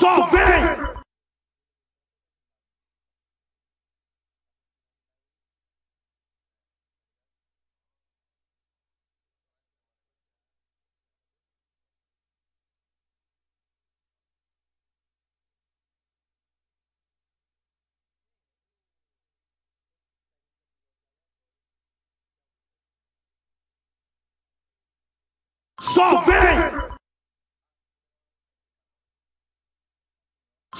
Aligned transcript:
something. 0.00 0.86
Something! 25.78 26.69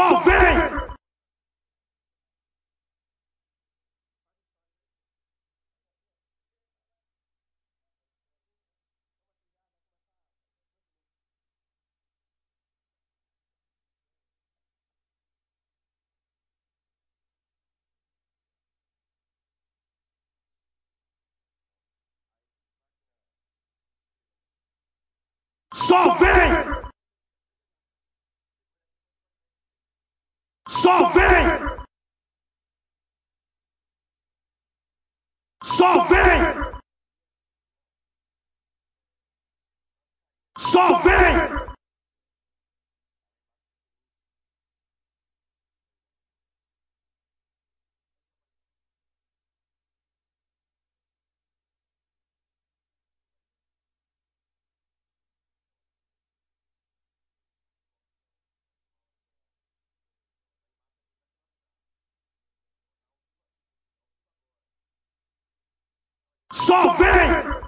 Só 0.00 0.18
vem! 0.20 0.56
Só 25.74 26.14
vem! 26.14 26.69
Só 30.90 31.08
vem! 31.10 31.46
Só 35.62 36.08
vem! 36.08 36.69
Só 66.70 66.92
vem! 66.92 67.60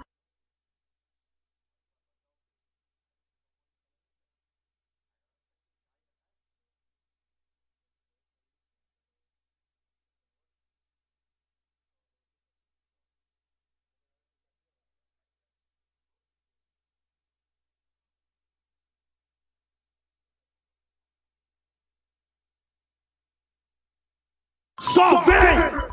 Só 24.79 25.25
vem! 25.25 25.92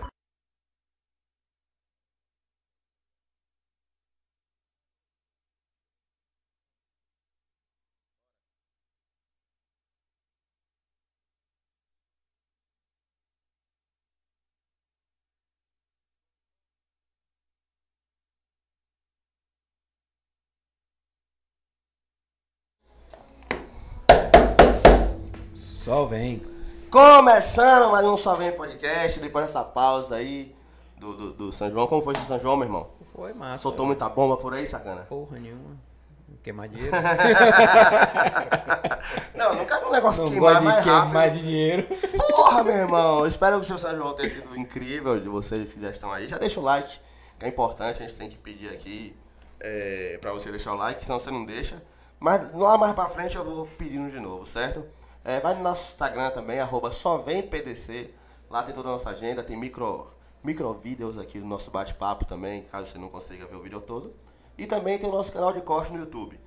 Só 25.91 26.05
vem. 26.05 26.41
Começando 26.89 27.91
mais 27.91 28.05
um 28.05 28.15
Só 28.15 28.35
Vem 28.35 28.53
Podcast, 28.53 29.19
depois 29.19 29.47
dessa 29.47 29.61
pausa 29.61 30.15
aí 30.15 30.55
do, 30.97 31.13
do, 31.13 31.33
do 31.33 31.51
São 31.51 31.69
João. 31.69 31.85
Como 31.85 32.01
foi 32.01 32.13
esse 32.13 32.25
São 32.27 32.39
João, 32.39 32.55
meu 32.55 32.65
irmão? 32.65 32.87
Foi 33.13 33.33
massa. 33.33 33.63
Soltou 33.63 33.85
muita 33.85 34.07
bomba 34.07 34.37
por 34.37 34.53
aí, 34.53 34.65
sacana? 34.65 35.01
Porra 35.01 35.37
nenhuma. 35.37 35.75
Queimar 36.41 36.69
dinheiro. 36.69 36.95
Não, 39.35 39.53
não 39.53 39.65
quero 39.65 39.89
um 39.89 39.91
negócio 39.91 40.23
Não 40.23 40.31
queimar 40.31 40.61
mais 40.61 40.77
de 40.77 40.83
queimar 40.83 41.07
rápido. 41.09 41.33
de 41.33 41.41
dinheiro. 41.41 41.85
Porra, 42.37 42.63
meu 42.63 42.75
irmão. 42.75 43.27
Espero 43.27 43.57
que 43.57 43.63
o 43.63 43.65
seu 43.65 43.77
São 43.77 43.93
João 43.93 44.13
tenha 44.13 44.29
sido 44.29 44.57
incrível 44.57 45.19
de 45.19 45.27
vocês 45.27 45.73
que 45.73 45.81
já 45.81 45.89
estão 45.89 46.09
aí. 46.09 46.25
Já 46.25 46.37
deixa 46.37 46.57
o 46.57 46.63
like, 46.63 47.01
que 47.37 47.45
é 47.45 47.49
importante. 47.49 48.01
A 48.01 48.07
gente 48.07 48.15
tem 48.15 48.29
que 48.29 48.37
pedir 48.37 48.69
aqui 48.69 49.13
é, 49.59 50.17
pra 50.21 50.31
você 50.31 50.49
deixar 50.51 50.73
o 50.73 50.77
like, 50.77 51.03
senão 51.03 51.19
você 51.19 51.29
não 51.29 51.43
deixa. 51.43 51.83
Mas 52.17 52.49
lá 52.53 52.77
mais 52.77 52.93
pra 52.93 53.09
frente 53.09 53.35
eu 53.35 53.43
vou 53.43 53.67
pedindo 53.77 54.09
de 54.09 54.21
novo, 54.21 54.47
certo? 54.47 54.85
É, 55.23 55.39
vai 55.39 55.53
no 55.55 55.61
nosso 55.61 55.91
Instagram 55.91 56.31
também, 56.31 56.59
arroba 56.59 56.91
só 56.91 57.17
vem 57.19 57.43
PDC. 57.43 58.11
Lá 58.49 58.63
tem 58.63 58.73
toda 58.73 58.89
a 58.89 58.93
nossa 58.93 59.09
agenda, 59.11 59.43
tem 59.43 59.55
micro, 59.57 60.11
micro 60.43 60.73
vídeos 60.73 61.17
aqui 61.17 61.39
do 61.39 61.45
nosso 61.45 61.69
bate-papo 61.71 62.25
também, 62.25 62.63
caso 62.63 62.91
você 62.91 62.97
não 62.97 63.07
consiga 63.07 63.45
ver 63.45 63.55
o 63.55 63.61
vídeo 63.61 63.79
todo. 63.79 64.13
E 64.57 64.65
também 64.65 64.97
tem 64.97 65.07
o 65.07 65.11
nosso 65.11 65.31
canal 65.31 65.53
de 65.53 65.61
corte 65.61 65.91
no 65.91 65.99
YouTube. 65.99 66.39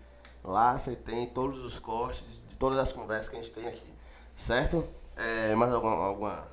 Lá 0.43 0.77
você 0.77 0.95
tem 0.95 1.27
todos 1.27 1.65
os 1.65 1.79
cortes 1.79 2.41
de 2.49 2.57
todas 2.57 2.79
as 2.79 2.93
conversas 2.93 3.29
que 3.29 3.37
a 3.37 3.41
gente 3.41 3.53
tem 3.53 3.67
aqui, 3.67 3.95
certo? 4.37 4.85
É, 5.17 5.55
mais 5.55 5.73
alguma, 5.73 5.95
alguma 6.05 6.45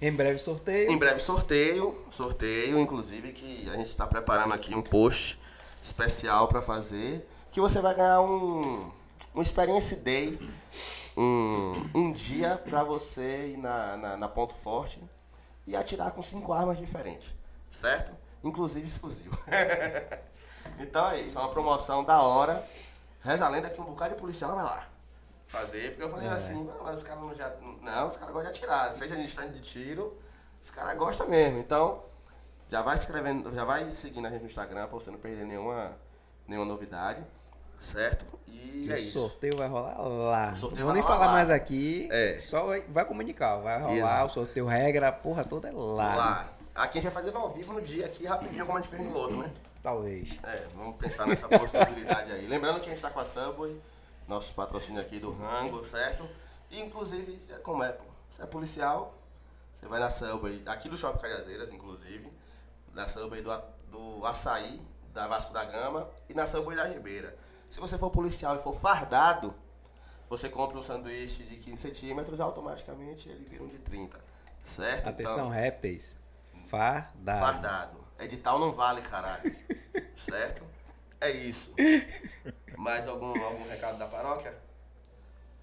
Em 0.00 0.12
breve 0.12 0.38
sorteio. 0.38 0.90
em 0.90 0.96
breve 0.98 1.18
sorteio, 1.20 1.96
sorteio, 2.10 2.78
inclusive 2.78 3.32
que 3.32 3.68
a 3.70 3.76
gente 3.76 3.88
está 3.88 4.06
preparando 4.06 4.52
aqui 4.54 4.74
um 4.74 4.82
post 4.82 5.38
especial 5.82 6.46
para 6.46 6.60
fazer, 6.62 7.26
que 7.50 7.60
você 7.60 7.80
vai 7.80 7.94
ganhar 7.94 8.20
um 8.20 8.90
um 9.34 9.42
experience 9.42 9.94
day 9.96 10.38
um, 11.16 11.72
um 11.94 12.12
dia 12.12 12.56
pra 12.58 12.82
você 12.82 13.48
ir 13.48 13.56
na, 13.56 13.96
na, 13.96 14.16
na 14.16 14.28
Ponto 14.28 14.54
Forte 14.56 15.02
e 15.66 15.74
atirar 15.74 16.10
com 16.12 16.22
cinco 16.22 16.52
armas 16.52 16.78
diferentes, 16.78 17.34
certo? 17.70 18.12
Inclusive 18.44 18.90
fuzil. 18.90 19.30
então 20.78 21.08
é 21.08 21.20
isso, 21.20 21.38
é 21.38 21.40
uma 21.40 21.50
promoção 21.50 22.04
da 22.04 22.20
hora. 22.22 22.64
Reza 23.20 23.46
a 23.46 23.48
lenda 23.48 23.70
que 23.70 23.80
um 23.80 23.84
bocado 23.84 24.14
de 24.14 24.20
policial 24.20 24.54
vai 24.54 24.64
lá 24.64 24.88
fazer, 25.48 25.90
porque 25.90 26.02
eu 26.02 26.10
falei 26.10 26.28
assim, 26.28 26.64
não, 26.64 26.82
mas 26.82 26.96
os 26.96 27.02
caras 27.02 27.22
não 27.22 27.34
já. 27.34 27.52
Não, 27.82 28.08
os 28.08 28.16
caras 28.16 28.34
gostam 28.34 28.52
de 28.52 28.58
atirar, 28.58 28.92
seja 28.92 29.16
em 29.16 29.24
instante 29.24 29.54
de 29.54 29.60
tiro, 29.60 30.16
os 30.62 30.70
caras 30.70 30.96
gostam 30.98 31.28
mesmo. 31.28 31.58
Então, 31.58 32.04
já 32.70 32.82
vai 32.82 32.96
se 32.96 33.04
inscrevendo, 33.04 33.54
já 33.54 33.64
vai 33.64 33.90
seguindo 33.90 34.26
a 34.26 34.30
gente 34.30 34.40
no 34.40 34.46
Instagram 34.46 34.86
pra 34.86 34.94
você 34.98 35.10
não 35.10 35.18
perder 35.18 35.44
nenhuma, 35.46 35.96
nenhuma 36.46 36.66
novidade. 36.66 37.24
Certo? 37.80 38.24
E 38.46 38.86
o 38.88 38.92
é 38.92 39.00
isso. 39.00 39.12
sorteio 39.12 39.56
vai 39.56 39.68
rolar 39.68 39.96
lá. 39.98 40.52
O 40.52 40.56
sorteio 40.56 40.80
não 40.80 40.86
vou 40.86 40.94
nem 40.94 41.02
falar 41.02 41.26
lá. 41.26 41.32
mais 41.32 41.50
aqui. 41.50 42.08
É. 42.10 42.38
Só 42.38 42.66
vai, 42.66 42.82
vai 42.82 43.04
comunicar. 43.04 43.56
Vai 43.58 43.80
rolar 43.80 43.94
Exato. 43.96 44.26
o 44.26 44.30
sorteio, 44.30 44.66
regra, 44.66 45.08
a 45.08 45.12
porra 45.12 45.44
toda 45.44 45.68
é 45.68 45.72
lá. 45.72 46.14
Lá. 46.14 46.52
Aqui 46.74 46.98
a 46.98 47.02
gente 47.02 47.12
vai 47.12 47.22
fazer 47.22 47.36
ao 47.36 47.52
vivo 47.52 47.72
no 47.72 47.80
dia 47.80 48.04
aqui, 48.04 48.26
rapidinho, 48.26 48.66
como 48.66 48.76
a 48.76 48.80
gente 48.82 48.90
fez 48.90 49.02
no 49.02 49.16
outro, 49.16 49.38
né? 49.38 49.50
Talvez. 49.82 50.38
É, 50.42 50.66
vamos 50.74 50.96
pensar 50.96 51.26
nessa 51.26 51.48
possibilidade 51.48 52.32
aí. 52.32 52.46
Lembrando 52.46 52.80
que 52.80 52.86
a 52.86 52.88
gente 52.90 52.96
está 52.96 53.08
com 53.08 53.20
a 53.20 53.24
Subway, 53.24 53.80
nosso 54.28 54.52
patrocínio 54.52 55.00
aqui 55.00 55.18
do 55.18 55.32
Rango, 55.32 55.84
certo? 55.84 56.28
E 56.70 56.80
inclusive, 56.80 57.40
como 57.62 57.82
é, 57.82 57.92
pô, 57.92 58.04
você 58.30 58.42
é 58.42 58.46
policial, 58.46 59.14
você 59.74 59.86
vai 59.86 60.00
na 60.00 60.10
Subway, 60.10 60.62
aqui 60.66 60.88
do 60.88 60.96
Shopping 60.96 61.20
Cariazeiras, 61.20 61.72
inclusive, 61.72 62.30
na 62.92 63.08
Subway 63.08 63.40
do, 63.42 63.50
do 63.90 64.26
Açaí, 64.26 64.82
da 65.14 65.26
Vasco 65.26 65.52
da 65.52 65.64
Gama 65.64 66.08
e 66.28 66.34
na 66.34 66.46
Subway 66.46 66.76
da 66.76 66.84
Ribeira. 66.84 67.34
Se 67.70 67.80
você 67.80 67.98
for 67.98 68.10
policial 68.10 68.56
e 68.56 68.62
for 68.62 68.74
fardado, 68.78 69.54
você 70.28 70.48
compra 70.48 70.78
um 70.78 70.82
sanduíche 70.82 71.42
de 71.44 71.56
15 71.56 71.82
centímetros, 71.82 72.40
automaticamente 72.40 73.28
ele 73.28 73.44
vira 73.48 73.62
um 73.62 73.68
de 73.68 73.78
30, 73.78 74.18
certo? 74.64 75.08
Atenção, 75.08 75.32
Então, 75.34 75.48
répteis. 75.48 76.16
Fardado. 76.66 77.40
Fardado. 77.40 77.96
Edital 78.18 78.58
não 78.58 78.72
vale, 78.72 79.02
caralho. 79.02 79.54
certo? 80.16 80.64
É 81.20 81.30
isso. 81.30 81.72
Mais 82.76 83.06
algum, 83.06 83.28
algum 83.42 83.68
recado 83.68 83.98
da 83.98 84.06
paróquia? 84.06 84.52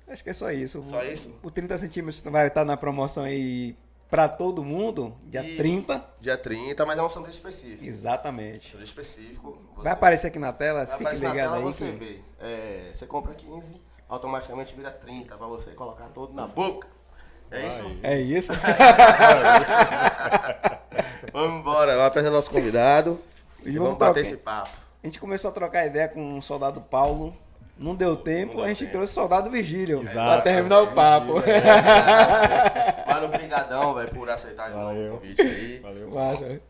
Acho 0.07 0.23
que 0.23 0.29
é 0.29 0.33
só 0.33 0.51
isso. 0.51 0.83
Só 0.83 1.03
isso? 1.03 1.33
O 1.41 1.49
30 1.49 1.77
centímetros 1.77 2.21
vai 2.23 2.47
estar 2.47 2.65
na 2.65 2.75
promoção 2.77 3.23
aí 3.23 3.75
pra 4.13 4.27
todo 4.27 4.63
mundo, 4.63 5.17
dia 5.23 5.41
Isso. 5.41 5.57
30. 5.57 6.05
Dia 6.21 6.37
30, 6.37 6.85
mas 6.85 6.99
é 6.99 7.01
um 7.01 7.09
sanduíche 7.09 7.37
específico. 7.39 7.83
Exatamente. 7.83 8.71
Sanduíche 8.71 8.91
específico. 8.91 9.59
Vai 9.77 9.91
aparecer 9.91 10.27
aqui 10.27 10.37
na 10.37 10.53
tela, 10.53 10.85
vai 10.85 10.97
fique 10.99 11.15
ligado 11.15 11.33
tela, 11.33 11.57
aí. 11.57 11.63
você 11.63 11.85
que- 11.85 11.91
vê. 11.97 12.19
É, 12.39 12.91
você 12.93 13.07
compra 13.07 13.33
15, 13.33 13.71
automaticamente 14.07 14.75
vira 14.75 14.91
30 14.91 15.35
pra 15.35 15.47
você 15.47 15.71
colocar 15.71 16.09
todo 16.09 16.31
na 16.31 16.45
boca. 16.45 16.87
É 17.49 17.67
isso? 17.67 17.99
É 18.03 18.19
isso? 18.21 18.53
Vamos 21.33 21.59
embora, 21.61 21.93
vamos 21.93 22.05
apresentar 22.07 22.35
nosso 22.35 22.51
convidado. 22.51 23.19
E 23.63 23.69
E 23.69 23.79
vamos 23.79 23.83
vamos 23.85 23.97
bater 23.97 24.19
esse 24.21 24.37
papo. 24.37 24.69
A 25.03 25.07
gente 25.07 25.19
começou 25.19 25.49
a 25.49 25.53
trocar 25.53 25.87
ideia 25.87 26.07
com 26.07 26.37
o 26.37 26.41
soldado 26.43 26.79
Paulo. 26.81 27.35
Não 27.77 27.95
deu 27.95 28.15
tempo, 28.15 28.55
deu 28.55 28.63
a 28.63 28.67
gente 28.67 28.79
tempo. 28.79 28.91
trouxe 28.91 29.11
o 29.11 29.15
soldado 29.15 29.49
Vigílio. 29.49 30.01
Pra 30.01 30.09
Exato. 30.11 30.43
terminar 30.43 30.81
o 30.81 30.93
papo. 30.93 31.33
Mano, 33.07 33.27
brigadão, 33.29 33.93
velho, 33.95 34.09
por 34.11 34.29
aceitar 34.29 34.69
de 34.69 34.75
novo 34.75 34.85
o 34.85 34.87
Valeu. 34.93 35.13
convite 35.15 35.41
aí. 35.41 35.79
Valeu. 35.79 36.09
Massa. 36.11 36.61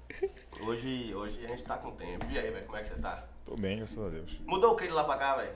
Hoje, 0.65 1.13
hoje 1.15 1.39
a 1.45 1.47
gente 1.49 1.63
tá 1.65 1.77
com 1.77 1.91
tempo. 1.91 2.25
E 2.31 2.39
aí, 2.39 2.49
velho, 2.49 2.65
como 2.65 2.77
é 2.77 2.81
que 2.81 2.87
você 2.87 2.95
tá? 2.95 3.23
Tô 3.45 3.55
bem, 3.57 3.77
graças 3.77 3.97
a 3.97 4.09
Deus. 4.09 4.39
Mudou 4.45 4.71
o 4.71 4.75
que 4.75 4.87
de 4.87 4.93
lá 4.93 5.03
pra 5.03 5.17
cá, 5.17 5.35
velho? 5.35 5.51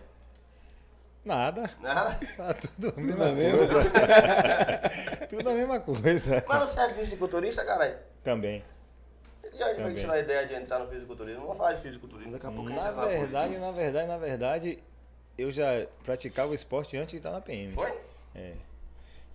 Nada. 1.23 1.69
Nada? 1.81 2.19
Tá 2.37 2.53
tudo 2.53 2.87
a 2.89 2.91
Tudo 2.91 3.01
mesma 3.01 3.25
a 3.27 3.31
mesma? 3.31 3.67
coisa. 3.67 3.89
tudo 5.29 5.49
a 5.49 5.53
mesma 5.53 5.79
coisa. 5.79 6.45
Mas 6.47 6.69
você 6.69 6.79
é 6.81 6.93
fisiculturista, 6.93 7.65
caralho? 7.65 7.95
Também. 8.23 8.63
E 9.53 9.63
onde 9.63 9.81
foi 9.81 9.93
que 9.93 9.99
tirou 10.01 10.13
a 10.15 10.19
ideia 10.19 10.45
de 10.45 10.53
entrar 10.55 10.79
no 10.79 10.87
fisiculturismo? 10.87 11.41
Vamos 11.41 11.57
falar 11.57 11.73
de 11.73 11.81
fisiculturismo 11.81 12.31
daqui 12.33 12.45
a 12.45 12.51
pouco. 12.51 12.67
a 12.67 12.71
gente 12.71 12.79
Na 12.79 12.91
vai 12.91 12.93
falar 12.95 13.07
verdade, 13.07 13.57
na 13.57 13.71
verdade, 13.71 14.07
na 14.07 14.17
verdade, 14.17 14.77
eu 15.37 15.51
já 15.51 15.87
praticava 16.03 16.51
o 16.51 16.53
esporte 16.53 16.97
antes 16.97 17.11
de 17.11 17.17
estar 17.17 17.31
na 17.31 17.41
PM. 17.41 17.73
Foi? 17.73 17.93
É. 18.35 18.53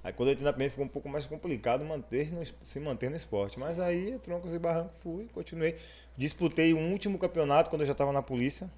Aí 0.04 0.12
quando 0.12 0.30
eu 0.30 0.32
entrei 0.32 0.44
na 0.44 0.52
PM 0.52 0.70
ficou 0.70 0.84
um 0.84 0.88
pouco 0.88 1.08
mais 1.08 1.26
complicado 1.26 1.84
manter 1.84 2.32
no 2.32 2.44
se 2.64 2.80
manter 2.80 3.08
no 3.08 3.16
esporte. 3.16 3.58
Mas 3.58 3.78
aí, 3.78 4.18
troncos 4.22 4.52
e 4.52 4.58
barrancos, 4.58 5.00
fui, 5.00 5.28
continuei. 5.32 5.76
Disputei 6.16 6.74
um 6.74 6.90
último 6.90 7.18
campeonato 7.18 7.70
quando 7.70 7.82
eu 7.82 7.86
já 7.86 7.92
estava 7.92 8.12
na 8.12 8.22
polícia. 8.22 8.70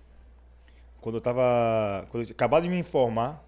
Quando 1.00 1.16
eu 1.16 1.20
tava. 1.20 2.06
Quando 2.10 2.28
eu 2.28 2.30
acabado 2.30 2.64
de 2.64 2.68
me 2.68 2.78
informar, 2.78 3.42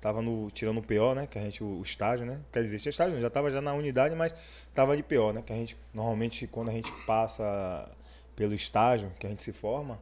tava 0.00 0.20
no, 0.20 0.50
tirando 0.50 0.78
o 0.78 0.82
PO, 0.82 1.14
né? 1.14 1.26
Que 1.26 1.38
a 1.38 1.42
gente, 1.42 1.62
o, 1.62 1.78
o 1.78 1.82
estágio, 1.82 2.26
né? 2.26 2.40
Quer 2.52 2.62
dizer, 2.62 2.80
tinha 2.80 2.90
estágio, 2.90 3.20
já 3.20 3.30
tava 3.30 3.50
já 3.50 3.60
na 3.60 3.72
unidade, 3.74 4.14
mas 4.14 4.34
tava 4.74 4.96
de 4.96 5.02
PO, 5.02 5.32
né? 5.32 5.42
Que 5.46 5.52
a 5.52 5.56
gente, 5.56 5.76
normalmente, 5.94 6.46
quando 6.46 6.68
a 6.68 6.72
gente 6.72 6.92
passa 7.06 7.88
pelo 8.34 8.54
estágio, 8.54 9.10
que 9.18 9.26
a 9.26 9.30
gente 9.30 9.42
se 9.42 9.52
forma, 9.52 10.00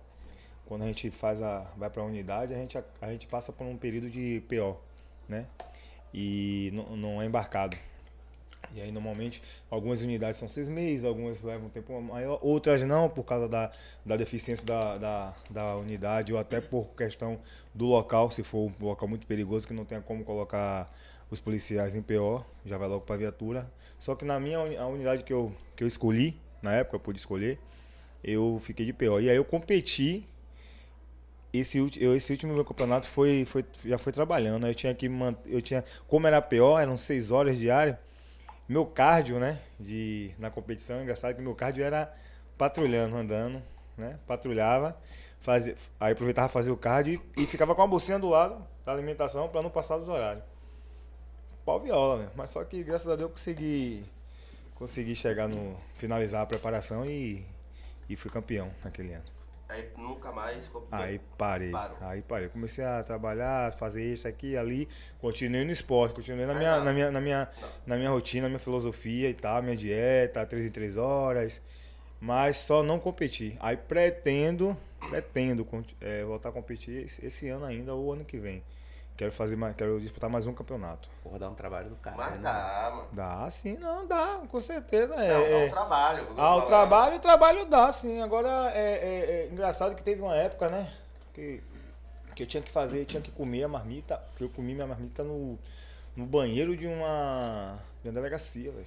quando 0.67 0.83
a 0.83 0.87
gente 0.87 1.11
faz 1.11 1.43
a, 1.43 1.71
vai 1.77 1.91
para 1.91 2.03
a 2.03 2.05
unidade, 2.05 2.55
a 2.55 2.57
gente, 2.57 2.79
a, 2.79 3.13
gente 3.13 3.27
passa 3.27 3.53
por 3.53 3.67
um 3.67 3.77
período 3.77 4.09
de 4.09 4.43
PO, 4.49 4.77
né? 5.29 5.47
E 6.13 6.71
não, 6.73 6.97
não 6.97 7.23
é 7.23 7.27
embarcado. 7.27 7.77
E 8.75 8.81
aí, 8.81 8.91
normalmente, 8.91 9.43
algumas 9.71 10.01
unidades 10.01 10.39
são 10.39 10.49
seis 10.49 10.69
meses, 10.69 11.05
algumas 11.05 11.43
levam 11.43 11.67
um 11.67 11.71
tempo 11.71 12.01
maior, 12.01 12.39
outras 12.43 12.83
não, 12.83 13.09
por 13.09 13.25
causa 13.25 13.49
da, 13.49 13.71
da 14.05 14.17
deficiência 14.17 14.65
da, 14.65 14.97
da, 14.97 15.37
da 15.51 15.77
unidade, 15.77 16.33
ou 16.33 16.39
até 16.39 16.61
por 16.61 16.89
questão 16.97 17.39
do 17.75 17.87
local, 17.87 18.31
se 18.31 18.43
for 18.43 18.71
um 18.71 18.73
local 18.85 19.07
muito 19.07 19.27
perigoso, 19.27 19.67
que 19.67 19.75
não 19.75 19.85
tenha 19.85 20.01
como 20.01 20.25
colocar 20.25 20.93
os 21.31 21.41
policiais 21.41 21.95
em 21.95 22.03
PO, 22.03 22.45
já 22.65 22.79
vai 22.79 22.89
logo 22.89 23.05
para 23.05 23.17
a 23.17 23.19
viatura. 23.19 23.71
Só 23.99 24.15
que 24.15 24.25
na 24.25 24.41
minha 24.41 24.59
a 24.59 24.87
unidade 24.87 25.23
que 25.23 25.33
eu, 25.33 25.53
que 25.77 25.85
eu 25.85 25.89
escolhi, 25.89 26.41
na 26.63 26.73
época 26.73 26.97
eu 26.97 27.01
pude 27.01 27.19
escolher, 27.19 27.59
eu 28.23 28.61
fiquei 28.63 28.87
de 28.87 28.93
PO. 28.93 29.21
E 29.21 29.31
aí 29.31 29.37
eu 29.37 29.45
competi 29.45 30.27
esse, 31.59 31.79
esse 31.79 32.33
último 32.33 32.53
meu 32.53 32.65
campeonato 32.65 33.09
foi, 33.09 33.45
foi, 33.45 33.65
já 33.85 33.99
foi 33.99 34.13
trabalhando. 34.13 34.67
Eu 34.67 34.75
tinha 34.75 34.95
que 34.95 35.09
manter, 35.09 35.53
eu 35.53 35.63
tinha, 35.63 35.85
como 36.09 36.27
era 36.27 36.43
PO, 36.43 36.79
eram 36.79 36.97
seis 36.97 37.31
horas 37.31 37.59
diárias. 37.59 37.97
Meu 38.69 38.87
cardio, 38.87 39.39
né, 39.39 39.61
de 39.79 40.35
na 40.39 40.51
competição, 40.51 41.03
engraçado 41.03 41.35
que 41.35 41.43
meu 41.43 41.55
cardio 41.55 41.85
era 41.85 42.15
patrulhando, 42.57 43.17
andando, 43.17 43.63
né? 43.97 44.19
Patrulhava, 44.27 44.97
fazia, 45.41 45.77
aí 46.01 46.13
aproveitava 46.13 46.49
fazer 46.49 46.71
o 46.71 46.77
cardio 46.77 47.23
e, 47.37 47.43
e 47.43 47.47
ficava 47.47 47.75
com 47.75 47.83
a 47.83 47.87
bolsinha 47.87 48.19
do 48.19 48.29
lado 48.31 48.67
da 48.85 48.93
alimentação 48.93 49.49
para 49.49 49.63
não 49.63 49.71
passar 49.71 49.99
dos 49.99 50.09
horários. 50.09 50.43
Pau 51.65 51.79
viola, 51.81 52.23
né? 52.23 52.31
Mas 52.35 52.51
só 52.51 52.65
que 52.65 52.83
graças 52.83 53.07
a 53.07 53.17
Deus 53.17 53.29
eu 53.29 53.31
consegui 53.31 54.05
consegui 54.75 55.15
chegar 55.15 55.49
no 55.49 55.77
finalizar 55.97 56.43
a 56.43 56.47
preparação 56.47 57.05
e 57.05 57.45
e 58.09 58.17
fui 58.17 58.31
campeão 58.31 58.71
naquele 58.83 59.15
ano. 59.15 59.34
Aí 59.69 59.89
nunca 59.97 60.31
mais. 60.31 60.71
Aí 60.91 61.21
parei. 61.39 61.71
Parou. 61.71 61.97
Aí 62.03 62.23
parei. 62.23 62.49
Comecei 62.49 62.85
a 62.85 63.03
trabalhar, 63.03 63.73
fazer 63.73 64.05
isso 64.13 64.29
aqui 64.29 64.57
ali. 64.57 64.89
Continuei 65.21 65.65
no 65.65 65.73
esporte, 65.73 66.17
continuei 66.17 66.47
na 66.47 66.53
Aí 66.53 66.59
minha, 66.59 66.81
na 66.81 66.93
minha, 66.93 67.11
na 67.11 67.21
minha, 67.21 67.49
Não. 67.61 67.69
na 67.87 67.97
minha 67.97 68.11
rotina, 68.11 68.43
na 68.43 68.49
minha 68.49 68.59
filosofia 68.59 69.31
e 69.31 69.35
tal, 69.35 69.63
minha 69.63 69.77
dieta, 69.77 70.45
três 70.47 70.67
em 70.67 70.71
três 70.71 70.97
horas. 70.97 71.63
Mas 72.21 72.59
só 72.59 72.83
não 72.83 72.99
competi. 72.99 73.57
Aí 73.61 73.77
pretendo, 73.77 74.77
pretendo 75.11 75.67
eh, 76.01 76.25
voltar 76.25 76.51
a 76.51 76.53
competir 76.53 77.05
esse, 77.05 77.25
esse 77.27 77.49
ano 77.49 77.65
ainda 77.65 77.95
ou 77.95 78.13
ano 78.13 78.25
que 78.25 78.39
vem. 78.39 78.63
Quero 79.17 79.31
fazer 79.31 79.55
mais, 79.55 79.77
quero 79.77 80.01
disputar 80.01 80.29
mais 80.29 80.45
um 80.47 80.53
campeonato. 80.53 81.09
Porra, 81.23 81.39
dá 81.39 81.49
um 81.49 81.55
trabalho 81.55 81.89
do 81.89 81.97
cara. 81.97 82.17
Mas 82.17 82.33
né? 82.33 82.39
dá, 82.43 82.91
mano. 82.93 83.09
Dá, 83.13 83.49
sim, 83.51 83.77
não, 83.79 84.07
dá, 84.07 84.41
com 84.49 84.61
certeza. 84.61 85.15
É, 85.15 85.33
Não, 85.33 85.41
dá 85.41 85.49
é- 85.49 85.67
um 85.67 85.71
trabalho. 85.71 86.29
ah, 86.37 86.57
o 86.57 86.63
trabalho, 86.63 87.17
o 87.17 87.21
trabalho 87.21 87.67
dá, 87.67 87.93
sim. 87.93 88.21
Agora 88.21 88.49
é, 88.75 88.81
é- 88.95 89.31
é 89.31 89.49
engraçado 89.53 89.95
que 89.95 90.03
teve 90.03 90.21
uma 90.21 90.35
época, 90.35 90.69
né? 90.69 90.93
Que, 91.33 91.63
que 92.35 92.43
eu 92.43 92.47
tinha 92.47 92.61
que 92.63 92.73
fazer, 92.73 93.01
eu 93.03 93.05
tinha 93.07 93.23
que 93.23 93.31
comer 93.31 93.63
a 93.63 93.69
marmita. 93.69 94.21
Que 94.37 94.43
eu 94.43 94.49
comi 94.49 94.75
minha 94.75 94.87
marmita 94.87 95.23
no, 95.23 95.57
no 96.17 96.27
banheiro 96.27 96.77
de 96.77 96.89
uma, 96.89 97.79
de 98.03 98.09
uma 98.09 98.15
delegacia, 98.15 98.73
velho. 98.73 98.87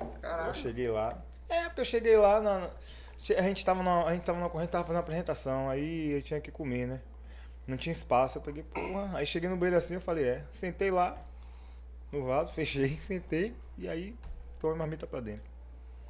Eu 0.00 0.06
Caralho. 0.22 0.54
cheguei 0.54 0.88
lá. 0.88 1.14
É, 1.46 1.64
porque 1.64 1.82
eu 1.82 1.84
cheguei 1.84 2.16
lá 2.16 2.40
na. 2.40 2.70
A 3.36 3.42
gente 3.42 3.62
tava 3.62 3.82
na. 3.82 4.04
A 4.04 4.14
gente 4.14 4.24
tava 4.24 4.40
na 4.40 4.48
corrente, 4.48 4.70
tava 4.70 4.84
fazendo 4.84 4.96
a 4.96 5.00
apresentação, 5.00 5.68
aí 5.68 6.12
eu 6.12 6.22
tinha 6.22 6.40
que 6.40 6.50
comer, 6.50 6.86
né? 6.86 7.00
Não 7.66 7.76
tinha 7.76 7.92
espaço, 7.92 8.38
eu 8.38 8.42
peguei, 8.42 8.62
porra. 8.62 9.16
Aí 9.16 9.26
cheguei 9.26 9.48
no 9.48 9.56
banheiro 9.56 9.78
assim, 9.78 9.94
eu 9.94 10.00
falei, 10.00 10.24
é, 10.24 10.44
sentei 10.50 10.90
lá 10.90 11.16
no 12.12 12.24
vaso, 12.26 12.52
fechei, 12.54 12.98
sentei 13.00 13.54
e 13.78 13.88
aí 13.88 14.14
tomei 14.58 14.76
marmita 14.76 15.06
pra 15.06 15.20
dentro. 15.20 15.42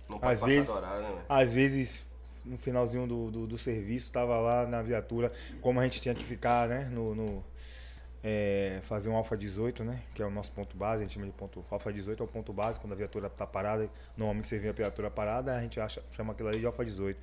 Não 0.08 0.18
pode 0.18 0.34
Às 0.34 0.40
passar 0.40 0.52
vezes- 0.52 0.70
horário, 0.70 1.02
né? 1.14 1.22
Às 1.28 1.52
vezes, 1.52 2.04
no 2.44 2.58
finalzinho 2.58 3.06
do, 3.06 3.30
do, 3.30 3.46
do 3.46 3.56
serviço, 3.58 4.10
tava 4.12 4.36
lá 4.38 4.66
na 4.66 4.82
viatura, 4.82 5.32
como 5.60 5.80
a 5.80 5.84
gente 5.84 6.00
tinha 6.00 6.14
que 6.14 6.24
ficar, 6.24 6.68
né? 6.68 6.88
No. 6.90 7.14
no, 7.14 7.44
é, 8.26 8.80
fazer 8.84 9.10
um 9.10 9.16
Alfa 9.16 9.36
18, 9.36 9.84
né? 9.84 10.02
Que 10.14 10.22
é 10.22 10.26
o 10.26 10.30
nosso 10.30 10.50
ponto 10.52 10.74
base, 10.76 11.02
a 11.02 11.04
gente 11.04 11.12
chama 11.14 11.26
de 11.26 11.32
ponto. 11.32 11.62
Alfa 11.70 11.92
18 11.92 12.22
é 12.22 12.24
o 12.24 12.26
ponto 12.28 12.52
base, 12.54 12.80
quando 12.80 12.94
a 12.94 12.96
viatura 12.96 13.28
tá 13.28 13.46
parada. 13.46 13.88
Normalmente 14.16 14.48
você 14.48 14.58
vê 14.58 14.70
a 14.70 14.72
viatura 14.72 15.10
parada, 15.10 15.54
a 15.54 15.60
gente 15.60 15.78
acha, 15.78 16.02
chama 16.12 16.32
aquilo 16.32 16.48
ali 16.48 16.58
de 16.58 16.64
Alfa 16.66 16.82
18. 16.84 17.20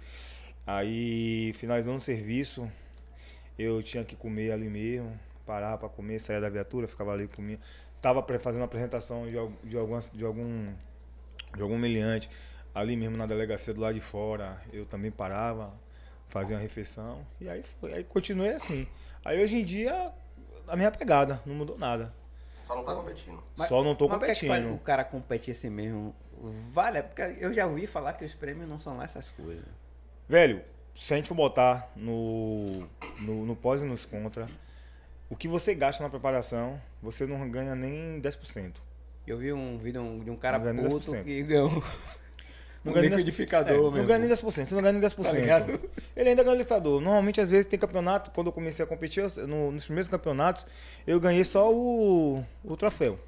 Aí, 0.66 1.54
finalizando 1.54 1.98
o 1.98 2.00
serviço, 2.00 2.72
eu 3.58 3.82
tinha 3.84 4.04
que 4.04 4.16
comer 4.16 4.52
ali 4.52 4.70
mesmo. 4.70 5.20
parava 5.46 5.78
pra 5.78 5.90
comer, 5.90 6.20
saía 6.20 6.42
da 6.42 6.50
viatura, 6.50 6.88
ficava 6.88 7.14
ali 7.14 7.28
comia. 7.28 7.60
Tava 8.02 8.26
fazendo 8.40 8.62
uma 8.62 8.66
apresentação 8.66 9.26
de, 9.26 9.70
de, 9.70 9.78
algumas, 9.78 10.10
de 10.12 10.26
algum 10.26 10.74
de 11.54 11.62
algum 11.62 11.78
meliante 11.78 12.30
ali 12.74 12.96
mesmo 12.96 13.18
na 13.18 13.26
delegacia 13.26 13.74
do 13.74 13.82
lado 13.82 13.96
de 13.96 14.02
fora, 14.02 14.62
eu 14.72 14.86
também 14.86 15.12
parava, 15.12 15.74
fazia 16.30 16.56
uma 16.56 16.62
refeição 16.62 17.26
e 17.40 17.50
aí 17.50 17.64
foi, 17.80 17.94
aí 17.94 18.04
continuei 18.04 18.54
assim. 18.54 18.88
Aí 19.24 19.44
hoje 19.44 19.58
em 19.58 19.66
dia 19.66 20.12
a 20.68 20.76
minha 20.76 20.92
pegada 20.92 21.42
não 21.46 21.54
mudou 21.54 21.78
nada. 21.78 22.14
Só 22.64 22.76
não 22.76 22.84
tá 22.84 22.96
competindo. 22.96 23.44
Só 23.68 23.84
não 23.84 23.96
tô 23.96 24.08
mas 24.08 24.18
o 24.18 24.20
que 24.20 24.32
é 24.32 24.36
que 24.36 24.48
faz 24.48 24.62
competindo. 24.62 24.82
o 24.82 24.84
cara 24.84 25.04
competir 25.04 25.52
assim 25.52 25.70
mesmo? 25.70 26.16
Vale, 26.72 27.04
porque 27.04 27.22
eu 27.40 27.54
já 27.54 27.68
ouvi 27.68 27.86
falar 27.86 28.14
que 28.14 28.24
os 28.24 28.34
prêmios 28.34 28.68
não 28.68 28.80
são 28.80 28.98
lá 28.98 29.04
essas 29.04 29.30
coisas. 29.30 29.66
Velho, 30.28 30.64
se 30.96 31.14
a 31.14 31.18
gente 31.18 31.28
for 31.30 31.36
botar 31.36 31.90
no, 31.96 32.88
no, 33.20 33.46
no 33.46 33.56
pós 33.56 33.82
e 33.82 33.86
nos 33.86 34.06
contra, 34.06 34.48
o 35.30 35.36
que 35.36 35.48
você 35.48 35.74
gasta 35.74 36.04
na 36.04 36.10
preparação, 36.10 36.80
você 37.02 37.26
não 37.26 37.50
ganha 37.50 37.74
nem 37.76 38.22
10%. 38.22 38.74
Eu 39.26 39.38
vi 39.38 39.54
um 39.54 39.78
vídeo 39.78 40.22
de 40.24 40.30
um 40.30 40.36
cara 40.36 40.58
Não 40.60 40.90
puto 40.90 41.12
10%. 41.12 41.24
que 41.24 41.44
ganhou 41.44 41.84
Não 42.84 42.92
um 42.92 42.96
ganha 42.96 43.10
liquidificador 43.10 43.72
É, 43.72 43.78
mesmo. 43.80 43.98
Não 43.98 44.06
ganha 44.06 44.20
nem 44.20 44.30
10%, 44.30 44.42
você 44.66 44.76
não 44.76 44.82
ganha 44.82 44.94
nem 44.94 45.02
10%. 45.02 45.24
Tá 45.24 45.32
ligado? 45.34 45.80
Ele 46.16 46.30
ainda 46.30 46.44
ganha 46.44 46.56
liquidificador. 46.56 47.00
Normalmente, 47.00 47.40
às 47.40 47.50
vezes, 47.52 47.66
tem 47.68 47.78
campeonato, 47.80 48.32
quando 48.32 48.48
eu 48.48 48.52
comecei 48.54 48.84
a 48.84 48.88
competir, 48.88 49.24
eu- 49.24 49.48
no- 49.48 49.72
nos 49.72 49.86
primeiros 49.86 50.08
campeonatos, 50.10 50.66
eu 51.06 51.20
ganhei 51.20 51.44
só 51.44 51.72
o, 51.72 52.44
o 52.64 52.76
troféu. 52.76 53.20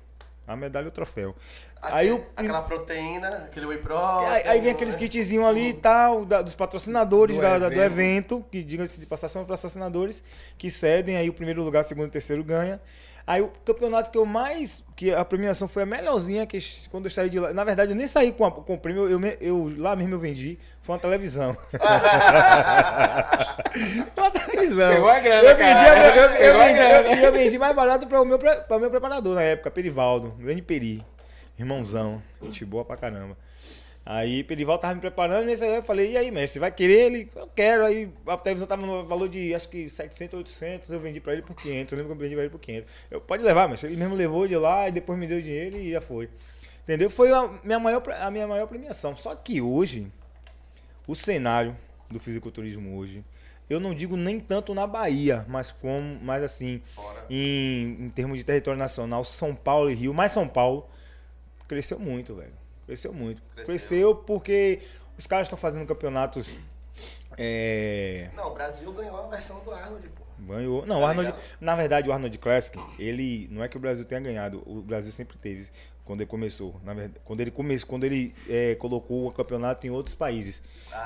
A 0.46 0.56
medalha 0.56 0.86
e 0.86 0.88
o 0.90 0.92
troféu. 0.92 1.34
Aí, 1.82 2.12
o, 2.12 2.26
Aquela 2.36 2.62
proteína, 2.62 3.30
aquele 3.46 3.66
whey 3.66 3.78
pro. 3.78 3.98
aí, 3.98 4.44
aí 4.48 4.62
vem 4.62 4.72
aqueles 4.72 4.96
kitzinhos 4.96 5.46
ali 5.46 5.70
e 5.70 5.74
tal, 5.74 6.26
da- 6.26 6.42
dos 6.42 6.54
patrocinadores 6.56 7.36
Do 7.36 7.42
da- 7.42 7.58
da- 7.60 7.70
do, 7.70 7.74
evento. 7.76 7.86
evento, 7.86 8.46
que 8.52 8.62
diga-se 8.64 9.00
de 9.00 9.06
passar, 9.06 9.30
são 9.30 9.42
os 9.42 9.48
patrocinadores 9.48 10.22
que 10.58 10.70
cedem, 10.70 11.16
aí 11.18 11.30
o 11.30 11.34
primeiro 11.34 11.64
lugar, 11.64 11.84
segundo 11.86 12.08
e 12.08 12.12
terceiro 12.12 12.44
ganha. 12.44 12.80
Aí 13.26 13.42
o 13.42 13.48
campeonato 13.66 14.12
que 14.12 14.18
eu 14.18 14.26
mais. 14.26 14.84
que 14.98 15.14
a 15.14 15.24
premiação 15.24 15.68
foi 15.68 15.84
a 15.84 15.86
melhorzinha, 15.86 16.46
que 16.46 16.60
quando 16.92 17.06
eu 17.06 17.12
saí 17.12 17.30
de 17.30 17.40
lá. 17.40 17.54
Na 17.54 17.64
verdade, 17.64 17.92
eu 17.92 17.96
nem 17.96 18.06
saí 18.08 18.32
com, 18.34 18.44
a- 18.46 18.52
com 18.52 18.74
o 18.74 18.78
prêmio, 18.78 19.10
eu, 19.10 19.18
me- 19.20 19.38
eu- 19.40 19.74
lá 19.78 19.96
mesmo 19.96 20.14
eu 20.16 20.20
vendi. 20.20 20.60
Foi 20.82 20.94
uma 20.96 21.00
televisão. 21.02 21.56
uma 24.18 24.32
televisão. 24.32 24.94
Pegou 24.94 25.10
a 25.10 25.20
grana, 25.20 25.50
eu 25.50 25.58
vendi, 25.58 25.86
eu, 25.88 25.94
eu- 25.94 26.30
eu 26.54 26.60
vendi, 26.60 26.74
grana. 26.74 27.08
eu- 27.10 27.24
eu 27.26 27.32
vendi 27.32 27.58
mais 27.58 27.76
barato 27.76 28.08
para 28.08 28.22
o 28.22 28.26
meu, 28.26 28.38
pra 28.40 28.80
meu 28.80 28.90
preparador 28.90 29.36
na 29.36 29.42
época, 29.42 29.72
Perivaldo, 29.72 30.32
grande 30.40 30.62
Peri. 30.62 31.04
Irmãozão, 31.58 32.22
gente 32.42 32.66
boa 32.66 32.84
pra 32.84 32.98
caramba. 32.98 33.38
Aí 34.06 34.44
Perivaldo 34.44 34.82
tava 34.82 34.96
me 34.96 35.00
preparando, 35.00 35.48
aí 35.48 35.76
eu 35.76 35.84
falei, 35.84 36.12
e 36.12 36.18
aí, 36.18 36.30
mestre, 36.30 36.60
vai 36.60 36.72
querer 36.72 37.06
ele? 37.06 37.30
Eu 37.34 37.48
quero. 37.48 37.86
Aí 37.86 38.12
a 38.28 38.38
televisão 38.38 38.68
tava 38.68 38.86
no 38.86 39.06
valor 39.06 39.30
de, 39.30 39.56
acho 39.56 39.70
que 39.70 39.90
700, 39.90 40.40
800, 40.40 40.90
eu 40.90 41.00
vendi 41.00 41.22
pra 41.22 41.32
ele 41.32 41.42
por 41.42 41.56
500. 41.56 41.92
Eu 41.92 41.98
lembro 41.98 42.14
que 42.14 42.18
eu 42.18 42.22
vendi 42.22 42.36
pra 42.36 42.44
ele 42.44 42.52
por 42.52 42.60
500. 42.60 42.92
Eu, 43.10 43.22
pode 43.22 43.44
levar, 43.44 43.70
mestre. 43.70 43.88
Ele 43.88 43.96
mesmo 43.96 44.14
levou 44.14 44.46
de 44.46 44.58
lá 44.58 44.90
e 44.90 44.92
depois 44.92 45.18
me 45.18 45.26
deu 45.26 45.42
dinheiro 45.42 45.78
e 45.78 45.92
já 45.92 46.02
foi. 46.02 46.30
Entendeu? 46.84 47.10
Foi 47.10 47.32
a 47.32 47.50
minha 47.64 47.80
maior, 47.80 48.04
a 48.20 48.30
minha 48.30 48.46
maior 48.46 48.68
premiação. 48.68 49.16
Só 49.16 49.34
que 49.36 49.62
hoje, 49.62 50.06
o 51.08 51.16
cenário 51.16 51.78
do 52.10 52.20
fisiculturismo 52.20 52.98
hoje, 52.98 53.24
eu 53.70 53.80
não 53.80 53.96
digo 53.96 54.18
nem 54.18 54.38
tanto 54.38 54.74
na 54.74 54.86
Bahia, 54.86 55.46
mas 55.48 55.72
como, 55.72 56.20
mas 56.22 56.44
assim, 56.44 56.82
em, 57.30 57.98
em 58.02 58.10
termos 58.10 58.38
de 58.38 58.44
território 58.44 58.78
nacional, 58.78 59.24
São 59.24 59.56
Paulo 59.56 59.90
e 59.90 59.94
Rio, 59.94 60.14
mais 60.14 60.34
São 60.34 60.46
Paulo, 60.46 60.90
cresceu 61.70 61.98
muito, 61.98 62.36
velho. 62.36 62.63
Cresceu 62.86 63.14
muito. 63.14 63.42
Cresceu. 63.54 63.66
Cresceu, 63.66 64.16
porque 64.16 64.82
os 65.18 65.28
caras 65.28 65.48
estão 65.48 65.58
fazendo 65.58 65.86
campeonatos. 65.86 66.54
É, 67.38 68.30
Não, 68.36 68.48
o 68.50 68.54
Brasil 68.54 68.92
ganhou 68.92 69.18
a 69.18 69.28
versão 69.28 69.60
do 69.62 69.72
Arnold, 69.72 70.08
pô. 70.10 70.24
Ganhou. 70.40 70.86
Não, 70.86 70.98
o 70.98 71.02
Tá 71.02 71.10
Arnold, 71.10 71.34
na 71.60 71.76
verdade, 71.76 72.10
o 72.10 72.14
Arnold 72.14 72.38
Classic, 72.38 72.78
ele 73.00 73.48
não 73.50 73.64
é 73.64 73.68
que 73.68 73.78
o 73.78 73.80
Brasil 73.80 74.06
tenha 74.06 74.22
ganhado, 74.22 74.62
o 74.66 74.82
Brasil 74.82 75.12
sempre 75.12 75.38
teve 75.38 75.70
quando 76.04 76.22
ele 76.22 76.30
começou. 76.30 76.80
Na 76.84 76.94
verdade, 76.94 77.22
quando 77.24 77.42
ele 77.42 77.52
começou, 77.52 77.90
quando 77.90 78.04
ele 78.04 78.36
é, 78.50 78.76
colocou 78.76 79.28
o 79.28 79.32
campeonato 79.32 79.88
em 79.88 79.90
outros 79.90 80.14
países. 80.16 80.62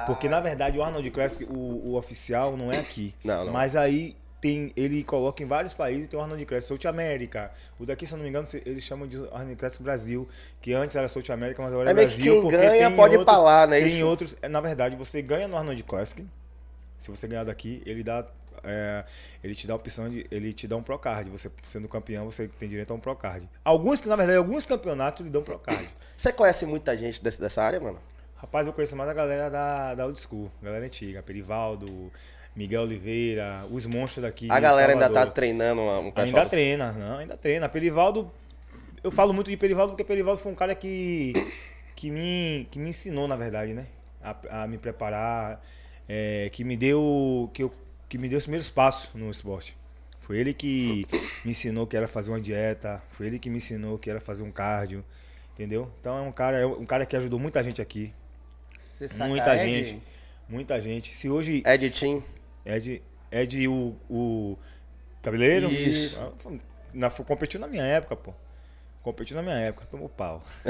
Porque 0.05 0.27
na 0.27 0.39
verdade 0.39 0.77
o 0.77 0.83
Arnold 0.83 1.09
Classic, 1.11 1.45
o, 1.45 1.55
o 1.55 1.95
oficial 1.95 2.57
não 2.57 2.71
é 2.71 2.79
aqui. 2.79 3.13
Não, 3.23 3.45
não. 3.45 3.53
Mas 3.53 3.75
aí 3.75 4.17
tem, 4.39 4.71
ele 4.75 5.03
coloca 5.03 5.41
em 5.41 5.45
vários 5.45 5.73
países, 5.73 6.07
tem 6.07 6.19
o 6.19 6.21
Arnold 6.21 6.45
Classic 6.45 6.67
South 6.67 6.89
América. 6.89 7.51
O 7.79 7.85
daqui, 7.85 8.05
se 8.05 8.13
eu 8.13 8.17
não 8.17 8.23
me 8.23 8.29
engano, 8.29 8.47
eles 8.65 8.83
chamam 8.83 9.07
de 9.07 9.17
Arnold 9.31 9.55
Classic 9.55 9.81
Brasil, 9.83 10.27
que 10.61 10.73
antes 10.73 10.95
era 10.95 11.07
South 11.07 11.31
América, 11.31 11.61
mas 11.61 11.71
agora 11.73 11.89
é, 11.89 11.91
É 11.91 11.93
Brasil. 11.93 12.33
quem 12.33 12.41
porque 12.41 12.57
ganha 12.57 12.87
tem 12.87 12.95
pode 12.95 13.17
lá, 13.17 13.65
né? 13.67 13.77
Tem 13.79 13.87
Isso. 13.87 14.05
outros. 14.05 14.35
é, 14.41 14.47
Na 14.47 14.61
verdade, 14.61 14.95
você 14.95 15.21
ganha 15.21 15.47
no 15.47 15.57
Arnold 15.57 15.81
Classic. 15.83 16.25
Se 16.97 17.09
você 17.11 17.27
ganhar 17.27 17.43
daqui, 17.43 17.81
ele 17.85 18.03
dá. 18.03 18.25
é, 18.63 19.03
ele 19.43 19.53
te 19.55 19.67
dá 19.67 19.73
a 19.73 19.75
opção 19.75 20.09
de. 20.09 20.25
Ele 20.31 20.51
te 20.53 20.67
dá 20.67 20.75
um 20.75 20.83
Procard. 20.83 21.29
Você 21.29 21.51
sendo 21.67 21.87
campeão, 21.87 22.25
você 22.25 22.47
tem 22.47 22.67
direito 22.67 22.91
a 22.91 22.95
um 22.95 22.99
Procard. 22.99 23.47
Alguns, 23.63 24.01
na 24.03 24.15
verdade, 24.15 24.37
alguns 24.37 24.65
campeonatos 24.65 25.23
lhe 25.25 25.31
dão 25.31 25.43
Procard. 25.43 25.87
Você 26.15 26.31
conhece 26.33 26.65
muita 26.65 26.97
gente 26.97 27.23
dessa 27.23 27.61
área, 27.61 27.79
mano? 27.79 27.99
Rapaz, 28.35 28.67
eu 28.67 28.73
conheço 28.73 28.95
mais 28.95 29.09
a 29.09 29.13
galera 29.15 29.49
da, 29.49 29.95
da 29.95 30.05
old 30.05 30.19
school, 30.19 30.51
galera 30.61 30.85
antiga, 30.85 31.23
Perivaldo, 31.23 32.11
Miguel 32.57 32.81
Oliveira, 32.81 33.65
os 33.71 33.85
monstros 33.85 34.23
daqui. 34.23 34.47
A 34.49 34.59
galera 34.59 34.93
ainda 34.93 35.09
tá 35.09 35.25
treinando 35.27 35.79
uma- 35.81 35.99
um 35.99 36.11
pessoal. 36.11 36.25
Ainda 36.41 36.49
treina, 36.49 36.91
não, 36.91 37.17
ainda 37.19 37.37
treina. 37.37 37.69
Perivaldo, 37.69 38.31
eu 39.03 39.11
falo 39.11 39.31
muito 39.31 39.49
de 39.51 39.55
Perivaldo 39.55 39.91
porque 39.93 40.03
Perivaldo 40.03 40.41
foi 40.41 40.51
um 40.51 40.55
cara 40.55 40.73
que, 40.73 41.33
que, 41.95 42.09
me, 42.09 42.67
que 42.71 42.79
me 42.79 42.89
ensinou, 42.89 43.27
na 43.27 43.35
verdade, 43.35 43.73
né? 43.73 43.85
A, 44.23 44.63
a 44.63 44.67
me 44.67 44.79
preparar, 44.79 45.63
é, 46.09 46.49
que 46.51 46.63
me 46.63 46.75
deu 46.75 47.49
que, 47.53 47.61
eu, 47.61 47.71
que 48.09 48.17
me 48.17 48.27
deu 48.27 48.39
os 48.39 48.45
primeiros 48.45 48.69
passos 48.71 49.13
no 49.13 49.29
esporte. 49.29 49.77
Foi 50.21 50.37
ele 50.39 50.53
que 50.53 51.05
me 51.45 51.51
ensinou 51.51 51.85
que 51.85 51.95
era 51.95 52.07
fazer 52.07 52.31
uma 52.31 52.41
dieta, 52.41 53.01
foi 53.11 53.27
ele 53.27 53.37
que 53.39 53.49
me 53.51 53.57
ensinou 53.57 53.99
que 53.99 54.09
era 54.09 54.19
fazer 54.19 54.41
um 54.43 54.51
cardio, 54.51 55.05
entendeu? 55.53 55.89
Então 56.01 56.17
é 56.17 56.21
um 56.21 56.31
cara, 56.31 56.57
é 56.59 56.65
um 56.65 56.85
cara 56.87 57.05
que 57.05 57.15
ajudou 57.15 57.39
muita 57.39 57.63
gente 57.63 57.81
aqui, 57.81 58.11
Você 58.75 59.07
saca 59.07 59.29
muita 59.29 59.55
Ed? 59.55 59.71
gente, 59.85 60.01
muita 60.49 60.81
gente. 60.81 61.15
Se 61.15 61.29
hoje 61.29 61.63
Ed 61.65 61.89
Team. 61.91 62.23
Ed, 62.67 63.01
Ed 63.31 63.67
o, 63.67 63.95
o 64.09 64.57
cabeleiro? 65.23 65.67
Isso. 65.71 66.21
Ah, 66.21 66.51
Na, 66.93 67.09
competiu 67.09 67.59
na 67.59 67.67
minha 67.67 67.83
época, 67.83 68.15
pô. 68.15 68.33
Competiu 69.01 69.37
na 69.37 69.41
minha 69.41 69.55
época, 69.55 69.87
tomou 69.89 70.09
pau. 70.09 70.43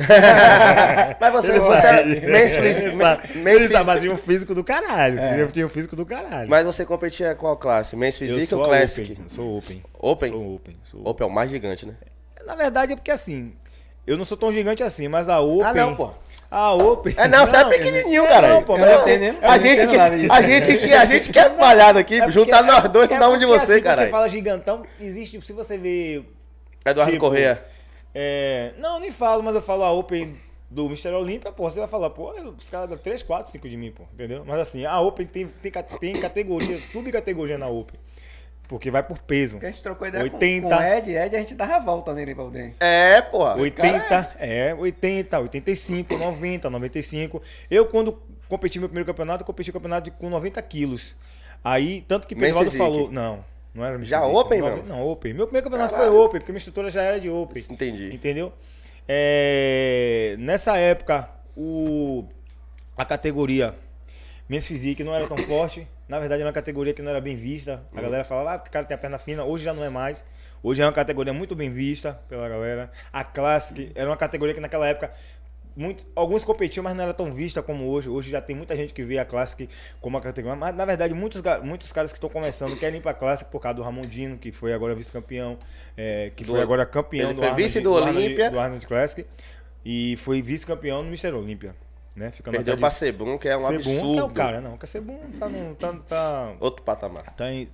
Mas 1.20 1.34
você, 1.34 1.60
você 1.60 1.88
é 1.88 2.04
mês 2.04 2.56
físico. 2.56 2.96
Mês 3.40 3.62
físico. 3.64 3.84
mas 3.84 4.02
tinha 4.02 4.14
um 4.14 4.18
físico 4.18 4.54
do 4.54 4.64
caralho. 4.64 5.20
Eu 5.20 5.52
tinha 5.52 5.66
um 5.66 5.70
físico 5.70 5.96
do 5.96 6.06
caralho. 6.06 6.48
Mas 6.48 6.64
você 6.64 6.86
competia 6.86 7.34
qual 7.34 7.58
classe? 7.58 7.98
Physique 7.98 8.46
sou 8.46 8.60
ou 8.60 8.66
Classic? 8.66 9.12
Open. 9.14 9.26
Sou 9.28 9.58
open. 9.58 9.84
Open? 9.98 10.30
Sou 10.30 10.56
open. 10.56 10.78
Sou 10.84 11.02
Open 11.08 11.26
é 11.26 11.28
o 11.28 11.34
mais 11.34 11.50
gigante, 11.50 11.88
né? 11.88 11.96
Na 12.46 12.54
verdade 12.54 12.94
é 12.94 12.96
porque 12.96 13.10
assim, 13.10 13.54
eu 14.06 14.16
não 14.16 14.24
sou 14.24 14.38
tão 14.38 14.54
gigante 14.54 14.84
assim, 14.84 15.08
mas 15.08 15.28
a 15.28 15.40
Open. 15.40 15.66
Ah, 15.66 15.74
não, 15.74 15.96
pô. 15.96 16.14
A 16.50 16.74
Open. 16.74 17.14
É, 17.18 17.28
não, 17.28 17.46
você 17.46 17.58
é 17.58 17.66
pequenininho, 17.66 18.24
é, 18.26 18.28
cara. 18.30 18.48
não, 18.50 18.64
pô, 18.64 18.78
mas 18.78 18.86
não 18.88 18.94
eu- 18.94 19.02
entendo, 19.02 19.38
A 19.42 19.58
gente, 19.58 19.84
não 19.84 19.90
que, 19.90 19.98
a 20.32 20.42
gente 20.42 20.78
que 20.78 20.94
a 20.94 21.06
gente 21.06 21.32
que 21.32 21.40
é 21.40 21.50
palhado 21.50 22.00
aqui, 22.00 22.22
É 22.22 22.30
juntar 22.30 22.64
nós 22.64 22.90
dois 22.90 23.10
é 23.12 23.14
não 23.14 23.20
dá 23.20 23.30
um 23.30 23.38
de 23.38 23.46
você, 23.46 23.74
assim, 23.74 23.84
cara. 23.84 24.04
Você 24.04 24.10
fala 24.10 24.30
gigantão, 24.30 24.84
existe, 25.00 25.42
se 25.42 25.52
você 25.54 25.78
vê 25.78 26.24
Eduardo 26.86 27.12
tipo, 27.12 27.26
Corrêa. 27.26 27.66
É, 28.16 28.72
não, 28.78 29.00
nem 29.00 29.12
falo, 29.12 29.44
mas 29.44 29.56
eu 29.56 29.62
falo 29.62 29.84
a 29.84 29.92
Open 29.92 30.38
do 30.70 30.86
Mr. 30.86 31.10
Olímpia, 31.10 31.52
pô, 31.52 31.70
você 31.70 31.80
vai 31.80 31.88
falar, 31.90 32.10
pô, 32.10 32.32
os 32.58 32.70
caras 32.70 32.90
dão 32.90 32.98
3, 32.98 33.22
4, 33.24 33.52
5 33.52 33.68
de 33.70 33.78
mim, 33.78 33.92
pô, 33.92 34.04
entendeu? 34.14 34.44
Mas 34.46 34.60
assim, 34.60 34.86
a 34.86 35.00
Open 35.00 35.26
tem, 35.26 35.48
tem, 35.48 35.72
tem 36.00 36.16
categoria, 36.20 36.80
subcategoria 36.92 37.58
na 37.58 37.68
Open. 37.68 38.00
Porque 38.68 38.92
vai 38.92 39.02
por 39.02 39.18
peso. 39.20 39.54
Porque 39.56 39.66
a 39.68 39.72
gente 39.72 39.82
trocou 39.82 40.08
ideia 40.08 40.24
80. 40.24 40.68
com, 40.68 40.76
com 40.76 40.82
o 40.82 40.84
Ed, 40.86 41.12
Ed 41.14 41.36
a 41.36 41.40
gente 41.40 41.56
dava 41.56 41.76
a 41.76 41.80
volta 41.80 42.14
nele, 42.14 42.34
Valdir. 42.34 42.74
É, 42.82 43.22
porra. 43.22 43.56
80, 43.56 44.36
é, 44.40 44.76
80, 44.76 45.40
85, 45.40 46.18
90, 46.18 46.70
95. 46.70 47.42
Eu, 47.72 47.86
quando 47.86 48.22
competi 48.50 48.78
meu 48.78 48.90
primeiro 48.90 49.06
campeonato, 49.06 49.46
competi 49.46 49.72
campeonato 49.72 50.12
de- 50.12 50.18
com 50.18 50.30
90 50.30 50.62
quilos. 50.62 51.16
Aí, 51.64 52.04
tanto 52.08 52.28
que 52.28 52.36
Perivaldo 52.36 52.70
Physique. 52.70 52.84
falou. 52.92 53.10
Não, 53.12 53.44
não 53.74 53.86
era 53.86 54.04
Já 54.04 54.20
Physique, 54.20 54.38
Open, 54.38 54.60
não? 54.62 54.84
Não, 54.84 55.08
Open. 55.08 55.34
Meu 55.34 55.48
primeiro 55.48 55.66
campeonato 55.66 55.94
Caralho. 55.94 56.12
foi 56.12 56.20
Open, 56.26 56.40
porque 56.42 56.52
minha 56.52 56.58
estrutura 56.60 56.90
já 56.90 57.02
era 57.02 57.20
de 57.22 57.30
Open. 57.30 57.64
Entendi. 57.70 58.14
Entendeu? 58.14 58.52
É, 59.08 60.36
nessa 60.40 60.78
época, 60.78 61.30
o, 61.56 62.26
a 62.98 63.06
categoria 63.06 63.74
Men's 64.50 64.68
Physique 64.68 65.04
não 65.06 65.16
era 65.16 65.26
tão 65.26 65.38
forte. 65.38 65.88
Na 66.08 66.20
verdade, 66.20 66.42
era 66.42 66.48
uma 66.48 66.54
categoria 66.54 66.94
que 66.94 67.02
não 67.02 67.10
era 67.12 67.20
bem 67.22 67.36
vista. 67.36 67.84
A 67.94 68.02
galera 68.02 68.24
falava, 68.24 68.52
ah, 68.54 68.56
o 68.68 68.72
cara 68.72 68.86
tem 68.86 68.96
a 68.96 68.98
perna 68.98 69.20
fina. 69.20 69.44
Hoje 69.44 69.64
já 69.66 69.74
não 69.74 69.84
é 69.84 69.90
mais. 69.90 70.26
Hoje 70.64 70.82
é 70.82 70.86
uma 70.86 70.94
categoria 70.94 71.34
muito 71.34 71.56
bem 71.56 71.70
vista 71.70 72.20
pela 72.30 72.48
galera. 72.48 72.90
A 73.12 73.24
Classic 73.24 73.92
era 73.94 74.10
uma 74.10 74.18
categoria 74.18 74.54
que 74.56 74.60
naquela 74.62 74.88
época 74.88 75.12
muito, 75.76 76.04
alguns 76.16 76.44
competiam, 76.44 76.84
mas 76.84 76.96
não 76.96 77.04
era 77.04 77.14
tão 77.14 77.32
vista 77.32 77.62
como 77.62 77.86
hoje. 77.90 78.10
Hoje 78.10 78.32
já 78.32 78.42
tem 78.42 78.56
muita 78.56 78.76
gente 78.76 78.94
que 78.94 79.04
vê 79.04 79.20
a 79.20 79.26
Classic 79.26 79.70
como 80.02 80.16
uma 80.16 80.22
categoria. 80.24 80.56
Mas 80.58 80.76
na 80.76 80.86
verdade, 80.86 81.14
muitos, 81.14 81.42
muitos 81.62 81.92
caras 81.92 82.12
que 82.12 82.18
estão 82.18 82.30
começando 82.30 82.76
querem 82.80 83.00
ir 83.00 83.02
pra 83.04 83.14
Classic 83.14 83.50
por 83.52 83.60
causa 83.62 83.76
do 83.76 83.84
Ramondino, 83.84 84.38
que 84.38 84.52
foi 84.52 84.74
agora 84.74 84.96
vice-campeão, 84.96 85.58
é, 85.96 86.32
que 86.36 86.44
Do- 86.44 86.54
foi 86.54 86.62
agora 86.62 86.86
campeão 86.86 87.26
ele 87.30 87.34
do 87.36 87.40
foi 87.42 87.48
Arnold- 87.50 87.64
vice 87.64 87.80
do 87.82 87.96
Arnold- 87.96 88.18
Olímpia. 88.18 88.50
do 88.50 88.60
Arnold 88.60 88.88
Classic 88.88 89.26
e 89.86 90.18
foi 90.18 90.42
vice-campeão 90.42 91.04
no 91.04 91.10
Mr. 91.10 91.34
Olímpia. 91.34 91.76
Né? 92.18 92.32
Ficando 92.32 92.56
Perdeu 92.56 92.74
atrás 92.74 92.98
pra 92.98 93.06
de- 93.08 93.12
Sebum, 93.14 93.38
que 93.38 93.48
é 93.48 93.56
um 93.56 93.62
Sebum, 93.68 93.76
absurdo. 93.76 94.14
que 94.14 94.20
é 94.20 94.24
o 94.24 94.30
cara, 94.32 94.60
não. 94.60 94.76
Que 94.76 94.88
Sebum 94.88 95.18
tá, 95.40 95.48
no, 95.48 95.76
tá, 95.76 95.94
tá, 96.10 96.54
Outro 96.60 96.84
patamar. 96.84 97.36
tá 97.36 97.52
em- 97.52 97.70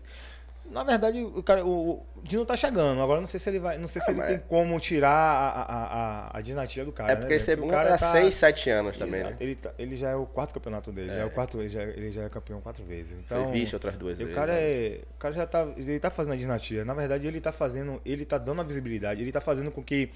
Na 0.70 0.84
verdade, 0.84 1.22
o 1.24 1.42
cara, 1.44 1.66
o, 1.66 2.06
Dino 2.24 2.46
tá 2.46 2.56
chegando. 2.58 3.02
Agora 3.02 3.20
não 3.22 3.28
sei 3.28 3.40
se 3.40 3.50
ele 3.50 3.60
vai. 3.60 3.78
Não 3.78 3.88
sei 3.88 4.02
se 4.02 4.10
Ah, 4.10 4.12
ele 4.12 4.20
mas- 4.22 4.30
tem 4.30 4.40
como 4.40 4.78
tirar 4.80 5.10
a, 5.12 5.62
a, 5.62 5.86
a, 6.34 6.38
a 6.38 6.42
dinastia 6.42 6.84
do 6.84 6.92
cara. 6.92 7.12
É 7.12 7.16
né, 7.16 7.22
porque 7.22 7.38
segundo 7.40 7.70
cara 7.72 7.98
tá 7.98 8.12
6, 8.12 8.34
7 8.36 8.70
anos 8.70 8.98
também, 8.98 9.20
Exato. 9.22 9.32
né? 9.36 9.38
Ele, 9.42 9.56
tá- 9.56 9.72
ele 9.78 9.96
já 9.96 10.10
é 10.10 10.16
o 10.16 10.26
quarto 10.26 10.54
campeonato 10.54 10.92
dele. 10.92 11.08
Já 11.10 11.14
é 11.16 11.26
o 11.26 11.30
quarto, 11.30 11.60
ele, 11.62 11.70
já, 11.70 11.82
ele 11.84 12.12
já 12.12 12.24
é 12.24 12.30
campeão 12.30 12.60
quatro 12.62 12.84
vezes. 12.84 13.12
Então, 13.20 13.44
Foi 13.44 13.52
vice 13.54 13.76
outras 13.76 13.96
duas 13.98 14.18
vezes. 14.18 14.34
o 14.34 14.36
cara 14.36 14.54
né? 14.54 14.60
é. 14.62 15.00
O 15.16 15.18
cara 15.20 15.34
já 15.34 15.46
tá. 15.46 15.68
Ele 15.78 16.00
tá 16.00 16.10
fazendo 16.10 16.34
a 16.34 16.38
dinastia. 16.38 16.84
Na 16.86 16.94
verdade, 16.94 17.28
ele 17.28 17.40
tá 17.42 17.52
fazendo. 17.52 18.02
Ele 18.06 18.26
tá 18.26 18.38
dando 18.38 18.62
a 18.62 18.64
visibilidade. 18.64 19.22
Ele 19.22 19.32
tá 19.32 19.42
fazendo 19.42 19.70
com 19.70 19.84
que 19.84 20.12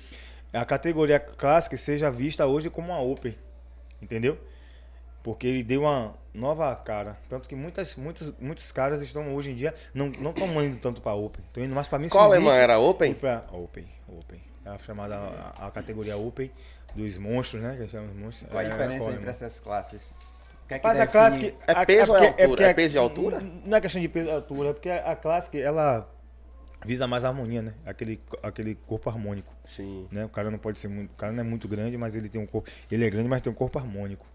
a 0.54 0.66
categoria 0.66 1.20
clássica 1.20 1.78
seja 1.78 2.10
vista 2.10 2.46
hoje 2.48 2.70
como 2.70 2.88
uma 2.92 3.02
Open. 3.02 3.36
Entendeu? 4.02 4.38
Porque 5.24 5.46
ele 5.48 5.64
deu 5.64 5.82
uma 5.82 6.14
nova 6.34 6.74
cara. 6.76 7.18
Tanto 7.28 7.48
que 7.50 7.56
muitas, 7.56 7.96
muitos, 7.96 8.34
muitos 8.40 8.72
caras 8.72 9.02
estão 9.02 9.36
hoje 9.36 9.52
em 9.52 9.56
dia 9.56 9.74
não 9.94 10.08
estão 10.10 10.64
indo 10.64 10.78
tanto 10.80 11.02
pra 11.02 11.14
Open. 11.14 11.44
Estão 11.48 11.64
indo 11.64 11.76
mais 11.76 11.88
pra 11.88 12.00
Miss 12.00 12.12
Qual 12.12 12.24
alemã 12.26 12.54
era 12.54 12.80
Open? 12.80 13.14
pra 13.14 13.44
Open. 13.52 13.86
Open. 14.08 14.42
É 14.66 14.70
a 14.70 14.78
chamada 14.78 15.16
a, 15.16 15.68
a 15.68 15.72
categoria 15.72 16.16
Open 16.18 16.52
dos 16.96 17.18
monstros, 17.18 17.62
né? 17.62 17.72
Que 17.72 17.78
a 17.78 17.82
gente 17.84 17.92
chama 17.92 18.08
de 18.08 18.14
monstros. 18.18 18.50
Qual 18.50 18.60
a 18.60 18.64
É, 18.64 18.70
diferença 18.70 19.06
qual 19.08 19.16
entre 19.16 19.30
essas 19.30 19.60
classes? 19.60 20.16
Que 20.68 20.74
é 20.76 20.80
que 20.80 20.88
Mas 20.88 20.98
a 20.98 21.06
define- 21.06 21.12
Classic. 21.12 21.56
É 21.68 21.72
a- 21.72 21.86
peso 21.86 22.12
ou 22.12 22.18
é 22.18 22.20
porque- 22.20 22.42
altura? 22.42 22.48
porque 22.48 22.64
É 22.64 22.74
peso 22.74 22.96
e 22.96 23.00
altura? 23.00 23.42
Não 23.66 23.78
é 23.78 23.82
questão 23.82 24.02
de 24.02 24.08
peso 24.10 24.30
e 24.30 24.32
altura, 24.32 24.70
é 24.70 24.74
porque 24.74 24.90
a 24.90 25.16
Classic, 25.16 25.60
ela 25.62 26.10
visa 26.88 27.06
mais 27.06 27.24
harmonia, 27.26 27.62
né? 27.62 27.74
Aquele, 27.86 28.20
aquele 28.42 28.74
corpo 28.76 29.10
harmônico. 29.10 29.54
Sim. 29.66 30.08
Né? 30.12 30.26
O 30.26 30.30
cara 30.30 30.50
não 30.50 30.58
pode 30.58 30.80
ser 30.80 30.88
muito. 30.88 31.12
O 31.12 31.16
cara 31.16 31.32
não 31.34 31.42
é 31.42 31.44
muito 31.44 31.68
grande, 31.68 31.98
mas 31.98 32.16
ele 32.16 32.30
tem 32.30 32.42
um 32.42 32.48
corpo. 32.48 32.70
Ele 32.92 33.06
é 33.06 33.10
grande, 33.10 33.28
mas 33.28 33.42
tem 33.42 33.52
um 33.52 33.56
corpo 33.56 33.78
harmônico. 33.78 34.26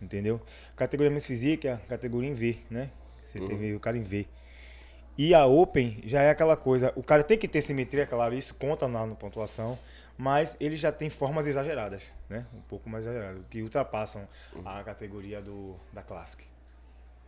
Entendeu? 0.00 0.40
Categoria 0.76 1.10
Miss 1.10 1.26
Physique 1.26 1.68
é 1.68 1.72
a 1.74 1.76
categoria 1.76 2.30
em 2.30 2.34
V, 2.34 2.58
né? 2.70 2.90
Você 3.26 3.38
Uhum. 3.38 3.46
teve 3.46 3.74
o 3.74 3.80
cara 3.80 3.98
em 3.98 4.02
V. 4.02 4.26
E 5.18 5.34
a 5.34 5.44
Open 5.44 6.00
já 6.06 6.22
é 6.22 6.30
aquela 6.30 6.56
coisa. 6.56 6.92
O 6.96 7.02
cara 7.02 7.22
tem 7.22 7.36
que 7.36 7.46
ter 7.46 7.60
simetria, 7.60 8.06
claro, 8.06 8.32
isso 8.34 8.54
conta 8.54 8.88
na, 8.88 9.04
na 9.04 9.14
pontuação. 9.14 9.78
Mas 10.16 10.56
ele 10.60 10.76
já 10.76 10.92
tem 10.92 11.08
formas 11.08 11.46
exageradas, 11.46 12.12
né? 12.28 12.46
Um 12.54 12.60
pouco 12.60 12.88
mais 12.90 13.04
exageradas, 13.06 13.42
que 13.48 13.62
ultrapassam 13.62 14.28
a 14.64 14.82
categoria 14.84 15.40
do, 15.40 15.76
da 15.94 16.02
Classic. 16.02 16.44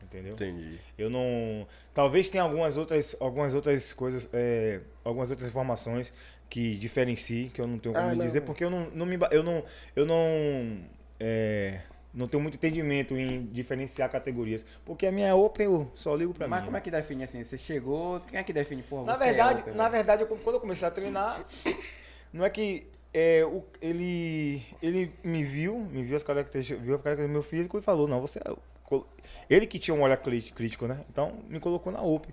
Entendeu? 0.05 0.33
Entendi. 0.35 0.79
Eu 0.99 1.09
não. 1.09 1.67
Talvez 1.95 2.29
tenha 2.29 2.43
algumas 2.43 2.77
outras, 2.77 3.17
algumas 3.21 3.55
outras 3.55 3.93
coisas, 3.93 4.29
é, 4.33 4.81
algumas 5.05 5.31
outras 5.31 5.49
informações 5.49 6.13
que 6.51 6.77
diferenciem, 6.77 7.49
que 7.49 7.61
eu 7.61 7.67
não 7.67 7.79
tenho 7.79 7.95
como 7.95 8.07
Ah, 8.07 8.15
não. 8.15 8.25
dizer, 8.27 8.43
porque 8.43 8.63
eu 8.63 8.69
não, 8.71 8.91
não 8.91 9.07
me, 9.07 9.19
eu 9.31 9.43
não, 9.43 9.65
eu 9.97 10.05
não, 10.05 10.83
é, 11.19 11.81
não 12.13 12.29
tenho 12.29 12.43
muito 12.43 12.57
entendimento 12.57 13.17
em 13.17 13.47
diferenciar 13.47 14.11
categorias, 14.11 14.63
porque 14.85 15.07
a 15.07 15.13
minha 15.13 15.29
é 15.29 15.35
open 15.35 15.65
eu 15.65 15.91
só 15.95 16.15
ligo 16.15 16.35
pra 16.35 16.47
Mas 16.47 16.61
mim. 16.61 16.65
como 16.67 16.77
é 16.77 16.81
que 16.83 16.91
define 16.91 17.25
assim? 17.25 17.43
Você 17.43 17.57
chegou, 17.57 18.21
quem 18.21 18.39
é 18.39 18.43
que 18.43 18.53
define? 18.53 18.83
Porra, 18.83 19.05
Na 19.07 19.17
você 19.17 19.25
verdade, 19.25 19.59
é 19.61 19.63
open, 19.63 19.75
na 19.75 19.85
velho? 19.85 19.93
verdade, 19.93 20.23
eu- 20.25 20.27
quando 20.29 20.57
eu 20.57 20.61
comecei 20.61 20.87
a 20.87 20.91
treinar, 20.91 21.43
não 22.33 22.45
é 22.45 22.51
que 22.51 22.87
é, 23.15 23.45
o- 23.47 23.65
ele, 23.81 24.63
ele 24.83 25.11
me 25.25 25.43
viu, 25.45 25.79
me 25.79 26.03
viu 26.03 26.17
as 26.17 26.23
características, 26.23 26.83
viu 26.85 26.95
a 26.97 26.99
característica 26.99 27.29
do 27.29 27.33
meu 27.33 27.43
físico 27.43 27.79
e 27.79 27.83
falou, 27.83 28.07
não, 28.07 28.21
você 28.21 28.39
é. 28.41 28.53
Ele 29.49 29.67
que 29.67 29.79
tinha 29.79 29.95
um 29.95 30.03
olhar 30.03 30.17
crítico, 30.17 30.87
né? 30.87 31.01
Então 31.11 31.39
me 31.49 31.59
colocou 31.61 31.93
na 31.93 32.01
Open. 32.03 32.33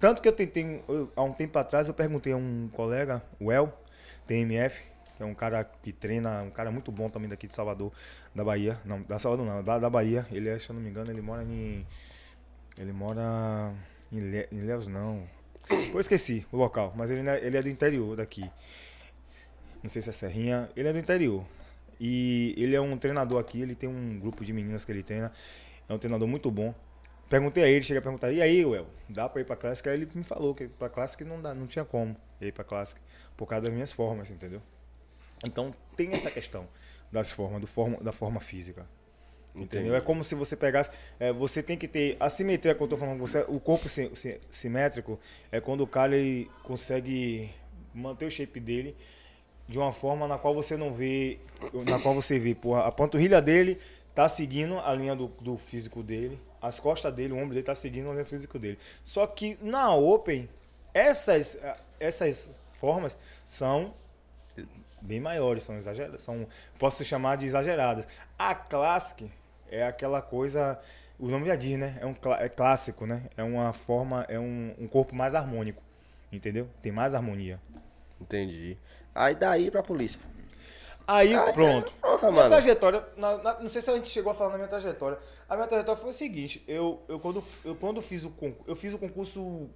Tanto 0.00 0.20
que 0.20 0.28
eu 0.28 0.32
tentei, 0.32 0.82
eu- 0.88 1.10
há 1.16 1.22
um 1.22 1.32
tempo 1.32 1.58
atrás, 1.58 1.88
eu 1.88 1.94
perguntei 1.94 2.32
a 2.32 2.36
um 2.36 2.68
colega, 2.72 3.22
o 3.40 3.50
El, 3.50 3.72
TMF, 4.26 4.82
que 5.16 5.22
é 5.22 5.26
um 5.26 5.34
cara 5.34 5.64
que 5.64 5.92
treina, 5.92 6.42
um 6.42 6.50
cara 6.50 6.70
muito 6.70 6.90
bom 6.90 7.08
também 7.08 7.28
daqui 7.28 7.46
de 7.46 7.54
Salvador, 7.54 7.92
da 8.34 8.44
Bahia. 8.44 8.80
Não, 8.84 9.00
da 9.02 9.18
Salvador 9.18 9.46
não, 9.46 9.62
da, 9.62 9.78
da 9.78 9.88
Bahia. 9.88 10.26
Ele 10.30 10.48
é, 10.48 10.58
se 10.58 10.68
eu 10.68 10.74
não 10.74 10.82
me 10.82 10.90
engano, 10.90 11.10
ele 11.10 11.20
mora 11.22 11.42
em. 11.44 11.86
Ele 12.76 12.92
mora 12.92 13.72
em, 14.12 14.18
Le, 14.18 14.48
em 14.50 14.60
Léus, 14.60 14.88
não. 14.88 15.22
Eu 15.70 16.00
esqueci 16.00 16.44
o 16.52 16.56
local, 16.56 16.92
mas 16.96 17.10
ele, 17.10 17.22
não 17.22 17.32
é- 17.32 17.44
ele 17.44 17.56
é 17.56 17.62
do 17.62 17.68
interior 17.68 18.16
daqui. 18.16 18.50
Não 19.82 19.88
sei 19.88 20.02
se 20.02 20.10
é 20.10 20.12
Serrinha. 20.12 20.68
Ele 20.76 20.88
é 20.88 20.92
do 20.92 20.98
interior. 20.98 21.44
E 22.00 22.54
ele 22.58 22.74
é 22.74 22.80
um 22.80 22.96
treinador 22.98 23.38
aqui, 23.40 23.62
ele 23.62 23.74
tem 23.74 23.88
um 23.88 24.18
grupo 24.18 24.44
de 24.44 24.52
meninas 24.52 24.84
que 24.84 24.90
ele 24.92 25.02
treina. 25.02 25.32
É 25.88 25.94
um 25.94 25.98
treinador 25.98 26.26
muito 26.28 26.50
bom. 26.50 26.74
Perguntei 27.28 27.64
a 27.64 27.68
ele, 27.68 27.82
cheguei 27.82 27.98
a 27.98 28.02
perguntar, 28.02 28.30
e 28.32 28.40
aí, 28.42 28.64
Well, 28.64 28.86
dá 29.08 29.28
pra 29.28 29.40
ir 29.40 29.44
pra 29.44 29.56
Classic? 29.56 29.88
Aí 29.88 29.94
ele 29.96 30.08
me 30.14 30.22
falou 30.22 30.54
que 30.54 30.68
pra 30.68 30.88
Classic 30.88 31.24
não, 31.24 31.40
dá, 31.40 31.54
não 31.54 31.66
tinha 31.66 31.84
como 31.84 32.16
ir 32.40 32.52
pra 32.52 32.62
Classic, 32.64 33.00
por 33.36 33.46
causa 33.46 33.64
das 33.64 33.72
minhas 33.72 33.92
formas, 33.92 34.30
entendeu? 34.30 34.60
Então 35.44 35.72
tem 35.96 36.12
essa 36.12 36.30
questão 36.30 36.68
das 37.10 37.30
formas, 37.30 37.60
do 37.60 37.66
forma, 37.66 37.96
da 37.98 38.12
forma 38.12 38.40
física. 38.40 38.86
Entendeu? 39.54 39.94
É 39.94 40.00
como 40.00 40.24
se 40.24 40.34
você 40.34 40.56
pegasse. 40.56 40.90
é, 41.18 41.32
você 41.32 41.62
tem 41.62 41.78
que 41.78 41.86
ter. 41.86 42.16
A 42.18 42.28
simetria 42.28 42.74
que 42.74 42.82
eu 42.82 42.88
tô 42.88 42.96
falando 42.96 43.18
com 43.20 43.26
você, 43.26 43.44
o 43.46 43.60
corpo 43.60 43.88
si- 43.88 44.10
si- 44.14 44.40
simétrico 44.50 45.18
é 45.52 45.60
quando 45.60 45.82
o 45.82 45.86
cara 45.86 46.16
ele 46.16 46.50
consegue 46.64 47.48
manter 47.94 48.26
o 48.26 48.30
shape 48.30 48.58
dele 48.58 48.96
de 49.68 49.78
uma 49.78 49.92
forma 49.92 50.26
na 50.26 50.36
qual 50.38 50.52
você 50.54 50.76
não 50.76 50.92
vê. 50.92 51.38
Na 51.86 52.00
qual 52.00 52.14
você 52.16 52.36
vê, 52.38 52.52
porra, 52.54 52.80
a 52.82 52.90
panturrilha 52.90 53.40
dele 53.40 53.78
tá 54.14 54.28
seguindo 54.28 54.78
a 54.78 54.94
linha 54.94 55.16
do, 55.16 55.28
do 55.40 55.58
físico 55.58 56.02
dele, 56.02 56.40
as 56.62 56.78
costas 56.78 57.12
dele, 57.12 57.32
o 57.32 57.36
ombro 57.36 57.50
dele 57.50 57.62
tá 57.62 57.74
seguindo 57.74 58.08
a 58.08 58.12
linha 58.12 58.24
físico 58.24 58.58
dele. 58.58 58.78
Só 59.02 59.26
que 59.26 59.58
na 59.60 59.94
Open, 59.94 60.48
essas, 60.92 61.58
essas 61.98 62.50
formas 62.74 63.18
são 63.46 63.92
bem 65.00 65.20
maiores, 65.20 65.64
são 65.64 65.76
exageradas, 65.76 66.22
são 66.22 66.46
posso 66.78 67.04
chamar 67.04 67.36
de 67.36 67.46
exageradas. 67.46 68.06
A 68.38 68.54
Classic 68.54 69.30
é 69.70 69.84
aquela 69.84 70.22
coisa, 70.22 70.80
o 71.18 71.28
nome 71.28 71.46
já 71.46 71.56
diz, 71.56 71.78
né? 71.78 71.98
É 72.00 72.06
um 72.06 72.14
é 72.38 72.48
clássico, 72.48 73.06
né? 73.06 73.24
É 73.36 73.42
uma 73.42 73.72
forma, 73.72 74.24
é 74.28 74.38
um, 74.38 74.74
um 74.78 74.88
corpo 74.88 75.14
mais 75.14 75.34
harmônico, 75.34 75.82
entendeu? 76.32 76.68
Tem 76.80 76.92
mais 76.92 77.14
harmonia. 77.14 77.60
Entendi. 78.20 78.78
Aí 79.14 79.34
daí 79.34 79.70
pra 79.70 79.82
polícia. 79.82 80.20
Aí, 81.06 81.34
Ah, 81.34 81.52
pronto. 81.52 81.92
porra, 82.00 82.30
minha 82.32 82.46
trajetória, 82.48 83.04
na- 83.16 83.36
na- 83.38 83.60
não 83.60 83.68
sei 83.68 83.82
se 83.82 83.90
a 83.90 83.94
gente 83.94 84.08
chegou 84.08 84.32
a 84.32 84.34
falar 84.34 84.50
na 84.52 84.56
minha 84.56 84.68
trajetória. 84.68 85.18
A 85.48 85.54
minha 85.54 85.66
trajetória 85.68 86.00
foi 86.00 86.10
o 86.10 86.14
seguinte, 86.14 86.64
eu, 86.66 87.02
eu, 87.08 87.20
quando, 87.20 87.44
eu 87.64 87.74
quando 87.74 88.00
fiz 88.00 88.24
o 88.24 88.30
concurso, 88.30 88.64
eu 88.70 88.74
fiz 88.76 88.94
o 88.94 88.98
concurso. 88.98 89.68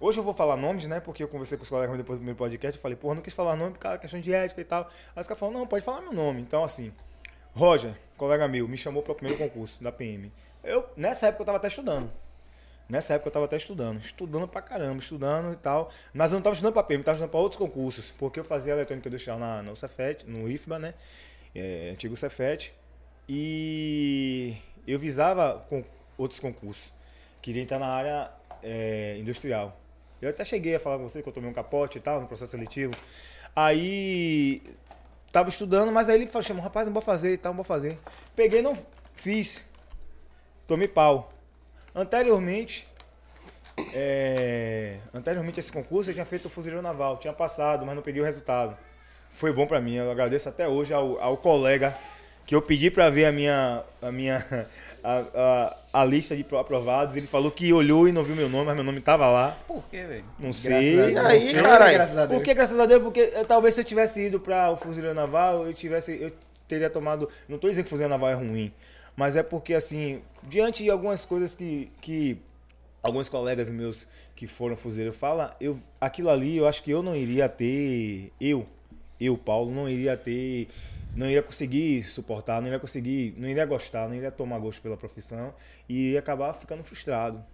Hoje 0.00 0.18
eu 0.18 0.24
vou 0.24 0.34
falar 0.34 0.56
nomes, 0.56 0.86
né? 0.88 0.98
Porque 1.00 1.22
eu 1.22 1.28
conversei 1.28 1.56
com 1.58 1.62
os 1.64 1.68
colegas 1.70 1.96
depois 1.96 2.18
do 2.18 2.24
meu 2.24 2.34
podcast, 2.34 2.76
eu 2.78 2.82
falei, 2.82 2.96
porra, 2.96 3.14
não 3.16 3.22
quis 3.22 3.32
falar 3.34 3.54
nome, 3.56 3.72
por 3.72 3.78
causa 3.80 3.98
questão 3.98 4.20
de 4.20 4.32
ética 4.32 4.60
e 4.60 4.64
tal. 4.64 4.88
Aí 5.14 5.20
os 5.20 5.26
caras 5.26 5.38
falaram, 5.38 5.60
não, 5.60 5.66
pode 5.66 5.84
falar 5.84 6.00
meu 6.00 6.12
nome. 6.12 6.40
Então, 6.40 6.64
assim, 6.64 6.92
Roger, 7.54 7.94
colega 8.16 8.48
meu, 8.48 8.66
me 8.66 8.76
chamou 8.76 9.02
para 9.02 9.12
o 9.12 9.14
primeiro 9.14 9.38
concurso 9.42 9.82
da 9.82 9.92
PM. 9.92 10.32
Eu, 10.62 10.84
nessa 10.96 11.26
época 11.28 11.42
eu 11.42 11.46
tava 11.46 11.58
até 11.58 11.68
estudando. 11.68 12.10
Nessa 12.88 13.14
época 13.14 13.28
eu 13.28 13.32
tava 13.32 13.44
até 13.46 13.56
estudando. 13.56 14.00
Estudando 14.00 14.46
pra 14.46 14.60
caramba, 14.60 15.00
estudando 15.00 15.52
e 15.52 15.56
tal. 15.56 15.90
Mas 16.12 16.30
eu 16.30 16.36
não 16.36 16.42
tava 16.42 16.54
estudando 16.54 16.74
pra 16.74 16.82
PM, 16.82 17.00
eu 17.00 17.04
tava 17.04 17.16
estudando 17.16 17.30
pra 17.30 17.40
outros 17.40 17.58
concursos. 17.58 18.12
Porque 18.18 18.38
eu 18.38 18.44
fazia 18.44 18.72
eletrônica 18.72 19.08
industrial 19.08 19.38
na, 19.38 19.62
no 19.62 19.74
Cefet, 19.74 20.24
no 20.26 20.48
IFBA, 20.48 20.78
né? 20.78 20.94
É, 21.54 21.90
antigo 21.90 22.16
Cefet. 22.16 22.72
E 23.28 24.56
eu 24.86 24.98
visava 24.98 25.64
com 25.68 25.82
outros 26.18 26.40
concursos. 26.40 26.92
Queria 27.40 27.62
entrar 27.62 27.78
na 27.78 27.88
área 27.88 28.30
é, 28.62 29.16
industrial. 29.18 29.78
Eu 30.20 30.30
até 30.30 30.44
cheguei 30.44 30.74
a 30.74 30.80
falar 30.80 30.98
com 30.98 31.08
você 31.08 31.22
que 31.22 31.28
eu 31.28 31.32
tomei 31.32 31.50
um 31.50 31.54
capote 31.54 31.98
e 31.98 32.00
tal, 32.00 32.20
no 32.20 32.26
processo 32.26 32.52
seletivo. 32.52 32.94
Aí 33.54 34.62
tava 35.30 35.48
estudando, 35.48 35.92
mas 35.92 36.08
aí 36.08 36.16
ele 36.16 36.26
falou, 36.26 36.42
chamou, 36.42 36.62
rapaz, 36.62 36.86
não 36.86 36.92
vou 36.92 37.02
fazer 37.02 37.32
e 37.34 37.36
tal, 37.36 37.52
não 37.52 37.56
vou 37.56 37.64
fazer. 37.64 37.98
Peguei, 38.36 38.62
não 38.62 38.76
fiz. 39.14 39.64
Tomei 40.66 40.88
pau. 40.88 41.33
Anteriormente, 41.94 42.86
é, 43.92 44.96
anteriormente 45.12 45.58
a 45.58 45.60
esse 45.60 45.70
concurso 45.72 46.10
eu 46.10 46.14
tinha 46.14 46.24
feito 46.26 46.46
o 46.46 46.50
fuzileiro 46.50 46.82
naval, 46.82 47.16
tinha 47.18 47.32
passado, 47.32 47.84
mas 47.86 47.94
não 47.94 48.02
peguei 48.02 48.20
o 48.20 48.24
resultado. 48.24 48.76
Foi 49.32 49.52
bom 49.52 49.66
pra 49.66 49.80
mim, 49.80 49.94
eu 49.96 50.10
agradeço 50.10 50.48
até 50.48 50.66
hoje 50.68 50.92
ao, 50.92 51.20
ao 51.20 51.36
colega 51.36 51.94
que 52.46 52.54
eu 52.54 52.60
pedi 52.60 52.90
pra 52.90 53.08
ver 53.10 53.24
a 53.24 53.32
minha 53.32 53.82
a 54.02 54.12
minha 54.12 54.44
a, 55.02 55.22
a, 55.92 56.00
a 56.02 56.04
lista 56.04 56.36
de 56.36 56.44
pro- 56.44 56.58
aprovados, 56.58 57.16
ele 57.16 57.26
falou 57.26 57.50
que 57.50 57.72
olhou 57.72 58.06
e 58.08 58.12
não 58.12 58.22
viu 58.24 58.36
meu 58.36 58.48
nome, 58.48 58.66
mas 58.66 58.74
meu 58.74 58.84
nome 58.84 59.00
tava 59.00 59.28
lá. 59.28 59.56
Por 59.66 59.82
quê, 59.90 60.02
velho? 60.04 60.24
Não 60.38 60.52
sei. 60.52 60.96
Deus. 60.96 61.12
E 61.12 61.18
aí, 61.18 61.40
sei, 61.40 61.62
caralho? 61.62 61.94
Graças. 61.94 62.28
Por 62.28 62.42
que, 62.42 62.54
graças 62.54 62.78
a 62.78 62.86
Deus? 62.86 63.02
Porque 63.02 63.20
eh, 63.34 63.44
talvez 63.44 63.74
se 63.74 63.80
eu 63.80 63.84
tivesse 63.84 64.26
ido 64.26 64.38
para 64.40 64.70
o 64.70 64.76
fuzileiro 64.76 65.14
naval, 65.14 65.66
eu 65.66 65.72
tivesse. 65.74 66.20
Eu 66.20 66.32
teria 66.68 66.88
tomado. 66.90 67.28
Não 67.48 67.56
estou 67.56 67.68
dizendo 67.70 67.84
que 67.84 67.88
o 67.88 67.90
fuzileiro 67.90 68.12
naval 68.14 68.30
é 68.30 68.34
ruim. 68.34 68.72
Mas 69.16 69.36
é 69.36 69.42
porque, 69.42 69.74
assim, 69.74 70.22
diante 70.42 70.82
de 70.82 70.90
algumas 70.90 71.24
coisas 71.24 71.54
que. 71.54 71.90
que 72.00 72.38
alguns 73.02 73.28
colegas 73.28 73.68
meus 73.68 74.06
que 74.34 74.46
foram 74.46 74.76
fuzileiros 74.76 75.16
falam, 75.16 75.50
eu, 75.60 75.78
aquilo 76.00 76.30
ali 76.30 76.56
eu 76.56 76.66
acho 76.66 76.82
que 76.82 76.90
eu 76.90 77.02
não 77.02 77.14
iria 77.14 77.48
ter. 77.48 78.32
Eu, 78.40 78.64
eu, 79.20 79.36
Paulo, 79.36 79.70
não 79.70 79.88
iria 79.88 80.16
ter. 80.16 80.68
Não 81.14 81.26
iria 81.26 81.42
conseguir 81.42 82.02
suportar, 82.04 82.60
não 82.60 82.66
iria 82.66 82.80
conseguir. 82.80 83.34
Não 83.36 83.48
iria 83.48 83.64
gostar, 83.64 84.08
não 84.08 84.16
iria 84.16 84.32
tomar 84.32 84.58
gosto 84.58 84.82
pela 84.82 84.96
profissão 84.96 85.54
e 85.88 86.12
ia 86.12 86.18
acabar 86.18 86.52
ficando 86.54 86.82
frustrado. 86.82 87.44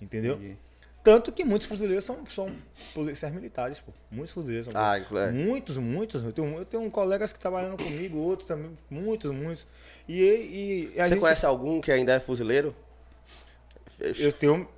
Entendeu? 0.00 0.36
Entendi. 0.36 0.56
Tanto 1.04 1.32
que 1.32 1.44
muitos 1.44 1.66
fuzileiros 1.66 2.04
são, 2.04 2.24
são 2.26 2.48
policiais 2.94 3.34
militares, 3.34 3.80
pô. 3.80 3.90
Muitos 4.10 4.32
fuzileiros 4.32 4.68
são. 4.70 4.80
Ah, 4.80 4.98
inclu- 4.98 5.18
é. 5.18 5.32
Muitos, 5.32 5.76
muitos. 5.76 6.22
Eu 6.22 6.32
tenho, 6.32 6.58
eu 6.58 6.64
tenho 6.64 6.88
colegas 6.90 7.32
que 7.32 7.40
trabalham 7.40 7.76
comigo, 7.76 8.18
outros 8.18 8.46
também, 8.46 8.72
muitos, 8.88 9.32
muitos. 9.32 9.66
E, 10.08 10.22
e 10.94 11.00
a 11.00 11.04
Você 11.04 11.08
gente, 11.10 11.20
conhece 11.20 11.44
algum 11.44 11.80
que 11.80 11.90
ainda 11.90 12.12
é 12.14 12.20
fuzileiro? 12.20 12.74
Eu 14.00 14.32
tenho. 14.32 14.68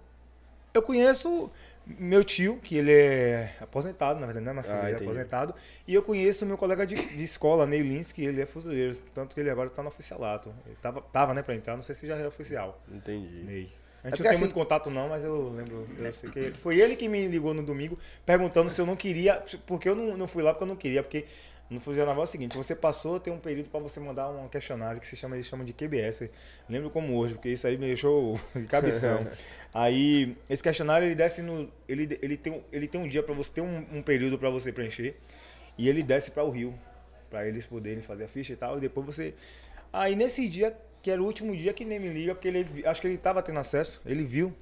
Eu 0.72 0.82
conheço 0.82 1.50
meu 1.86 2.24
tio, 2.24 2.58
que 2.62 2.76
ele 2.76 2.90
é 2.90 3.54
aposentado, 3.60 4.18
na 4.18 4.24
verdade, 4.26 4.44
não 4.46 4.52
é 4.52 4.54
mais 4.54 4.66
Ah, 4.66 4.70
fuzileiro, 4.70 4.94
é 4.94 4.96
entendi. 4.96 5.10
aposentado. 5.10 5.54
E 5.86 5.94
eu 5.94 6.02
conheço 6.02 6.46
meu 6.46 6.56
colega 6.56 6.86
de, 6.86 6.94
de 6.94 7.22
escola, 7.22 7.66
Ney 7.66 7.82
Lins, 7.82 8.12
que 8.12 8.24
ele 8.24 8.40
é 8.40 8.46
fuzileiro. 8.46 8.96
Tanto 9.14 9.34
que 9.34 9.40
ele 9.40 9.50
agora 9.50 9.68
tá 9.68 9.82
no 9.82 9.88
oficialato. 9.90 10.52
Ele 10.66 10.76
tava, 10.80 11.02
tava 11.02 11.34
né, 11.34 11.42
pra 11.42 11.54
entrar, 11.54 11.76
não 11.76 11.82
sei 11.82 11.94
se 11.94 12.06
já 12.06 12.16
é 12.16 12.26
oficial. 12.26 12.80
Entendi. 12.90 13.42
Ney. 13.44 13.72
A 14.04 14.08
É 14.08 14.10
gente 14.10 14.18
porque 14.18 14.22
não 14.22 14.24
tem 14.24 14.30
assim- 14.32 14.40
muito 14.40 14.54
contato 14.54 14.90
não, 14.90 15.08
mas 15.08 15.24
eu 15.24 15.48
lembro. 15.48 15.88
Eu 15.98 16.12
sei 16.12 16.30
que 16.30 16.50
foi 16.58 16.78
ele 16.78 16.94
que 16.94 17.08
me 17.08 17.26
ligou 17.26 17.54
no 17.54 17.62
domingo 17.62 17.98
perguntando 18.26 18.68
se 18.70 18.78
eu 18.80 18.84
não 18.86 18.94
queria. 18.96 19.42
Porque 19.66 19.88
eu 19.88 19.94
não, 19.96 20.16
não 20.16 20.26
fui 20.28 20.42
lá 20.42 20.52
porque 20.52 20.64
eu 20.64 20.68
não 20.68 20.76
queria. 20.76 21.02
Porque 21.02 21.24
no 21.70 21.80
Fusil 21.80 22.04
Naval 22.04 22.24
é 22.24 22.24
o 22.24 22.30
seguinte: 22.30 22.54
você 22.54 22.76
passou, 22.76 23.18
tem 23.18 23.32
um 23.32 23.38
período 23.38 23.70
para 23.70 23.80
você 23.80 23.98
mandar 23.98 24.28
um 24.28 24.46
questionário 24.46 25.00
que 25.00 25.08
se 25.08 25.16
chama, 25.16 25.36
eles 25.36 25.46
chamam 25.46 25.64
de 25.64 25.72
QBS. 25.72 26.28
Lembro 26.68 26.90
como 26.90 27.16
hoje, 27.16 27.32
porque 27.34 27.48
isso 27.48 27.66
aí 27.66 27.78
me 27.78 27.86
deixou 27.86 28.38
de 28.54 28.66
cabeção. 28.66 29.26
aí, 29.72 30.36
esse 30.50 30.62
questionário 30.62 31.06
ele 31.08 31.14
desce 31.14 31.40
no. 31.40 31.70
Ele, 31.88 32.18
ele, 32.20 32.36
tem, 32.36 32.52
um- 32.52 32.62
ele 32.70 32.86
tem 32.86 33.00
um 33.00 33.08
dia 33.08 33.22
para 33.22 33.34
você, 33.34 33.50
tem 33.52 33.64
um, 33.64 33.86
um 33.90 34.02
período 34.02 34.38
para 34.38 34.50
você 34.50 34.70
preencher. 34.70 35.16
E 35.78 35.88
ele 35.88 36.02
desce 36.02 36.30
para 36.30 36.44
o 36.44 36.50
Rio. 36.50 36.74
Para 37.30 37.48
eles 37.48 37.64
poderem 37.66 38.02
fazer 38.02 38.24
a 38.24 38.28
ficha 38.28 38.52
e 38.52 38.56
tal. 38.56 38.76
E 38.76 38.80
depois 38.82 39.06
você. 39.06 39.34
Aí 39.92 40.14
nesse 40.14 40.46
dia, 40.48 40.76
que 41.04 41.10
era 41.10 41.22
o 41.22 41.26
último 41.26 41.54
dia 41.54 41.74
que 41.74 41.84
nem 41.84 42.00
me 42.00 42.08
liga, 42.08 42.34
porque 42.34 42.48
ele 42.48 42.66
acho 42.86 42.98
que 42.98 43.06
ele 43.06 43.18
tava 43.18 43.42
tendo 43.42 43.58
acesso, 43.60 44.00
ele 44.06 44.24
viu. 44.24 44.54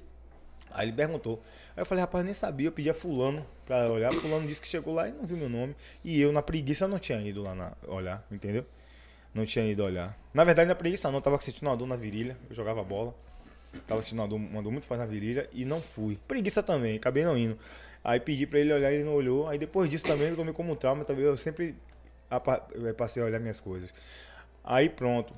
Aí 0.69 0.89
ele 0.89 0.95
perguntou. 0.95 1.41
Aí 1.73 1.81
eu 1.81 1.85
falei, 1.85 2.01
rapaz, 2.01 2.25
nem 2.25 2.33
sabia, 2.33 2.67
eu 2.67 2.71
pedi 2.73 2.89
a 2.89 2.93
fulano 2.93 3.45
pra 3.65 3.89
olhar. 3.89 4.11
Fulano 4.11 4.45
disse 4.45 4.59
que 4.59 4.67
chegou 4.67 4.93
lá 4.93 5.07
e 5.07 5.13
não 5.13 5.25
viu 5.25 5.37
meu 5.37 5.47
nome. 5.47 5.73
E 6.03 6.19
eu, 6.19 6.33
na 6.33 6.41
preguiça, 6.41 6.85
não 6.85 6.99
tinha 6.99 7.17
ido 7.21 7.41
lá 7.41 7.55
na, 7.55 7.71
olhar, 7.87 8.27
entendeu? 8.29 8.65
Não 9.33 9.45
tinha 9.45 9.65
ido 9.65 9.85
olhar. 9.85 10.17
Na 10.33 10.43
verdade, 10.43 10.67
na 10.67 10.75
preguiça 10.75 11.09
não, 11.09 11.19
eu 11.19 11.21
tava 11.21 11.39
sentindo 11.39 11.69
uma 11.69 11.77
dor 11.77 11.87
na 11.87 11.95
virilha, 11.95 12.35
eu 12.49 12.55
jogava 12.55 12.83
bola. 12.83 13.15
Tava 13.87 14.01
sentindo 14.01 14.21
uma 14.21 14.27
dor, 14.27 14.35
uma 14.35 14.61
dor 14.61 14.71
muito 14.71 14.85
forte 14.85 14.99
na 14.99 15.05
virilha 15.05 15.49
e 15.53 15.63
não 15.63 15.81
fui. 15.81 16.19
Preguiça 16.27 16.61
também, 16.61 16.97
acabei 16.97 17.23
não 17.23 17.37
indo. 17.37 17.57
Aí 18.03 18.19
pedi 18.19 18.45
pra 18.45 18.59
ele 18.59 18.73
olhar, 18.73 18.91
ele 18.91 19.05
não 19.05 19.13
olhou. 19.13 19.47
Aí 19.47 19.57
depois 19.57 19.89
disso 19.89 20.03
também 20.03 20.27
eu 20.27 20.35
tomei 20.35 20.53
como 20.53 20.75
trauma, 20.75 21.05
também 21.05 21.23
eu 21.23 21.37
sempre 21.37 21.73
eu 22.29 22.93
passei 22.95 23.23
a 23.23 23.25
olhar 23.27 23.39
minhas 23.39 23.61
coisas. 23.61 23.93
Aí 24.61 24.89
pronto. 24.89 25.33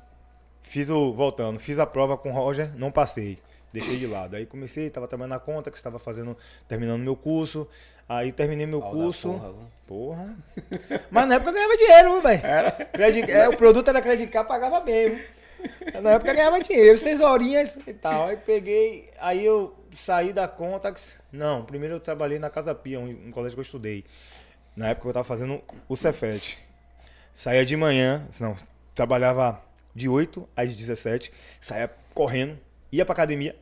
Fiz 0.70 0.90
o. 0.90 1.14
Voltando, 1.14 1.60
fiz 1.60 1.80
a 1.80 1.86
prova 1.86 2.18
com 2.18 2.30
o 2.32 2.34
Roger, 2.34 2.72
não 2.76 2.92
passei. 2.92 3.38
Deixei 3.72 3.98
de 3.98 4.08
lado. 4.08 4.36
Aí 4.36 4.46
comecei, 4.46 4.90
tava 4.90 5.08
trabalhando 5.08 5.32
na 5.34 5.40
conta, 5.40 5.70
que 5.70 5.76
estava 5.78 6.00
fazendo, 6.00 6.38
terminando 6.68 7.02
meu 7.02 7.16
curso. 7.16 7.68
Aí 8.08 8.32
terminei 8.32 8.66
meu 8.66 8.82
curso. 8.82 9.30
porra? 9.34 9.54
Porra. 9.88 10.36
Mas 11.12 11.28
na 11.28 11.36
época 11.36 11.50
eu 11.50 11.54
ganhava 11.54 11.78
dinheiro, 11.78 12.12
viu, 12.14 12.22
velho? 12.22 12.42
Credi- 12.94 13.32
É, 13.32 13.50
o 13.50 13.58
produto 13.58 13.88
era 13.90 14.02
Credit 14.02 14.32
Card, 14.32 14.48
pagava 14.48 14.80
bem, 14.80 15.16
viu? 15.16 15.26
Na 16.02 16.12
época 16.12 16.32
eu 16.32 16.36
ganhava 16.36 16.62
dinheiro, 16.62 16.98
seis 16.98 17.20
horinhas 17.20 17.78
e 17.88 17.94
tal. 17.94 18.28
Aí 18.30 18.38
peguei, 18.38 19.10
aí 19.20 19.44
eu 19.44 19.76
saí 19.94 20.32
da 20.32 20.48
Contax. 20.48 21.20
Não, 21.32 21.66
primeiro 21.66 21.96
eu 21.96 22.00
trabalhei 22.00 22.40
na 22.40 22.50
Casa 22.50 22.74
Pia, 22.76 23.00
um, 23.00 23.10
um 23.28 23.32
colégio 23.32 23.56
que 23.56 23.60
eu 23.62 23.64
estudei. 23.64 24.06
Na 24.76 24.90
época 24.90 25.10
eu 25.10 25.14
tava 25.14 25.26
fazendo 25.26 25.62
o 25.90 25.96
Cefet. 25.98 26.58
Saía 27.34 27.66
de 27.66 27.76
manhã, 27.76 28.26
não, 28.40 28.56
trabalhava 28.94 29.62
de 29.96 30.10
8 30.10 30.48
às 30.56 30.76
17, 30.76 31.32
saía 31.62 31.90
correndo, 32.14 32.60
ia 32.92 33.06
pra 33.06 33.14
academia, 33.14 33.56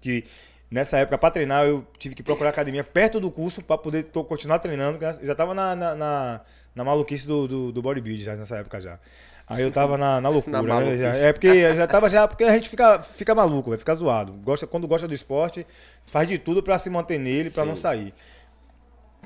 que 0.00 0.24
nessa 0.70 0.96
época 0.96 1.18
pra 1.18 1.30
treinar 1.30 1.66
eu 1.66 1.86
tive 1.98 2.14
que 2.14 2.22
procurar 2.22 2.50
academia 2.50 2.82
perto 2.82 3.20
do 3.20 3.30
curso 3.30 3.62
pra 3.62 3.76
poder 3.76 4.04
to- 4.04 4.24
continuar 4.24 4.58
treinando, 4.58 4.98
eu 5.04 5.26
já 5.26 5.34
tava 5.34 5.52
na, 5.54 5.76
na, 5.76 5.94
na, 5.94 6.40
na 6.74 6.84
maluquice 6.84 7.26
do, 7.26 7.46
do, 7.46 7.72
do 7.72 7.82
bodybuilding 7.82 8.22
já 8.24 8.34
nessa 8.36 8.56
época 8.56 8.80
já. 8.80 8.98
Aí 9.46 9.62
eu 9.62 9.70
tava 9.70 9.98
na, 9.98 10.20
na 10.20 10.28
loucura, 10.30 10.62
Na 10.62 10.80
né, 10.80 10.96
já. 10.96 11.14
É 11.16 11.32
porque 11.32 11.48
eu 11.48 11.76
já 11.76 11.86
tava 11.86 12.08
já, 12.08 12.26
porque 12.26 12.44
a 12.44 12.52
gente 12.54 12.68
fica, 12.70 13.02
fica 13.02 13.34
maluco, 13.34 13.68
vai 13.70 13.78
ficar 13.78 13.94
zoado. 13.94 14.32
Gosta, 14.34 14.66
quando 14.66 14.88
gosta 14.88 15.06
do 15.06 15.12
esporte, 15.14 15.66
faz 16.06 16.26
de 16.26 16.38
tudo 16.38 16.62
pra 16.62 16.78
se 16.78 16.88
manter 16.88 17.18
nele, 17.18 17.50
pra 17.50 17.64
não 17.64 17.74
sair. 17.74 18.14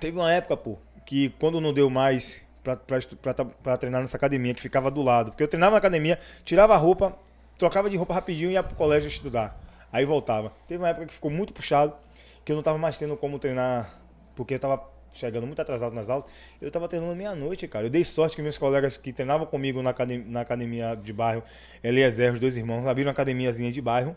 Teve 0.01 0.19
uma 0.19 0.33
época, 0.33 0.57
pô, 0.57 0.79
que 1.05 1.29
quando 1.39 1.61
não 1.61 1.73
deu 1.73 1.89
mais 1.89 2.45
pra 2.75 3.77
treinar 3.77 4.01
nessa 4.01 4.17
academia, 4.17 4.53
que 4.55 4.61
ficava 4.61 4.91
do 4.91 5.03
lado. 5.03 5.31
Porque 5.31 5.43
eu 5.43 5.49
treinava 5.49 5.73
na 5.73 5.79
academia, 5.79 6.19
tirava 6.45 6.75
a 6.75 6.77
roupa, 6.77 7.17
trocava 7.57 7.89
de 7.89 7.97
roupa 7.97 8.13
rapidinho 8.13 8.51
e 8.51 8.55
ia 8.55 8.63
pro 8.63 8.75
colégio 8.75 9.09
estudar. 9.09 9.59
Aí 9.93 10.05
voltava. 10.05 10.53
Teve 10.67 10.83
uma 10.83 10.89
época 10.89 11.07
que 11.07 11.15
ficou 11.15 11.31
muito 11.31 11.53
puxado, 11.53 11.95
que 12.45 12.53
eu 12.53 12.57
não 12.57 12.63
tava 12.63 12.77
mais 12.79 12.99
tendo 12.99 13.17
como 13.17 13.39
treinar, 13.39 13.99
porque 14.35 14.55
eu 14.55 14.59
tava 14.59 14.83
chegando 15.13 15.47
muito 15.47 15.63
atrasado 15.63 15.95
nas 15.95 16.11
aulas. 16.11 16.27
Eu 16.61 16.71
tava 16.71 16.89
treinando 16.89 17.17
meia-noite, 17.17 17.67
cara. 17.67 17.87
Eu 17.87 17.91
dei 17.91 18.05
sorte 18.05 18.37
que 18.37 18.43
meus 18.43 18.59
colegas 18.59 18.97
que 18.97 19.13
treinavam 19.13 19.47
comigo 19.47 19.81
na 19.83 19.91
academia, 19.91 20.27
na 20.29 20.41
academia 20.43 20.95
de 20.95 21.13
bairro, 21.13 21.43
Eliezer, 21.83 22.35
os 22.35 22.41
dois 22.41 22.57
irmãos, 22.57 22.87
abriram 22.87 23.09
uma 23.09 23.13
academiazinha 23.13 23.73
de 23.73 23.81
bairro. 23.81 24.15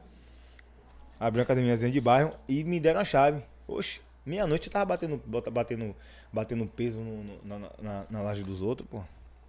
Abriu 1.17 1.39
uma 1.39 1.43
academiazinha 1.43 1.91
de 1.91 2.01
bairro 2.01 2.31
e 2.47 2.63
me 2.63 2.79
deram 2.79 2.99
a 2.99 3.05
chave. 3.05 3.41
Oxe, 3.67 4.01
meia-noite 4.29 4.67
eu 4.67 4.71
tava 4.71 4.85
batendo, 4.85 5.21
batendo, 5.51 5.95
batendo 6.31 6.65
peso 6.65 6.99
no- 6.99 7.23
no- 7.23 7.59
na, 7.59 7.69
na, 7.81 8.05
na 8.09 8.21
laje 8.21 8.43
dos 8.43 8.61
outros, 8.61 8.87
pô. 8.89 9.01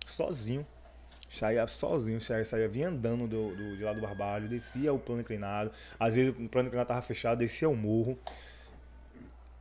Sozinho. 0.07 0.67
Saía 1.33 1.65
sozinho, 1.69 2.21
saía, 2.21 2.45
saía 2.45 2.67
vinha 2.67 2.89
andando 2.89 3.29
do, 3.29 3.55
do- 3.55 3.77
de 3.77 3.85
lá 3.85 3.93
do 3.93 4.01
barbalho, 4.01 4.49
descia 4.49 4.93
o 4.93 4.99
plano 4.99 5.21
inclinado. 5.21 5.71
Às 5.99 6.15
vezes 6.17 6.35
o 6.37 6.49
plano 6.49 6.67
inclinado 6.69 6.89
tava 6.89 7.03
fechado, 7.03 7.39
descia 7.39 7.69
o 7.69 7.77
morro. 7.77 8.19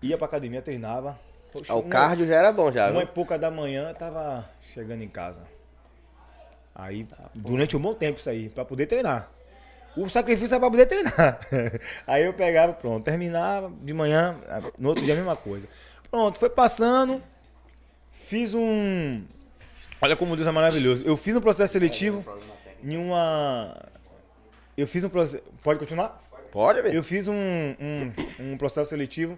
Ia 0.01 0.17
pra 0.17 0.25
academia, 0.25 0.61
treinava. 0.61 1.19
Oxe, 1.53 1.71
Ah, 1.71 1.75
o 1.75 1.81
uma- 1.81 1.89
cardio 1.89 2.25
já 2.25 2.35
era 2.35 2.51
bom 2.51 2.71
já, 2.71 2.89
uma 2.89 3.01
e 3.01 3.05
viu? 3.05 3.13
pouca 3.13 3.37
da 3.37 3.51
manhã 3.51 3.89
eu 3.89 3.95
tava 3.95 4.49
chegando 4.73 5.03
em 5.03 5.07
casa. 5.09 5.41
Aí, 6.73 7.05
durante 7.35 7.75
um 7.75 7.79
bom 7.81 7.93
tempo 7.93 8.19
isso 8.19 8.29
aí, 8.29 8.49
pra 8.49 8.63
poder 8.63 8.85
treinar. 8.87 9.29
O 9.99 10.09
sacrifício 10.09 10.55
é 10.55 10.59
pra 10.59 10.69
poder 10.69 10.85
treinar. 10.85 11.39
aí 12.07 12.23
eu 12.23 12.33
pegava, 12.33 12.71
pronto, 12.71 13.03
terminava 13.03 13.69
de 13.81 13.93
manhã, 13.93 14.37
no 14.77 14.89
outro 14.89 15.03
dia 15.03 15.13
a 15.13 15.17
mesma 15.17 15.35
coisa. 15.35 15.67
Pronto, 16.09 16.39
foi 16.39 16.49
passando, 16.49 17.21
fiz 18.11 18.53
um. 18.53 19.23
Olha 20.01 20.15
como 20.15 20.37
Deus 20.37 20.47
é 20.47 20.51
maravilhoso. 20.51 21.03
Eu 21.05 21.17
fiz 21.17 21.35
um 21.35 21.41
processo 21.41 21.73
seletivo 21.73 22.23
em 22.81 22.95
uma. 22.95 23.75
Eu 24.77 24.87
fiz 24.87 25.03
um 25.03 25.09
processo. 25.09 25.43
Pode 25.61 25.79
continuar? 25.79 26.23
Pode, 26.49 26.81
velho. 26.81 26.95
Eu 26.95 27.03
fiz 27.03 27.27
um, 27.27 27.35
um, 27.35 28.13
um 28.39 28.57
processo 28.57 28.91
seletivo 28.91 29.37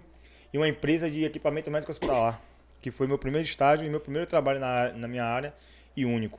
em 0.54 0.58
uma 0.58 0.68
empresa 0.68 1.10
de 1.10 1.24
equipamento 1.24 1.72
médico 1.72 1.90
hospitalar, 1.90 2.40
que 2.80 2.92
foi 2.92 3.08
meu 3.08 3.18
primeiro 3.18 3.46
estágio 3.46 3.84
e 3.84 3.90
meu 3.90 4.00
primeiro 4.00 4.28
trabalho 4.28 4.60
na, 4.60 4.92
na 4.92 5.08
minha 5.08 5.24
área 5.24 5.52
e 5.96 6.04
único. 6.04 6.38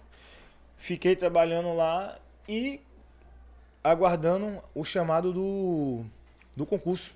Fiquei 0.78 1.14
trabalhando 1.14 1.74
lá 1.76 2.18
e 2.48 2.80
aguardando 3.84 4.60
o 4.74 4.84
chamado 4.86 5.34
do, 5.34 6.04
do 6.56 6.66
concurso. 6.66 7.12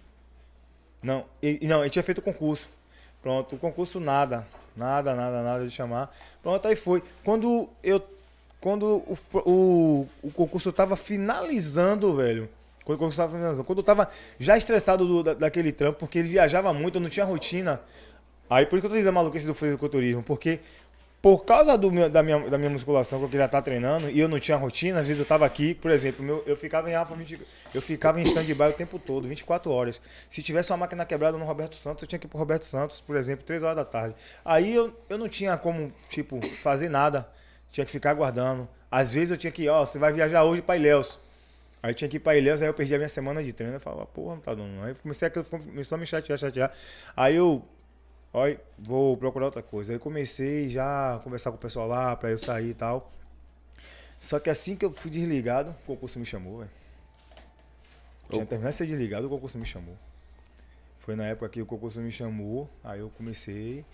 Não, 1.01 1.25
e, 1.41 1.67
não, 1.67 1.81
ele 1.81 1.89
tinha 1.89 2.03
feito 2.03 2.19
o 2.19 2.21
concurso. 2.21 2.69
Pronto, 3.21 3.55
o 3.55 3.59
concurso 3.59 3.99
nada, 3.99 4.47
nada, 4.75 5.13
nada, 5.15 5.43
nada 5.43 5.65
de 5.65 5.71
chamar. 5.71 6.15
Pronto, 6.41 6.67
aí 6.67 6.75
foi. 6.75 7.03
Quando 7.23 7.69
eu 7.83 8.01
quando 8.59 8.85
o, 8.85 9.17
o, 9.45 10.07
o 10.23 10.31
concurso 10.31 10.71
tava 10.73 10.95
finalizando, 10.95 12.15
velho. 12.15 12.49
Quando 12.83 12.95
o 12.95 12.99
concurso 12.99 13.17
tava 13.17 13.31
finalizando. 13.33 13.63
Quando 13.63 13.77
eu 13.79 13.83
tava 13.83 14.09
já 14.39 14.57
estressado 14.57 15.05
do- 15.05 15.23
da- 15.23 15.33
daquele 15.35 15.71
trampo, 15.71 15.99
porque 15.99 16.17
ele 16.19 16.29
viajava 16.29 16.73
muito, 16.73 16.99
não 16.99 17.09
tinha 17.09 17.25
rotina. 17.25 17.79
Aí 18.49 18.65
por 18.65 18.75
isso 18.77 18.81
que 18.81 18.85
eu 18.87 18.89
tô 18.91 18.95
dizendo 18.95 19.09
a 19.09 19.11
maluquice 19.11 19.45
do 19.45 19.53
fisiculturismo, 19.53 20.23
porque 20.23 20.59
por 21.27 21.43
causa 21.43 21.77
meu- 21.77 22.09
da, 22.09 22.23
minha, 22.23 22.39
da 22.49 22.57
minha 22.57 22.69
musculação 22.69 23.19
que 23.19 23.25
eu 23.25 23.29
queria 23.29 23.47
estar 23.47 23.61
treinando 23.61 24.09
e 24.09 24.17
eu 24.17 24.29
não 24.29 24.39
tinha 24.39 24.55
rotina, 24.55 25.01
às 25.01 25.07
vezes 25.07 25.19
eu 25.19 25.25
tava 25.25 25.45
aqui, 25.45 25.73
por 25.73 25.91
exemplo, 25.91 26.23
meu, 26.23 26.41
eu 26.47 26.55
ficava 26.55 26.89
em 26.89 26.95
alfa 26.95 27.13
20, 27.15 27.41
eu 27.75 27.81
ficava 27.81 28.21
em 28.21 28.23
stand-by 28.23 28.69
o 28.69 28.71
tempo 28.71 28.97
todo, 28.97 29.27
24 29.27 29.69
horas. 29.69 29.99
Se 30.29 30.41
tivesse 30.41 30.71
uma 30.71 30.77
máquina 30.77 31.05
quebrada 31.05 31.37
no 31.37 31.43
Roberto 31.43 31.75
Santos, 31.75 32.03
eu 32.03 32.07
tinha 32.07 32.17
que 32.17 32.27
ir 32.27 32.29
pro 32.29 32.39
Roberto 32.39 32.63
Santos, 32.63 33.01
por 33.01 33.17
exemplo, 33.17 33.43
3 33.43 33.61
horas 33.61 33.75
da 33.75 33.83
tarde. 33.83 34.15
Aí 34.45 34.73
eu, 34.73 34.97
eu 35.09 35.17
não 35.17 35.27
tinha 35.27 35.57
como, 35.57 35.91
tipo, 36.07 36.39
fazer 36.63 36.87
nada. 36.87 37.27
Tinha 37.73 37.83
que 37.83 37.91
ficar 37.91 38.11
aguardando. 38.11 38.65
Às 38.89 39.11
vezes 39.13 39.31
eu 39.31 39.37
tinha 39.37 39.51
que, 39.51 39.67
ó, 39.67 39.85
você 39.85 39.99
vai 39.99 40.13
viajar 40.13 40.45
hoje 40.45 40.61
pra 40.61 40.77
Ilhéus. 40.77 41.19
Aí 41.83 41.93
tinha 41.93 42.07
que 42.07 42.15
ir 42.15 42.19
pra 42.21 42.37
Ilhéus, 42.37 42.61
aí 42.61 42.69
eu 42.69 42.73
perdi 42.73 42.95
a 42.95 42.97
minha 42.97 43.09
semana 43.09 43.43
de 43.43 43.51
treino. 43.51 43.75
Eu 43.75 43.81
falava, 43.81 44.05
porra, 44.05 44.35
não 44.35 44.41
tá 44.41 44.55
dando. 44.55 44.81
Aí 44.81 44.95
comecei 44.95 45.27
a, 45.27 45.31
começou 45.31 45.97
a 45.97 45.99
me 45.99 46.05
chatear, 46.05 46.39
chatear. 46.39 46.71
Aí 47.17 47.35
eu, 47.35 47.61
olha, 48.37 48.59
vou 48.77 49.17
procurar 49.17 49.45
outra 49.45 49.61
coisa. 49.63 49.93
Aí 49.93 49.99
comecei 49.99 50.69
já 50.69 51.13
a 51.13 51.19
conversar 51.19 51.51
com 51.51 51.57
o 51.57 51.59
pessoal 51.59 51.87
lá 51.87 52.15
pra 52.15 52.29
eu 52.29 52.37
sair 52.37 52.69
e 52.69 52.73
tal. 52.73 53.11
Só 54.19 54.39
que 54.39 54.49
assim 54.49 54.75
que 54.75 54.85
eu 54.85 54.91
fui 54.91 55.11
desligado, 55.11 55.71
o 55.71 55.85
concurso 55.85 56.17
me 56.19 56.25
chamou, 56.25 56.59
velho. 56.59 56.71
Tinha 58.29 58.45
terminado 58.45 58.71
de 58.71 58.77
ser 58.77 58.87
desligado, 58.87 59.27
o 59.27 59.29
concurso 59.29 59.57
me 59.57 59.65
chamou. 59.65 59.95
Foi 60.99 61.15
na 61.15 61.25
época 61.27 61.47
que 61.49 61.61
o 61.61 61.65
concurso 61.65 61.99
me 62.01 62.11
chamou, 62.11 62.69
aí 62.83 62.99
eu 62.99 63.09
comecei. 63.11 63.85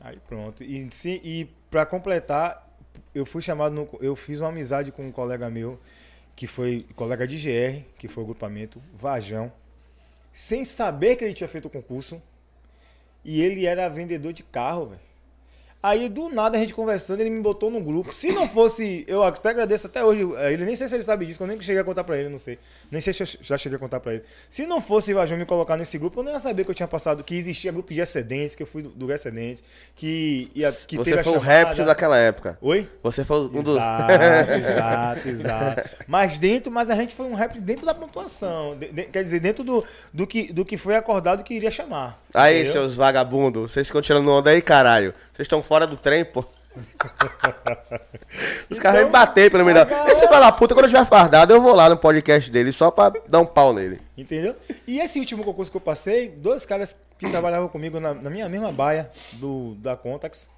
Aí 0.00 0.18
pronto. 0.26 0.62
E, 0.64 0.88
sim, 0.90 1.20
e 1.22 1.44
para 1.70 1.84
completar, 1.84 2.66
eu 3.14 3.26
fui 3.26 3.42
chamado, 3.42 3.74
no- 3.74 3.98
eu 4.00 4.16
fiz 4.16 4.40
uma 4.40 4.48
amizade 4.48 4.90
com 4.90 5.02
um 5.02 5.12
colega 5.12 5.50
meu, 5.50 5.78
que 6.34 6.46
foi 6.46 6.86
colega 6.96 7.26
de 7.26 7.36
GR, 7.36 7.84
que 7.98 8.08
foi 8.08 8.22
o 8.22 8.26
grupamento 8.26 8.82
Vajão, 8.94 9.52
sem 10.32 10.64
saber 10.64 11.16
que 11.16 11.24
ele 11.24 11.34
tinha 11.34 11.48
feito 11.48 11.66
o 11.66 11.70
concurso. 11.70 12.20
E 13.24 13.40
ele 13.40 13.66
era 13.66 13.88
vendedor 13.88 14.32
de 14.32 14.42
carro, 14.42 14.86
velho. 14.86 15.11
Aí 15.82 16.08
do 16.08 16.28
nada 16.28 16.56
a 16.56 16.60
gente 16.60 16.72
conversando, 16.72 17.20
ele 17.20 17.30
me 17.30 17.40
botou 17.40 17.68
no 17.70 17.80
grupo. 17.80 18.14
Se 18.14 18.30
não 18.30 18.48
fosse, 18.48 19.04
eu 19.08 19.22
até 19.22 19.48
agradeço 19.50 19.88
até 19.88 20.04
hoje 20.04 20.22
a 20.36 20.52
ele, 20.52 20.64
nem 20.64 20.76
sei 20.76 20.86
se 20.86 20.94
ele 20.94 21.02
sabe 21.02 21.26
disso, 21.26 21.38
que 21.38 21.42
eu 21.42 21.46
nem 21.48 21.60
cheguei 21.60 21.80
a 21.80 21.84
contar 21.84 22.04
pra 22.04 22.16
ele, 22.16 22.28
não 22.28 22.38
sei. 22.38 22.56
Nem 22.90 23.00
sei 23.00 23.12
se 23.12 23.22
eu 23.22 23.26
já 23.42 23.58
cheguei 23.58 23.76
a 23.76 23.78
contar 23.80 23.98
pra 23.98 24.14
ele. 24.14 24.22
Se 24.48 24.64
não 24.64 24.80
fosse 24.80 25.10
o 25.10 25.12
Ivajão 25.12 25.36
me 25.36 25.44
colocar 25.44 25.76
nesse 25.76 25.98
grupo, 25.98 26.20
eu 26.20 26.24
nem 26.24 26.32
ia 26.34 26.38
saber 26.38 26.64
que 26.64 26.70
eu 26.70 26.74
tinha 26.74 26.86
passado, 26.86 27.24
que 27.24 27.34
existia 27.36 27.72
grupo 27.72 27.92
de 27.92 28.00
excedentes, 28.00 28.54
que 28.54 28.62
eu 28.62 28.66
fui 28.66 28.82
do, 28.82 28.90
do 28.90 29.12
excedente, 29.12 29.64
que 29.96 30.50
ia 30.54 30.70
que 30.70 30.96
Você 30.96 31.10
teve 31.10 31.24
foi 31.24 31.32
o 31.32 31.38
rap 31.40 31.76
daquela 31.82 32.16
época. 32.16 32.56
Oi? 32.60 32.88
Você 33.02 33.24
foi 33.24 33.40
um 33.40 33.62
dos. 33.62 33.74
Exato, 33.76 34.52
exato, 34.52 35.28
exato. 35.28 35.90
Mas 36.06 36.36
dentro, 36.38 36.70
mas 36.70 36.90
a 36.90 36.94
gente 36.94 37.14
foi 37.14 37.26
um 37.26 37.34
rap 37.34 37.58
dentro 37.60 37.84
da 37.84 37.94
pontuação. 37.94 38.76
De- 38.78 38.92
de- 38.92 39.04
quer 39.04 39.24
dizer, 39.24 39.40
dentro 39.40 39.64
do, 39.64 39.84
do, 40.12 40.26
que, 40.28 40.52
do 40.52 40.64
que 40.64 40.76
foi 40.76 40.94
acordado 40.94 41.42
que 41.42 41.54
iria 41.54 41.70
chamar. 41.72 42.22
Aí, 42.32 42.56
entendeu? 42.60 42.72
seus 42.72 42.94
vagabundos, 42.94 43.72
vocês 43.72 43.90
tirando 44.00 44.30
onda 44.30 44.50
aí, 44.50 44.62
caralho. 44.62 45.12
Vocês 45.32 45.46
estão 45.46 45.62
fora 45.72 45.86
do 45.86 45.96
trem, 45.96 46.22
pô. 46.22 46.44
Os 48.68 48.78
caras 48.78 49.00
vão 49.00 49.06
me 49.06 49.12
bater 49.12 49.50
pelo. 49.50 49.68
Então, 49.70 49.86
a 50.04 50.10
Esse 50.10 50.28
fala 50.28 50.40
da 50.40 50.52
puta, 50.52 50.74
quando 50.74 50.84
eu 50.84 50.90
estiver 50.90 51.06
fardado, 51.06 51.50
eu 51.54 51.62
vou 51.62 51.74
lá 51.74 51.88
no 51.88 51.96
podcast 51.96 52.50
dele 52.50 52.72
só 52.72 52.90
pra 52.90 53.10
dar 53.26 53.40
um 53.40 53.46
pau 53.46 53.72
nele. 53.72 53.98
Entendeu? 54.16 54.54
E 54.86 55.00
esse 55.00 55.18
último 55.18 55.42
concurso 55.42 55.70
que 55.70 55.76
eu 55.78 55.80
passei, 55.80 56.28
dois 56.28 56.66
caras 56.66 56.94
que 57.18 57.26
trabalhavam 57.30 57.68
comigo 57.68 57.98
na, 57.98 58.12
na 58.12 58.28
minha 58.28 58.50
mesma 58.50 58.70
baia 58.70 59.10
do, 59.34 59.74
da 59.76 59.96
Contax, 59.96 60.50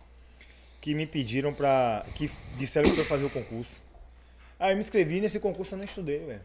que 0.81 0.97
me 0.97 1.07
pediram 1.07 1.55
pra. 1.55 2.05
que 2.17 2.29
disseram 2.59 2.91
que 2.91 2.97
eu 2.97 3.05
ia 3.05 3.09
fazer 3.09 3.25
o 3.25 3.31
concurso. 3.31 3.75
Aí 4.59 4.73
eu 4.73 4.77
me 4.77 4.81
inscrevi 4.81 5.21
nesse 5.21 5.39
concurso 5.39 5.75
eu 5.75 5.79
não 5.79 5.85
estudei, 5.85 6.19
velho. 6.19 6.41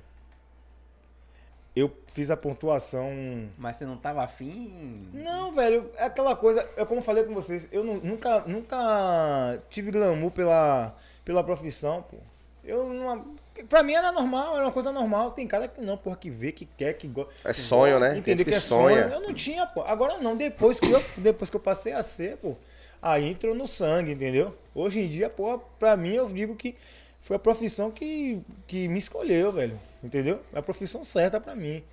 Eu 1.76 1.92
fiz 2.14 2.30
a 2.32 2.36
pontuação. 2.38 3.12
Mas 3.58 3.78
você 3.78 3.86
não 3.86 3.96
tava 3.98 4.24
afim? 4.24 5.08
Não, 5.14 5.52
velho, 5.54 5.90
é 5.98 6.04
aquela 6.06 6.36
coisa, 6.36 6.68
é 6.76 6.84
como 6.84 7.00
eu 7.00 7.04
falei 7.04 7.24
com 7.24 7.34
vocês, 7.34 7.68
eu 7.72 7.84
nu- 7.84 8.02
nunca, 8.04 8.42
nunca 8.48 9.60
tive 9.70 9.92
glamour 9.92 10.32
pela, 10.32 10.96
pela 11.24 11.44
profissão, 11.44 12.04
pô. 12.10 12.18
Eu 12.64 12.92
não. 12.92 13.36
Pra 13.68 13.84
mim 13.84 13.94
era 13.94 14.12
normal, 14.12 14.56
era 14.56 14.66
uma 14.66 14.72
coisa 14.72 14.92
normal. 14.92 15.32
Tem 15.32 15.48
cara 15.48 15.68
que 15.68 15.82
não, 15.82 15.98
porra, 15.98 16.16
que 16.18 16.30
vê, 16.30 16.52
que 16.52 16.66
quer, 16.78 16.94
que 16.94 17.08
gosta. 17.08 17.32
É 17.44 17.54
sonho, 17.54 18.00
né? 18.00 18.18
Entendeu 18.18 18.46
que, 18.46 18.52
que 18.52 18.58
é 18.58 18.60
sonha. 18.60 19.04
sonho. 19.04 19.14
Eu 19.16 19.22
não 19.22 19.34
tinha, 19.34 19.66
pô. 19.66 19.82
Agora 19.82 20.18
não, 20.18 20.36
depois 20.36 20.80
que 20.80 20.90
eu, 20.90 21.04
depois 21.18 21.50
que 21.50 21.56
eu 21.56 21.60
passei 21.62 21.94
a 21.94 22.02
ser, 22.04 22.38
pô, 22.38 22.56
aí 23.02 23.26
entrou 23.30 23.56
no 23.56 23.68
sangue, 23.68 24.12
entendeu? 24.12 24.56
Hoje 24.74 25.00
em 25.00 25.08
dia, 25.08 25.30
pô, 25.30 25.60
pra 25.80 25.96
mim 25.98 26.14
eu 26.14 26.28
digo 26.30 26.56
que 26.56 26.76
foi 27.22 27.36
a 27.36 27.40
profissão 27.40 27.92
que, 27.92 28.42
que 28.68 28.88
me 28.88 29.00
escolheu, 29.00 29.52
velho. 29.52 29.80
Entendeu? 30.04 30.42
É 30.54 30.60
a 30.60 30.62
profissão 30.62 31.04
certa 31.04 31.40
pra 31.40 31.56
mim. 31.56 31.84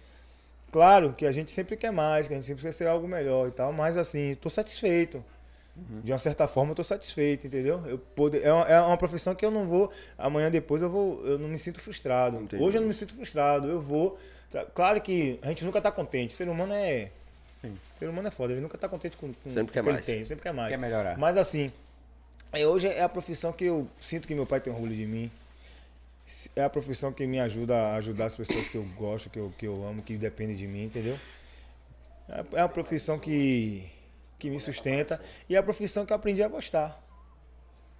Claro 0.73 1.13
que 1.13 1.27
a 1.27 1.33
gente 1.33 1.51
sempre 1.53 1.77
quer 1.77 1.91
mais, 1.91 2.27
que 2.29 2.35
a 2.35 2.37
gente 2.37 2.47
sempre 2.47 2.63
quer 2.63 2.73
ser 2.73 2.87
algo 2.87 3.07
melhor 3.09 3.49
e 3.49 3.51
tal, 3.51 3.73
mas 3.73 3.97
assim, 3.97 4.37
tô 4.41 4.51
satisfeito. 4.51 5.25
De 6.03 6.11
uma 6.11 6.17
certa 6.17 6.49
forma, 6.49 6.71
eu 6.71 6.75
tô 6.75 6.83
satisfeito, 6.83 7.47
entendeu? 7.47 7.83
Eu 7.87 7.99
poder, 7.99 8.43
é, 8.43 8.51
uma, 8.51 8.65
é 8.67 8.81
uma 8.81 8.97
profissão 8.97 9.35
que 9.35 9.45
eu 9.45 9.51
não 9.51 9.67
vou. 9.67 9.93
Amanhã 10.17 10.51
depois 10.51 10.81
eu 10.81 10.89
vou. 10.89 11.23
Eu 11.27 11.39
não 11.39 11.49
me 11.51 11.59
sinto 11.59 11.81
frustrado. 11.81 12.39
Entendi. 12.41 12.63
Hoje 12.63 12.79
eu 12.79 12.81
não 12.81 12.89
me 12.89 12.95
sinto 12.95 13.15
frustrado. 13.15 13.69
Eu 13.69 13.79
vou. 13.83 14.19
tá- 14.51 14.65
Claro 14.75 14.99
que 15.03 15.39
a 15.43 15.49
gente 15.49 15.67
nunca 15.67 15.79
tá 15.79 15.93
contente. 15.93 16.33
O 16.33 16.37
ser 16.37 16.49
humano 16.49 16.73
é. 16.73 17.11
Sim. 17.61 17.77
O 17.95 17.99
ser 17.99 18.09
humano 18.09 18.27
é 18.27 18.31
foda, 18.31 18.55
ele 18.55 18.63
nunca 18.63 18.79
tá 18.79 18.89
contente 18.89 19.19
com, 19.19 19.35
com 19.35 19.51
Sempre 19.51 19.71
quer 19.75 19.83
com 19.83 19.91
o 19.91 19.93
que 19.93 19.97
ele 19.97 19.97
mais. 19.97 20.07
tem, 20.07 20.25
sempre 20.25 20.43
quer 20.45 20.53
mais. 20.55 20.71
Quer 20.71 20.79
melhorar. 20.79 21.19
Mas 21.19 21.37
assim, 21.37 21.71
é, 22.53 22.67
hoje 22.67 22.89
é 22.89 23.03
a 23.03 23.09
profissão 23.09 23.53
que 23.53 23.65
eu 23.67 23.87
sinto 24.01 24.27
que 24.27 24.35
meu 24.35 24.47
pai 24.47 24.61
tem 24.61 24.73
orgulho 24.73 24.97
de 24.97 25.05
mim. 25.05 25.31
É 26.57 26.65
a 26.65 26.71
profissão 26.71 27.13
que 27.13 27.27
me 27.27 27.39
ajuda 27.39 27.77
a 27.77 27.97
ajudar 27.97 28.27
as 28.27 28.35
pessoas 28.35 28.69
que 28.69 28.77
eu 28.77 28.85
gosto, 28.97 29.31
que 29.31 29.39
eu, 29.39 29.53
que 29.57 29.67
eu 29.67 29.85
amo, 29.87 30.03
que 30.03 30.17
dependem 30.17 30.57
de 30.57 30.67
mim, 30.67 30.85
entendeu? 30.85 31.19
É 32.29 32.41
a- 32.41 32.47
é 32.55 32.61
a 32.63 32.69
profissão 32.69 33.19
que, 33.19 33.89
que 34.39 34.51
me 34.51 34.59
sustenta 34.59 35.21
e 35.49 35.55
é 35.55 35.59
a 35.59 35.63
profissão 35.63 36.05
que 36.05 36.13
eu 36.13 36.17
aprendi 36.17 36.43
a 36.43 36.49
gostar. 36.49 37.01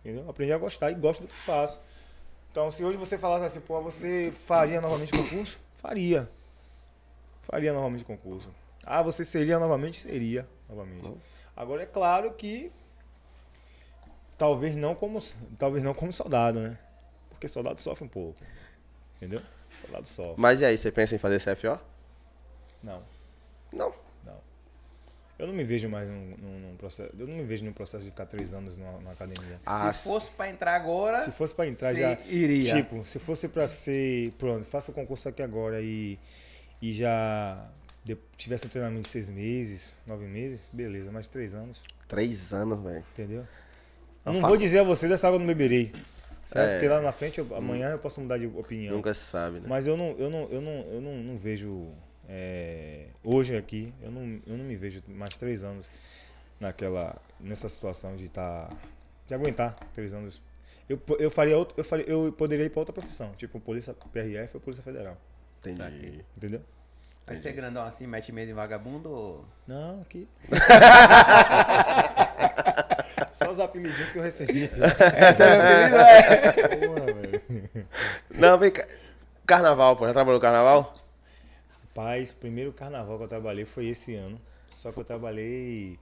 Entendeu? 0.05 0.29
Aprendi 0.29 0.53
a 0.53 0.59
gostar 0.59 0.91
e 0.91 0.95
gosto 0.95 1.23
do 1.23 1.29
que 1.29 1.37
faço. 1.37 1.79
Então, 2.51 2.71
se 2.71 2.85
hoje 2.85 2.97
você 2.99 3.17
falasse 3.17 3.45
assim, 3.45 3.61
pô, 3.61 3.81
você 3.81 4.33
faria 4.47 4.81
novamente 4.81 5.13
concurso? 5.13 5.59
Faria. 5.79 6.29
Faria 7.43 7.73
novamente 7.73 8.05
concurso. 8.05 8.49
Ah, 8.85 9.03
você 9.03 9.25
seria 9.25 9.59
novamente? 9.59 10.01
Seria 10.01 10.49
novamente. 10.69 11.13
Agora 11.57 11.83
é 11.83 11.87
claro 11.87 12.33
que 12.35 12.73
talvez 14.37 14.75
não 14.77 14.95
como 14.95 15.23
talvez 15.59 15.83
não 15.85 15.95
como 15.95 16.13
soldado, 16.13 16.59
né? 16.61 16.79
Porque 17.37 17.49
soldado 17.49 17.81
sofre 17.81 18.05
um 18.05 18.09
pouco. 18.09 18.39
Entendeu? 19.17 19.41
Soldado 19.83 20.09
sofre. 20.09 20.35
Mas 20.37 20.61
e 20.61 20.65
aí, 20.65 20.77
você 20.77 20.91
pensa 20.91 21.15
em 21.15 21.19
fazer 21.19 21.39
CFO? 21.41 21.79
Não, 22.83 23.03
Não. 23.73 23.93
não. 24.25 24.37
Eu 25.39 25.47
não 25.47 25.55
me 25.55 25.65
vejo 25.65 25.87
mais 25.89 26.09
num, 26.09 26.35
num- 26.39 26.59
num 26.71 26.77
processo. 26.77 27.13
Eu 27.19 27.27
não 27.27 27.35
me 27.37 27.43
vejo 27.45 27.63
num 27.65 27.73
processo 27.73 28.05
de 28.05 28.11
ficar 28.11 28.25
três 28.27 28.55
anos 28.55 28.75
numa, 28.77 28.93
numa 28.93 29.13
academia. 29.13 29.61
Ah, 29.67 29.93
Se 29.93 30.03
fosse 30.05 30.31
pra 30.31 30.49
entrar 30.49 30.75
agora, 30.75 31.23
Se 31.25 31.31
fosse 31.31 31.55
pra 31.55 31.67
entrar 31.67 31.95
já. 31.95 32.13
iria. 32.27 32.75
Tipo, 32.77 33.05
se 33.05 33.19
fosse 33.19 33.47
pra 33.49 33.67
ser. 33.69 34.33
Pronto, 34.39 34.65
faça 34.65 34.91
o 34.91 34.95
concurso 34.95 35.29
aqui 35.29 35.43
agora 35.43 35.81
e, 35.83 36.19
e 36.81 36.93
já 36.95 37.69
de- 38.03 38.17
tivesse 38.39 38.67
um 38.67 38.71
treinamento 38.71 39.03
de 39.03 39.09
seis 39.09 39.29
meses, 39.29 39.99
nove 40.07 40.25
meses, 40.27 40.71
beleza, 40.73 41.11
mais 41.13 41.27
três 41.29 41.53
anos, 41.55 41.83
Três 42.09 42.55
anos, 42.55 42.81
velho. 42.83 43.05
entendeu? 43.13 43.41
Eu 43.41 43.47
Eu 44.27 44.33
não 44.33 44.41
falo- 44.41 44.53
vou 44.55 44.57
dizer 44.57 44.79
a 44.79 44.85
você 44.85 45.07
dessa 45.07 45.27
água 45.27 45.37
eu 45.37 45.41
não 45.41 45.47
beberei. 45.47 45.93
Certo? 46.47 46.69
É. 46.71 46.73
Porque 46.75 46.89
lá 46.89 47.01
na 47.01 47.13
frente, 47.13 47.39
eu- 47.39 47.57
amanhã 47.57 47.91
eu 47.91 47.99
posso 47.99 48.21
mudar 48.21 48.39
de 48.39 48.47
opinião. 48.47 48.95
Nunca 48.97 49.13
se 49.13 49.21
sabe, 49.25 49.59
né? 49.61 49.67
Mas 49.69 49.87
eu 49.87 49.97
não, 49.97 50.11
eu 50.19 50.31
não, 50.31 50.49
eu 50.51 50.61
não, 50.61 50.73
eu 50.93 51.01
não, 51.01 51.15
não 51.17 51.37
vejo. 51.37 51.89
é, 52.29 53.07
hoje 53.25 53.57
aqui, 53.57 53.93
eu 54.03 54.11
não, 54.11 54.23
eu 54.47 54.57
não 54.57 54.65
me 54.65 54.77
vejo 54.77 55.03
mais 55.09 55.31
três 55.31 55.63
anos 55.65 55.91
naquela. 56.61 57.17
nessa 57.41 57.69
situação 57.69 58.17
de 58.17 58.27
estar. 58.27 58.71
de 59.27 59.35
aguentar 59.35 59.75
três 59.95 60.13
anos. 60.13 60.41
Eu, 60.89 61.01
eu 61.19 61.31
faria 61.33 61.59
outro. 61.59 61.75
Eu, 61.77 61.85
faria, 61.85 62.05
eu 62.09 62.33
poderia 62.33 62.65
ir 62.65 62.71
para 62.71 62.79
outra 62.81 62.93
profissão, 62.93 63.33
tipo 63.37 63.59
polícia 63.59 63.93
PRF 64.13 64.51
ou 64.55 64.61
Polícia 64.61 64.85
Federal. 64.85 65.17
Entendi. 65.59 66.25
Entendeu? 66.37 66.61
Vai 67.27 67.37
ser 67.37 67.53
grandão 67.55 67.83
assim, 67.83 68.07
mete 68.07 68.31
medo 68.31 68.53
em 68.53 68.55
vagabundo 68.55 69.11
ou... 69.11 69.45
Não, 69.67 70.01
aqui. 70.03 70.29
Os 73.57 73.61
apelidinhos 73.61 74.13
que 74.13 74.19
eu 74.19 74.23
recebi. 74.23 74.65
Esse 75.31 75.43
é 75.43 76.77
meu 76.77 76.93
apelido, 76.93 77.43
é. 77.75 77.85
Não, 78.35 78.59
vem 78.59 78.71
cá. 78.71 78.87
Carnaval, 79.47 79.97
pô. 79.97 80.07
Já 80.07 80.13
trabalhou 80.13 80.39
no 80.39 80.43
carnaval? 80.43 80.95
Rapaz, 81.97 82.33
o 82.33 82.37
primeiro 82.37 82.71
carnaval 82.71 83.17
que 83.17 83.25
eu 83.25 83.29
trabalhei 83.29 83.65
foi 83.65 83.87
esse 83.87 84.15
ano. 84.15 84.39
Só 84.75 84.93
que 84.93 85.01
eu 85.01 85.05
trabalhei 85.05 85.99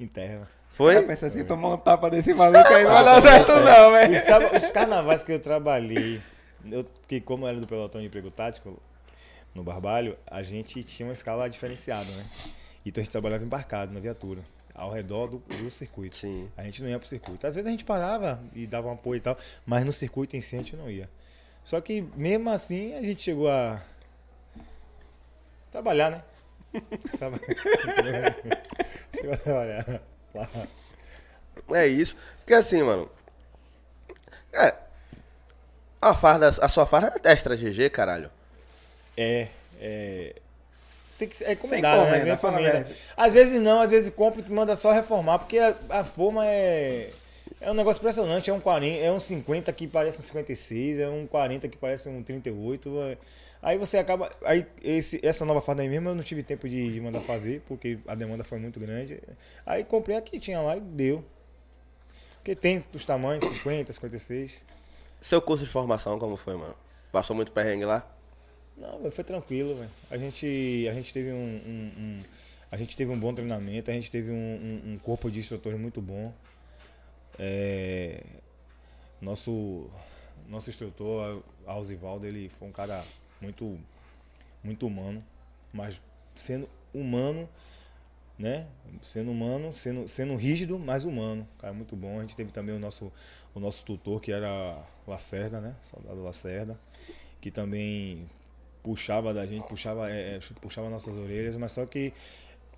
em 0.00 0.06
terra. 0.06 0.48
Foi? 0.70 0.96
Eu 0.96 1.06
penso 1.06 1.26
assim, 1.26 1.44
tomar 1.44 1.74
um 1.74 1.76
tapa 1.76 2.08
desse 2.08 2.32
maluco 2.32 2.72
aí 2.72 2.84
não 2.84 2.92
vai 2.92 3.04
dar 3.04 3.20
certo 3.20 3.52
não, 3.52 3.92
velho. 3.92 4.56
Os, 4.56 4.64
os 4.64 4.70
carnavais 4.70 5.22
que 5.22 5.32
eu 5.32 5.38
trabalhei, 5.38 6.22
eu, 6.64 6.84
porque 6.84 7.20
como 7.20 7.44
eu 7.44 7.50
era 7.50 7.60
do 7.60 7.66
pelotão 7.66 8.00
de 8.00 8.06
emprego 8.06 8.30
tático, 8.30 8.80
no 9.54 9.62
Barbalho, 9.62 10.16
a 10.26 10.42
gente 10.42 10.82
tinha 10.82 11.06
uma 11.06 11.12
escala 11.12 11.50
diferenciada, 11.50 12.10
né? 12.10 12.24
Então 12.84 13.02
a 13.02 13.04
gente 13.04 13.12
trabalhava 13.12 13.44
embarcado 13.44 13.92
na 13.92 14.00
viatura, 14.00 14.40
ao 14.74 14.90
redor 14.90 15.28
do, 15.28 15.38
do 15.38 15.70
circuito. 15.70 16.16
Sim. 16.16 16.50
A 16.56 16.64
gente 16.64 16.82
não 16.82 16.88
ia 16.88 16.98
pro 16.98 17.08
circuito. 17.08 17.46
Às 17.46 17.54
vezes 17.54 17.68
a 17.68 17.70
gente 17.70 17.84
parava 17.84 18.42
e 18.52 18.66
dava 18.66 18.88
um 18.88 18.92
apoio 18.92 19.18
e 19.18 19.20
tal, 19.20 19.38
mas 19.64 19.84
no 19.84 19.92
circuito 19.92 20.36
em 20.36 20.40
si 20.40 20.56
a 20.56 20.58
gente 20.58 20.76
não 20.76 20.90
ia. 20.90 21.08
Só 21.64 21.80
que 21.80 22.02
mesmo 22.16 22.50
assim 22.50 22.94
a 22.94 23.02
gente 23.02 23.22
chegou 23.22 23.48
a 23.48 23.80
trabalhar, 25.70 26.10
né? 26.10 26.22
Chegou 29.14 29.32
a 29.32 29.36
trabalhar. 29.36 30.02
lá. 30.34 30.48
É 31.72 31.86
isso. 31.86 32.16
Porque 32.38 32.54
assim, 32.54 32.82
mano. 32.82 33.08
É. 34.52 34.74
A 36.00 36.14
farda, 36.14 36.48
a 36.48 36.68
sua 36.68 36.84
farda 36.84 37.14
é 37.24 37.32
extra 37.32 37.56
GG, 37.56 37.90
caralho. 37.90 38.30
É, 39.16 39.48
é. 39.80 40.36
Tem 41.18 41.28
que 41.28 41.36
ser, 41.36 41.44
é 41.44 41.46
Sem 41.48 41.54
encomendado, 41.80 42.02
né? 42.02 42.32
encomenda, 42.32 42.68
encomenda. 42.70 42.86
Às 43.16 43.32
vezes 43.32 43.60
não, 43.62 43.80
às 43.80 43.90
vezes 43.90 44.10
compra 44.10 44.42
e 44.46 44.50
manda 44.52 44.74
só 44.76 44.92
reformar, 44.92 45.38
porque 45.38 45.58
a, 45.58 45.74
a 45.90 46.04
forma 46.04 46.44
é. 46.46 47.10
É 47.60 47.70
um 47.70 47.74
negócio 47.74 47.98
impressionante, 48.00 48.50
é 48.50 48.52
um 48.52 48.60
40, 48.60 48.98
é 48.98 49.10
um 49.12 49.20
50 49.20 49.72
que 49.72 49.86
parece 49.86 50.18
um 50.18 50.22
56, 50.22 50.98
é 50.98 51.08
um 51.08 51.26
40 51.26 51.68
que 51.68 51.76
parece 51.78 52.08
um 52.08 52.22
38. 52.22 53.00
é- 53.02 53.16
Aí 53.62 53.78
você 53.78 53.96
acaba. 53.96 54.28
Aí 54.44 54.66
esse, 54.82 55.18
essa 55.24 55.44
nova 55.46 55.62
farda 55.62 55.80
aí 55.80 55.88
mesmo 55.88 56.10
eu 56.10 56.14
não 56.14 56.22
tive 56.22 56.42
tempo 56.42 56.68
de, 56.68 56.92
de 56.92 57.00
mandar 57.00 57.20
fazer, 57.20 57.62
porque 57.66 57.98
a 58.06 58.14
demanda 58.14 58.44
foi 58.44 58.58
muito 58.58 58.78
grande. 58.78 59.18
Aí 59.64 59.82
comprei 59.84 60.16
a 60.16 60.20
que 60.20 60.38
tinha 60.38 60.60
lá 60.60 60.76
e 60.76 60.80
deu. 60.80 61.24
Porque 62.36 62.54
tem 62.54 62.84
os 62.92 63.04
tamanhos, 63.06 63.42
50, 63.44 63.90
56. 63.92 64.62
Seu 65.20 65.40
curso 65.40 65.64
de 65.64 65.70
formação, 65.70 66.18
como 66.18 66.36
foi, 66.36 66.54
mano? 66.56 66.74
Passou 67.10 67.34
muito 67.34 67.52
perrengue 67.52 67.86
lá? 67.86 68.06
Não, 68.76 68.98
velho, 68.98 69.12
foi 69.12 69.24
tranquilo. 69.24 69.86
A 70.10 70.18
gente, 70.18 70.86
a 70.90 70.94
gente 70.94 71.12
teve 71.12 71.32
um, 71.32 71.36
um- 71.36 71.92
um- 71.98 72.20
a 72.70 72.76
gente 72.76 72.96
teve 72.96 73.10
um 73.12 73.18
bom 73.18 73.32
treinamento, 73.34 73.90
a 73.90 73.94
gente 73.94 74.10
teve 74.10 74.30
um, 74.30 74.34
um- 74.34 74.92
um 74.94 74.98
corpo 74.98 75.30
de 75.30 75.38
instrutores 75.38 75.78
muito 75.78 76.00
bom. 76.00 76.32
É, 77.38 78.22
nosso, 79.20 79.88
nosso 80.48 80.70
instrutor, 80.70 81.42
Alzivaldo, 81.66 82.26
ele 82.26 82.48
foi 82.58 82.68
um 82.68 82.72
cara 82.72 83.02
muito, 83.40 83.78
muito 84.62 84.86
humano, 84.86 85.24
mas 85.72 86.00
sendo 86.34 86.68
humano 86.92 87.48
né? 88.36 88.66
Sendo 89.02 89.30
humano, 89.30 89.72
sendo, 89.74 90.08
sendo 90.08 90.34
rígido, 90.34 90.76
mas 90.76 91.04
humano. 91.04 91.46
Cara, 91.58 91.72
muito 91.72 91.94
bom. 91.94 92.18
A 92.18 92.22
gente 92.22 92.34
teve 92.34 92.50
também 92.50 92.74
o 92.74 92.78
nosso, 92.80 93.12
o 93.54 93.60
nosso 93.60 93.84
tutor, 93.84 94.20
que 94.20 94.32
era 94.32 94.82
Lacerda, 95.06 95.60
né? 95.60 95.76
Soldado 95.84 96.20
Lacerda, 96.20 96.76
que 97.40 97.48
também 97.50 98.28
puxava 98.84 99.34
da 99.34 99.46
gente, 99.46 99.66
puxava, 99.66 100.10
é, 100.10 100.36
é, 100.36 100.40
puxava 100.62 100.90
nossas 100.90 101.16
orelhas, 101.16 101.56
mas 101.56 101.72
só 101.72 101.86
que 101.86 102.14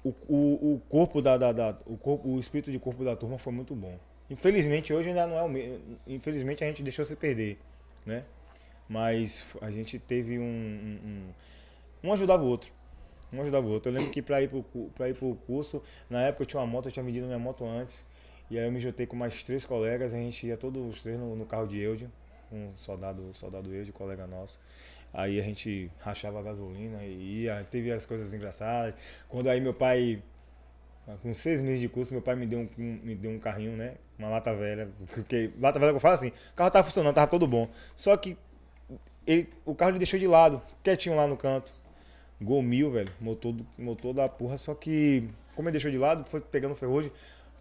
o, 0.05 0.11
o, 0.29 0.75
o 0.75 0.83
corpo 0.89 1.23
da, 1.23 1.37
da, 1.37 1.53
da- 1.53 1.79
o 1.87 1.97
corpo, 1.99 2.29
o 2.29 2.41
espírito 2.41 2.71
de 2.73 2.79
corpo 2.79 3.05
da 3.05 3.17
turma 3.17 3.39
foi 3.39 3.53
muito 3.53 3.75
bom. 3.75 3.99
Infelizmente 4.31 4.93
hoje 4.95 5.11
ainda 5.11 5.27
não 5.27 5.39
é 5.39 5.43
o 5.43 5.49
mesmo. 5.49 5.81
Infelizmente 6.07 6.65
a 6.65 6.69
gente 6.69 6.83
deixou 6.83 7.05
se 7.05 7.17
perder, 7.17 7.59
né? 8.07 8.25
Mas 8.89 9.47
a 9.61 9.71
gente 9.71 9.99
teve 9.99 10.39
um, 10.39 10.43
um, 10.45 11.29
um, 12.09 12.13
ajudava 12.13 12.43
o 12.45 12.47
outro. 12.49 12.73
Um 13.33 13.43
ajudava 13.43 13.67
o 13.67 13.71
outro. 13.71 13.91
Eu 13.91 13.95
lembro 13.97 14.11
que 14.13 14.23
para 14.23 14.43
ir 14.43 14.51
pra 14.95 15.09
ir 15.09 15.15
pro 15.15 15.35
curso, 15.47 15.83
na 16.09 16.23
época 16.23 16.43
eu 16.45 16.47
tinha 16.47 16.61
uma 16.61 16.67
moto, 16.67 16.87
eu 16.87 16.93
tinha 16.93 17.05
vendido 17.05 17.27
minha 17.27 17.39
moto 17.39 17.65
antes. 17.65 18.05
E 18.51 18.59
aí 18.59 18.65
eu 18.67 18.73
me 18.73 18.81
juntei 18.81 19.07
com 19.07 19.17
mais 19.17 19.43
três 19.45 19.65
colegas, 19.65 20.15
a 20.15 20.19
gente 20.19 20.47
ia 20.47 20.57
todos 20.57 20.85
os 20.95 21.03
três 21.03 21.19
no, 21.19 21.35
no 21.35 21.47
carro 21.47 21.67
de 21.67 21.79
Eudio, 21.81 22.11
um 22.53 22.71
soldado, 22.77 23.31
soldado 23.35 23.75
Eudio, 23.75 23.93
colega 23.93 24.27
nosso. 24.27 24.59
Aí 25.13 25.41
a 25.41 25.43
gente 25.43 25.91
rachava 25.99 26.41
a 26.41 26.43
gasolina 26.43 27.03
e 27.05 27.43
ia, 27.43 27.67
teve 27.71 27.91
as 27.91 28.05
coisas 28.05 28.35
engraçadas. 28.35 28.95
Quando 29.29 29.49
aí 29.49 29.61
meu 29.61 29.73
pai, 29.73 30.23
com 31.23 31.33
seis 31.33 31.63
meses 31.63 31.81
de 31.81 31.89
curso, 31.89 32.13
meu 32.13 32.23
pai 32.23 32.37
me 32.37 32.47
deu 32.47 32.61
um, 32.61 32.69
me 32.77 33.15
deu 33.15 33.31
um 33.31 33.39
carrinho, 33.39 33.77
né? 33.77 33.95
Uma 34.19 34.29
lata 34.29 34.55
velha. 34.55 34.89
Porque 35.15 35.51
lata 35.61 35.79
velha 35.79 35.93
que 35.93 35.97
eu 35.97 36.01
falo 36.01 36.15
assim, 36.15 36.29
o 36.29 36.55
carro 36.55 36.71
tava 36.71 36.85
funcionando, 36.85 37.15
tava 37.15 37.31
todo 37.31 37.47
bom. 37.47 37.69
Só 37.95 38.17
que 38.17 38.37
ele, 39.27 39.49
o 39.65 39.75
carro 39.75 39.93
ele 39.93 39.99
deixou 39.99 40.19
de 40.19 40.27
lado, 40.27 40.63
quietinho 40.83 41.17
lá 41.17 41.27
no 41.27 41.37
canto. 41.37 41.73
Gol 42.41 42.63
mil, 42.63 42.91
velho. 42.91 43.09
Motor, 43.21 43.55
motor 43.79 44.13
da 44.13 44.29
porra. 44.29 44.59
Só 44.59 44.75
que, 44.75 45.29
como 45.55 45.69
ele 45.69 45.73
deixou 45.73 45.91
de 45.91 45.99
lado, 45.99 46.25
foi 46.25 46.41
pegando 46.41 46.75
ferrugem, 46.75 47.11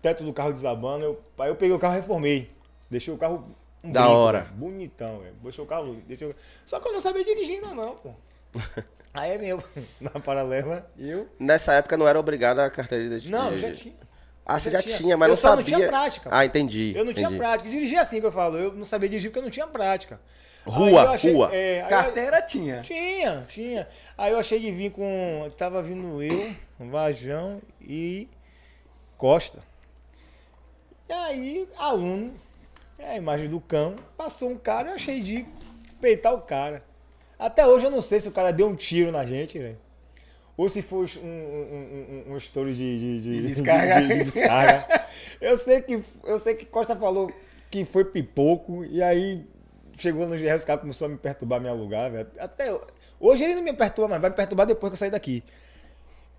teto 0.02 0.24
do 0.24 0.34
carro 0.34 0.54
desabando. 0.54 1.04
Eu, 1.04 1.20
aí 1.40 1.50
eu 1.50 1.56
peguei 1.56 1.76
o 1.76 1.80
carro 1.80 1.96
e 1.96 2.02
reformei. 2.02 2.50
Deixei 2.90 3.14
o 3.14 3.18
carro. 3.18 3.56
Um 3.86 3.92
Da 3.92 4.10
hora. 4.10 4.40
velho. 4.42 4.52
Bonitão, 4.54 5.20
velho. 5.20 5.36
Deixei 5.44 5.64
o 5.64 5.68
carro. 5.68 5.96
Deixei 6.08 6.28
o- 6.28 6.36
Só 6.66 6.80
que 6.80 6.88
eu 6.88 6.94
não 6.94 7.00
sabia 7.02 7.24
dirigir 7.24 7.56
ainda, 7.56 7.74
não, 7.74 7.96
pô. 7.96 8.12
Aí 9.14 9.32
é 9.32 9.38
meu. 9.38 9.64
Na 10.02 10.10
paralela, 10.12 10.90
eu. 10.98 11.30
Nessa 11.40 11.74
época 11.74 11.96
não 11.98 12.08
era 12.08 12.20
obrigado 12.20 12.60
a 12.60 12.70
carteira 12.70 13.20
de 13.20 13.30
Não, 13.30 13.52
eu 13.52 13.58
já 13.58 13.72
tinha. 13.74 13.96
Ah, 14.46 14.60
você 14.60 14.70
já 14.70 14.82
tinha. 14.82 14.98
tinha, 14.98 15.18
mas 15.18 15.28
Eu 15.28 15.30
não 15.32 15.36
só 15.38 15.50
não 15.50 15.58
sabia. 15.58 15.76
tinha 15.78 15.88
prática. 15.88 16.30
Ah, 16.32 16.46
entendi. 16.46 16.94
Eu 16.96 17.04
não 17.06 17.14
tinha 17.14 17.26
entendi. 17.28 17.40
prática. 17.40 17.70
Dirigir 17.70 17.98
assim 17.98 18.20
que 18.20 18.26
eu 18.28 18.32
falo. 18.32 18.58
Eu 18.58 18.74
não 18.74 18.86
sabia 18.86 19.10
dirigir 19.10 19.32
porque 19.32 19.40
eu 19.40 19.44
não 19.44 19.50
tinha 19.50 19.66
prática. 19.66 20.20
Rua, 20.68 20.90
eu 21.04 21.10
achei- 21.12 21.34
rua. 21.34 21.50
é, 21.54 21.78
aí 21.78 21.82
eu- 21.84 21.90
Carteira 21.90 22.42
tinha. 22.42 22.82
tinha, 22.82 23.46
tinha. 23.48 23.88
Aí 24.18 24.32
eu 24.34 24.38
achei 24.40 24.60
de 24.60 24.72
vir 24.72 24.92
com. 24.92 25.52
Tava 25.58 25.82
vindo 25.82 26.22
eu, 26.22 26.56
Vajão 26.80 27.62
e 27.82 28.28
Costa. 29.18 29.60
E 31.08 31.14
aí, 31.14 31.70
aluno, 31.78 32.34
é 32.98 33.12
a 33.12 33.18
imagem 33.18 33.50
do 33.50 33.60
cão, 33.60 33.96
passou 34.18 34.50
um 34.50 34.58
cara 34.58 34.88
e 34.88 34.92
eu 34.92 34.96
achei 34.96 35.22
de 35.22 35.46
peitar 36.02 36.34
o 36.34 36.42
cara. 36.42 36.84
Até 37.38 37.66
hoje 37.68 37.86
eu 37.86 37.92
não 37.92 38.02
sei 38.02 38.20
se 38.20 38.28
o 38.30 38.32
cara 38.32 38.52
deu 38.52 38.68
um 38.68 38.76
tiro 38.76 39.12
na 39.12 39.26
gente, 39.26 39.60
velho. 39.60 39.78
Ou 40.58 40.70
se 40.70 40.82
foi 40.82 41.06
um, 41.22 41.28
um, 41.28 42.24
um, 42.30 42.34
um 42.34 42.38
estouro 42.38 42.70
de, 42.74 42.78
de, 42.78 43.22
de- 43.22 43.42
De 43.42 43.48
descarga. 43.48 44.02
de- 44.02 44.08
de 44.08 44.24
descarga. 44.24 45.06
Eu 45.42 45.58
sei 45.58 45.82
que 45.82 46.02
eu 46.24 46.40
sei 46.40 46.56
que 46.56 46.66
Costa 46.66 46.96
falou 46.96 47.30
que 47.70 47.84
foi 47.84 48.06
pipoco 48.06 48.86
e 48.86 49.04
aí 49.04 49.46
chegou 49.98 50.26
no 50.28 50.38
GR, 50.38 50.56
os 50.56 50.64
caras 50.64 50.82
começou 50.82 51.08
a 51.08 51.10
me 51.10 51.18
perturbar, 51.18 51.60
me 51.60 51.68
alugar, 51.68 52.10
velho. 52.10 52.28
Até 52.40 52.74
hoje 53.20 53.44
ele 53.44 53.56
não 53.56 53.64
me 53.64 53.74
perturba 53.74 54.08
mais, 54.08 54.22
vai 54.22 54.30
me 54.30 54.36
perturbar 54.38 54.66
depois 54.66 54.90
que 54.92 54.94
eu 54.94 54.98
sair 54.98 55.12
daqui. 55.12 55.44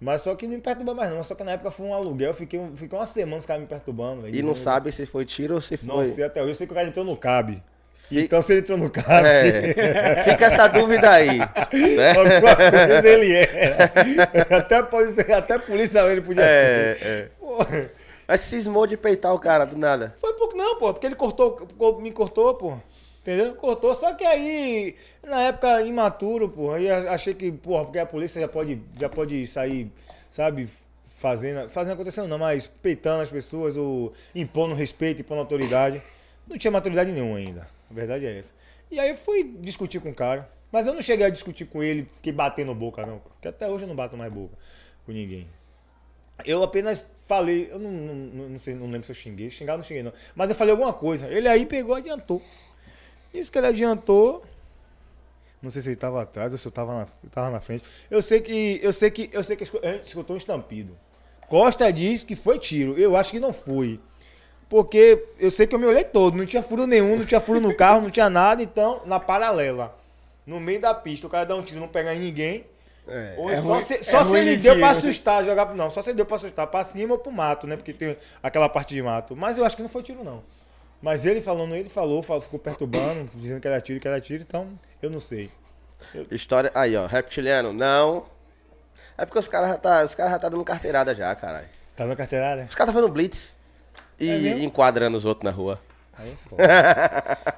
Mas 0.07 0.21
só 0.21 0.37
que 0.37 0.47
não 0.47 0.55
me 0.55 0.61
perturba 0.61 0.95
mais 0.95 1.11
não, 1.11 1.21
só 1.25 1.35
que 1.35 1.43
na 1.43 1.51
época 1.51 1.69
foi 1.73 1.85
um 1.85 1.93
aluguel, 1.93 2.33
fiquei, 2.33 2.61
fiquei 2.77 2.97
uma 2.97 3.05
semana 3.05 3.39
os 3.39 3.45
caras 3.45 3.61
me 3.63 3.67
perturbando, 3.69 4.23
velho. 4.23 4.37
E 4.37 4.41
não 4.41 4.55
sabe 4.55 4.93
se 4.93 5.05
foi 5.05 5.25
tiro 5.25 5.57
ou 5.57 5.61
se 5.61 5.77
Não 5.83 5.97
foi. 5.97 6.07
sei 6.07 6.23
até 6.23 6.41
hoje, 6.41 6.51
eu 6.53 6.55
sei 6.55 6.67
que 6.69 6.73
o 6.73 6.77
cara 6.77 6.87
entrou 6.87 7.05
no 7.05 7.17
CAB. 7.17 7.61
Fi- 8.09 8.21
Então 8.21 8.41
se 8.41 8.53
ele 8.53 8.61
entrou 8.61 8.79
no 8.79 8.89
CAB, 8.89 9.27
É. 9.27 10.23
Fica 10.23 10.45
essa 10.47 10.69
dúvida 10.69 11.11
aí. 11.11 11.39
né? 11.97 12.11
alguma 12.11 12.55
coisa 12.55 13.09
ele 13.09 13.33
era. 13.35 13.93
Até 14.59 14.81
polícia, 14.85 15.37
até 15.39 15.59
polícia 15.59 15.99
ele 16.13 16.21
podia 16.21 16.43
ser. 16.45 16.49
É, 16.49 16.99
é. 17.03 17.29
Porra. 17.41 17.91
Mas 18.29 18.41
cismou 18.43 18.87
de 18.87 18.97
peitar 18.97 19.35
o 19.35 19.41
cara 19.41 19.65
do 19.65 19.77
nada. 19.77 20.15
Foi 20.21 20.33
pouco, 20.35 20.57
não, 20.57 20.79
pô, 20.79 20.93
porque 20.95 21.07
ele 21.07 21.17
cortou, 21.17 21.51
co- 21.77 21.99
me 22.01 22.13
cortou, 22.13 22.55
pô. 22.55 22.79
Entendeu? 23.27 23.57
Cortou, 23.57 23.93
só 23.93 24.15
que 24.15 24.25
aí, 24.25 24.95
na 25.27 25.43
época 25.43 25.83
imaturo, 25.83 26.49
pô, 26.49 26.71
aí 26.71 26.89
achei 26.89 27.35
que, 27.35 27.51
porra, 27.51 27.85
porque 27.85 27.99
a 27.99 28.07
polícia 28.07 28.41
já 28.41 28.47
pode, 28.47 28.81
já 28.97 29.09
pode 29.09 29.45
sair, 29.49 29.91
sabe, 30.31 30.69
fazendo, 31.05 31.69
fazendo 31.69 31.95
acontecendo 31.95 32.29
não, 32.29 32.39
mas 32.39 32.69
peitando 32.69 33.25
as 33.25 33.29
pessoas, 33.29 33.77
ou 33.77 34.13
impondo 34.33 34.77
respeito, 34.77 35.23
impondo 35.23 35.41
autoridade. 35.41 36.01
Não 36.47 36.57
tinha 36.57 36.71
maturidade 36.71 37.11
nenhuma 37.11 37.39
ainda, 37.39 37.69
a 37.91 37.95
verdade 37.95 38.27
é 38.27 38.39
essa. 38.39 38.55
E 38.93 39.01
aí 39.01 39.09
eu 39.11 39.17
fui 39.17 39.43
discutir 39.59 39.99
com 40.01 40.11
o 40.11 40.15
cara, 40.15 40.49
mas 40.71 40.87
eu 40.87 40.95
não 40.95 41.03
cheguei 41.03 41.27
a 41.27 41.31
discutir 41.31 41.65
com 41.65 41.83
ele, 41.83 42.07
fiquei 42.15 42.33
batendo 42.33 42.73
boca 42.77 43.05
não, 43.05 43.19
porque 43.19 43.49
até 43.49 43.69
hoje 43.69 43.83
eu 43.83 43.89
não 43.89 43.97
bato 43.97 44.17
mais 44.17 44.33
boca 44.33 44.55
com 45.05 45.11
ninguém. 45.11 45.49
Eu 46.45 46.63
apenas 46.63 47.05
falei, 47.27 47.69
eu 47.73 47.79
não, 47.81 47.91
não, 47.91 48.15
não- 48.51 48.59
sei, 48.61 48.75
não 48.77 48.87
lembro 48.89 49.05
se 49.05 49.11
eu 49.11 49.17
xinguei, 49.17 49.51
xingar 49.51 49.77
não 49.77 49.83
xinguei 49.83 50.05
não. 50.05 50.13
Mas 50.35 50.49
eu 50.49 50.55
falei 50.55 50.71
alguma 50.71 50.93
coisa. 50.93 51.27
Ele 51.27 51.49
aí 51.49 51.67
pegou 51.67 51.97
e 51.97 52.01
adiantou. 52.01 52.41
Isso 53.39 53.51
que 53.53 53.59
ele 53.59 53.67
adiantou. 53.69 54.43
Não 55.63 55.71
sei 55.71 55.83
se 55.83 55.89
ele 55.89 55.95
estava 55.95 56.23
atrás 56.23 56.53
ou 56.53 56.59
se 56.59 56.67
eu 56.67 56.71
estava 56.71 56.95
na, 56.95 57.07
tava 57.31 57.51
na 57.51 57.61
frente. 57.61 57.85
Eu 58.11 58.23
sei 58.23 58.41
que. 58.41 58.79
Eu 58.83 58.93
sei 58.93 59.11
que. 59.11 59.31
Eu 59.33 59.43
sei 59.43 59.57
que 59.57 59.65
a 59.83 59.93
gente 59.93 60.07
escutou 60.07 60.35
um 60.35 60.37
estampido. 60.37 60.97
Costa 61.49 61.91
diz 61.93 62.23
que 62.25 62.37
foi 62.37 62.59
tiro. 62.59 62.99
Eu 62.99 63.17
acho 63.17 63.31
que 63.31 63.41
não 63.41 63.53
foi. 63.53 64.01
Porque 64.69 65.25
eu 65.39 65.51
sei 65.51 65.67
que 65.67 65.75
eu 65.75 65.79
me 65.79 65.87
olhei 65.87 66.05
todo. 66.05 66.37
Não 66.37 66.45
tinha 66.45 66.63
furo 66.63 66.87
nenhum, 66.87 67.17
não 67.19 67.25
tinha 67.25 67.41
furo 67.41 67.61
no 67.61 67.75
carro, 67.75 68.03
não 68.03 68.11
tinha 68.11 68.29
nada. 68.29 68.63
Então, 68.63 69.01
na 69.07 69.19
paralela. 69.21 69.97
No 70.47 70.61
meio 70.61 70.81
da 70.81 70.93
pista, 70.95 71.27
o 71.27 71.31
cara 71.31 71.45
dá 71.45 71.57
um 71.57 71.63
tiro, 71.63 71.81
não 71.81 71.89
pega 71.89 72.15
em 72.15 72.19
ninguém. 72.21 72.65
É. 73.09 73.35
Ou 73.39 73.49
É 73.51 73.57
só 73.63 73.69
ruim- 73.69 73.81
se, 73.83 73.95
é 73.95 74.03
só 74.03 74.23
se 74.23 74.29
ruim 74.29 74.41
ele 74.41 74.57
de 74.57 74.63
deu 74.65 74.73
tiro. 74.75 74.81
pra 74.87 74.91
assustar, 74.91 75.45
jogar. 75.45 75.75
Não, 75.75 75.91
só 75.91 76.03
se 76.03 76.11
ele 76.11 76.17
deu 76.17 76.27
pra 76.27 76.37
assustar, 76.37 76.67
pra 76.67 76.83
cima 76.85 77.15
ou 77.15 77.19
pro 77.19 77.31
mato, 77.33 77.67
né? 77.67 77.77
Porque 77.77 77.93
tem 77.93 78.17
aquela 78.43 78.69
parte 78.69 78.95
de 78.95 79.03
mato. 79.03 79.35
Mas 79.37 79.57
eu 79.59 79.65
acho 79.65 79.77
que 79.77 79.83
não 79.83 79.89
foi 79.89 80.03
tiro, 80.03 80.23
não. 80.25 80.43
Mas 81.01 81.27
ele 81.27 81.41
falando, 81.41 81.75
ele 81.75 81.89
falou, 81.89 82.23
falou, 82.23 82.43
ficou 82.43 82.59
perturbando, 82.59 83.31
dizendo 83.37 83.61
que 83.61 83.69
era 83.69 83.81
tiro, 83.81 84.01
que 84.01 84.09
era 84.09 84.21
tiro, 84.21 84.43
então 84.43 84.69
eu 85.03 85.11
não 85.11 85.21
sei. 85.21 85.51
História. 86.31 86.71
Aí, 86.75 86.97
ó. 86.97 87.07
Reptiliano, 87.07 87.73
não. 87.73 88.27
É 89.17 89.25
porque 89.25 89.39
os 89.39 89.49
caras 89.49 89.71
já 89.71 89.79
tá, 89.79 90.05
os 90.05 90.15
caras 90.15 90.33
já 90.33 90.39
tá 90.39 90.49
dando 90.49 90.65
carteirada 90.65 91.15
já, 91.15 91.35
caralho. 91.35 91.69
Tá 91.95 92.05
na 92.05 92.15
carteirada? 92.15 92.67
Os 92.69 92.75
caras 92.75 92.93
tá 92.93 92.99
fazendo 93.01 93.13
blitz. 93.13 93.57
E 94.19 94.49
É 94.49 94.59
enquadrando 94.63 95.17
os 95.17 95.25
outros 95.25 95.45
na 95.45 95.51
rua. 95.51 95.81
Aí, 96.19 96.31
é 96.31 96.49
foda. 96.49 96.63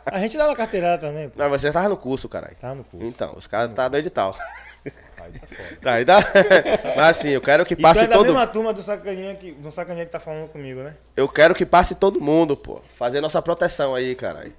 A 0.06 0.20
gente 0.20 0.36
dava 0.36 0.54
carteirada 0.54 1.06
também, 1.06 1.28
pô. 1.28 1.38
Não, 1.38 1.48
você 1.48 1.70
tava 1.72 1.88
no 1.88 1.96
curso, 1.96 2.28
caralho. 2.28 2.56
Tá 2.60 2.74
no 2.74 2.84
curso. 2.84 3.06
Então, 3.06 3.34
os 3.36 3.46
caras 3.46 3.74
tá 3.74 3.88
no 3.88 3.96
edital. 3.96 4.36
Aí 4.84 5.32
tá 5.32 5.46
foda. 5.46 5.78
Tá, 5.82 5.92
aí 5.94 6.04
dá. 6.04 6.18
Mas 6.96 7.06
assim, 7.18 7.28
eu 7.28 7.40
quero 7.40 7.64
que 7.64 7.74
E 7.74 7.76
tu 7.76 7.82
passe 7.82 8.00
é 8.00 8.06
da 8.06 8.16
todo 8.16 8.26
mesma 8.26 8.46
turma 8.46 8.72
do 8.72 8.82
sacaninha 8.82 9.34
que, 9.34 9.52
do 9.52 9.70
sacaninha 9.70 10.06
que 10.06 10.12
tá 10.12 10.20
falando 10.20 10.48
comigo, 10.48 10.80
né? 10.82 10.94
Eu 11.16 11.28
quero 11.28 11.54
que 11.54 11.66
passe 11.66 11.94
todo 11.94 12.20
mundo, 12.20 12.56
pô. 12.56 12.80
Fazer 12.94 13.20
nossa 13.20 13.40
proteção 13.42 13.94
aí, 13.94 14.14
caralho. 14.14 14.52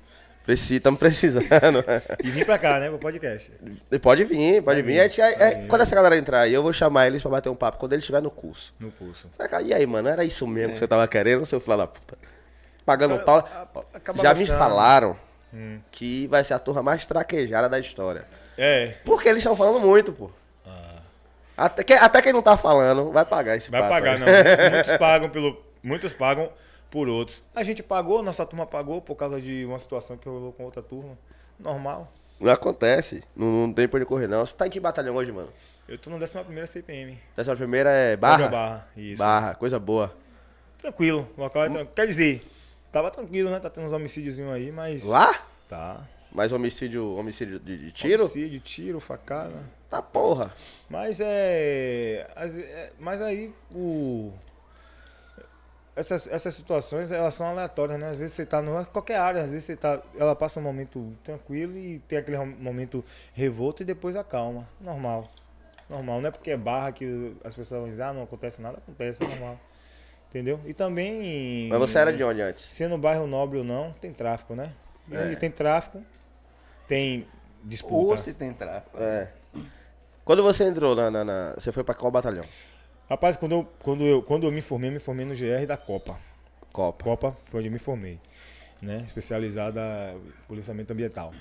Estamos 0.47 0.99
precisando. 0.99 1.84
E 2.23 2.32
vim 2.32 2.43
pra 2.43 2.58
cá, 2.58 2.79
né, 2.79 2.89
pro 2.89 2.97
podcast. 2.97 3.51
Pode 4.01 4.23
vir, 4.23 4.63
pode 4.63 4.82
vir. 4.82 5.08
vir, 5.10 5.21
é- 5.21 5.34
é- 5.43 5.55
vir. 5.62 5.67
quando 5.67 5.82
essa 5.82 5.93
galera 5.95 6.17
entrar 6.17 6.41
aí, 6.41 6.53
eu 6.53 6.63
vou 6.63 6.73
chamar 6.73 7.05
eles 7.05 7.21
pra 7.21 7.29
bater 7.29 7.49
um 7.49 7.55
papo 7.55 7.77
quando 7.77 7.93
eles 7.93 8.01
estiverem 8.03 8.23
no 8.23 8.32
curso. 8.32 8.73
No 8.79 8.91
curso. 8.91 9.29
E 9.65 9.73
aí, 9.73 9.86
mano, 9.86 10.10
era 10.10 10.23
isso 10.23 10.47
mesmo 10.47 10.73
que 10.73 10.79
você 10.79 10.88
tava 10.88 11.08
querendo, 11.08 11.45
seu 11.45 11.60
filho 11.60 11.77
da 11.77 11.86
puta? 11.86 12.17
Pagando 12.84 13.13
É. 13.15 13.17
Pau. 13.19 13.47
Já 14.23 14.34
me 14.34 14.47
falaram 14.47 15.15
Hum. 15.53 15.79
que 15.91 16.25
vai 16.27 16.43
ser 16.43 16.53
a 16.55 16.60
turma 16.60 16.82
mais 16.82 17.05
traquejada 17.05 17.69
da 17.69 17.79
história. 17.79 18.25
É, 18.62 18.95
Porque 19.06 19.28
eles 19.30 19.39
estão 19.39 19.56
falando 19.56 19.80
muito, 19.80 20.12
pô. 20.12 20.30
Até, 21.56 21.84
que- 21.84 21.93
até 21.93 22.22
quem 22.22 22.32
não 22.34 22.41
tá 22.41 22.56
falando 22.56 23.12
vai 23.12 23.26
pagar 23.26 23.56
esse 23.58 23.69
Vai 23.69 23.82
papo 23.82 23.93
pagar, 23.93 24.17
não. 24.19 24.26
Muitos 24.72 24.95
pagam 25.00 25.30
pelo. 25.30 25.62
Muitos 25.84 26.13
pagam 26.13 26.50
por 26.89 27.08
outros. 27.10 27.41
A 27.54 27.63
gente 27.63 27.84
pagou, 27.84 28.24
nossa 28.24 28.45
turma 28.45 28.65
pagou 28.65 29.02
por 29.02 29.15
causa 29.15 29.41
de 29.41 29.65
uma 29.65 29.78
situação 29.78 30.17
que 30.17 30.28
rolou 30.28 30.54
com 30.54 30.63
outra 30.63 30.82
turma. 30.82 31.17
Normal. 31.60 32.12
Não 32.39 32.52
acontece. 32.52 33.22
Não, 33.36 33.48
não 33.67 33.74
tem 33.74 33.88
por 33.89 33.98
onde 33.98 34.06
correr, 34.06 34.28
não. 34.28 34.45
Você 34.45 34.56
tá 34.56 34.67
em 34.67 34.69
que 34.69 34.80
batalhão 34.80 35.15
hoje, 35.15 35.32
mano? 35.34 35.50
Eu 35.88 35.98
tô 35.98 36.10
na 36.10 36.15
11 36.17 36.67
CPM. 36.67 37.19
Décima 37.36 37.56
primeira 37.56 37.89
é 37.91 38.15
Barra? 38.15 38.48
Barra, 38.48 38.88
isso. 38.95 39.17
Barra, 39.17 39.56
coisa 39.56 39.77
boa. 39.79 40.15
Tranquilo. 40.77 41.27
O 41.36 41.42
local 41.42 41.63
é 41.63 41.65
tranquilo. 41.65 41.92
Quer 41.94 42.08
dizer, 42.08 42.42
tava 42.90 43.12
tranquilo, 43.12 43.50
né? 43.50 43.60
Tá 43.60 43.69
tendo 43.69 43.88
uns 43.88 43.92
homicídiozinhos 43.94 44.54
aí, 44.54 44.71
mas. 44.71 45.04
Lá? 45.04 45.33
Tá. 45.67 46.08
Mais 46.32 46.52
homicídio, 46.52 47.15
homicídio 47.15 47.60
de, 47.60 47.77
de 47.77 47.92
tiro? 47.92 48.23
Homicídio, 48.23 48.60
tiro, 48.60 49.00
facada. 49.00 49.63
Tá 49.90 50.02
porra. 50.02 50.54
Mas 50.90 51.19
é, 51.19 52.27
é- 52.36 52.92
Mas 53.00 53.19
aí 53.21 53.54
o. 53.73 54.32
Essas, 55.96 56.27
essas 56.27 56.54
situações 56.54 57.12
elas 57.12 57.34
são 57.34 57.48
aleatórias, 57.48 58.00
né? 58.00 58.10
Às 58.12 58.19
vezes 58.19 58.36
você 58.36 58.46
tá 58.46 58.62
numa 58.62 58.86
qualquer 58.86 59.17
área, 59.17 59.42
às 59.42 59.52
vezes 59.52 59.65
você 59.65 59.75
tá. 59.75 60.02
Ela 60.17 60.34
passa 60.36 60.60
um 60.60 60.63
momento 60.63 61.13
tranquilo 61.23 61.77
e 61.77 62.00
tem 62.08 62.17
aquele 62.19 62.38
momento 62.38 63.04
revolto 63.34 63.82
e 63.82 63.86
depois 63.86 64.15
acalma. 64.15 64.69
Normal. 64.80 65.30
Normal. 65.90 66.21
Não 66.21 66.30
é 66.30 66.32
porque 66.32 66.52
é 66.52 66.58
barra 66.58 66.92
que 66.94 67.36
as 67.44 67.54
pessoas 67.56 67.82
vão 67.82 67.90
dizer, 67.90 68.04
ah, 68.04 68.13
não 68.13 68.23
acontece 68.23 68.62
nada, 68.62 68.77
acontece, 68.77 69.23
é 69.23 69.27
normal. 69.27 69.60
Entendeu? 70.30 70.60
E 70.65 70.73
também. 70.73 71.67
Mas 71.69 71.80
você 71.80 71.98
era 71.98 72.13
de 72.13 72.23
onde 72.23 72.40
antes? 72.42 72.63
Sendo 72.63 72.98
bairro 72.98 73.25
nobre 73.27 73.58
ou 73.58 73.63
não, 73.63 73.92
tem 73.94 74.13
tráfico, 74.13 74.54
né? 74.56 74.71
E 75.10 75.15
É. 75.15 75.23
onde 75.25 75.36
tem 75.36 75.50
tráfico, 75.52 76.02
tem 76.90 77.19
Ou 77.63 77.69
disputa. 77.69 78.17
se 78.17 78.33
tem 78.33 78.52
tráfico. 78.54 78.98
É. 79.00 79.31
Quando 80.25 80.44
você 80.44 80.65
entrou 80.65 80.96
na, 80.96 81.10
na- 81.10 81.23
na- 81.23 81.54
Você 81.56 81.71
foi 81.71 81.83
pra 81.83 81.96
qual 81.96 82.12
batalhão? 82.12 82.44
Rapaz, 83.10 83.37
quando 83.37 83.54
eu, 83.54 83.67
quando, 83.81 84.04
eu, 84.04 84.21
quando 84.21 84.46
eu 84.46 84.52
me 84.52 84.62
formei, 84.62 84.90
eu 84.90 84.94
me 84.94 85.00
formei 85.00 85.25
no 85.25 85.33
GR 85.33 85.65
da 85.65 85.77
Copa. 85.77 86.19
Copa. 86.71 87.04
Copa 87.04 87.37
foi 87.46 87.60
onde 87.62 87.69
eu 87.69 87.73
me 87.73 87.79
formei, 87.79 88.19
né? 88.81 89.04
Especializada 89.08 89.81
em 90.13 90.48
policiamento 90.48 90.94
ambiental. 90.94 91.33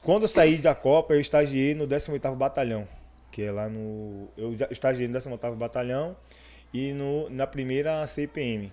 Quando 0.00 0.22
eu 0.22 0.28
saí 0.28 0.58
da 0.58 0.74
Copa, 0.74 1.14
eu 1.14 1.20
estagiei 1.20 1.74
no 1.74 1.86
18º 1.86 2.34
Batalhão, 2.34 2.88
que 3.30 3.42
é 3.42 3.52
lá 3.52 3.68
no... 3.68 4.26
Eu 4.36 4.56
estagiei 4.70 5.06
no 5.06 5.16
18º 5.16 5.54
Batalhão 5.54 6.16
e 6.74 6.92
no, 6.92 7.28
na 7.30 7.46
primeira 7.46 8.04
CPM, 8.08 8.72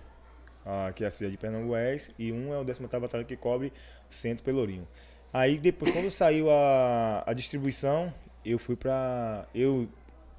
ah, 0.66 0.90
que 0.94 1.04
é 1.04 1.06
a 1.06 1.10
cidade 1.10 1.32
de 1.32 1.38
Pernambués, 1.38 2.10
e 2.18 2.32
um 2.32 2.52
é 2.52 2.58
o 2.58 2.64
18º 2.64 2.98
Batalhão 2.98 3.24
que 3.24 3.36
cobre 3.36 3.72
o 4.10 4.14
Centro 4.14 4.42
Pelourinho. 4.42 4.88
Aí 5.32 5.58
depois, 5.58 5.92
quando 5.92 6.10
saiu 6.10 6.50
a, 6.50 7.22
a 7.26 7.32
distribuição, 7.32 8.12
eu 8.44 8.58
fui 8.58 8.74
pra... 8.76 9.46
Eu, 9.54 9.88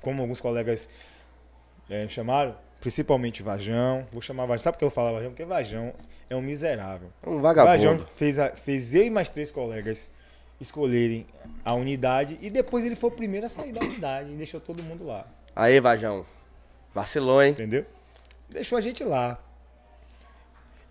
como 0.02 0.22
alguns 0.22 0.42
colegas 0.42 0.90
é, 1.90 2.08
chamaram, 2.08 2.56
principalmente 2.80 3.42
Vajão. 3.44 4.06
Vou 4.12 4.22
chamar 4.22 4.46
Vajão. 4.46 4.64
Sabe 4.64 4.76
por 4.76 4.80
que 4.80 4.86
eu 4.86 4.90
falo 4.92 5.14
Vajão? 5.14 5.30
Porque 5.30 5.46
Vajão 5.46 5.94
é 6.30 6.36
um 6.36 6.42
miserável. 6.42 7.10
Um 7.26 7.40
Vajão 7.40 7.42
vagabundo. 7.42 8.06
fez, 8.16 8.38
a- 8.40 8.52
fez 8.56 8.94
eu 8.94 9.04
e 9.06 9.10
mais 9.10 9.30
três 9.30 9.52
colegas 9.52 10.10
escolherem 10.60 11.26
a 11.66 11.74
unidade 11.74 12.38
e 12.42 12.50
depois 12.50 12.86
ele 12.86 12.96
foi 12.96 13.10
o 13.10 13.14
primeiro 13.14 13.46
a 13.46 13.50
sair 13.50 13.72
da 13.72 13.82
unidade 13.82 14.32
e 14.32 14.36
deixou 14.36 14.60
todo 14.60 14.84
mundo 14.84 15.06
lá. 15.06 15.26
Aí, 15.56 15.80
Vajão. 15.80 16.26
Vacilou, 16.94 17.42
hein? 17.42 17.52
Entendeu? 17.52 17.86
Deixou 18.50 18.78
a 18.78 18.82
gente 18.82 19.04
lá. 19.04 19.40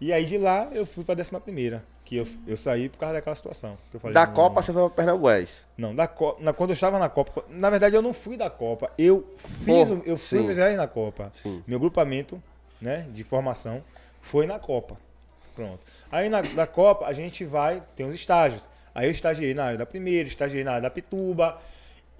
E 0.00 0.12
aí 0.12 0.24
de 0.24 0.38
lá 0.38 0.68
eu 0.72 0.86
fui 0.86 1.04
pra 1.04 1.14
11 1.14 1.30
primeira. 1.40 1.84
Que 2.10 2.16
eu, 2.16 2.26
eu 2.44 2.56
saí 2.56 2.88
por 2.88 2.98
causa 2.98 3.14
daquela 3.14 3.36
situação. 3.36 3.78
Falei, 4.00 4.12
Da 4.12 4.26
não- 4.26 4.34
Copa 4.34 4.60
você 4.60 4.72
foi 4.72 4.82
pra 4.82 4.90
Pernambués. 4.90 5.64
Não, 5.78 5.94
da 5.94 6.08
Copa. 6.08 6.42
Na, 6.42 6.52
quando 6.52 6.70
eu 6.70 6.74
estava 6.74 6.98
na 6.98 7.08
Copa. 7.08 7.44
Na 7.48 7.70
verdade, 7.70 7.94
eu 7.94 8.02
não 8.02 8.12
fui 8.12 8.36
da 8.36 8.50
Copa. 8.50 8.90
Eu 8.98 9.32
fiz. 9.64 9.88
Eu 10.04 10.16
fui 10.16 10.40
miserável 10.40 10.76
na 10.76 10.88
Copa. 10.88 11.30
Sim. 11.32 11.62
Meu 11.68 11.78
grupamento, 11.78 12.42
né, 12.82 13.06
de 13.14 13.22
formação, 13.22 13.80
foi 14.20 14.44
na 14.44 14.58
Copa. 14.58 14.96
Pronto. 15.54 15.78
Aí 16.10 16.28
na 16.28 16.40
da 16.42 16.66
Copa 16.66 17.06
a 17.06 17.12
gente 17.12 17.44
vai, 17.44 17.80
tem 17.94 18.04
os 18.08 18.14
estágios. 18.16 18.66
Aí 18.92 19.06
eu 19.06 19.12
estagiei 19.12 19.54
na 19.54 19.66
área 19.66 19.78
da 19.78 19.86
primeira, 19.86 20.26
estagiei 20.26 20.64
na 20.64 20.72
área 20.72 20.82
da 20.82 20.90
Pituba. 20.90 21.58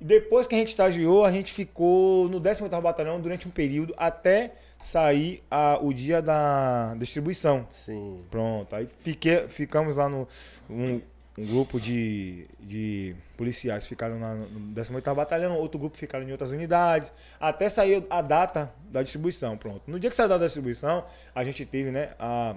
E 0.01 0.05
depois 0.05 0.47
que 0.47 0.55
a 0.55 0.59
gente 0.59 0.69
estagiou, 0.69 1.25
a 1.25 1.33
gente 1.33 1.53
ficou 1.53 2.29
no 2.29 2.41
18º 2.41 2.81
Batalhão 2.81 3.21
durante 3.21 3.49
um 3.49 3.51
período 3.51 3.93
até 3.97 4.53
sair 4.81 5.43
a- 5.51 5.79
o 5.81 5.93
dia 5.93 6.21
da 6.23 6.95
distribuição. 6.99 7.67
Sim. 7.71 8.25
Pronto. 8.31 8.75
Aí 8.75 8.87
fiquei, 8.87 9.49
ficamos 9.49 9.97
lá 9.97 10.09
no. 10.09 10.27
Um, 10.69 11.01
um 11.39 11.47
grupo 11.47 11.81
de, 11.81 12.47
de 12.59 13.15
policiais 13.37 13.87
ficaram 13.87 14.19
na, 14.19 14.35
no 14.35 14.75
18º 14.75 15.15
Batalhão, 15.15 15.57
outro 15.57 15.79
grupo 15.79 15.97
ficaram 15.97 16.29
em 16.29 16.33
outras 16.33 16.51
unidades, 16.51 17.13
até 17.39 17.67
sair 17.69 18.05
a 18.11 18.21
data 18.21 18.71
da 18.91 19.03
distribuição. 19.03 19.57
Pronto. 19.57 19.83
No 19.87 19.99
dia 19.99 20.11
que 20.11 20.17
saiu 20.17 20.27
a 20.27 20.29
data 20.29 20.41
da 20.41 20.47
distribuição, 20.47 21.05
a 21.35 21.43
gente 21.43 21.65
teve 21.65 21.91
né, 21.91 22.11
a, 22.19 22.57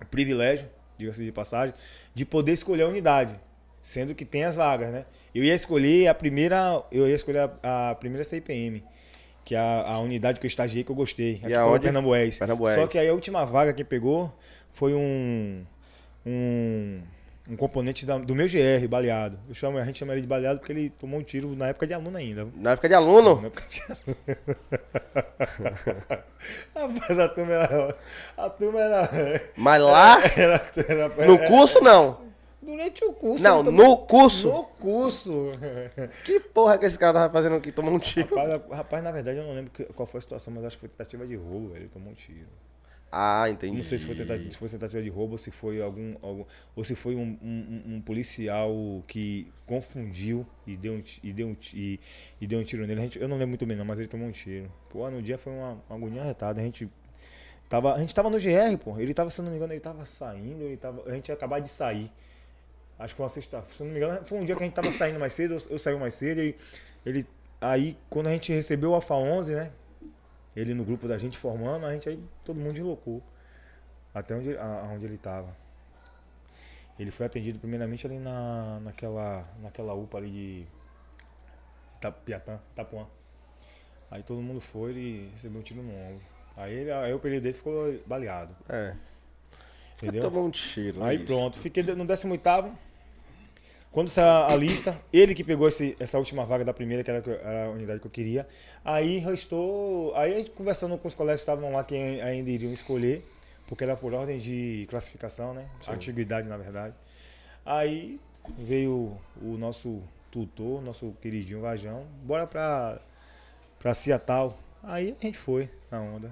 o 0.00 0.04
privilégio, 0.06 0.68
diga-se 0.96 1.24
de 1.24 1.30
passagem, 1.30 1.74
de 2.12 2.24
poder 2.24 2.52
escolher 2.52 2.84
a 2.84 2.88
unidade, 2.88 3.38
sendo 3.82 4.14
que 4.16 4.24
tem 4.24 4.42
as 4.44 4.56
vagas, 4.56 4.90
né? 4.90 5.04
Eu 5.32 5.44
ia 5.44 5.54
escolher 5.54 6.08
a 6.08 6.14
primeira, 6.14 6.82
eu 6.90 7.06
ia 7.06 7.14
escolher 7.14 7.50
a, 7.62 7.90
a 7.90 7.94
primeira 7.94 8.24
CIPM, 8.24 8.82
que 9.48 9.54
é 9.54 9.58
a, 9.58 9.92
a 9.92 9.98
unidade 10.00 10.38
que 10.38 10.44
eu 10.44 10.48
estagiei 10.48 10.84
que 10.84 10.90
eu 10.90 10.94
gostei, 10.94 11.40
aqui 11.42 11.54
aonde? 11.54 11.84
Pernambués. 11.84 12.38
Pernambués. 12.38 12.78
Só 12.78 12.86
que 12.86 12.98
aí 12.98 13.08
a 13.08 13.14
última 13.14 13.46
vaga 13.46 13.72
que 13.72 13.82
pegou 13.82 14.30
foi 14.74 14.92
um 14.92 15.64
um, 16.26 17.00
um 17.48 17.56
componente 17.56 18.04
da- 18.04 18.18
do 18.18 18.34
meu 18.34 18.46
GR, 18.46 18.86
baleado. 18.86 19.38
Eu 19.48 19.54
chamo, 19.54 19.78
a 19.78 19.84
gente 19.84 19.98
chama 19.98 20.12
ele 20.12 20.20
de 20.20 20.26
baleado 20.26 20.58
porque 20.60 20.72
ele 20.72 20.90
tomou 20.90 21.18
um 21.18 21.22
tiro 21.22 21.56
na 21.56 21.68
época 21.68 21.86
de 21.86 21.94
aluno 21.94 22.18
ainda. 22.18 22.46
Na 22.56 22.72
época 22.72 22.88
de 22.90 22.94
aluno, 22.94 23.40
Na 23.40 23.46
época 23.46 23.64
de 23.70 23.82
aluno. 23.82 24.16
Rapaz, 26.74 27.18
a 27.18 27.28
turma 27.28 27.52
era. 27.54 27.94
A 28.36 28.50
turma 28.50 28.80
era. 28.80 29.42
mas 29.56 29.82
lá, 29.82 30.18
era, 30.36 30.62
era- 30.86 31.26
no 31.26 31.38
curso 31.46 31.80
não. 31.80 32.27
Durante 32.60 33.04
o 33.04 33.12
curso. 33.12 33.42
Não, 33.42 33.62
tomou- 33.62 33.86
no 33.86 33.96
curso. 33.98 34.48
No 34.48 34.64
curso. 34.64 35.46
Que 36.24 36.40
porra 36.40 36.76
que 36.78 36.86
esse 36.86 36.98
cara 36.98 37.12
tava 37.12 37.32
fazendo 37.32 37.54
aqui? 37.56 37.70
Tomou 37.70 37.94
um 37.94 37.98
tiro. 37.98 38.34
Rapaz, 38.34 38.62
rapaz, 38.70 39.04
na 39.04 39.12
verdade 39.12 39.38
eu 39.38 39.44
não 39.44 39.54
lembro 39.54 39.70
qual 39.94 40.06
foi 40.06 40.18
a 40.18 40.22
situação, 40.22 40.52
mas 40.52 40.64
acho 40.64 40.76
que 40.76 40.80
foi 40.80 40.88
tentativa 40.88 41.26
de 41.26 41.36
roubo. 41.36 41.74
Ele 41.76 41.88
tomou 41.88 42.10
um 42.10 42.14
tiro. 42.14 42.48
Ah, 43.10 43.48
entendi. 43.48 43.74
Não 43.76 43.84
sei 43.84 43.98
se 43.98 44.04
foi 44.04 44.14
tentativa, 44.14 44.50
se 44.50 44.56
foi 44.58 44.68
tentativa 44.68 45.02
de 45.02 45.08
roubo 45.08 45.32
ou 45.32 45.38
se 45.38 45.50
foi 45.50 45.80
algum, 45.80 46.14
algum 46.20 46.44
ou 46.76 46.84
se 46.84 46.94
foi 46.94 47.14
um, 47.14 47.38
um- 47.42 47.82
um- 47.94 48.00
policial 48.02 48.70
que 49.06 49.50
confundiu 49.64 50.44
e 50.66 50.76
deu 50.76 50.92
um, 50.92 51.02
e 51.22 51.32
deu 51.32 51.48
um, 51.48 51.56
e, 51.72 51.98
e 52.38 52.46
deu 52.46 52.58
um 52.58 52.64
tiro 52.64 52.86
nele. 52.86 53.00
A 53.00 53.04
gente- 53.04 53.18
eu 53.18 53.26
não 53.26 53.36
lembro 53.36 53.48
muito 53.50 53.64
bem 53.64 53.76
não, 53.78 53.84
mas 53.84 53.98
ele 53.98 54.08
tomou 54.08 54.28
um 54.28 54.30
tiro. 54.32 54.70
Pô, 54.90 55.08
no 55.10 55.22
dia 55.22 55.38
foi 55.38 55.54
uma, 55.54 55.78
uma 55.88 55.96
agonia 55.96 56.22
retada. 56.22 56.60
A 56.60 56.64
gente 56.64 56.86
tava, 57.66 57.94
a 57.94 57.98
gente 57.98 58.14
tava 58.14 58.28
no 58.28 58.38
GR, 58.38 58.76
pô. 58.84 58.98
Ele 58.98 59.14
tava, 59.14 59.30
se 59.30 59.40
eu 59.40 59.44
não 59.44 59.52
me 59.52 59.56
engano, 59.56 59.72
ele 59.72 59.80
tava 59.80 60.04
saindo, 60.04 60.64
ele 60.64 60.76
tava, 60.76 61.02
a 61.08 61.14
gente 61.14 61.24
tinha 61.24 61.34
acabado 61.34 61.62
de 61.62 61.70
sair. 61.70 62.12
Acho 62.98 63.14
que 63.14 63.16
foi 63.16 63.24
uma 63.24 63.28
sexta, 63.28 63.64
se 63.76 63.80
eu 63.80 63.86
não 63.86 63.92
me 63.94 64.00
engano, 64.00 64.24
foi 64.24 64.38
um 64.38 64.44
dia 64.44 64.56
que 64.56 64.62
a 64.62 64.66
gente 64.66 64.74
tava 64.74 64.90
saindo 64.90 65.20
mais 65.20 65.32
cedo, 65.32 65.54
eu, 65.54 65.60
eu 65.70 65.78
saí 65.78 65.94
mais 65.96 66.14
cedo 66.14 66.40
e 66.42 66.56
ele 67.06 67.26
aí 67.60 67.96
quando 68.10 68.26
a 68.26 68.30
gente 68.30 68.52
recebeu 68.52 68.90
o 68.90 68.94
Alfa 68.94 69.14
11, 69.14 69.54
né? 69.54 69.70
Ele 70.56 70.74
no 70.74 70.84
grupo 70.84 71.06
da 71.06 71.16
gente 71.16 71.38
formando, 71.38 71.86
a 71.86 71.92
gente 71.92 72.08
aí 72.08 72.20
todo 72.44 72.56
mundo 72.58 72.72
deslocou 72.72 73.22
até 74.12 74.34
onde, 74.34 74.56
a- 74.56 74.80
aonde 74.90 75.04
ele 75.04 75.14
estava. 75.14 75.54
Ele 76.98 77.12
foi 77.12 77.26
atendido 77.26 77.60
primeiramente 77.60 78.04
ali 78.04 78.18
na, 78.18 78.80
naquela, 78.80 79.46
naquela 79.62 79.94
UPA 79.94 80.18
ali 80.18 80.30
de 80.30 80.66
Itapiatã, 81.98 82.58
Itapuã. 82.72 83.06
Aí 84.10 84.22
todo 84.24 84.40
mundo 84.40 84.60
foi 84.60 84.92
e 84.94 85.28
recebeu 85.34 85.60
um 85.60 85.62
tiro 85.62 85.82
no 85.82 85.92
ombro. 85.92 86.22
Aí, 86.56 86.74
ele, 86.74 86.90
aí 86.90 87.12
o 87.14 87.20
período 87.20 87.42
dele 87.44 87.56
ficou 87.56 87.96
baleado, 88.06 88.52
É. 88.68 88.94
entendeu? 89.96 90.22
Tomou 90.22 90.44
um 90.46 90.50
tiro. 90.50 91.04
Aí 91.04 91.16
isso. 91.18 91.26
pronto, 91.26 91.58
fiquei 91.60 91.82
no 91.84 92.04
18 92.04 92.26
Quando 93.90 94.10
saiu 94.10 94.52
a 94.52 94.54
lista, 94.54 94.98
ele 95.12 95.34
que 95.34 95.42
pegou 95.42 95.66
esse- 95.66 95.96
essa 95.98 96.18
última 96.18 96.44
vaga 96.44 96.64
da 96.64 96.72
primeira, 96.74 97.02
que 97.02 97.10
era, 97.10 97.22
a 97.66 97.70
unidade 97.70 98.00
que 98.00 98.06
eu 98.06 98.10
queria. 98.10 98.46
Aí 98.84 99.18
restou. 99.18 100.14
Aí 100.14 100.34
a 100.34 100.38
gente 100.38 100.50
conversando 100.50 100.96
com 100.98 101.08
os 101.08 101.14
colegas 101.14 101.40
que 101.40 101.50
estavam 101.50 101.72
lá 101.72 101.82
que 101.82 101.94
ainda 101.96 102.50
iriam 102.50 102.72
escolher, 102.72 103.24
porque 103.66 103.84
era 103.84 103.96
por 103.96 104.12
ordem 104.14 104.38
de 104.38 104.86
classificação, 104.90 105.54
né? 105.54 105.66
Antiguidade, 105.94 106.46
na 106.48 106.56
verdade. 106.56 106.94
Aí 107.64 108.20
veio 108.58 109.16
o 109.42 109.56
nosso 109.58 110.02
tutor, 110.30 110.82
nosso 110.82 111.14
queridinho 111.22 111.60
Vajão, 111.62 112.04
bora 112.22 112.46
pra, 112.46 112.98
pra 113.78 113.94
Seattle. 113.94 114.52
Aí 114.82 115.16
a 115.20 115.24
gente 115.26 115.38
foi 115.38 115.68
na 115.90 116.00
onda. 116.00 116.30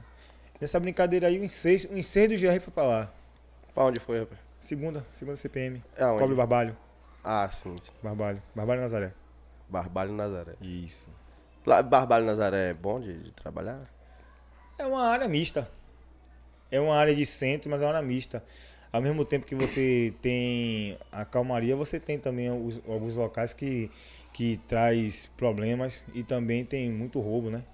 Nessa 0.61 0.79
brincadeira 0.79 1.27
aí, 1.27 1.39
o 1.39 1.45
ensejo, 1.45 1.89
o 1.91 1.99
ensejo 1.99 2.35
do 2.35 2.41
GR 2.41 2.61
foi 2.61 2.73
pra 2.73 2.85
lá. 2.85 3.13
Pra 3.75 3.85
onde 3.85 3.99
foi, 3.99 4.21
rapaz? 4.21 4.39
Segunda, 4.61 5.05
segunda 5.13 5.37
CPM. 5.37 5.83
Aonde? 5.99 6.21
Cobre 6.21 6.35
Barbalho. 6.37 6.77
Ah, 7.27 7.49
sim. 7.51 7.77
sim. 7.83 7.93
Barbalho. 8.03 8.43
Barbalho 8.55 8.81
Nazaré. 8.81 9.13
Barbalho 9.69 10.13
Nazaré. 10.13 10.55
Isso. 10.63 11.11
Lá, 11.67 11.83
Barbalho 11.83 12.25
Nazaré 12.25 12.71
é 12.71 12.75
bom 12.75 13.01
de, 13.01 13.13
de 13.25 13.33
trabalhar? 13.33 13.81
É 14.79 14.87
uma 14.87 15.03
área 15.03 15.29
mista. 15.29 15.69
É 16.71 16.81
uma 16.81 16.97
área 16.97 17.15
de 17.15 17.27
centro, 17.27 17.71
mas 17.71 17.81
é 17.83 17.85
uma 17.85 17.95
área 17.97 18.07
mista. 18.07 18.45
Ao 18.93 19.01
mesmo 19.03 19.25
tempo 19.25 19.47
que 19.47 19.55
você 19.55 20.15
tem 20.23 20.99
a 21.13 21.25
calmaria, 21.25 21.77
você 21.77 22.01
tem 22.01 22.19
também 22.19 22.51
os- 22.51 22.81
alguns 22.89 23.17
locais 23.17 23.53
que, 23.55 23.91
que 24.33 24.59
traz 24.69 25.27
problemas 25.37 26.05
e 26.15 26.23
também 26.23 26.65
tem 26.65 26.91
muito 26.91 27.21
roubo, 27.21 27.51
né? 27.51 27.65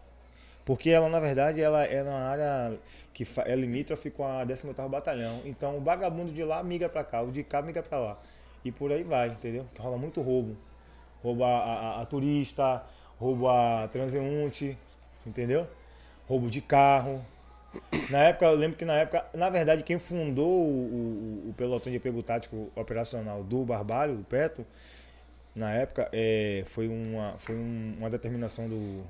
Porque 0.65 0.91
ela, 0.91 1.09
na 1.09 1.21
verdade, 1.21 1.61
ela 1.61 1.85
é 1.85 2.03
uma 2.03 2.21
área 2.21 2.79
que 3.15 3.27
é 3.47 3.57
limítrofe 3.57 4.11
com 4.11 4.25
a 4.27 4.45
18º 4.45 4.89
Batalhão. 4.91 5.41
Então, 5.45 5.79
o 5.79 5.83
vagabundo 5.83 6.33
de 6.33 6.45
lá 6.45 6.63
migra 6.63 6.89
pra 6.89 7.05
cá, 7.05 7.23
o 7.23 7.33
de 7.33 7.45
cá 7.45 7.63
migra 7.63 7.83
pra 7.83 7.99
lá. 7.99 8.19
E 8.65 8.71
por 8.73 8.93
aí 8.93 9.03
vai, 9.03 9.29
entendeu? 9.29 9.67
Que 9.75 9.81
rola 9.81 9.97
muito 9.99 10.21
roubo. 10.21 10.57
Rouba 11.23 11.47
a, 11.47 11.99
a- 11.99 12.01
a 12.03 12.07
turista, 12.07 12.83
rouba 13.19 13.85
a 13.85 13.89
transeunte, 13.89 14.77
entendeu? 15.27 15.67
Roubo 16.29 16.49
de 16.51 16.61
carro. 16.61 17.25
Na 18.11 18.19
época, 18.25 18.47
eu 18.47 18.55
lembro 18.55 18.77
que 18.77 18.85
na 18.85 18.95
época, 18.99 19.25
na 19.35 19.49
verdade, 19.49 19.83
quem 19.83 19.99
fundou 19.99 20.51
o, 20.51 21.45
o- 21.47 21.51
o 21.51 21.55
pelotão 21.57 21.91
de 21.91 21.97
apego 21.99 22.23
tático 22.23 22.71
operacional 22.77 23.43
do 23.43 23.65
Barbalho, 23.65 24.17
do 24.17 24.25
Peto, 24.25 24.65
na 25.55 25.71
época, 25.73 26.09
é, 26.13 26.65
foi, 26.69 26.89
uma, 26.89 27.35
foi 27.39 27.55
um- 27.55 27.97
uma 27.99 28.11
determinação 28.11 28.69
do. 28.69 29.05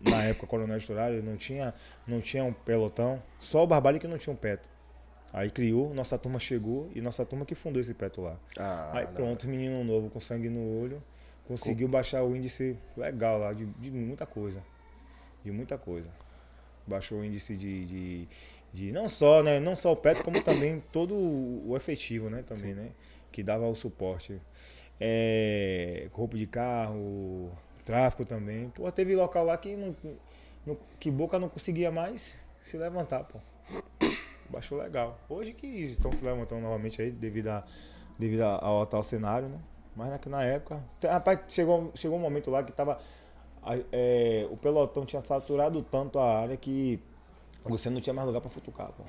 Na 0.00 0.22
época, 0.24 0.46
Coronel 0.46 0.76
Estourado, 0.78 1.22
não 1.22 1.36
tinha, 1.36 1.74
não 2.06 2.20
tinha 2.20 2.44
um 2.44 2.52
pelotão, 2.52 3.20
só 3.40 3.64
o 3.64 3.66
Barbalho 3.66 3.98
que 3.98 4.06
não 4.06 4.18
tinha 4.18 4.32
um 4.32 4.36
Peto. 4.36 4.68
Aí 5.32 5.50
criou, 5.50 5.92
nossa 5.92 6.16
turma 6.18 6.38
chegou 6.38 6.90
e 6.94 7.00
nossa 7.00 7.24
turma 7.24 7.44
que 7.44 7.54
fundou 7.54 7.80
esse 7.80 7.92
Peto 7.94 8.20
lá. 8.22 8.38
Ah, 8.58 8.90
Aí 8.98 9.04
não. 9.06 9.12
pronto, 9.12 9.46
menino 9.46 9.84
novo 9.84 10.08
com 10.08 10.18
sangue 10.20 10.48
no 10.48 10.80
olho, 10.80 11.02
conseguiu 11.46 11.86
baixar 11.88 12.22
o 12.24 12.34
índice 12.34 12.78
legal 12.96 13.38
lá, 13.38 13.52
de, 13.52 13.66
de 13.66 13.90
muita 13.90 14.24
coisa. 14.26 14.62
De 15.44 15.50
muita 15.50 15.76
coisa. 15.76 16.08
Baixou 16.86 17.18
o 17.20 17.24
índice 17.24 17.54
de, 17.56 17.84
de, 17.84 18.28
de 18.72 18.92
não 18.92 19.08
só, 19.08 19.42
né? 19.42 19.60
Não 19.60 19.76
só 19.76 19.92
o 19.92 19.96
PET, 19.96 20.22
como 20.22 20.42
também 20.42 20.82
todo 20.92 21.14
o 21.14 21.74
efetivo, 21.76 22.30
né? 22.30 22.42
Também, 22.46 22.74
né? 22.74 22.90
Que 23.30 23.42
dava 23.42 23.66
o 23.66 23.74
suporte. 23.74 24.40
É, 24.98 26.08
roupa 26.12 26.36
de 26.38 26.46
carro, 26.46 27.52
tráfico 27.84 28.24
também. 28.24 28.70
Pô, 28.70 28.90
teve 28.90 29.14
local 29.14 29.44
lá 29.44 29.56
que, 29.58 29.76
não, 29.76 29.94
não- 30.66 30.78
que 30.98 31.10
Boca 31.10 31.38
não 31.38 31.48
conseguia 31.50 31.90
mais 31.90 32.42
se 32.62 32.76
levantar, 32.78 33.24
pô. 33.24 33.38
Baixou 34.50 34.78
legal. 34.78 35.18
Hoje 35.28 35.52
que 35.52 35.66
estão 35.66 36.12
se 36.12 36.24
levantando 36.24 36.62
novamente 36.62 37.02
aí 37.02 37.10
devido, 37.10 37.48
a, 37.48 37.64
devido 38.18 38.42
ao 38.42 38.82
atual 38.82 39.02
cenário, 39.02 39.48
né? 39.48 39.58
Mas 39.94 40.10
na, 40.10 40.20
na 40.26 40.44
época. 40.44 40.82
Rapaz, 41.02 41.40
chegou, 41.48 41.90
chegou 41.94 42.16
um 42.16 42.20
momento 42.20 42.50
lá 42.50 42.62
que 42.62 42.72
tava. 42.72 42.98
é, 43.92 44.46
o 44.50 44.56
pelotão 44.56 45.04
tinha 45.04 45.22
saturado 45.22 45.82
tanto 45.82 46.18
a 46.18 46.40
área 46.40 46.56
que 46.56 47.00
você 47.64 47.90
não 47.90 48.00
tinha 48.00 48.14
mais 48.14 48.26
lugar 48.26 48.40
pra 48.40 48.50
futucar, 48.50 48.90
pô. 48.92 49.02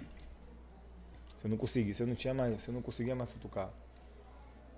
Você 1.37 1.47
não 1.47 1.55
conseguia, 1.55 1.93
você 1.93 2.05
não 2.05 2.15
tinha 2.15 2.33
mais, 2.33 2.61
você 2.61 2.71
não 2.71 2.81
conseguia 2.81 3.15
mais 3.15 3.31
futucar. 3.31 3.69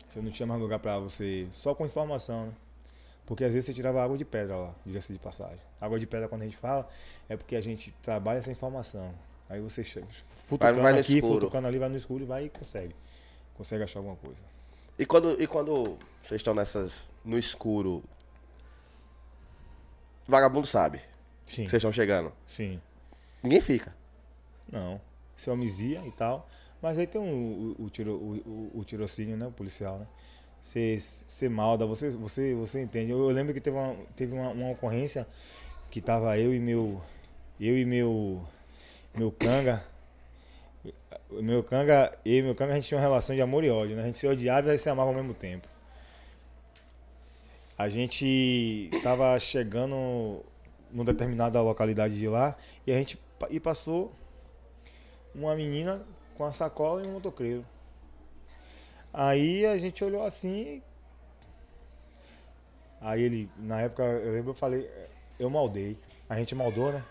Você 0.08 0.22
não 0.22 0.30
tinha 0.30 0.46
mais 0.46 0.62
lugar 0.62 0.78
pra 0.78 1.00
você, 1.00 1.48
só 1.54 1.74
com 1.74 1.86
informação, 1.86 2.48
né? 2.48 2.54
Porque 3.26 3.44
às 3.44 3.52
vezes 3.52 3.66
você 3.66 3.74
tirava 3.74 4.04
água 4.04 4.18
de 4.18 4.26
pedra 4.26 4.58
lá, 4.58 4.76
diga-se 4.86 5.14
de 5.14 5.18
passagem. 5.20 5.60
Água 5.80 5.98
de 6.00 6.06
pedra 6.06 6.28
quando 6.28 6.42
a 6.42 6.46
gente 6.46 6.58
fala 6.58 6.88
é 7.30 7.38
porque 7.38 7.56
a 7.56 7.62
gente 7.62 7.92
trabalha 8.02 8.40
essa 8.40 8.52
informação. 8.52 9.14
Aí 9.52 9.60
você 9.60 9.84
che- 9.84 10.04
futucando 10.48 10.82
vai 10.82 10.94
no 10.94 11.00
aqui, 11.00 11.16
escuro. 11.16 11.34
futucando 11.34 11.68
ali, 11.68 11.78
vai 11.78 11.90
no 11.90 11.98
escuro 11.98 12.24
e 12.24 12.26
vai 12.26 12.46
e 12.46 12.50
consegue. 12.50 12.96
Consegue 13.54 13.84
achar 13.84 14.00
alguma 14.00 14.16
coisa. 14.16 14.40
E 14.98 15.06
quando, 15.06 15.42
e 15.42 15.46
quando 15.46 15.98
vocês 16.24 16.40
estão 16.40 16.54
nessas. 16.54 17.12
no 17.26 17.38
escuro. 17.38 18.02
Vagabundo 20.28 20.66
sabe 20.68 21.02
Sim, 21.46 21.64
que 21.66 21.70
vocês 21.70 21.82
estão 21.82 21.92
chegando. 21.92 22.32
sim. 22.48 22.80
Ninguém 23.44 23.60
fica. 23.60 23.94
Não. 24.72 25.02
Você 25.36 25.50
homizia 25.50 26.02
e 26.06 26.12
tal. 26.12 26.48
Mas 26.80 26.98
aí 27.00 27.08
tem 27.08 27.20
um, 27.20 27.76
o, 27.80 27.86
o, 27.86 27.90
tiro, 27.90 28.14
o, 28.14 28.72
o, 28.76 28.84
tirocínio, 28.86 29.36
né? 29.36 29.48
O 29.48 29.52
policial, 29.52 29.98
né? 29.98 30.08
Você, 30.62 30.98
você 31.00 31.50
malda, 31.50 31.86
você, 31.88 32.12
você, 32.12 32.54
você 32.54 32.82
entende. 32.84 33.12
Eu, 33.12 33.18
eu 33.18 33.30
lembro 33.36 33.52
que 33.54 33.60
teve, 33.60 33.76
uma, 33.76 33.96
teve 34.16 34.34
uma, 34.36 34.50
uma 34.50 34.70
ocorrência 34.70 35.28
que 35.90 36.00
tava 36.00 36.38
eu 36.38 36.54
e 36.54 36.60
meu. 36.60 37.02
Eu 37.60 37.76
e 37.78 37.84
meu. 37.84 38.44
Meu 39.14 39.32
canga. 39.32 39.84
Meu 41.30 41.64
canga, 41.64 42.18
e 42.26 42.42
meu 42.42 42.56
canga, 42.56 42.74
a 42.74 42.76
gente 42.76 42.88
tinha 42.88 42.98
uma 42.98 43.04
relação 43.04 43.36
de 43.36 43.42
amor 43.42 43.64
e 43.64 43.70
ódio, 43.70 43.96
né? 43.96 44.04
A 44.04 44.06
gente 44.06 44.18
se 44.18 44.28
odiava 44.28 44.74
e 44.74 44.80
se 44.80 44.90
amava 44.90 45.10
ao 45.10 45.16
mesmo 45.16 45.34
tempo. 45.34 45.68
A 47.78 47.90
gente 47.90 48.90
tava 49.02 49.38
chegando 49.40 50.44
numa 50.92 51.06
determinada 51.06 51.62
localidade 51.62 52.18
de 52.18 52.28
lá 52.28 52.56
e 52.86 52.92
a 52.92 52.96
gente 52.96 53.20
e 53.50 53.60
passou 53.60 54.14
uma 55.34 55.56
menina 55.56 56.06
com 56.38 56.44
a 56.44 56.52
sacola 56.52 57.04
e 57.04 57.08
um 57.08 57.14
motoqueiro. 57.14 57.66
Aí 59.14 59.66
a 59.66 59.78
gente 59.78 60.04
olhou 60.04 60.24
assim. 60.24 60.82
Aí 63.00 63.22
ele, 63.22 63.50
na 63.58 63.82
época, 63.82 64.04
eu 64.04 64.32
lembro, 64.32 64.52
eu 64.52 64.56
falei, 64.56 64.90
eu 65.40 65.50
maldei. 65.50 65.98
A 66.30 66.36
gente 66.38 66.54
maldou, 66.54 66.92
né? 66.92 67.04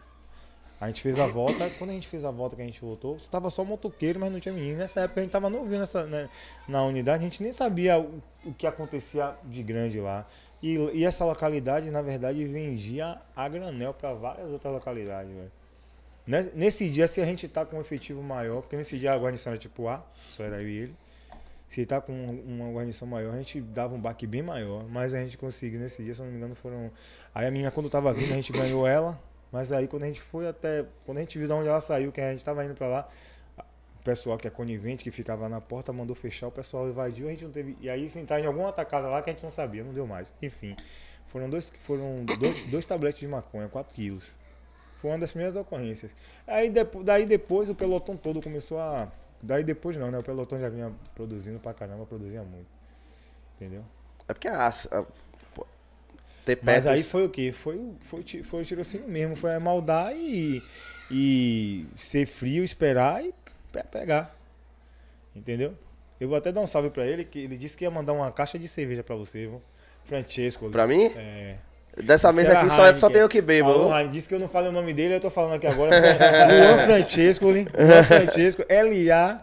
A 0.80 0.86
gente 0.86 1.02
fez 1.02 1.18
a 1.18 1.26
volta, 1.26 1.68
quando 1.78 1.90
a 1.90 1.92
gente 1.92 2.08
fez 2.08 2.24
a 2.24 2.30
volta 2.30 2.56
que 2.56 2.62
a 2.62 2.64
gente 2.64 2.80
voltou, 2.80 3.16
estava 3.16 3.50
só 3.50 3.64
motoqueiro, 3.64 4.18
mas 4.18 4.32
não 4.32 4.40
tinha 4.40 4.54
menino. 4.54 4.78
Nessa 4.78 5.00
época 5.02 5.20
a 5.20 5.22
gente 5.22 5.32
tava 5.32 5.50
novinho 5.50 5.78
nessa, 5.80 6.06
né, 6.06 6.28
na 6.66 6.82
unidade, 6.84 7.20
a 7.24 7.28
gente 7.28 7.42
nem 7.42 7.52
sabia 7.52 7.98
o, 7.98 8.22
o 8.44 8.54
que 8.54 8.66
acontecia 8.66 9.34
de 9.44 9.62
grande 9.62 10.00
lá. 10.00 10.26
E, 10.62 10.74
e 10.94 11.04
essa 11.04 11.24
localidade, 11.24 11.90
na 11.90 12.02
verdade, 12.02 12.44
vendia 12.46 13.18
a 13.34 13.48
granel 13.48 13.94
para 13.94 14.12
várias 14.14 14.50
outras 14.50 14.72
localidades, 14.72 15.30
velho. 15.32 15.52
Nes- 16.26 16.54
Nesse 16.54 16.88
dia, 16.90 17.06
se 17.08 17.20
a 17.20 17.24
gente 17.26 17.48
tá 17.48 17.64
com 17.64 17.76
um 17.76 17.80
efetivo 17.80 18.22
maior, 18.22 18.60
porque 18.62 18.76
nesse 18.76 18.98
dia 18.98 19.12
a 19.12 19.16
guarnição 19.18 19.52
era 19.52 19.58
tipo 19.58 19.88
A, 19.88 20.02
só 20.30 20.44
era 20.44 20.60
eu 20.62 20.68
e 20.68 20.76
ele. 20.78 20.94
Se 21.66 21.86
tá 21.86 22.00
com 22.00 22.12
uma 22.12 22.68
guarnição 22.72 23.06
maior, 23.06 23.32
a 23.34 23.38
gente 23.38 23.60
dava 23.60 23.94
um 23.94 24.00
baque 24.00 24.26
bem 24.26 24.42
maior. 24.42 24.84
Mas 24.88 25.14
a 25.14 25.20
gente 25.22 25.38
conseguiu 25.38 25.78
nesse 25.78 26.02
dia, 26.02 26.12
se 26.14 26.20
não 26.20 26.28
me 26.28 26.36
engano, 26.36 26.54
foram. 26.54 26.90
Aí 27.34 27.46
a 27.46 27.50
menina, 27.50 27.70
quando 27.70 27.88
tava 27.88 28.12
vindo, 28.12 28.32
a 28.32 28.34
gente 28.36 28.50
ganhou 28.52 28.86
ela. 28.86 29.18
Mas 29.52 29.72
aí 29.72 29.88
quando 29.88 30.04
a 30.04 30.06
gente 30.06 30.20
foi 30.20 30.46
até. 30.48 30.84
Quando 31.04 31.18
a 31.18 31.20
gente 31.20 31.38
viu 31.38 31.46
de 31.46 31.52
onde 31.52 31.68
ela 31.68 31.80
saiu, 31.80 32.12
que 32.12 32.20
a 32.20 32.30
gente 32.32 32.44
tava 32.44 32.64
indo 32.64 32.74
pra 32.74 32.86
lá, 32.86 33.08
o 33.58 34.02
pessoal 34.04 34.38
que 34.38 34.46
é 34.46 34.50
conivente, 34.50 35.02
que 35.04 35.10
ficava 35.10 35.48
na 35.48 35.60
porta, 35.60 35.92
mandou 35.92 36.14
fechar, 36.16 36.46
o 36.48 36.52
pessoal 36.52 36.88
invadiu, 36.88 37.26
a 37.26 37.30
gente 37.30 37.44
não 37.44 37.50
teve. 37.50 37.76
E 37.80 37.90
aí 37.90 38.08
se 38.08 38.18
entrar 38.18 38.40
em 38.40 38.46
alguma 38.46 38.66
outra 38.66 38.84
casa 38.84 39.08
lá 39.08 39.20
que 39.22 39.30
a 39.30 39.32
gente 39.32 39.42
não 39.42 39.50
sabia, 39.50 39.82
não 39.84 39.92
deu 39.92 40.06
mais. 40.06 40.32
Enfim. 40.40 40.76
Foram 41.26 41.48
dois, 41.50 41.72
foram 41.80 42.24
dois, 42.24 42.66
dois 42.70 42.84
tabletes 42.84 43.20
de 43.20 43.28
maconha, 43.28 43.68
4 43.68 43.92
quilos. 43.94 44.24
Foi 45.00 45.10
uma 45.10 45.18
das 45.18 45.30
primeiras 45.30 45.56
ocorrências. 45.56 46.14
Aí 46.46 46.68
depo- 46.70 47.02
daí 47.02 47.24
depois 47.26 47.68
o 47.70 47.74
pelotão 47.74 48.16
todo 48.16 48.40
começou 48.42 48.78
a. 48.78 49.10
Daí 49.42 49.64
depois 49.64 49.96
não, 49.96 50.10
né? 50.10 50.18
O 50.18 50.22
pelotão 50.22 50.60
já 50.60 50.68
vinha 50.68 50.92
produzindo 51.14 51.58
pra 51.58 51.72
caramba, 51.72 52.04
produzia 52.04 52.42
muito. 52.42 52.68
Entendeu? 53.56 53.82
É 54.28 54.34
porque 54.34 54.48
a. 54.48 54.68
a 54.68 55.04
Mas 56.62 56.86
aí 56.86 57.02
foi 57.02 57.24
o 57.24 57.28
quê? 57.28 57.52
Foi, 57.52 57.76
o- 57.76 57.94
foi, 58.00 58.20
o 58.20 58.22
ti- 58.22 58.42
foi 58.42 58.62
o 58.62 58.64
tirocínio 58.64 59.08
mesmo. 59.08 59.36
Foi 59.36 59.56
maldar 59.58 60.12
e, 60.16 60.62
e 61.10 61.84
ser 61.96 62.26
frio, 62.26 62.64
esperar 62.64 63.24
e 63.24 63.32
pe- 63.72 63.84
pegar. 63.90 64.34
Entendeu? 65.34 65.74
Eu 66.20 66.28
vou 66.28 66.36
até 66.36 66.50
dar 66.52 66.60
um 66.60 66.66
salve 66.66 66.90
pra 66.90 67.06
ele, 67.06 67.24
que 67.24 67.38
ele 67.38 67.56
disse 67.56 67.76
que 67.76 67.84
ia 67.84 67.90
mandar 67.90 68.12
uma 68.12 68.30
caixa 68.30 68.58
de 68.58 68.68
cerveja 68.68 69.02
pra 69.02 69.16
você, 69.16 69.46
viu? 69.46 69.62
Francesco. 70.04 70.68
Pra 70.70 70.86
mim? 70.86 71.06
É. 71.16 71.56
Dessa 72.02 72.28
Disse 72.28 72.40
mesa 72.40 72.58
aqui 72.58 72.70
só, 72.70 72.94
só 72.96 73.10
tem 73.10 73.20
eu 73.22 73.28
que 73.28 73.40
bebo. 73.40 73.68
Falou, 73.72 73.90
Heineken. 73.92 74.12
Disse 74.12 74.28
que 74.28 74.34
eu 74.34 74.38
não 74.38 74.48
falo 74.48 74.68
o 74.68 74.72
nome 74.72 74.92
dele, 74.92 75.14
eu 75.16 75.20
tô 75.20 75.30
falando 75.30 75.54
aqui 75.54 75.66
agora. 75.66 75.90
Luan 75.96 76.84
Francesco, 76.84 77.46
Luan 77.46 77.64
Francesco, 78.06 78.62
LA, 78.68 79.40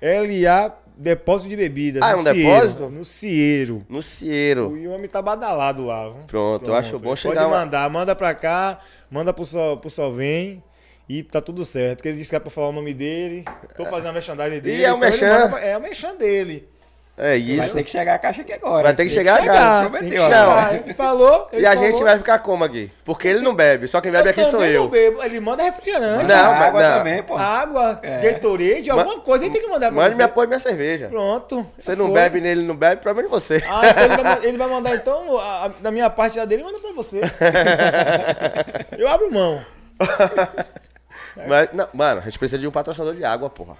LA 0.00 0.76
Depósito 0.96 1.48
de 1.50 1.56
Bebidas. 1.56 2.02
Ah, 2.02 2.10
é 2.10 2.16
um 2.16 2.22
Cieiro, 2.22 2.36
depósito? 2.38 2.88
No 2.90 3.04
Cieiro. 3.04 3.86
No 3.88 4.02
Cieiro. 4.02 4.68
O 4.68 4.90
homem 4.90 5.08
tá 5.08 5.20
badalado 5.22 5.84
lá. 5.86 6.08
viu? 6.08 6.22
Pronto, 6.26 6.68
eu 6.70 6.74
acho 6.74 6.98
bom 6.98 7.10
Pode 7.10 7.20
chegar 7.20 7.46
lá. 7.46 7.60
mandar, 7.60 7.88
manda 7.90 8.14
pra 8.14 8.34
cá, 8.34 8.78
manda 9.10 9.32
pro 9.32 9.44
Sol, 9.44 9.76
pro 9.78 9.90
Solvem 9.90 10.62
e 11.08 11.22
tá 11.22 11.40
tudo 11.40 11.64
certo. 11.64 11.98
Porque 11.98 12.08
ele 12.08 12.18
disse 12.18 12.30
que 12.30 12.36
é 12.36 12.40
pra 12.40 12.50
falar 12.50 12.68
o 12.68 12.72
nome 12.72 12.94
dele. 12.94 13.44
Tô 13.76 13.84
fazendo 13.84 14.10
a 14.10 14.12
merchandising 14.12 14.60
dele. 14.60 14.84
é 14.84 14.92
o 14.92 14.96
então 14.96 15.58
É 15.58 15.76
o 15.76 15.80
merchan 15.80 16.16
dele. 16.16 16.68
É 17.14 17.28
Vai 17.28 17.36
isso. 17.38 17.74
ter 17.74 17.84
que 17.84 17.90
chegar 17.90 18.14
a 18.14 18.18
caixa 18.18 18.40
aqui 18.40 18.54
agora. 18.54 18.84
Vai 18.84 18.94
ter 18.94 19.04
que 19.04 19.10
chegar, 19.10 19.38
chegar, 19.40 19.52
cara. 19.52 19.90
prometeu, 19.90 20.22
chegar. 20.22 20.74
Ele 20.74 20.94
falou. 20.94 21.48
E 21.52 21.56
ele 21.56 21.66
a 21.66 21.76
gente 21.76 21.90
falou. 21.92 22.04
vai 22.06 22.16
ficar 22.18 22.38
como 22.38 22.64
aqui? 22.64 22.90
Porque 23.04 23.28
ele 23.28 23.40
não 23.40 23.54
bebe, 23.54 23.86
só 23.86 24.00
quem 24.00 24.10
bebe 24.10 24.30
aqui 24.30 24.42
sou 24.46 24.64
eu. 24.64 24.84
não 24.84 24.88
bebo. 24.90 25.22
Ele 25.22 25.38
manda 25.38 25.62
refrigerante. 25.62 26.24
Não, 26.24 26.36
Não, 26.44 26.52
mas 26.54 26.62
água 26.68 26.82
não. 26.82 26.98
também, 26.98 27.22
pô. 27.22 27.36
Água, 27.36 28.00
É. 28.02 28.18
Gatorade, 28.32 28.90
alguma 28.90 29.20
coisa 29.20 29.44
ele 29.44 29.52
tem 29.52 29.60
que 29.62 29.68
mandar 29.68 29.88
pra 29.92 29.96
Mande 30.02 30.14
você. 30.14 30.18
me 30.18 30.24
apoio 30.24 30.48
minha 30.48 30.58
cerveja. 30.58 31.08
Pronto. 31.08 31.66
Você 31.78 31.94
não 31.94 32.06
Foi. 32.06 32.14
bebe 32.14 32.40
nele, 32.40 32.60
ele 32.62 32.66
não 32.68 32.76
bebe, 32.76 33.02
problema 33.02 33.28
de 33.28 33.34
você. 33.34 33.62
Ah, 33.68 33.80
então 33.90 34.04
ele, 34.04 34.22
vai, 34.22 34.44
ele 34.46 34.58
vai 34.58 34.68
mandar 34.68 34.94
então, 34.94 35.38
a, 35.38 35.66
a- 35.66 35.70
da 35.80 35.90
minha 35.90 36.08
parte 36.08 36.36
da 36.38 36.46
dele, 36.46 36.64
manda 36.64 36.78
pra 36.78 36.92
você. 36.92 37.20
Eu 38.96 39.06
abro 39.06 39.30
mão. 39.30 39.62
Mas, 41.46 41.68
não, 41.72 41.88
mano, 41.92 42.20
a 42.20 42.24
gente 42.24 42.38
precisa 42.38 42.58
de 42.58 42.66
um 42.66 42.70
patrocinador 42.70 43.14
de 43.14 43.24
água, 43.24 43.48
porra. 43.50 43.76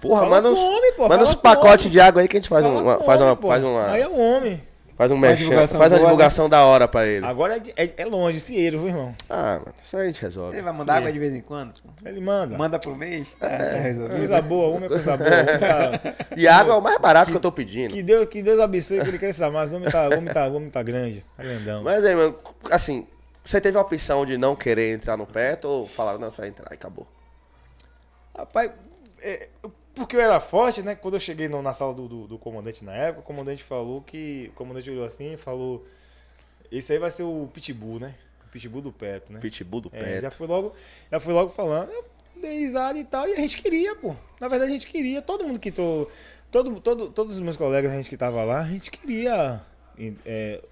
Porra, 0.00 0.20
Fala 0.20 0.30
manda 0.36 0.48
uns, 0.50 0.58
homem, 0.58 0.92
pô, 0.94 1.08
manda 1.08 1.24
uns 1.24 1.34
pacotes 1.34 1.86
homem. 1.86 1.92
de 1.92 2.00
água 2.00 2.22
aí 2.22 2.28
que 2.28 2.36
a 2.36 2.40
gente 2.40 2.48
faz, 2.48 2.64
Fala 2.64 2.80
uma, 2.80 3.00
faz, 3.00 3.20
uma, 3.20 3.26
homem, 3.26 3.36
pô. 3.36 3.48
faz 3.48 3.64
uma. 3.64 3.90
Aí 3.90 4.02
é 4.02 4.08
o 4.08 4.16
homem. 4.16 4.62
Faz 4.96 5.12
um 5.12 5.14
Uma 5.14 5.28
merchan, 5.28 5.44
divulgação 5.44 5.78
faz 5.78 5.92
uma 5.92 5.98
né? 5.98 6.04
divulgação 6.04 6.48
da 6.48 6.64
hora 6.64 6.88
pra 6.88 7.06
ele. 7.06 7.24
Agora 7.24 7.56
é, 7.76 7.84
é- 7.84 7.94
é 7.98 8.04
longe, 8.04 8.40
Cieiro, 8.40 8.78
viu, 8.80 8.88
irmão? 8.88 9.14
Ah, 9.30 9.60
mano, 9.60 9.74
isso 9.84 9.96
aí 9.96 10.02
a 10.02 10.06
gente 10.08 10.20
resolve. 10.20 10.56
Ele 10.56 10.62
vai 10.64 10.72
mandar 10.72 10.96
água 10.96 11.12
de 11.12 11.18
vez 11.20 11.32
em 11.32 11.40
quando? 11.40 11.72
Ele 12.04 12.20
manda. 12.20 12.58
Manda 12.58 12.80
por 12.80 12.96
mês? 12.98 13.36
Tá, 13.36 13.48
tá 13.48 13.56
resolvido. 13.78 14.16
Coisa 14.18 14.42
boa, 14.42 14.68
homem 14.74 14.86
é 14.86 14.88
coisa 14.88 15.16
boa. 15.16 15.30
Tá- 15.30 16.14
E 16.36 16.48
água 16.48 16.74
é 16.74 16.76
o 16.78 16.80
mais 16.82 16.98
barato 16.98 17.30
que 17.30 17.36
eu 17.36 17.40
tô 17.40 17.52
pedindo. 17.52 17.92
que, 17.94 18.02
Deus, 18.02 18.28
que 18.28 18.42
Deus 18.42 18.58
abençoe 18.58 19.00
que 19.00 19.08
ele 19.08 19.18
cresça 19.20 19.48
mais. 19.48 19.70
O 19.70 19.76
homem 19.76 19.88
tá, 19.88 20.08
o 20.08 20.12
homem 20.18 20.32
tá, 20.34 20.48
o 20.48 20.54
homem 20.56 20.70
tá 20.70 20.82
grande, 20.82 21.24
tá 21.36 21.44
grandão. 21.44 21.84
Mas 21.84 22.04
aí, 22.04 22.16
mano, 22.16 22.36
assim, 22.68 23.06
você 23.44 23.60
teve 23.60 23.78
a 23.78 23.80
opção 23.80 24.26
de 24.26 24.36
não 24.36 24.56
querer 24.56 24.92
entrar 24.94 25.16
no 25.16 25.26
PET 25.28 25.64
ou 25.64 25.86
falaram, 25.86 26.18
não, 26.18 26.28
você 26.28 26.40
vai 26.40 26.48
entrar 26.50 26.66
e 26.72 26.74
acabou? 26.74 27.06
Rapaz, 28.36 28.72
é, 29.22 29.48
porque 29.98 30.16
eu 30.16 30.20
era 30.20 30.40
forte, 30.40 30.80
né? 30.82 30.94
Quando 30.94 31.14
eu 31.14 31.20
cheguei 31.20 31.48
no- 31.48 31.60
na 31.62 31.74
sala 31.74 31.92
do, 31.92 32.08
do, 32.08 32.26
do 32.26 32.38
comandante 32.38 32.84
na 32.84 32.94
época, 32.94 33.20
o 33.20 33.24
comandante 33.24 33.62
falou 33.62 34.00
que. 34.02 34.48
O 34.50 34.52
comandante 34.56 34.90
olhou 34.90 35.04
assim 35.04 35.34
e 35.34 35.36
falou: 35.36 35.86
Esse 36.72 36.92
aí 36.92 36.98
vai 36.98 37.10
ser 37.10 37.24
o 37.24 37.48
Pitbull, 37.52 37.98
né? 38.00 38.14
O 38.46 38.50
Pitbull 38.50 38.80
do 38.80 38.92
Peto, 38.92 39.32
né? 39.32 39.40
Pitbull 39.40 39.80
do 39.82 39.90
É, 39.92 40.02
PET. 40.02 40.20
já 40.22 40.30
foi 40.30 40.46
logo, 40.46 40.72
já 41.12 41.20
foi 41.20 41.34
logo 41.34 41.50
falando. 41.50 41.90
Eu 41.90 42.04
dei 42.40 42.60
risada 42.60 42.98
e 42.98 43.04
tal, 43.04 43.28
e 43.28 43.32
a 43.32 43.36
gente 43.36 43.56
queria, 43.56 43.94
pô. 43.96 44.14
Na 44.40 44.48
verdade, 44.48 44.70
a 44.70 44.74
gente 44.74 44.86
queria. 44.86 45.20
Todo 45.20 45.44
mundo 45.44 45.58
que 45.58 45.70
tô. 45.70 46.08
Todo, 46.50 46.80
todo, 46.80 47.10
todos 47.10 47.34
os 47.34 47.40
meus 47.40 47.56
colegas, 47.58 47.92
a 47.92 47.96
gente 47.96 48.08
que 48.08 48.16
tava 48.16 48.42
lá, 48.42 48.60
a 48.60 48.66
gente 48.68 48.90
queria 48.90 49.60
é, 50.24 50.62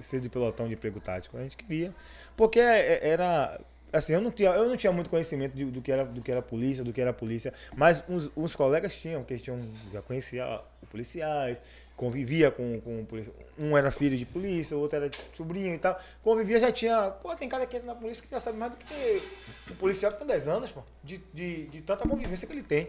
ser 0.00 0.20
do 0.20 0.30
pelotão 0.30 0.66
de 0.66 0.74
emprego 0.74 0.98
tático. 1.00 1.36
A 1.36 1.42
gente 1.42 1.56
queria. 1.56 1.94
Porque 2.36 2.58
é- 2.58 3.06
era. 3.06 3.60
Assim, 3.92 4.12
eu 4.14 4.20
não 4.20 4.30
tinha, 4.30 4.50
eu 4.50 4.68
não 4.68 4.76
tinha 4.76 4.92
muito 4.92 5.10
conhecimento 5.10 5.54
de- 5.56 5.64
do, 5.64 5.82
que 5.82 5.90
era, 5.90 6.04
do 6.04 6.22
que 6.22 6.30
era 6.30 6.40
polícia, 6.40 6.84
do 6.84 6.92
que 6.92 7.00
era 7.00 7.12
polícia, 7.12 7.52
mas 7.74 8.02
uns, 8.08 8.30
uns 8.36 8.54
colegas 8.54 8.94
tinham, 8.94 9.24
que 9.24 9.36
tinham, 9.38 9.58
já 9.92 10.00
conheciam 10.00 10.62
policiais, 10.90 11.58
convivia 11.96 12.50
com, 12.50 12.80
com 12.80 13.04
polícia. 13.04 13.32
Um 13.58 13.76
era 13.76 13.90
filho 13.90 14.16
de 14.16 14.24
polícia, 14.24 14.76
o 14.76 14.80
outro 14.80 14.96
era 14.96 15.10
sobrinho 15.34 15.74
e 15.74 15.78
tal. 15.78 16.00
Convivia, 16.22 16.58
já 16.60 16.70
tinha. 16.72 17.10
Pô, 17.10 17.34
tem 17.36 17.48
cara 17.48 17.66
que 17.66 17.76
entra 17.76 17.88
na 17.88 17.94
polícia 17.94 18.22
que 18.24 18.30
já 18.30 18.40
sabe 18.40 18.56
mais 18.58 18.72
do 18.72 18.78
que 18.78 19.22
o 19.70 19.74
policial 19.76 20.12
que 20.12 20.18
tem 20.18 20.26
10 20.26 20.48
anos, 20.48 20.70
pô, 20.70 20.82
de, 21.02 21.18
de, 21.34 21.66
de 21.66 21.82
tanta 21.82 22.08
convivência 22.08 22.46
que 22.46 22.52
ele 22.54 22.62
tem. 22.62 22.88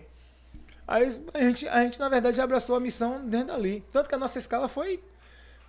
Aí 0.87 1.05
a 1.33 1.41
gente, 1.41 1.67
a 1.67 1.83
gente, 1.83 1.99
na 1.99 2.09
verdade, 2.09 2.39
abraçou 2.41 2.75
a 2.75 2.79
missão 2.79 3.25
dentro 3.27 3.47
dali. 3.47 3.83
Tanto 3.91 4.07
que 4.09 4.15
a 4.15 4.17
nossa 4.17 4.37
escala 4.39 4.67
foi, 4.67 5.01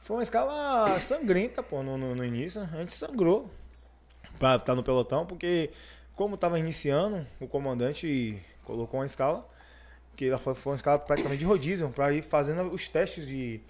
foi 0.03 0.17
uma 0.17 0.23
escala 0.23 0.99
sangrenta, 1.01 1.63
pô, 1.63 1.83
no, 1.83 1.97
no, 1.97 2.15
no 2.15 2.25
início. 2.25 2.61
A 2.63 2.79
gente 2.79 2.95
sangrou 2.95 3.51
pra 4.43 4.57
estar 4.57 4.75
no 4.75 4.83
pelotão, 4.83 5.25
porque 5.25 5.71
como 6.17 6.35
estava 6.35 6.59
iniciando, 6.59 7.25
o 7.39 7.47
comandante 7.47 8.43
colocou 8.65 8.99
uma 8.99 9.07
escala, 9.07 9.49
que 10.17 10.27
ela 10.27 10.39
foi, 10.39 10.57
foi 10.57 10.73
uma 10.73 10.77
escala 10.77 10.99
praticamente 10.99 11.39
de 11.39 11.45
rodízio, 11.45 11.89
para 11.91 12.13
ir 12.13 12.23
fazendo 12.23 12.65
os 12.75 12.89
testes 12.89 13.25
de, 13.25 13.61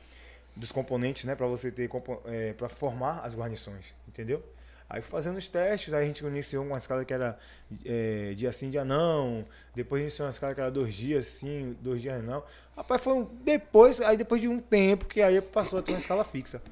dos 0.56 0.72
componentes, 0.72 1.24
né, 1.24 1.34
para 1.34 1.46
você 1.46 1.70
ter 1.70 1.90
é, 2.24 2.54
para 2.54 2.70
formar 2.70 3.20
as 3.22 3.34
guarnições, 3.34 3.94
entendeu? 4.08 4.42
Aí 4.88 5.02
fazendo 5.02 5.36
os 5.36 5.46
testes, 5.46 5.92
aí 5.92 6.04
a 6.04 6.06
gente 6.06 6.24
iniciou 6.24 6.64
uma 6.64 6.78
escala 6.78 7.04
que 7.04 7.12
era 7.12 7.38
é, 7.84 8.32
dia 8.34 8.50
sim, 8.50 8.70
dia 8.70 8.84
não. 8.84 9.44
Depois 9.74 10.00
iniciou 10.00 10.26
uma 10.26 10.30
escala 10.30 10.54
que 10.54 10.60
era 10.60 10.70
dois 10.70 10.94
dias 10.94 11.26
sim, 11.26 11.76
dois 11.82 12.00
dias 12.00 12.22
não. 12.24 12.42
Rapaz, 12.74 13.00
foi 13.02 13.12
um, 13.12 13.24
depois, 13.24 14.00
aí 14.00 14.16
depois 14.16 14.40
de 14.40 14.48
um 14.48 14.58
tempo 14.58 15.04
que 15.04 15.20
aí 15.20 15.40
passou 15.40 15.78
a 15.78 15.82
ter 15.82 15.92
uma 15.92 15.98
escala 15.98 16.24
fixa. 16.24 16.62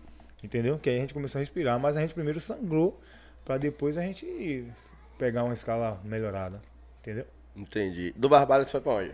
Entendeu? 0.42 0.78
Que 0.78 0.88
aí 0.88 0.96
a 0.96 1.00
gente 1.00 1.14
começou 1.14 1.38
a 1.38 1.40
respirar, 1.40 1.78
mas 1.78 1.98
a 1.98 2.00
gente 2.00 2.14
primeiro 2.14 2.40
sangrou 2.40 2.98
para 3.44 3.58
depois 3.58 3.96
a 3.96 4.02
gente 4.02 4.66
pegar 5.18 5.44
uma 5.44 5.54
escala 5.54 6.00
melhorada. 6.04 6.60
Entendeu? 7.00 7.26
Entendi. 7.56 8.12
Do 8.16 8.28
Barbalho 8.28 8.64
você 8.64 8.70
foi 8.72 8.80
pra 8.80 8.92
onde? 8.92 9.12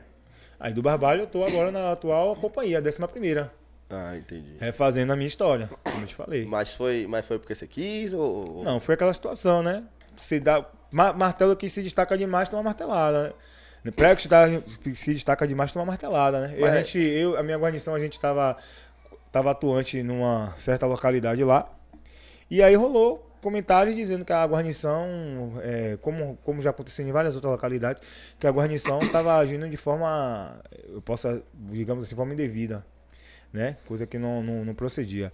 Aí 0.58 0.72
do 0.72 0.82
Barbalho 0.82 1.22
eu 1.22 1.26
tô 1.26 1.44
agora 1.44 1.70
na 1.70 1.92
atual 1.92 2.34
companhia, 2.36 2.78
a 2.78 2.80
décima 2.80 3.06
primeira. 3.08 3.52
Ah, 3.88 4.16
entendi. 4.16 4.56
Refazendo 4.58 5.12
a 5.12 5.16
minha 5.16 5.28
história, 5.28 5.70
como 5.84 6.02
eu 6.02 6.06
te 6.08 6.14
falei. 6.14 6.44
Mas 6.44 6.74
foi, 6.74 7.06
mas 7.08 7.24
foi 7.24 7.38
porque 7.38 7.54
você 7.54 7.66
quis 7.66 8.12
ou. 8.12 8.64
Não, 8.64 8.80
foi 8.80 8.94
aquela 8.94 9.12
situação, 9.12 9.62
né? 9.62 9.84
Se 10.16 10.40
dá, 10.40 10.64
ma- 10.90 11.12
martelo 11.12 11.54
que 11.54 11.68
se 11.70 11.82
destaca 11.82 12.16
demais 12.18 12.48
toma 12.48 12.62
martelada. 12.64 13.34
Né? 13.84 13.92
Prego 13.92 14.16
que 14.82 14.94
se, 14.96 15.12
destaca 15.14 15.46
demais 15.46 15.70
toma 15.70 15.84
martelada, 15.84 16.40
né? 16.48 16.54
E 16.58 16.64
a 16.64 16.66
Mas- 16.66 16.78
gente, 16.78 16.98
eu, 16.98 17.36
a 17.38 17.42
minha 17.44 17.56
guarnição, 17.58 17.94
a 17.94 18.00
gente 18.00 18.18
tava, 18.18 18.56
tava 19.30 19.52
atuante 19.52 20.02
numa 20.02 20.52
certa 20.58 20.84
localidade 20.86 21.44
lá. 21.44 21.70
E 22.50 22.60
aí 22.62 22.74
rolou 22.74 23.24
comentários 23.46 23.94
dizendo 23.94 24.24
que 24.24 24.32
a 24.32 24.44
guarnição, 24.44 25.52
é, 25.62 25.96
como, 26.02 26.36
como 26.44 26.60
já 26.60 26.70
aconteceu 26.70 27.06
em 27.06 27.12
várias 27.12 27.36
outras 27.36 27.52
localidades, 27.52 28.02
que 28.40 28.46
a 28.46 28.50
guarnição 28.50 29.00
estava 29.00 29.36
agindo 29.36 29.68
de 29.68 29.76
forma, 29.76 30.60
eu 30.88 31.00
posso, 31.00 31.40
digamos 31.54 32.04
assim, 32.04 32.16
forma 32.16 32.32
indevida, 32.32 32.84
né? 33.52 33.76
Coisa 33.86 34.04
que 34.04 34.18
não, 34.18 34.42
não, 34.42 34.64
não 34.64 34.74
procedia. 34.74 35.32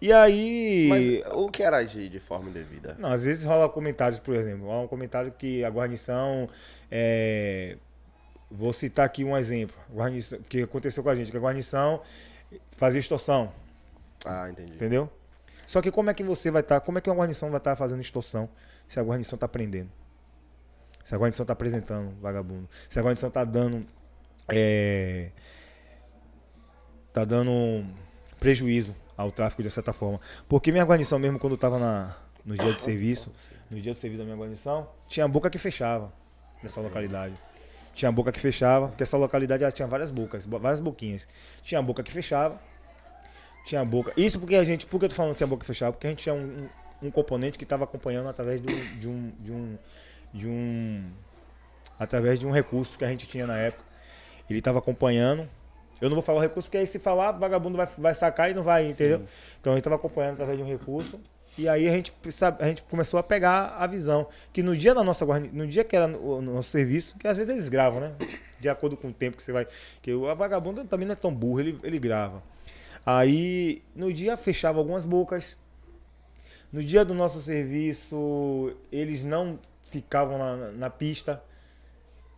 E 0.00 0.10
aí... 0.10 0.86
Mas 0.88 1.32
o 1.34 1.50
que 1.50 1.62
era 1.62 1.76
agir 1.76 2.08
de 2.08 2.18
forma 2.18 2.48
indevida? 2.48 2.96
Não, 2.98 3.12
às 3.12 3.24
vezes 3.24 3.44
rola 3.44 3.68
comentários, 3.68 4.18
por 4.18 4.34
exemplo. 4.34 4.70
Há 4.70 4.80
um 4.80 4.86
comentário 4.88 5.30
que 5.30 5.62
a 5.62 5.68
guarnição. 5.68 6.48
é, 6.90 7.76
Vou 8.50 8.72
citar 8.72 9.04
aqui 9.04 9.22
um 9.22 9.36
exemplo. 9.36 9.76
Guarnição, 9.94 10.38
que 10.48 10.62
aconteceu 10.62 11.02
com 11.02 11.10
a 11.10 11.14
gente, 11.14 11.30
que 11.30 11.36
a 11.36 11.40
guarnição 11.40 12.00
fazia 12.72 12.98
extorsão, 12.98 13.52
Ah, 14.24 14.48
entendi. 14.48 14.72
entendeu? 14.72 15.10
Só 15.70 15.80
que 15.80 15.92
como 15.92 16.10
é 16.10 16.14
que 16.14 16.24
você 16.24 16.50
vai 16.50 16.62
estar. 16.62 16.80
como 16.80 16.98
é 16.98 17.00
que 17.00 17.08
uma 17.08 17.14
guarnição 17.14 17.48
vai 17.48 17.58
estar 17.58 17.76
fazendo 17.76 18.00
extorsão 18.00 18.48
se 18.88 18.98
a 18.98 19.04
guarnição 19.04 19.36
está 19.36 19.46
prendendo? 19.46 19.88
Se 21.04 21.14
a 21.14 21.18
guarnição 21.18 21.44
está 21.44 21.52
apresentando 21.52 22.10
vagabundo. 22.20 22.68
Se 22.88 22.98
a 22.98 23.02
guarnição 23.02 23.28
está 23.28 23.44
dando. 23.44 23.86
É, 24.48 25.30
tá 27.12 27.24
dando 27.24 27.86
prejuízo 28.40 28.96
ao 29.16 29.30
tráfico 29.30 29.62
de 29.62 29.70
certa 29.70 29.92
forma. 29.92 30.20
Porque 30.48 30.72
minha 30.72 30.84
guarnição, 30.84 31.20
mesmo 31.20 31.38
quando 31.38 31.54
estava 31.54 31.78
na, 31.78 32.16
no 32.44 32.56
dia 32.56 32.72
de 32.72 32.80
serviço, 32.80 33.32
no 33.70 33.80
dia 33.80 33.92
de 33.92 33.98
serviço 34.00 34.18
da 34.18 34.24
minha 34.24 34.36
guarnição, 34.36 34.88
tinha 35.06 35.28
boca 35.28 35.48
que 35.48 35.58
fechava 35.58 36.12
nessa 36.64 36.80
localidade. 36.80 37.34
Tinha 37.94 38.10
boca 38.10 38.32
que 38.32 38.40
fechava, 38.40 38.88
porque 38.88 39.04
essa 39.04 39.16
localidade 39.16 39.70
tinha 39.70 39.86
várias 39.86 40.10
bocas, 40.10 40.44
bo- 40.44 40.58
várias 40.58 40.80
boquinhas. 40.80 41.28
Tinha 41.62 41.80
boca 41.80 42.02
que 42.02 42.10
fechava, 42.10 42.60
tinha 43.70 43.80
a 43.80 43.84
boca. 43.84 44.12
Isso 44.16 44.38
porque 44.38 44.54
a 44.56 44.64
gente, 44.64 44.86
por 44.86 44.98
que 44.98 45.06
eu 45.06 45.08
tô 45.08 45.14
falando 45.14 45.32
que 45.32 45.38
tinha 45.38 45.46
a 45.46 45.50
boca 45.50 45.60
que 45.60 45.66
fechava? 45.66 45.92
Porque 45.92 46.06
a 46.06 46.10
gente 46.10 46.22
tinha 46.22 46.34
um, 46.34 46.68
um- 47.02 47.06
um 47.06 47.10
componente 47.10 47.56
que 47.56 47.64
estava 47.64 47.84
acompanhando 47.84 48.28
através 48.28 48.60
de 48.60 48.68
um, 48.68 48.98
de 48.98 49.08
um, 49.08 49.32
de 49.40 49.52
um, 49.52 49.78
de 50.34 50.46
um, 50.46 51.04
através 51.98 52.38
de 52.38 52.46
um 52.46 52.50
recurso 52.50 52.98
que 52.98 53.04
a 53.04 53.08
gente 53.08 53.26
tinha 53.26 53.46
na 53.46 53.56
época. 53.56 53.82
Ele 54.48 54.58
estava 54.58 54.78
acompanhando. 54.78 55.48
Eu 56.00 56.08
não 56.08 56.14
vou 56.16 56.22
falar 56.22 56.38
o 56.38 56.42
recurso, 56.42 56.68
porque 56.68 56.78
aí 56.78 56.86
se 56.86 56.98
falar, 56.98 57.32
vagabundo 57.32 57.76
vai, 57.76 57.86
vai 57.98 58.14
sacar 58.14 58.50
e 58.50 58.54
não 58.54 58.62
vai, 58.62 58.88
entendeu? 58.88 59.18
Então 59.60 59.72
a 59.72 59.76
gente 59.76 59.80
estava 59.80 59.96
acompanhando 59.96 60.32
através 60.34 60.58
de 60.58 60.64
um 60.64 60.68
recurso. 60.68 61.20
E 61.58 61.68
aí 61.68 61.88
a 61.88 61.90
gente, 61.90 62.12
a 62.58 62.64
gente 62.66 62.82
começou 62.84 63.18
a 63.18 63.22
pegar 63.22 63.74
a 63.78 63.86
visão. 63.86 64.26
Que 64.52 64.62
no 64.62 64.76
dia 64.76 64.94
da 64.94 65.02
nossa 65.02 65.24
no 65.52 65.66
dia 65.66 65.84
que 65.84 65.94
era 65.96 66.06
o 66.08 66.38
o 66.38 66.42
nosso 66.42 66.70
serviço, 66.70 67.16
que 67.18 67.26
às 67.28 67.36
vezes 67.36 67.52
eles 67.52 67.68
gravam, 67.68 68.00
né? 68.00 68.12
De 68.58 68.68
acordo 68.68 68.96
com 68.96 69.08
o 69.08 69.12
tempo 69.12 69.36
que 69.36 69.42
você 69.42 69.52
vai. 69.52 69.66
Que 70.02 70.12
o 70.12 70.34
vagabundo 70.34 70.84
também 70.84 71.06
não 71.06 71.12
é 71.12 71.16
tão 71.16 71.34
burro, 71.34 71.60
ele, 71.60 71.78
ele 71.82 71.98
grava. 71.98 72.42
Aí 73.04 73.82
no 73.94 74.12
dia 74.12 74.36
fechava 74.36 74.78
algumas 74.78 75.04
bocas. 75.04 75.56
No 76.72 76.82
dia 76.84 77.04
do 77.04 77.14
nosso 77.14 77.40
serviço, 77.40 78.72
eles 78.92 79.22
não 79.24 79.58
ficavam 79.84 80.38
na, 80.38 80.56
na 80.72 80.90
pista. 80.90 81.42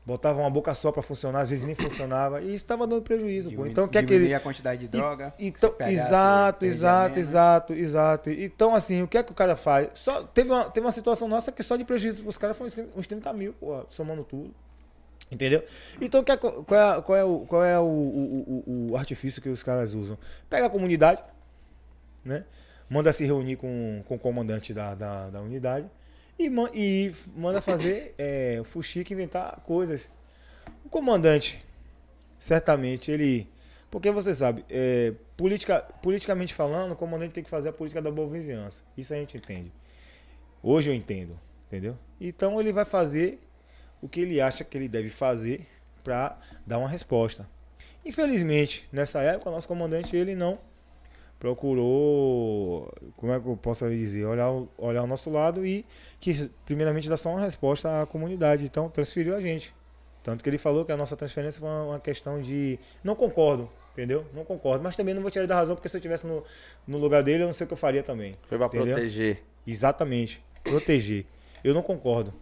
Botavam 0.04 0.42
uma 0.42 0.50
boca 0.50 0.74
só 0.74 0.90
para 0.90 1.00
funcionar, 1.02 1.42
às 1.42 1.50
vezes 1.50 1.64
nem 1.64 1.76
funcionava. 1.76 2.40
E 2.40 2.46
isso 2.46 2.56
estava 2.64 2.86
dando 2.88 3.02
prejuízo, 3.02 3.52
pô. 3.52 3.66
Então, 3.66 3.86
quer 3.86 4.00
que 4.00 4.06
Diminuir 4.06 4.26
ele. 4.28 4.34
a 4.34 4.40
quantidade 4.40 4.80
de 4.80 4.88
droga. 4.88 5.32
E- 5.38 5.46
Então, 5.46 5.70
se 5.70 5.76
pegasse, 5.76 5.94
exato, 6.08 6.64
exato, 6.64 7.18
exato, 7.20 7.72
exato. 7.74 8.30
Então, 8.30 8.74
assim, 8.74 9.02
o 9.02 9.06
que 9.06 9.16
é 9.16 9.22
que 9.22 9.30
o 9.30 9.34
cara 9.34 9.54
faz? 9.54 9.90
Só, 9.94 10.24
teve, 10.24 10.50
uma, 10.50 10.64
teve 10.64 10.84
uma 10.84 10.90
situação 10.90 11.28
nossa 11.28 11.52
que 11.52 11.62
só 11.62 11.76
de 11.76 11.84
prejuízo 11.84 12.26
os 12.26 12.36
caras 12.36 12.56
foi 12.56 12.68
30 12.70 12.98
uns 12.98 13.06
30 13.06 13.32
mil, 13.32 13.52
pô, 13.52 13.84
somando 13.90 14.24
tudo. 14.24 14.52
Entendeu? 15.32 15.64
Então, 15.98 16.22
é, 16.28 16.36
qual 16.36 16.62
é, 16.62 17.00
qual 17.00 17.16
é, 17.16 17.24
o, 17.24 17.40
qual 17.46 17.64
é 17.64 17.80
o, 17.80 17.84
o, 17.84 18.64
o, 18.66 18.90
o 18.90 18.96
artifício 18.98 19.40
que 19.40 19.48
os 19.48 19.62
caras 19.62 19.94
usam? 19.94 20.18
Pega 20.50 20.66
a 20.66 20.70
comunidade, 20.70 21.22
né? 22.22 22.44
Manda 22.88 23.10
se 23.14 23.24
reunir 23.24 23.56
com, 23.56 24.02
com 24.06 24.16
o 24.16 24.18
comandante 24.18 24.74
da, 24.74 24.94
da, 24.94 25.30
da 25.30 25.40
unidade 25.40 25.86
e, 26.38 26.50
man- 26.50 26.68
e 26.74 27.14
manda 27.34 27.62
fazer 27.62 28.14
é, 28.18 28.58
o 28.60 28.64
fuxique, 28.64 29.14
inventar 29.14 29.62
coisas. 29.64 30.06
O 30.84 30.90
comandante, 30.90 31.64
certamente, 32.38 33.10
ele. 33.10 33.48
Porque 33.90 34.10
você 34.10 34.34
sabe, 34.34 34.66
é, 34.68 35.14
politica, 35.34 35.80
politicamente 36.02 36.52
falando, 36.52 36.92
o 36.92 36.96
comandante 36.96 37.32
tem 37.32 37.44
que 37.44 37.48
fazer 37.48 37.70
a 37.70 37.72
política 37.72 38.02
da 38.02 38.10
boa 38.10 38.28
vizinhança. 38.28 38.82
Isso 38.98 39.14
a 39.14 39.16
gente 39.16 39.38
entende. 39.38 39.72
Hoje 40.62 40.90
eu 40.90 40.94
entendo, 40.94 41.38
entendeu? 41.68 41.96
Então 42.20 42.60
ele 42.60 42.70
vai 42.72 42.84
fazer 42.84 43.40
o 44.02 44.08
que 44.08 44.20
ele 44.20 44.40
acha 44.40 44.64
que 44.64 44.76
ele 44.76 44.88
deve 44.88 45.08
fazer 45.08 45.66
para 46.04 46.36
dar 46.66 46.76
uma 46.78 46.88
resposta. 46.88 47.48
Infelizmente, 48.04 48.86
nessa 48.92 49.22
época, 49.22 49.48
o 49.48 49.52
nosso 49.52 49.68
comandante 49.68 50.14
ele 50.16 50.34
não 50.34 50.58
procurou, 51.38 52.92
como 53.16 53.32
é 53.32 53.40
que 53.40 53.46
eu 53.48 53.56
posso 53.56 53.88
dizer, 53.88 54.24
olhar, 54.24 54.50
o- 54.50 54.68
olhar 54.78 55.02
o 55.02 55.06
nosso 55.06 55.30
lado 55.30 55.64
e 55.66 55.84
que 56.20 56.50
primeiramente 56.64 57.08
dar 57.08 57.16
só 57.16 57.30
uma 57.30 57.40
resposta 57.40 58.02
à 58.02 58.06
comunidade. 58.06 58.64
Então 58.64 58.88
transferiu 58.88 59.34
a 59.36 59.40
gente. 59.40 59.74
Tanto 60.22 60.42
que 60.42 60.50
ele 60.50 60.58
falou 60.58 60.84
que 60.84 60.92
a 60.92 60.96
nossa 60.96 61.16
transferência 61.16 61.60
foi 61.60 61.68
uma, 61.68 61.98
questão 61.98 62.40
de. 62.40 62.78
Não 63.02 63.16
concordo, 63.16 63.68
entendeu? 63.92 64.24
Não 64.32 64.44
concordo. 64.44 64.82
Mas 64.84 64.94
também 64.94 65.14
não 65.14 65.22
vou 65.22 65.30
tirar 65.32 65.46
da 65.46 65.56
razão, 65.56 65.74
porque 65.74 65.88
se 65.88 65.96
eu 65.96 65.98
estivesse 65.98 66.26
no, 66.26 66.44
no 66.86 66.98
lugar 66.98 67.22
dele, 67.24 67.42
eu 67.42 67.46
não 67.46 67.52
sei 67.52 67.64
o 67.64 67.68
que 67.68 67.72
eu 67.74 67.78
faria 67.78 68.02
também. 68.04 68.36
Foi 68.46 68.56
Entendeu? 68.56 68.94
proteger. 68.94 69.42
Exatamente. 69.66 70.40
Proteger. 70.62 71.26
Eu 71.64 71.74
não 71.74 71.82
concordo. 71.82 72.32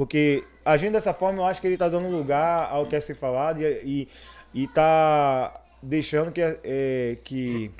Porque 0.00 0.44
agindo 0.64 0.92
dessa 0.92 1.12
forma, 1.12 1.40
eu 1.40 1.44
acho 1.44 1.60
que 1.60 1.66
ele 1.66 1.74
está 1.74 1.86
dando 1.86 2.08
lugar 2.08 2.70
ao 2.70 2.86
que 2.86 2.96
é 2.96 3.00
ser 3.00 3.14
falado 3.14 3.60
e, 3.60 4.08
e, 4.54 4.62
e 4.62 4.66
tá 4.66 5.60
deixando 5.82 6.32
que. 6.32 6.40
É, 6.40 7.18
que 7.22 7.70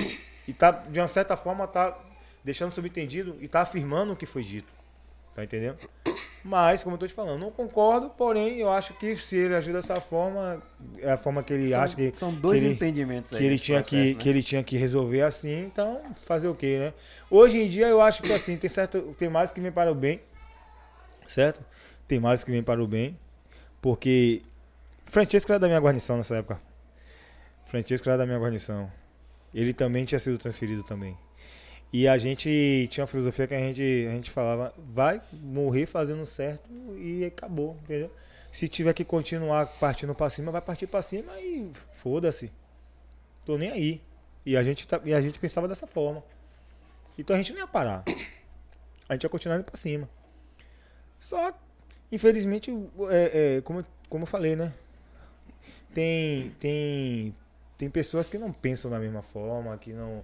e 0.46 0.52
tá, 0.52 0.70
de 0.70 1.00
uma 1.00 1.08
certa 1.08 1.34
forma, 1.34 1.66
tá 1.66 1.98
deixando 2.44 2.72
subentendido 2.72 3.38
e 3.40 3.48
tá 3.48 3.62
afirmando 3.62 4.12
o 4.12 4.16
que 4.16 4.26
foi 4.26 4.42
dito. 4.42 4.70
Tá 5.34 5.44
entendendo? 5.44 5.78
Mas, 6.44 6.82
como 6.82 6.96
eu 6.96 6.98
tô 7.00 7.06
te 7.06 7.14
falando, 7.14 7.40
não 7.40 7.50
concordo, 7.50 8.10
porém, 8.10 8.58
eu 8.58 8.70
acho 8.70 8.92
que 8.98 9.16
se 9.16 9.36
ele 9.36 9.54
agir 9.54 9.72
dessa 9.72 9.98
forma, 9.98 10.62
é 10.98 11.12
a 11.12 11.16
forma 11.16 11.42
que 11.42 11.54
ele 11.54 11.70
São, 11.70 11.80
acha 11.80 11.96
que. 11.96 12.12
são 12.14 12.34
dois 12.34 12.60
que 12.60 12.66
ele- 12.66 12.74
entendimentos 12.74 13.32
aí 13.32 13.38
que 13.38 13.44
ele 13.46 13.58
tinha 13.58 13.82
que, 13.82 13.88
processo, 13.96 14.14
né? 14.18 14.22
que 14.22 14.28
ele 14.28 14.42
tinha 14.42 14.62
que 14.62 14.76
resolver 14.76 15.22
assim, 15.22 15.64
então 15.64 16.02
fazer 16.26 16.48
o 16.48 16.54
quê, 16.54 16.76
né? 16.80 16.92
Hoje 17.30 17.56
em 17.62 17.70
dia 17.70 17.86
eu 17.88 17.98
acho 17.98 18.22
que 18.22 18.30
assim, 18.30 18.58
tem 18.58 18.68
certo, 18.68 19.16
tem 19.18 19.30
mais 19.30 19.54
que 19.54 19.60
vem 19.62 19.72
para 19.72 19.90
o 19.90 19.94
bem, 19.94 20.20
certo? 21.26 21.69
Tem 22.10 22.18
mais 22.18 22.42
que 22.42 22.50
vem 22.50 22.60
para 22.60 22.82
o 22.82 22.88
bem, 22.88 23.16
porque 23.80 24.42
Francesco 25.06 25.52
era 25.52 25.60
da 25.60 25.68
minha 25.68 25.78
guarnição 25.78 26.16
nessa 26.16 26.34
época. 26.38 26.60
Francesco 27.66 28.08
era 28.08 28.18
da 28.18 28.26
minha 28.26 28.36
guarnição. 28.36 28.90
Ele 29.54 29.72
também 29.72 30.04
tinha 30.04 30.18
sido 30.18 30.36
transferido 30.36 30.82
também. 30.82 31.16
E 31.92 32.08
a 32.08 32.18
gente 32.18 32.88
tinha 32.90 33.04
uma 33.04 33.06
filosofia 33.06 33.46
que 33.46 33.54
a 33.54 33.60
gente, 33.60 33.80
a 34.08 34.12
gente 34.12 34.28
falava, 34.28 34.74
vai 34.76 35.22
morrer 35.32 35.86
fazendo 35.86 36.26
certo 36.26 36.68
e 36.98 37.24
acabou, 37.24 37.76
entendeu? 37.84 38.10
Se 38.50 38.66
tiver 38.66 38.92
que 38.92 39.04
continuar 39.04 39.66
partindo 39.78 40.12
pra 40.12 40.28
cima, 40.28 40.50
vai 40.50 40.60
partir 40.60 40.88
pra 40.88 41.02
cima 41.02 41.40
e 41.40 41.70
foda-se. 42.02 42.50
Tô 43.44 43.56
nem 43.56 43.70
aí. 43.70 44.02
E 44.44 44.56
a 44.56 44.64
gente, 44.64 44.84
tá- 44.88 45.00
e 45.04 45.14
a 45.14 45.20
gente 45.22 45.38
pensava 45.38 45.68
dessa 45.68 45.86
forma. 45.86 46.24
Então 47.16 47.36
a 47.36 47.38
gente 47.38 47.52
não 47.52 47.60
ia 47.60 47.68
parar. 47.68 48.02
A 49.08 49.12
gente 49.12 49.22
ia 49.22 49.30
continuar 49.30 49.58
indo 49.58 49.64
pra 49.64 49.76
cima. 49.76 50.10
Só, 51.20 51.56
infelizmente, 52.10 52.70
é, 53.10 53.56
é, 53.56 53.60
como, 53.62 53.84
como 54.08 54.24
eu 54.24 54.26
falei, 54.26 54.56
né? 54.56 54.72
Tem, 55.94 56.50
tem, 56.60 57.34
tem 57.76 57.90
pessoas 57.90 58.28
que 58.28 58.38
não 58.38 58.52
pensam 58.52 58.90
da 58.90 58.98
mesma 58.98 59.22
forma, 59.22 59.76
que 59.78 59.92
não. 59.92 60.22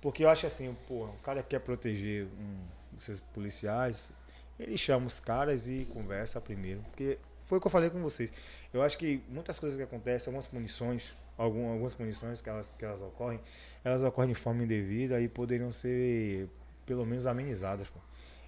Porque 0.00 0.24
eu 0.24 0.28
acho 0.28 0.46
assim, 0.46 0.76
pô, 0.86 1.04
o 1.04 1.18
cara 1.22 1.42
quer 1.42 1.60
proteger 1.60 2.26
um, 2.26 2.96
os 2.96 3.02
seus 3.02 3.20
policiais, 3.20 4.10
ele 4.58 4.76
chama 4.76 5.06
os 5.06 5.18
caras 5.18 5.68
e 5.68 5.86
conversa 5.86 6.40
primeiro. 6.40 6.82
Porque 6.82 7.18
foi 7.46 7.58
o 7.58 7.60
que 7.60 7.66
eu 7.66 7.70
falei 7.70 7.90
com 7.90 8.00
vocês. 8.00 8.32
Eu 8.72 8.82
acho 8.82 8.98
que 8.98 9.22
muitas 9.28 9.58
coisas 9.58 9.76
que 9.76 9.82
acontecem, 9.82 10.30
algumas 10.30 10.46
punições, 10.46 11.16
algum, 11.38 11.70
algumas 11.70 11.94
punições 11.94 12.40
que 12.40 12.48
elas, 12.48 12.72
que 12.76 12.84
elas 12.84 13.02
ocorrem, 13.02 13.40
elas 13.84 14.02
ocorrem 14.02 14.32
de 14.32 14.38
forma 14.38 14.62
indevida 14.62 15.20
e 15.20 15.28
poderiam 15.28 15.70
ser 15.72 16.48
pelo 16.84 17.04
menos 17.06 17.26
amenizadas, 17.26 17.88
pô. 17.88 17.98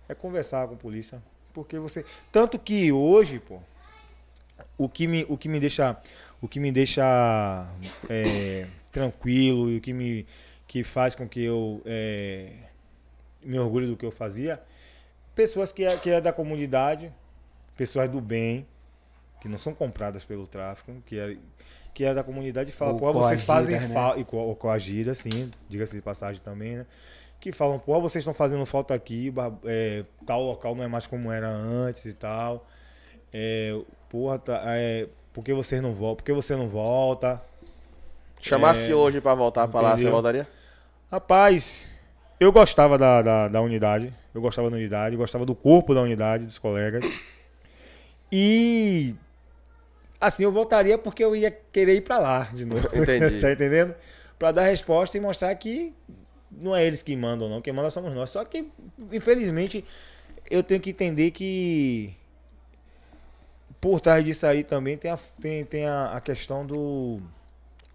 É 0.08 0.14
conversar 0.14 0.66
com 0.68 0.74
a 0.74 0.76
polícia. 0.76 1.22
Porque 1.52 1.78
você. 1.78 2.04
Tanto 2.30 2.58
que 2.58 2.92
hoje, 2.92 3.38
pô, 3.38 3.58
o 4.76 4.88
que 4.88 5.06
me, 5.06 5.26
o 5.28 5.36
que 5.36 5.48
me 5.48 5.58
deixa, 5.58 5.96
o 6.40 6.48
que 6.48 6.60
me 6.60 6.70
deixa 6.70 7.66
é, 8.08 8.66
tranquilo 8.92 9.70
e 9.70 9.78
o 9.78 9.80
que 9.80 9.92
me 9.92 10.26
que 10.66 10.84
faz 10.84 11.14
com 11.14 11.26
que 11.26 11.42
eu 11.42 11.80
é, 11.86 12.52
me 13.42 13.58
orgulhe 13.58 13.86
do 13.86 13.96
que 13.96 14.04
eu 14.04 14.10
fazia, 14.10 14.60
pessoas 15.34 15.72
que 15.72 15.84
é, 15.84 15.96
que 15.96 16.10
é 16.10 16.20
da 16.20 16.32
comunidade, 16.32 17.10
pessoas 17.74 18.10
do 18.10 18.20
bem, 18.20 18.66
que 19.40 19.48
não 19.48 19.56
são 19.56 19.74
compradas 19.74 20.24
pelo 20.24 20.46
tráfico, 20.46 20.92
que 21.06 21.18
é, 21.18 21.36
que 21.94 22.04
é 22.04 22.12
da 22.12 22.22
comunidade 22.22 22.68
e 22.68 22.72
fala, 22.72 22.92
Ou 22.92 22.98
pô, 22.98 23.12
vocês 23.14 23.42
fazem 23.42 23.80
né? 23.80 23.88
falta, 23.88 24.20
e 24.20 24.24
co 24.24 24.54
coagida, 24.56 25.14
sim, 25.14 25.50
diga-se 25.68 25.96
de 25.96 26.02
passagem 26.02 26.42
também, 26.42 26.76
né? 26.76 26.86
Que 27.40 27.52
falam, 27.52 27.78
pô, 27.78 28.00
vocês 28.00 28.22
estão 28.22 28.34
fazendo 28.34 28.66
falta 28.66 28.94
aqui, 28.94 29.32
é, 29.64 30.04
tal 30.26 30.42
local 30.42 30.74
não 30.74 30.82
é 30.82 30.88
mais 30.88 31.06
como 31.06 31.30
era 31.30 31.48
antes 31.48 32.04
e 32.04 32.12
tal. 32.12 32.66
É, 33.32 33.78
porra, 34.08 34.38
tá, 34.38 34.60
é, 34.66 35.08
por 35.32 35.44
que 35.44 35.54
vocês 35.54 35.80
não 35.80 35.94
voltam? 35.94 36.16
Por 36.16 36.24
que 36.24 36.32
você 36.32 36.56
não 36.56 36.68
volta? 36.68 37.40
Chamasse 38.40 38.90
É, 38.90 38.94
hoje 38.94 39.20
pra 39.20 39.34
voltar 39.34 39.68
pra 39.68 39.80
lá, 39.80 39.96
você 39.96 40.10
voltaria? 40.10 40.48
Rapaz, 41.10 41.88
eu 42.40 42.52
gostava 42.52 42.96
da, 42.96 43.22
da, 43.22 43.48
da 43.48 43.60
unidade. 43.60 44.12
Eu 44.34 44.40
gostava 44.40 44.70
da 44.70 44.76
unidade, 44.76 45.16
gostava 45.16 45.44
do 45.44 45.54
corpo 45.54 45.94
da 45.94 46.02
unidade, 46.02 46.44
dos 46.44 46.58
colegas. 46.58 47.04
E. 48.30 49.14
Assim, 50.20 50.44
eu 50.44 50.52
voltaria 50.52 50.98
porque 50.98 51.24
eu 51.24 51.34
ia 51.34 51.50
querer 51.50 51.94
ir 51.94 52.00
pra 52.02 52.18
lá 52.18 52.48
de 52.52 52.64
novo. 52.64 52.88
Entendi. 52.94 53.38
tá 53.40 53.50
entendendo? 53.50 53.94
Pra 54.38 54.52
dar 54.52 54.62
resposta 54.62 55.16
e 55.16 55.20
mostrar 55.20 55.54
que 55.56 55.94
não 56.50 56.74
é 56.74 56.84
eles 56.84 57.02
que 57.02 57.14
mandam, 57.16 57.48
não. 57.48 57.60
Quem 57.60 57.72
manda 57.72 57.90
somos 57.90 58.14
nós. 58.14 58.30
Só 58.30 58.44
que, 58.44 58.68
infelizmente, 59.12 59.84
eu 60.50 60.62
tenho 60.62 60.80
que 60.80 60.90
entender 60.90 61.30
que. 61.30 62.14
Por 63.80 64.00
trás 64.00 64.24
disso 64.24 64.44
aí 64.46 64.64
também 64.64 64.96
tem 64.96 65.10
a, 65.10 65.18
tem, 65.40 65.64
tem 65.64 65.86
a, 65.86 66.12
a 66.16 66.20
questão 66.20 66.66
do. 66.66 67.20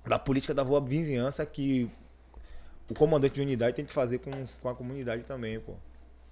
Da 0.05 0.19
política 0.19 0.53
da 0.53 0.63
boa 0.63 0.81
vizinhança 0.81 1.45
que 1.45 1.89
o 2.89 2.93
comandante 2.93 3.35
de 3.35 3.41
unidade 3.41 3.75
tem 3.77 3.85
que 3.85 3.93
fazer 3.93 4.19
com, 4.19 4.31
com 4.61 4.69
a 4.69 4.75
comunidade 4.75 5.23
também, 5.23 5.59
pô. 5.59 5.73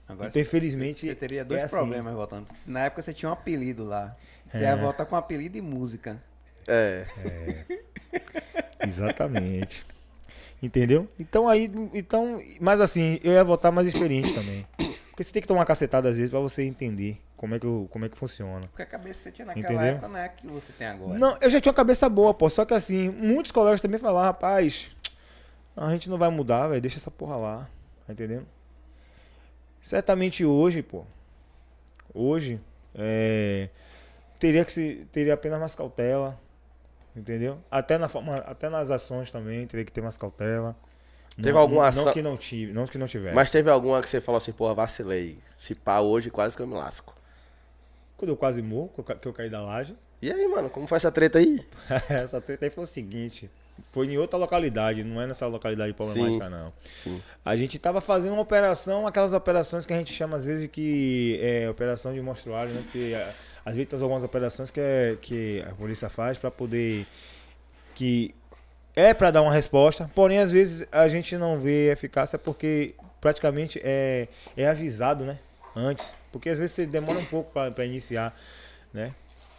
Agora, 0.08 0.28
Então, 0.30 0.42
infelizmente, 0.42 1.06
Você 1.06 1.16
teria 1.16 1.46
dois 1.46 1.62
é 1.62 1.64
assim. 1.66 1.76
problemas 1.78 2.14
voltando. 2.14 2.46
Porque 2.48 2.70
na 2.70 2.82
época 2.82 3.02
você 3.02 3.14
tinha 3.14 3.30
um 3.30 3.34
apelido 3.34 3.86
lá. 3.86 4.16
Você 4.50 4.58
É. 4.58 4.62
ia 4.64 4.76
voltar 4.76 5.06
com 5.06 5.16
apelido 5.16 5.58
e 5.58 5.62
música. 5.62 6.22
É. 6.68 7.06
Exatamente. 8.88 9.86
Entendeu? 10.62 11.08
Então 11.20 11.48
aí, 11.50 11.72
então, 11.94 12.40
mas 12.60 12.80
assim, 12.80 13.20
eu 13.24 13.32
ia 13.34 13.44
voltar 13.44 13.72
mais 13.72 13.88
experiente 13.88 14.32
também. 14.34 14.66
Porque 15.10 15.24
você 15.24 15.34
tem 15.34 15.42
que 15.42 15.48
tomar 15.48 15.66
cacetada 15.66 16.08
às 16.08 16.16
vezes 16.18 16.30
pra 16.30 16.40
você 16.40 16.64
entender 16.64 17.20
como 17.36 17.56
é 17.56 17.60
que, 17.60 17.66
eu- 17.66 17.88
como 17.92 18.06
é 18.06 18.10
que 18.10 18.18
funciona. 18.18 18.62
Porque 18.68 18.84
a 18.84 18.86
cabeça 18.86 19.20
que 19.20 19.24
você 19.24 19.32
tinha 19.32 19.46
naquela 19.48 19.66
Entendeu? 19.74 19.94
época 19.94 20.08
não 20.08 20.18
é 20.20 20.26
a 20.26 20.30
que 20.30 20.46
você 20.46 20.72
tem 20.72 20.86
agora. 20.88 21.18
Não, 21.18 21.36
eu 21.42 21.50
já 21.50 21.60
tinha 21.60 21.72
uma 21.72 21.76
cabeça 21.76 22.08
boa, 22.08 22.32
pô. 22.34 22.48
Só 22.50 22.64
que 22.64 22.74
assim, 22.76 23.10
muitos 23.10 23.52
colegas 23.52 23.82
também 23.82 24.00
falaram, 24.00 24.28
rapaz, 24.28 24.92
a 25.76 25.90
gente 25.92 26.08
não 26.10 26.18
vai 26.20 26.30
mudar, 26.30 26.68
velho. 26.68 26.80
Deixa 26.82 26.98
essa 26.98 27.10
porra 27.10 27.36
lá. 27.38 27.70
Tá 28.06 28.14
entendendo? 28.14 28.46
Certamente 29.82 30.46
hoje, 30.46 30.84
pô. 30.84 31.04
Hoje, 32.14 32.60
é, 32.94 33.70
teria 34.38 34.64
que 34.64 34.72
se. 34.72 35.08
Teria 35.12 35.34
apenas 35.34 35.60
mais 35.60 35.74
cautela. 35.74 36.40
Entendeu? 37.16 37.60
Até, 37.70 37.98
na 37.98 38.08
forma, 38.08 38.38
até 38.38 38.70
nas 38.70 38.90
ações 38.90 39.30
também, 39.30 39.68
teria 39.68 39.86
que 39.86 39.92
ter 39.92 40.02
mais 40.02 40.18
cautela. 40.18 40.76
Teve 41.36 41.52
Não- 41.54 41.60
alguma 41.60 41.88
ação- 41.88 42.06
Não 42.06 42.14
que 42.14 42.22
não 42.22 42.38
tive, 42.38 42.74
não 42.74 42.86
que 42.86 42.98
não 42.98 43.08
tivesse. 43.08 43.36
Mas 43.36 43.50
teve 43.52 43.70
alguma 43.70 44.02
que 44.02 44.10
você 44.10 44.20
falou 44.22 44.38
assim, 44.38 44.52
porra, 44.52 44.74
vacilei. 44.74 45.40
Se 45.58 45.74
pá 45.76 46.00
hoje, 46.00 46.30
quase 46.30 46.56
que 46.56 46.62
eu 46.62 46.68
me 46.68 46.74
lasco. 46.74 47.14
Quando 48.18 48.30
eu 48.30 48.38
quase 48.38 48.62
morro, 48.62 48.90
que 48.94 49.00
eu 49.00 49.04
ca- 49.04 49.16
que 49.16 49.28
eu 49.28 49.34
caí 49.34 49.50
da 49.50 49.62
laje. 49.62 49.96
E 50.22 50.32
aí, 50.32 50.48
mano, 50.48 50.70
como 50.70 50.86
foi 50.88 50.98
essa 50.98 51.12
treta 51.12 51.40
aí? 51.40 51.66
Essa 52.10 52.40
treta 52.40 52.66
aí 52.66 52.70
foi 52.70 52.84
o 52.84 52.88
seguinte. 52.88 53.50
Foi 53.92 54.06
em 54.06 54.18
outra 54.20 54.38
localidade, 54.38 55.04
não 55.04 55.20
é 55.20 55.26
nessa 55.26 55.48
localidade 55.48 55.92
problemática, 55.94 56.48
não. 56.50 56.72
Sim. 57.02 57.20
A 57.44 57.56
gente 57.56 57.80
tava 57.80 58.00
fazendo 58.00 58.34
uma 58.34 58.42
operação, 58.44 59.08
aquelas 59.08 59.34
operações 59.34 59.86
que 59.88 59.94
a 59.94 59.98
gente 59.98 60.14
chama 60.14 60.38
às 60.38 60.46
vezes 60.46 60.70
que 60.70 61.40
é 61.42 61.68
operação 61.68 62.14
de 62.14 62.22
monstruário, 62.22 62.72
né? 62.74 62.82
Porque 62.84 63.14
é, 63.16 63.34
às 63.66 63.76
vezes 63.76 63.90
tem 63.90 64.02
algumas 64.02 64.24
operações 64.24 64.72
que, 64.72 64.80
é, 64.80 65.18
que 65.22 65.64
a 65.70 65.74
polícia 65.74 66.10
faz 66.10 66.38
para 66.38 66.50
poder. 66.50 67.06
que 67.94 68.34
é 68.96 69.14
para 69.14 69.32
dar 69.32 69.42
uma 69.42 69.54
resposta, 69.54 70.10
porém 70.14 70.40
às 70.40 70.52
vezes 70.52 70.86
a 70.92 71.08
gente 71.08 71.38
não 71.38 71.60
vê 71.60 71.92
eficácia 71.92 72.38
porque 72.38 72.94
praticamente 73.22 73.80
é, 73.84 74.28
é 74.58 74.68
avisado, 74.68 75.24
né? 75.24 75.40
Antes. 75.76 76.14
Porque 76.32 76.50
às 76.50 76.60
vezes 76.60 76.88
demora 76.88 77.20
um 77.20 77.26
pouco 77.26 77.52
para 77.52 77.86
iniciar, 77.86 78.36
né? 78.94 79.14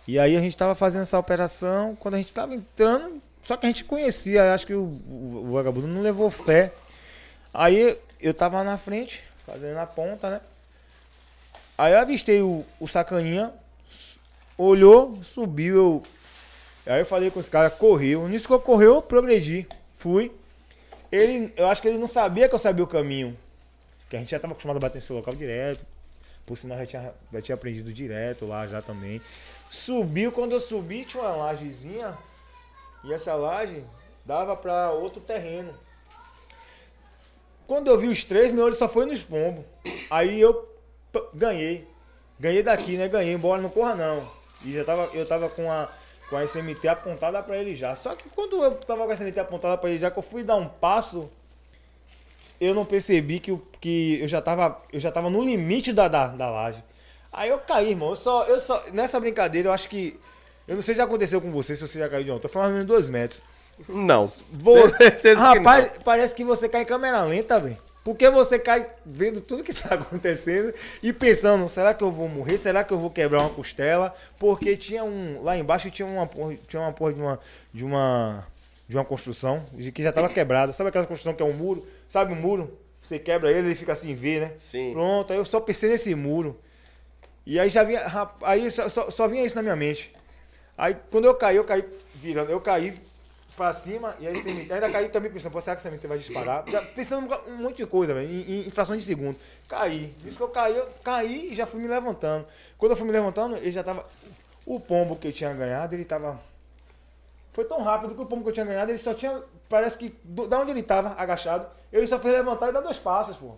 E 0.06 0.18
aí 0.18 0.36
a 0.36 0.40
gente 0.40 0.56
tava 0.56 0.74
fazendo 0.74 1.02
essa 1.02 1.18
operação, 1.18 1.96
quando 1.96 2.14
a 2.14 2.18
gente 2.18 2.32
tava 2.32 2.54
entrando, 2.54 3.22
só 3.42 3.56
que 3.56 3.66
a 3.66 3.68
gente 3.68 3.84
conhecia, 3.84 4.52
acho 4.52 4.66
que 4.66 4.74
o, 4.74 4.84
o, 4.84 5.46
o 5.48 5.52
vagabundo 5.52 5.86
não 5.86 6.02
levou 6.02 6.28
fé. 6.28 6.72
Aí 7.54 7.98
eu 8.20 8.34
tava 8.34 8.62
na 8.64 8.76
frente, 8.76 9.22
fazendo 9.46 9.78
a 9.78 9.86
ponta, 9.86 10.28
né? 10.28 10.40
Aí 11.78 11.92
eu 11.92 11.98
avistei 12.00 12.42
o, 12.42 12.64
o 12.80 12.86
sacaninha, 12.88 13.52
olhou, 14.56 15.16
subiu, 15.22 15.76
eu. 15.76 16.02
Aí 16.86 17.00
eu 17.00 17.06
falei 17.06 17.30
com 17.30 17.40
os 17.40 17.48
caras, 17.48 17.74
correu. 17.74 18.28
Nisso 18.28 18.46
que 18.46 18.52
eu 18.52 18.60
correu, 18.60 18.94
eu 18.96 19.02
progredi. 19.02 19.66
Fui. 19.98 20.32
Ele, 21.10 21.52
eu 21.56 21.68
acho 21.68 21.80
que 21.80 21.88
ele 21.88 21.98
não 21.98 22.08
sabia 22.08 22.48
que 22.48 22.54
eu 22.54 22.58
sabia 22.58 22.84
o 22.84 22.88
caminho. 22.88 23.36
Que 24.08 24.16
a 24.16 24.18
gente 24.18 24.30
já 24.30 24.40
tava 24.40 24.52
acostumado 24.52 24.78
a 24.78 24.80
bater 24.80 24.96
nesse 24.96 25.12
local 25.12 25.34
direto. 25.34 25.84
Por 26.44 26.58
sinal, 26.58 26.78
já 26.78 26.86
tinha, 26.86 27.14
já 27.32 27.40
tinha 27.40 27.54
aprendido 27.54 27.92
direto 27.92 28.46
lá 28.46 28.66
já 28.66 28.82
também. 28.82 29.20
Subiu, 29.70 30.32
quando 30.32 30.52
eu 30.52 30.60
subi, 30.60 31.04
tinha 31.04 31.22
uma 31.22 31.36
lajezinha. 31.36 32.16
E 33.04 33.12
essa 33.12 33.34
laje 33.34 33.84
dava 34.24 34.56
pra 34.56 34.90
outro 34.90 35.20
terreno. 35.20 35.72
Quando 37.66 37.88
eu 37.88 37.98
vi 37.98 38.08
os 38.08 38.24
três, 38.24 38.50
meu 38.50 38.64
olho 38.64 38.74
só 38.74 38.88
foi 38.88 39.06
nos 39.06 39.22
pombos. 39.22 39.64
Aí 40.10 40.40
eu 40.40 40.68
ganhei. 41.32 41.91
Ganhei 42.42 42.60
daqui, 42.60 42.96
né? 42.96 43.06
Ganhei, 43.06 43.32
embora 43.32 43.62
não 43.62 43.70
corra 43.70 43.94
não. 43.94 44.28
E 44.64 44.72
já 44.72 44.82
tava, 44.82 45.08
eu 45.14 45.24
tava 45.24 45.48
com 45.48 45.70
a, 45.70 45.88
com 46.28 46.36
a 46.36 46.42
SMT 46.44 46.88
apontada 46.88 47.40
pra 47.40 47.56
ele 47.56 47.72
já. 47.76 47.94
Só 47.94 48.16
que 48.16 48.28
quando 48.30 48.60
eu 48.64 48.72
tava 48.74 49.04
com 49.04 49.10
a 49.12 49.14
SMT 49.14 49.38
apontada 49.38 49.78
pra 49.78 49.88
ele 49.88 49.98
já, 50.00 50.10
que 50.10 50.18
eu 50.18 50.22
fui 50.24 50.42
dar 50.42 50.56
um 50.56 50.66
passo, 50.66 51.30
eu 52.60 52.74
não 52.74 52.84
percebi 52.84 53.38
que, 53.38 53.52
eu- 53.52 53.62
que 53.80 54.18
eu, 54.20 54.26
já 54.26 54.42
tava, 54.42 54.82
eu 54.92 54.98
já 54.98 55.12
tava 55.12 55.30
no 55.30 55.40
limite 55.40 55.92
da, 55.92 56.08
da, 56.08 56.26
da 56.26 56.50
laje. 56.50 56.82
Aí 57.32 57.48
eu 57.48 57.58
caí, 57.58 57.90
irmão. 57.90 58.10
Eu 58.10 58.16
só, 58.16 58.44
eu 58.46 58.58
só, 58.58 58.82
nessa 58.92 59.20
brincadeira, 59.20 59.68
eu 59.68 59.72
acho 59.72 59.88
que. 59.88 60.18
Eu 60.66 60.74
não 60.74 60.82
sei 60.82 60.94
se 60.94 60.98
já 60.98 61.04
aconteceu 61.04 61.40
com 61.40 61.52
você, 61.52 61.76
se 61.76 61.86
você 61.86 62.00
já 62.00 62.08
caiu 62.08 62.24
de 62.24 62.30
ontem. 62.32 62.48
Foi 62.48 62.60
mais 62.60 62.70
ou 62.72 62.74
menos 62.74 62.88
dois 62.88 63.08
metros. 63.08 63.40
Não. 63.88 64.28
Vou... 64.50 64.88
Certeza 64.98 65.36
que 65.36 65.58
Rapaz, 65.58 65.98
parece 66.04 66.34
que 66.34 66.44
você 66.44 66.68
cai 66.68 66.82
em 66.82 66.86
câmera 66.86 67.22
lenta, 67.22 67.60
velho. 67.60 67.78
Porque 68.04 68.28
você 68.28 68.58
cai 68.58 68.90
vendo 69.06 69.40
tudo 69.40 69.62
que 69.62 69.72
tá 69.72 69.94
acontecendo 69.94 70.74
e 71.02 71.12
pensando, 71.12 71.68
será 71.68 71.94
que 71.94 72.02
eu 72.02 72.10
vou 72.10 72.28
morrer? 72.28 72.58
Será 72.58 72.82
que 72.82 72.92
eu 72.92 72.98
vou 72.98 73.10
quebrar 73.10 73.40
uma 73.40 73.50
costela? 73.50 74.12
Porque 74.38 74.76
tinha 74.76 75.04
um. 75.04 75.42
Lá 75.42 75.56
embaixo 75.56 75.90
tinha 75.90 76.06
uma 76.06 76.26
porra, 76.26 76.56
tinha 76.66 76.82
uma 76.82 76.92
porra 76.92 77.12
de 77.12 77.20
uma. 77.20 77.40
De 77.72 77.84
uma. 77.84 78.46
De 78.88 78.96
uma 78.96 79.04
construção 79.04 79.64
que 79.94 80.02
já 80.02 80.12
tava 80.12 80.28
quebrada. 80.34 80.72
Sabe 80.72 80.88
aquela 80.88 81.06
construção 81.06 81.34
que 81.34 81.42
é 81.42 81.46
um 81.46 81.52
muro? 81.52 81.86
Sabe 82.08 82.32
o 82.32 82.36
muro? 82.36 82.78
Você 83.00 83.18
quebra 83.18 83.50
ele, 83.50 83.68
ele 83.68 83.74
fica 83.74 83.92
assim, 83.92 84.14
vê, 84.14 84.40
né? 84.40 84.52
Sim. 84.58 84.92
Pronto, 84.92 85.32
aí 85.32 85.38
eu 85.38 85.44
só 85.44 85.60
pensei 85.60 85.90
nesse 85.90 86.14
muro. 86.14 86.58
E 87.46 87.58
aí 87.58 87.68
já 87.68 87.82
vinha. 87.82 88.04
Aí 88.42 88.70
só, 88.70 88.88
só, 88.88 89.10
só 89.10 89.28
vinha 89.28 89.44
isso 89.44 89.56
na 89.56 89.62
minha 89.62 89.76
mente. 89.76 90.12
Aí 90.76 90.96
quando 91.10 91.24
eu 91.24 91.34
caí, 91.34 91.56
eu 91.56 91.64
caí 91.64 91.84
virando, 92.14 92.50
eu 92.50 92.60
caí 92.60 92.94
pra 93.56 93.72
cima 93.72 94.14
e 94.18 94.26
aí 94.26 94.34
CMT, 94.42 94.72
ainda 94.72 94.90
caí 94.90 95.08
também 95.08 95.30
pensando, 95.30 95.60
será 95.60 95.76
que 95.76 95.86
o 95.86 95.90
CMT 95.90 96.06
vai 96.06 96.18
disparar? 96.18 96.64
Já 96.68 96.82
pensando 96.82 97.32
um 97.48 97.56
monte 97.58 97.76
de 97.78 97.86
coisa, 97.86 98.20
em, 98.22 98.66
em 98.66 98.70
fração 98.70 98.96
de 98.96 99.04
segundo. 99.04 99.38
Caí. 99.68 100.14
Isso 100.24 100.36
que 100.38 100.42
eu 100.42 100.48
caí, 100.48 100.76
eu 100.76 100.88
caí 101.04 101.52
e 101.52 101.54
já 101.54 101.66
fui 101.66 101.80
me 101.80 101.88
levantando. 101.88 102.46
Quando 102.78 102.92
eu 102.92 102.96
fui 102.96 103.06
me 103.06 103.12
levantando, 103.12 103.56
ele 103.56 103.70
já 103.72 103.82
tava. 103.82 104.06
O 104.64 104.78
pombo 104.78 105.16
que 105.16 105.26
eu 105.28 105.32
tinha 105.32 105.52
ganhado, 105.52 105.94
ele 105.94 106.04
tava 106.04 106.38
Foi 107.52 107.64
tão 107.64 107.82
rápido 107.82 108.14
que 108.14 108.22
o 108.22 108.26
pombo 108.26 108.42
que 108.44 108.48
eu 108.50 108.52
tinha 108.54 108.64
ganhado, 108.64 108.90
ele 108.90 108.98
só 108.98 109.12
tinha. 109.12 109.42
Parece 109.68 109.98
que 109.98 110.16
do- 110.24 110.46
da 110.46 110.58
onde 110.60 110.70
ele 110.70 110.82
tava, 110.82 111.14
agachado, 111.18 111.66
ele 111.92 112.06
só 112.06 112.18
fez 112.18 112.32
levantar 112.34 112.68
e 112.70 112.72
dar 112.72 112.80
dois 112.80 112.98
passos, 112.98 113.36
pô. 113.36 113.56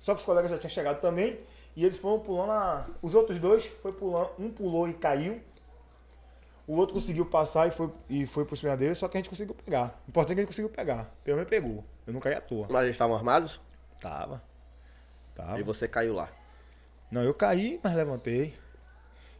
Só 0.00 0.14
que 0.14 0.20
os 0.20 0.24
colegas 0.26 0.50
já 0.50 0.58
tinham 0.58 0.70
chegado 0.70 1.00
também. 1.00 1.38
E 1.76 1.84
eles 1.84 1.98
foram 1.98 2.18
pulando 2.18 2.50
a. 2.52 2.86
Os 3.00 3.14
outros 3.14 3.38
dois 3.38 3.64
foi 3.82 3.92
pulando. 3.92 4.30
Um 4.38 4.50
pulou 4.50 4.88
e 4.88 4.94
caiu. 4.94 5.40
O 6.70 6.76
outro 6.76 6.94
conseguiu 6.94 7.26
passar 7.26 7.66
e 7.66 7.70
foi, 7.72 7.90
e 8.08 8.26
foi 8.26 8.44
pro 8.44 8.56
cima 8.56 8.76
dele, 8.76 8.94
só 8.94 9.08
que 9.08 9.16
a 9.16 9.18
gente 9.20 9.28
conseguiu 9.28 9.54
pegar. 9.54 10.00
O 10.06 10.10
importante 10.10 10.32
é 10.32 10.34
que 10.36 10.40
a 10.40 10.42
gente 10.44 10.50
conseguiu 10.50 10.68
pegar. 10.68 11.10
Pelo 11.24 11.36
menos 11.38 11.50
pegou. 11.50 11.84
Eu 12.06 12.12
não 12.12 12.20
caí 12.20 12.34
à 12.34 12.40
toa. 12.40 12.66
Mas 12.70 12.82
eles 12.82 12.92
estavam 12.94 13.16
armados 13.16 13.60
Tava. 14.00 14.40
Tava. 15.34 15.58
e 15.58 15.62
você 15.64 15.88
caiu 15.88 16.14
lá. 16.14 16.28
Não, 17.10 17.22
eu 17.24 17.34
caí, 17.34 17.80
mas 17.82 17.94
levantei. 17.94 18.54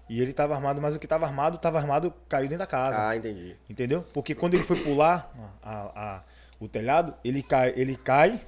E 0.09 0.21
ele 0.21 0.33
tava 0.33 0.55
armado, 0.57 0.81
mas 0.81 0.97
o 0.97 0.99
que 0.99 1.07
tava 1.07 1.25
armado, 1.25 1.57
tava 1.59 1.79
armado, 1.79 2.13
caiu 2.29 2.49
dentro 2.49 2.59
da 2.59 2.67
casa. 2.67 3.09
Ah, 3.09 3.15
entendi. 3.17 3.57
Entendeu? 3.69 4.05
Porque 4.13 4.35
quando 4.35 4.55
ele 4.55 4.65
foi 4.65 4.83
pular 4.83 5.33
a- 5.63 5.93
a- 5.95 6.23
o 6.59 6.67
telhado, 6.69 7.15
ele 7.23 7.45
cai, 7.45 7.73
ele 7.77 7.97
cai 7.97 8.41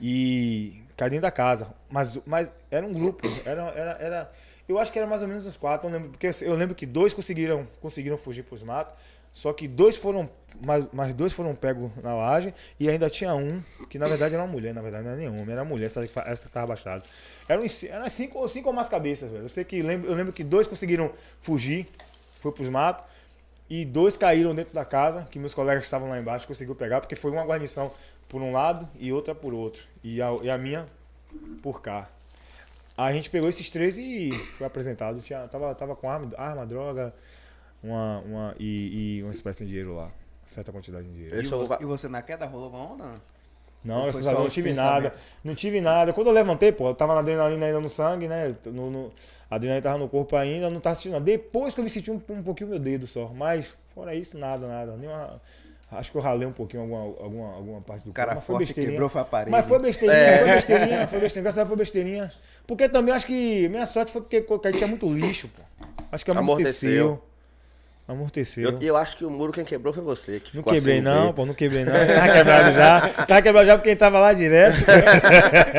e 0.00 0.82
cai 0.96 1.10
dentro 1.10 1.22
da 1.22 1.30
casa. 1.30 1.68
Mas, 1.88 2.18
mas 2.26 2.50
era 2.72 2.84
um 2.84 2.92
grupo. 2.92 3.24
Era, 3.44 3.62
era, 3.68 3.92
era, 4.00 4.32
eu 4.70 4.78
acho 4.78 4.90
que 4.92 4.98
era 4.98 5.06
mais 5.06 5.22
ou 5.22 5.28
menos 5.28 5.44
uns 5.46 5.56
quatro. 5.56 5.88
Eu 5.88 5.92
lembro, 5.92 6.10
porque 6.10 6.30
eu 6.42 6.54
lembro 6.54 6.74
que 6.74 6.86
dois 6.86 7.12
conseguiram, 7.12 7.66
conseguiram 7.80 8.16
fugir 8.16 8.42
pros 8.44 8.62
matos. 8.62 8.94
Só 9.32 9.52
que 9.52 9.68
dois 9.68 9.96
foram. 9.96 10.28
Mais, 10.60 10.84
mais 10.92 11.14
dois 11.14 11.32
foram 11.32 11.54
pegos 11.54 11.90
na 12.02 12.12
laje. 12.14 12.52
E 12.80 12.88
ainda 12.90 13.08
tinha 13.08 13.32
um, 13.34 13.62
que 13.88 13.98
na 13.98 14.08
verdade 14.08 14.34
era 14.34 14.42
uma 14.42 14.50
mulher, 14.50 14.74
na 14.74 14.82
verdade 14.82 15.04
não 15.04 15.12
era 15.12 15.20
nenhum 15.20 15.48
era 15.50 15.62
uma 15.62 15.68
mulher, 15.68 15.86
essa, 15.86 16.02
que 16.02 16.08
fa- 16.12 16.24
essa 16.26 16.44
que 16.46 16.50
tava 16.50 16.64
abaixada. 16.64 17.04
Eram, 17.48 17.62
eram 17.88 18.08
cinco, 18.10 18.38
ou 18.38 18.48
cinco 18.48 18.68
ou 18.68 18.74
mais 18.74 18.88
cabeças, 18.88 19.30
velho. 19.30 19.44
Eu 19.44 19.48
sei 19.48 19.62
que 19.64 19.80
lembro, 19.82 20.10
eu 20.10 20.14
lembro 20.16 20.32
que 20.32 20.42
dois 20.42 20.66
conseguiram 20.66 21.12
fugir, 21.40 21.86
foi 22.42 22.50
pros 22.50 22.68
matos. 22.68 23.04
E 23.68 23.84
dois 23.84 24.16
caíram 24.16 24.52
dentro 24.52 24.74
da 24.74 24.84
casa, 24.84 25.28
que 25.30 25.38
meus 25.38 25.54
colegas 25.54 25.84
estavam 25.84 26.08
lá 26.08 26.18
embaixo 26.18 26.44
conseguiu 26.48 26.74
pegar, 26.74 27.00
porque 27.00 27.14
foi 27.14 27.30
uma 27.30 27.44
guarnição 27.44 27.92
por 28.28 28.42
um 28.42 28.50
lado 28.50 28.88
e 28.98 29.12
outra 29.12 29.32
por 29.32 29.54
outro. 29.54 29.84
E 30.02 30.20
a, 30.20 30.32
e 30.42 30.50
a 30.50 30.58
minha 30.58 30.88
por 31.62 31.80
cá. 31.80 32.08
Aí 33.00 33.12
a 33.12 33.16
gente 33.16 33.30
pegou 33.30 33.48
esses 33.48 33.70
três 33.70 33.96
e 33.98 34.30
foi 34.58 34.66
apresentado. 34.66 35.20
Tinha, 35.20 35.48
tava, 35.48 35.74
tava 35.74 35.96
com 35.96 36.10
arma, 36.10 36.28
arma 36.36 36.66
droga 36.66 37.14
uma, 37.82 38.18
uma, 38.20 38.54
e, 38.58 39.18
e 39.18 39.22
uma 39.22 39.32
espécie 39.32 39.64
de 39.64 39.70
dinheiro 39.70 39.94
lá. 39.94 40.10
Certa 40.48 40.70
quantidade 40.72 41.06
de 41.06 41.12
dinheiro. 41.12 41.34
Eu 41.36 41.42
E 41.42 41.46
sou 41.46 41.64
você, 41.66 41.82
e 41.82 41.86
você 41.86 42.08
na 42.08 42.20
queda 42.22 42.44
rolou 42.46 42.68
uma 42.68 42.92
onda? 42.92 43.04
Não, 43.82 44.06
eu 44.06 44.12
não 44.12 44.48
tive 44.48 44.74
nada. 44.74 45.12
Não 45.42 45.54
tive 45.54 45.80
nada. 45.80 46.12
Quando 46.12 46.26
eu 46.26 46.32
levantei, 46.34 46.70
pô, 46.72 46.88
eu 46.88 46.94
tava 46.94 47.14
na 47.14 47.20
adrenalina 47.20 47.64
ainda 47.66 47.80
no 47.80 47.88
sangue, 47.88 48.28
né? 48.28 48.54
No, 48.66 48.90
no- 48.90 49.12
a 49.50 49.54
adrenalina 49.56 49.82
tava 49.82 49.98
no 49.98 50.08
corpo 50.08 50.36
ainda, 50.36 50.66
eu 50.66 50.70
não 50.70 50.80
tava 50.80 50.94
sentindo 50.96 51.12
nada. 51.12 51.24
Depois 51.24 51.72
que 51.74 51.80
eu 51.80 51.84
me 51.84 51.88
senti 51.90 52.10
um, 52.10 52.20
um 52.28 52.42
pouquinho 52.42 52.68
meu 52.70 52.78
dedo 52.78 53.06
só. 53.06 53.28
Mas, 53.28 53.74
fora 53.94 54.14
isso, 54.14 54.36
nada, 54.36 54.66
nada. 54.68 54.96
Nenhuma, 54.96 55.40
acho 55.92 56.10
que 56.12 56.16
eu 56.18 56.22
ralei 56.22 56.46
um 56.46 56.52
pouquinho 56.52 56.82
alguma, 56.82 57.00
alguma, 57.22 57.54
alguma 57.54 57.80
parte 57.80 58.04
do 58.04 58.10
O 58.10 58.12
cara 58.12 58.34
corpo. 58.34 58.40
mas 58.40 58.46
foi 58.46 58.58
besteirinha. 58.66 58.92
quebrou 58.92 59.08
foi 59.08 59.20
a 59.20 59.24
parede. 59.24 59.50
Mas 59.50 59.66
foi 59.66 59.78
besteirinha, 59.78 60.18
É. 60.18 60.38
foi 60.38 60.50
besteirinha, 60.54 61.06
foi 61.08 61.18
besteirinha. 61.20 61.42
Graças 61.42 61.58
a 61.58 61.62
Deus 61.62 61.68
foi 61.68 61.76
besteirinha. 61.76 62.32
Porque 62.66 62.88
também 62.88 63.14
acho 63.14 63.26
que 63.26 63.68
minha 63.68 63.86
sorte 63.86 64.12
foi 64.12 64.20
porque 64.22 64.40
porque 64.42 64.72
tinha 64.72 64.86
muito 64.86 65.10
lixo, 65.12 65.48
pô. 65.48 65.62
Acho 66.12 66.24
que 66.24 66.30
amorteceu. 66.30 67.04
Amorteceu. 67.06 67.29
Amorteceu. 68.10 68.70
Eu, 68.70 68.78
eu 68.80 68.96
acho 68.96 69.16
que 69.16 69.24
o 69.24 69.30
muro 69.30 69.52
quem 69.52 69.64
quebrou 69.64 69.94
foi 69.94 70.02
você. 70.02 70.40
Que 70.40 70.56
Não 70.56 70.62
quebrei 70.64 70.94
assim, 70.96 71.02
não, 71.04 71.32
pô, 71.32 71.46
não 71.46 71.54
quebrei 71.54 71.84
não. 71.84 71.92
Tava 71.94 72.32
quebrado 72.32 72.74
já. 72.74 73.00
Tava 73.26 73.42
quebrado 73.42 73.66
já 73.66 73.76
porque 73.76 73.88
ele 73.90 73.96
tava 73.96 74.18
lá 74.18 74.32
direto. 74.32 74.76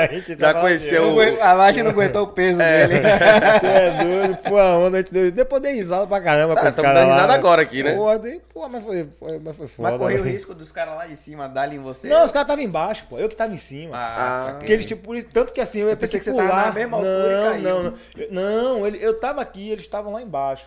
A 0.09 0.13
gente 0.13 0.37
Já 0.39 0.53
conheceu 0.53 1.15
o- 1.15 1.41
A 1.43 1.53
laje 1.53 1.83
não 1.83 1.91
aguentou 1.91 2.23
o 2.23 2.27
peso 2.27 2.57
dele. 2.59 3.01
Você 3.01 3.65
é 3.67 4.03
doido, 4.03 4.37
pô, 4.37 4.57
a 4.57 4.77
onda, 4.77 4.97
a 4.97 5.01
gente 5.01 5.11
deu. 5.13 5.31
Depois 5.31 5.61
dei 5.61 5.73
risada 5.73 6.07
pra 6.07 6.21
caramba 6.21 6.53
com 6.55 6.59
Ah, 6.61 6.63
os 6.63 6.69
estamos 6.69 6.87
caras 6.87 6.99
dando 7.01 7.09
lá. 7.09 7.15
risada 7.15 7.33
né? 7.33 7.39
agora 7.39 7.61
aqui, 7.61 7.83
né? 7.83 7.95
Pô, 7.95 8.17
dei, 8.17 8.41
pô, 8.53 8.69
mas 8.69 8.83
foi, 8.83 9.07
foi, 9.19 9.39
mas 9.39 9.55
foi 9.57 9.67
foda. 9.67 9.89
Mas 9.89 9.97
correu 9.99 10.21
o 10.21 10.25
né? 10.25 10.31
risco 10.31 10.53
dos 10.53 10.71
caras 10.71 10.95
lá 10.95 11.05
de 11.05 11.17
cima 11.17 11.49
darem 11.49 11.77
em 11.77 11.81
você? 11.81 12.07
Não, 12.07 12.23
os 12.23 12.31
caras 12.31 12.45
estavam 12.47 12.63
embaixo, 12.63 13.05
pô. 13.09 13.17
Eu 13.19 13.27
que 13.27 13.35
tava 13.35 13.53
em 13.53 13.57
cima. 13.57 13.97
Ah, 13.97 14.47
Ah. 14.49 14.53
Porque 14.53 14.71
eles, 14.71 14.85
tipo, 14.85 15.21
tanto 15.25 15.51
que 15.53 15.59
assim, 15.61 15.79
eu 15.79 15.89
ia 15.89 15.95
ter 15.95 16.01
pensei 16.01 16.19
que 16.19 16.25
que 16.25 16.31
você 16.31 16.37
tava 16.37 16.49
pular. 16.49 16.65
na 16.67 16.71
mesma 16.73 16.97
altura 16.97 17.27
e 17.27 17.35
não, 17.35 17.51
caiu. 17.51 17.61
não, 17.63 17.83
não. 17.83 17.93
Eu- 18.17 18.27
Não, 18.31 18.87
ele, 18.87 18.99
eu 19.01 19.19
tava 19.19 19.41
aqui, 19.41 19.69
eles 19.69 19.83
estavam 19.83 20.13
lá 20.13 20.21
embaixo. 20.21 20.65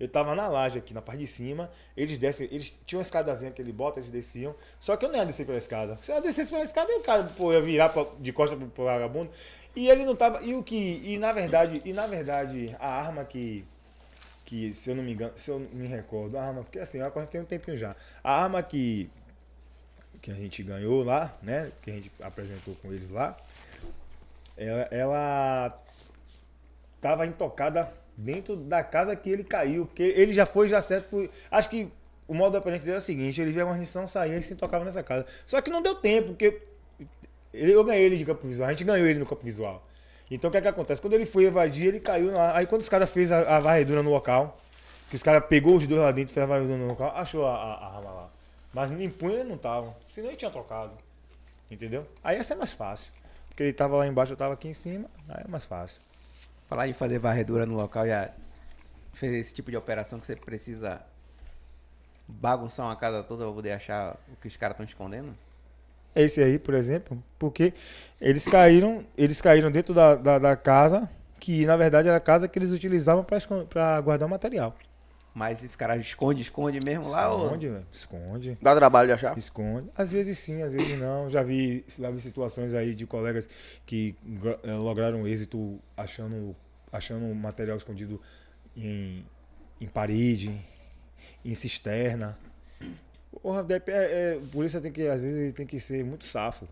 Eu 0.00 0.08
tava 0.08 0.34
na 0.34 0.48
laje 0.48 0.78
aqui, 0.78 0.94
na 0.94 1.02
parte 1.02 1.20
de 1.20 1.26
cima. 1.26 1.70
Eles 1.94 2.18
descem, 2.18 2.48
eles 2.50 2.72
tinham 2.86 2.98
uma 3.00 3.02
escadazinha 3.02 3.52
que 3.52 3.60
ele 3.60 3.70
bota, 3.70 4.00
eles 4.00 4.10
desciam. 4.10 4.54
Só 4.80 4.96
que 4.96 5.04
eu 5.04 5.10
não 5.10 5.18
ia 5.18 5.26
descer 5.26 5.44
pela 5.44 5.58
escada. 5.58 5.98
Se 6.00 6.10
eu 6.10 6.22
descesse 6.22 6.48
pela 6.50 6.64
escada, 6.64 6.90
o 6.96 7.02
cara 7.02 7.22
pô, 7.24 7.52
ia 7.52 7.60
virar 7.60 7.90
pra- 7.90 8.06
de 8.18 8.32
costa 8.32 8.56
pro, 8.56 8.66
pro 8.68 8.84
vagabundo. 8.84 9.30
E 9.76 9.88
ele 9.90 10.04
não 10.06 10.16
tava. 10.16 10.42
E 10.42 10.54
o 10.54 10.62
que. 10.62 11.02
E 11.04 11.18
na 11.18 11.32
verdade, 11.32 11.82
e 11.84 11.92
na 11.92 12.06
verdade, 12.06 12.74
a 12.80 12.88
arma 12.88 13.24
que. 13.24 13.64
Que, 14.46 14.74
se 14.74 14.90
eu 14.90 14.96
não 14.96 15.02
me 15.04 15.12
engano, 15.12 15.32
se 15.36 15.48
eu 15.48 15.60
me 15.60 15.86
recordo, 15.86 16.36
a 16.36 16.42
arma, 16.42 16.62
porque 16.64 16.80
assim, 16.80 16.98
coisa 17.10 17.30
tem 17.30 17.40
um 17.40 17.44
tempinho 17.44 17.76
já. 17.76 17.94
A 18.24 18.32
arma 18.42 18.60
que, 18.64 19.08
que 20.20 20.28
a 20.30 20.34
gente 20.34 20.60
ganhou 20.64 21.04
lá, 21.04 21.32
né? 21.40 21.70
Que 21.82 21.90
a 21.90 21.94
gente 21.94 22.10
apresentou 22.20 22.74
com 22.82 22.92
eles 22.92 23.10
lá, 23.10 23.36
ela, 24.56 24.88
ela 24.90 25.82
tava 27.00 27.26
intocada 27.26 27.92
dentro 28.20 28.54
da 28.56 28.82
casa 28.84 29.14
que 29.16 29.28
ele 29.30 29.42
caiu, 29.44 29.86
porque 29.86 30.02
ele 30.02 30.32
já 30.32 30.44
foi 30.46 30.68
já 30.68 30.80
certo 30.82 31.08
por, 31.08 31.28
acho 31.50 31.70
que 31.70 31.88
o 32.28 32.34
modo 32.34 32.56
operante 32.56 32.84
dele 32.84 32.96
é 32.96 32.98
o 32.98 33.00
seguinte, 33.00 33.40
ele 33.40 33.50
via 33.52 33.64
uma 33.64 33.72
guarnição 33.72 34.06
sair 34.06 34.38
e 34.38 34.42
se 34.42 34.52
intocava 34.52 34.84
nessa 34.84 35.02
casa. 35.02 35.26
Só 35.46 35.60
que 35.60 35.70
não 35.70 35.82
deu 35.82 35.94
tempo, 35.96 36.28
porque 36.28 36.60
eu 37.52 37.82
ganhei 37.82 38.04
ele 38.04 38.16
de 38.16 38.24
campo 38.24 38.46
visual, 38.46 38.68
a 38.68 38.72
gente 38.72 38.84
ganhou 38.84 39.06
ele 39.06 39.18
no 39.18 39.26
campo 39.26 39.42
visual. 39.42 39.82
Então 40.30 40.48
o 40.48 40.50
que 40.52 40.58
é 40.58 40.60
que 40.60 40.68
acontece? 40.68 41.00
Quando 41.00 41.14
ele 41.14 41.26
foi 41.26 41.44
evadir, 41.44 41.86
ele 41.88 41.98
caiu 41.98 42.30
lá. 42.32 42.56
Aí 42.56 42.64
quando 42.66 42.82
os 42.82 42.88
caras 42.88 43.10
fez 43.10 43.32
a, 43.32 43.56
a 43.56 43.58
varredura 43.60 44.00
no 44.02 44.10
local, 44.10 44.56
que 45.08 45.16
os 45.16 45.22
caras 45.24 45.44
pegou 45.48 45.74
os 45.76 45.86
dois 45.88 46.00
lá 46.00 46.12
dentro, 46.12 46.32
fez 46.32 46.44
a 46.44 46.46
varredura 46.46 46.76
no 46.78 46.86
local, 46.86 47.12
achou 47.16 47.44
a, 47.46 47.52
a- 47.56 47.74
a 47.74 47.96
arma 47.96 48.10
lá. 48.12 48.30
Mas 48.72 48.92
em 48.92 49.10
punho 49.10 49.34
ele 49.40 49.48
não 49.48 49.58
tava. 49.58 49.96
Senão 50.08 50.28
ele 50.28 50.36
tinha 50.36 50.50
trocado. 50.52 50.92
Entendeu? 51.68 52.06
Aí 52.22 52.36
ia 52.36 52.44
ser 52.44 52.54
mais 52.54 52.72
fácil. 52.72 53.10
Porque 53.48 53.64
ele 53.64 53.72
tava 53.72 53.96
lá 53.96 54.06
embaixo, 54.06 54.32
eu 54.32 54.36
tava 54.36 54.54
aqui 54.54 54.68
em 54.68 54.74
cima, 54.74 55.06
aí 55.28 55.42
é 55.44 55.48
mais 55.50 55.64
fácil. 55.64 56.00
Falar 56.70 56.86
de 56.86 56.94
fazer 56.94 57.18
varredura 57.18 57.66
no 57.66 57.74
local, 57.74 58.06
já 58.06 58.30
fez 59.12 59.34
esse 59.34 59.52
tipo 59.52 59.72
de 59.72 59.76
operação 59.76 60.20
que 60.20 60.26
você 60.26 60.36
precisa 60.36 61.02
bagunçar 62.28 62.86
uma 62.86 62.94
casa 62.94 63.24
toda 63.24 63.44
pra 63.44 63.52
poder 63.52 63.72
achar 63.72 64.16
o 64.32 64.36
que 64.36 64.46
os 64.46 64.56
caras 64.56 64.74
estão 64.74 64.86
escondendo? 64.86 65.36
Esse 66.14 66.40
aí, 66.40 66.60
por 66.60 66.74
exemplo, 66.74 67.20
porque 67.40 67.74
eles 68.20 68.46
caíram, 68.46 69.04
eles 69.18 69.42
caíram 69.42 69.68
dentro 69.68 69.92
da, 69.92 70.14
da, 70.14 70.38
da 70.38 70.56
casa, 70.56 71.10
que 71.40 71.66
na 71.66 71.76
verdade 71.76 72.06
era 72.06 72.18
a 72.18 72.20
casa 72.20 72.46
que 72.46 72.56
eles 72.56 72.70
utilizavam 72.70 73.26
para 73.68 74.00
guardar 74.00 74.28
o 74.28 74.30
material. 74.30 74.72
Mas 75.32 75.62
esses 75.62 75.76
caras 75.76 76.00
esconde, 76.04 76.42
esconde 76.42 76.80
mesmo 76.84 77.08
lá? 77.08 77.30
ou- 77.32 77.44
Esconde, 77.44 77.68
velho. 77.68 77.86
Esconde. 77.92 78.58
Dá 78.60 78.74
trabalho 78.74 79.08
de 79.08 79.12
achar? 79.14 79.38
Esconde. 79.38 79.88
Às 79.96 80.10
vezes 80.10 80.38
sim, 80.38 80.62
às 80.62 80.72
vezes 80.72 80.98
não. 80.98 81.30
Já 81.30 81.42
vi, 81.42 81.84
já 81.88 82.10
vi 82.10 82.20
situações 82.20 82.74
aí 82.74 82.94
de 82.94 83.06
colegas 83.06 83.48
que 83.86 84.16
eh, 84.64 84.72
lograram 84.74 85.26
êxito 85.28 85.78
achando, 85.96 86.56
achando 86.92 87.32
material 87.34 87.76
escondido 87.76 88.20
em, 88.76 89.24
em 89.80 89.86
parede, 89.86 90.60
em 91.44 91.54
cisterna. 91.54 92.36
Porra, 93.42 93.64
é, 93.70 93.82
é, 93.86 94.40
por 94.50 94.64
isso 94.64 94.80
tem 94.80 94.90
que, 94.90 95.06
às 95.06 95.22
vezes, 95.22 95.38
ele 95.38 95.52
tem 95.52 95.66
que 95.66 95.78
ser 95.78 96.04
muito 96.04 96.24
safo. 96.26 96.66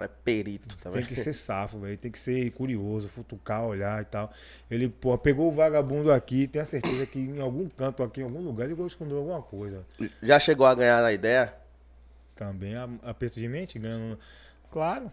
Cara 0.00 0.04
é 0.04 0.08
perito 0.24 0.76
também. 0.78 1.04
Tem 1.04 1.14
que 1.14 1.20
ser 1.20 1.32
safo, 1.34 1.78
velho. 1.78 1.98
Tem 1.98 2.10
que 2.10 2.18
ser 2.18 2.50
curioso, 2.52 3.06
futucar, 3.08 3.64
olhar 3.64 4.00
e 4.00 4.04
tal. 4.06 4.32
Ele, 4.70 4.88
pô, 4.88 5.16
pegou 5.18 5.48
o 5.48 5.54
vagabundo 5.54 6.10
aqui, 6.10 6.46
tenho 6.46 6.62
a 6.62 6.64
certeza 6.64 7.04
que 7.04 7.18
em 7.18 7.40
algum 7.40 7.68
canto 7.68 8.02
aqui, 8.02 8.20
em 8.20 8.24
algum 8.24 8.40
lugar, 8.40 8.64
ele 8.64 8.86
escondeu 8.86 9.18
alguma 9.18 9.42
coisa. 9.42 9.84
Já 10.22 10.40
chegou 10.40 10.66
a 10.66 10.74
ganhar 10.74 11.04
a 11.04 11.12
ideia? 11.12 11.52
Também 12.34 12.74
aperto 13.02 13.38
de 13.38 13.46
mente, 13.46 13.78
ganhando. 13.78 14.18
Claro. 14.70 15.12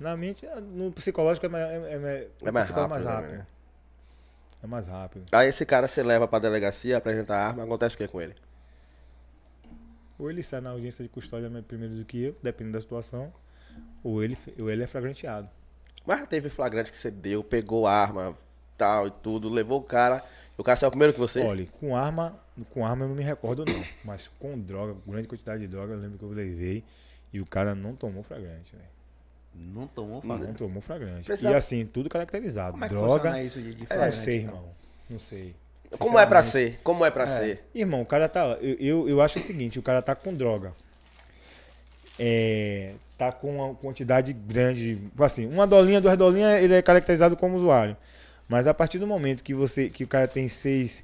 Na 0.00 0.16
mente, 0.16 0.44
no 0.72 0.90
psicológico 0.90 1.46
é 1.46 1.48
mais, 1.48 1.64
é, 1.64 1.76
é, 1.76 2.28
É 2.42 2.50
mais 2.50 2.66
psicólogo 2.66 2.94
rápido, 2.94 3.22
também, 3.22 3.38
né? 3.38 3.46
É 4.64 4.66
mais 4.66 4.86
rápido. 4.88 5.26
Aí 5.30 5.48
esse 5.48 5.64
cara 5.64 5.86
você 5.86 6.02
leva 6.02 6.26
pra 6.26 6.40
delegacia, 6.40 6.96
apresenta 6.96 7.36
a 7.36 7.46
arma, 7.46 7.62
acontece 7.62 7.94
o 7.94 7.98
que 7.98 8.08
com 8.08 8.20
ele? 8.20 8.34
Ou 10.18 10.28
ele 10.28 10.42
sai 10.42 10.60
na 10.60 10.70
audiência 10.70 11.04
de 11.04 11.08
custódia 11.08 11.48
primeiro 11.62 11.94
do 11.94 12.04
que 12.04 12.24
eu, 12.24 12.36
dependendo 12.42 12.72
da 12.72 12.80
situação, 12.80 13.32
ou 14.02 14.22
ele, 14.22 14.36
ou 14.60 14.70
ele 14.70 14.82
é 14.82 14.86
flagranteado. 14.86 15.48
Mas 16.06 16.20
já 16.20 16.26
teve 16.26 16.50
flagrante 16.50 16.90
que 16.90 16.96
você 16.98 17.10
deu, 17.10 17.42
pegou 17.42 17.86
a 17.86 17.92
arma, 17.92 18.36
tal 18.76 19.06
e 19.06 19.10
tudo, 19.10 19.48
levou 19.48 19.80
o 19.80 19.82
cara, 19.82 20.22
e 20.56 20.60
o 20.60 20.64
cara 20.64 20.76
saiu 20.76 20.90
primeiro 20.90 21.12
que 21.14 21.18
você? 21.20 21.40
Olha, 21.40 21.66
com 21.80 21.96
arma, 21.96 22.38
com 22.70 22.84
arma 22.86 23.04
eu 23.04 23.08
não 23.08 23.14
me 23.16 23.22
recordo 23.24 23.64
não, 23.64 23.82
mas 24.04 24.28
com 24.38 24.58
droga, 24.58 24.94
grande 25.06 25.28
quantidade 25.28 25.60
de 25.62 25.68
droga, 25.68 25.94
eu 25.94 25.98
lembro 25.98 26.18
que 26.18 26.24
eu 26.24 26.30
levei 26.30 26.84
e 27.32 27.40
o 27.40 27.46
cara 27.46 27.74
não 27.74 27.94
tomou 27.94 28.22
flagrante, 28.22 28.72
velho. 28.76 28.88
Não 29.56 29.86
tomou 29.86 30.14
Não 30.16 30.20
flagrante. 30.22 30.58
tomou 30.58 30.82
flagrante. 30.82 31.24
Precisa- 31.26 31.50
E 31.52 31.54
assim, 31.54 31.86
tudo 31.86 32.08
caracterizado. 32.08 32.72
Como 32.72 32.84
é 32.84 32.88
que 32.88 32.94
droga, 32.94 33.14
funciona 33.14 33.42
isso 33.42 33.62
de, 33.62 33.70
de 33.70 33.80
não 33.80 33.86
flagrante? 33.86 34.16
sei, 34.16 34.36
então? 34.40 34.54
irmão. 34.56 34.70
Não 35.08 35.18
sei. 35.20 35.54
Como 35.98 36.18
é 36.18 36.26
pra 36.26 36.42
ser? 36.42 36.80
Como 36.82 37.04
é 37.04 37.10
pra 37.10 37.28
ser? 37.28 37.64
Irmão, 37.72 38.02
o 38.02 38.06
cara 38.06 38.28
tá. 38.28 38.44
Eu, 38.60 38.74
eu, 38.80 39.08
eu 39.08 39.20
acho 39.22 39.38
o 39.38 39.42
seguinte, 39.42 39.78
o 39.78 39.82
cara 39.82 40.02
tá 40.02 40.12
com 40.16 40.34
droga. 40.34 40.72
É, 42.18 42.92
tá 43.18 43.32
com 43.32 43.54
uma 43.56 43.74
quantidade 43.74 44.32
grande. 44.32 44.98
Assim, 45.18 45.46
uma 45.46 45.66
dolinha, 45.66 46.00
duas 46.00 46.16
dolinhas, 46.16 46.62
ele 46.62 46.74
é 46.74 46.82
caracterizado 46.82 47.36
como 47.36 47.56
usuário. 47.56 47.96
Mas 48.48 48.66
a 48.66 48.74
partir 48.74 48.98
do 48.98 49.06
momento 49.06 49.42
que 49.42 49.54
você. 49.54 49.88
que 49.88 50.04
o 50.04 50.08
cara 50.08 50.28
tem 50.28 50.48
seis. 50.48 51.02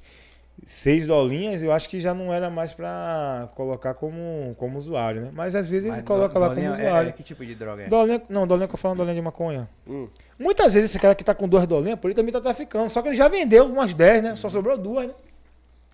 seis 0.65 1.07
dolinhas, 1.07 1.63
eu 1.63 1.71
acho 1.71 1.89
que 1.89 1.99
já 1.99 2.13
não 2.13 2.31
era 2.31 2.49
mais 2.49 2.71
pra 2.71 3.49
colocar 3.55 3.93
como, 3.95 4.53
como 4.59 4.77
usuário, 4.77 5.21
né? 5.21 5.29
Mas 5.33 5.55
às 5.55 5.67
vezes 5.67 5.89
Mas 5.89 5.97
ele 5.99 6.07
coloca 6.07 6.33
do- 6.35 6.39
lá 6.39 6.49
como 6.53 6.61
é- 6.67 6.71
usuário. 6.71 7.09
é 7.09 7.11
que 7.11 7.23
tipo 7.23 7.43
de 7.43 7.55
droga 7.55 7.83
é? 7.83 7.87
Dolinha, 7.87 8.21
não, 8.29 8.45
dolinha 8.45 8.67
que 8.67 8.75
eu 8.75 8.77
falo 8.77 8.93
dolinha 8.93 9.15
de 9.15 9.21
maconha. 9.21 9.67
Hum. 9.87 10.07
Muitas 10.37 10.73
vezes 10.73 10.91
esse 10.91 10.99
cara 10.99 11.15
que 11.15 11.23
tá 11.23 11.33
com 11.33 11.47
duas 11.47 11.65
dolinhas, 11.65 11.97
por 11.99 12.07
ele 12.09 12.15
também 12.15 12.31
tá 12.31 12.39
traficando. 12.39 12.89
Só 12.89 13.01
que 13.01 13.07
ele 13.07 13.15
já 13.15 13.27
vendeu 13.27 13.65
umas 13.65 13.93
10, 13.93 14.21
né? 14.21 14.35
Só 14.35 14.49
sobrou 14.49 14.77
duas, 14.77 15.07
né? 15.07 15.13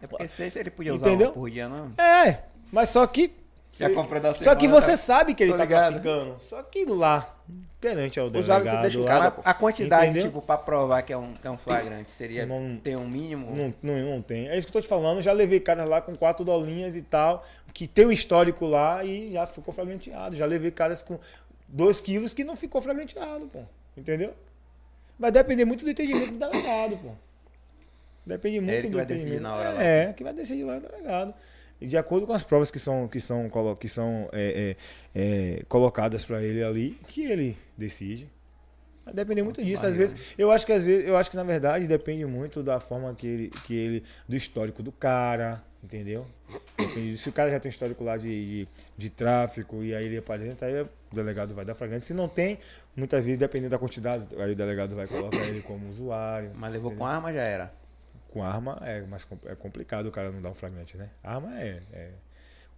É 0.02 0.08
porque 0.08 0.28
seis 0.28 0.54
ele 0.56 0.70
podia 0.70 0.94
usar 0.94 1.08
Entendeu? 1.08 1.28
uma 1.28 1.34
por 1.34 1.50
dia, 1.50 1.70
não? 1.70 1.90
É, 2.04 2.40
mas 2.72 2.90
só 2.90 3.08
que. 3.08 3.32
Já 3.78 3.90
da 4.20 4.34
Só 4.34 4.56
que 4.56 4.68
você 4.68 4.92
tá- 4.92 4.98
sabe 4.98 5.34
que 5.34 5.44
ele 5.44 5.52
tô 5.52 5.58
tá 5.58 5.64
ligado. 5.66 6.02
traficando. 6.02 6.38
Só 6.42 6.64
que 6.64 6.86
lá, 6.86 7.38
perante 7.80 8.20
ao 8.20 8.30
delegado, 8.30 8.90
em 8.90 9.06
casa, 9.06 9.32
pô. 9.32 9.42
a 9.46 9.54
quantidade, 9.54 10.06
Entendeu? 10.06 10.24
tipo, 10.24 10.42
pra 10.42 10.58
provar 10.58 11.02
que 11.04 11.14
é 11.14 11.18
um, 11.18 11.32
que 11.34 11.46
é 11.48 11.52
um 11.52 11.58
flagrante, 11.58 12.12
seria 12.12 12.46
Não- 12.46 12.78
ter 12.78 12.98
um 12.98 13.08
mínimo? 13.08 13.56
Não, 13.56 13.74
não, 13.84 14.16
não 14.16 14.22
tem. 14.22 14.50
É 14.50 14.58
isso 14.58 14.66
que 14.66 14.72
eu 14.72 14.82
tô 14.82 14.82
te 14.82 14.88
falando. 14.88 15.22
Já 15.22 15.32
levei 15.32 15.60
caras 15.60 15.88
lá 15.88 16.02
com 16.02 16.16
quatro 16.16 16.44
dolinhas 16.44 16.96
e 16.96 17.02
tal, 17.04 17.46
que 17.74 17.88
tem 17.88 18.08
um 18.08 18.12
histórico 18.12 18.66
lá 18.66 19.04
e 19.04 19.32
já 19.34 19.46
ficou 19.46 19.74
fragmenteado. 19.74 20.36
Já 20.36 20.46
levei 20.46 20.72
caras 20.72 21.04
com 21.04 21.20
dois 21.68 22.02
quilos 22.02 22.34
que 22.34 22.44
não 22.44 22.56
ficou 22.56 22.82
fragmenteado, 22.82 23.46
pô. 23.48 23.60
Entendeu? 23.96 24.34
Vai 25.20 25.32
depender 25.32 25.66
muito 25.66 25.84
do 25.86 25.92
entendimento 25.92 26.32
do 26.32 26.40
delegado, 26.40 26.98
pô. 26.98 27.10
Depende 28.26 28.60
muito 28.60 28.72
ele 28.74 28.82
que 28.84 28.90
do 28.90 28.98
vai 28.98 29.06
decidir 29.06 29.36
entendimento. 29.36 29.52
na 29.52 29.56
hora 29.56 29.70
lá. 29.74 29.84
É, 29.84 30.14
que 30.14 30.24
vai 30.24 30.34
decidir 30.34 30.64
lá 30.64 30.78
o 30.78 30.82
delegado. 30.82 31.34
E 31.80 31.86
de 31.86 31.98
acordo 31.98 32.26
com 32.26 32.34
as 32.34 32.44
provas 32.44 32.72
que 32.72 32.80
são, 32.80 33.08
que 33.08 33.20
são, 33.20 33.50
que 33.80 33.88
são 33.88 34.30
é, 34.32 34.76
é, 35.14 35.60
é, 35.60 35.64
colocadas 35.68 36.26
para 36.26 36.42
ele 36.44 36.64
ali, 36.64 37.00
que 37.08 37.24
ele 37.24 37.58
decide. 37.78 38.28
Vai 39.06 39.14
depender 39.14 39.44
muito 39.44 39.64
disso. 39.64 39.86
Às 39.86 39.96
vezes, 39.96 40.20
eu 40.38 40.52
acho 40.52 40.66
que 40.66 40.74
às 40.74 40.84
vezes, 40.84 41.08
eu 41.08 41.16
acho 41.16 41.30
que 41.30 41.38
na 41.38 41.44
verdade 41.44 41.88
depende 41.88 42.26
muito 42.26 42.62
da 42.62 42.80
forma 42.80 43.14
que 43.16 43.26
ele, 43.26 43.50
que 43.66 43.74
ele 43.74 44.04
do 44.28 44.36
histórico 44.36 44.84
do 44.84 44.92
cara, 44.92 45.64
entendeu? 45.82 46.26
Depende. 46.78 47.18
Se 47.18 47.30
o 47.30 47.32
cara 47.32 47.50
já 47.50 47.60
tem 47.60 47.70
histórico 47.70 48.04
lá 48.04 48.18
de, 48.18 48.28
de, 48.28 48.68
de 48.98 49.10
tráfico 49.10 49.84
e 49.84 49.96
aí 49.96 50.06
ele 50.06 50.18
apresenta, 50.18 50.66
aí 50.66 50.82
o 50.82 50.90
delegado 51.14 51.54
vai 51.56 51.64
dar 51.64 51.76
flagrante. 51.76 52.04
Se 52.04 52.14
não 52.14 52.28
tem, 52.28 52.60
muitas 52.96 53.24
vezes, 53.24 53.40
dependendo 53.40 53.72
da 53.72 53.80
quantidade, 53.80 54.28
aí 54.38 54.52
o 54.52 54.56
delegado 54.56 54.96
vai 54.96 55.08
colocar 55.08 55.46
ele 55.46 55.62
como 55.62 55.88
usuário. 55.88 56.52
Mas 56.56 56.74
levou 56.74 56.92
com 56.92 57.06
arma, 57.06 57.32
já 57.32 57.44
era. 57.44 57.72
Com 58.30 58.44
arma 58.44 58.80
é 58.84 59.02
mais 59.02 59.26
é 59.46 59.56
complicado 59.56 60.08
o 60.08 60.12
cara 60.12 60.32
não 60.32 60.42
dar 60.42 60.50
um 60.50 60.56
flagrante, 60.56 60.98
né? 60.98 61.10
Arma 61.24 61.60
é, 61.60 61.82
é 61.94 62.10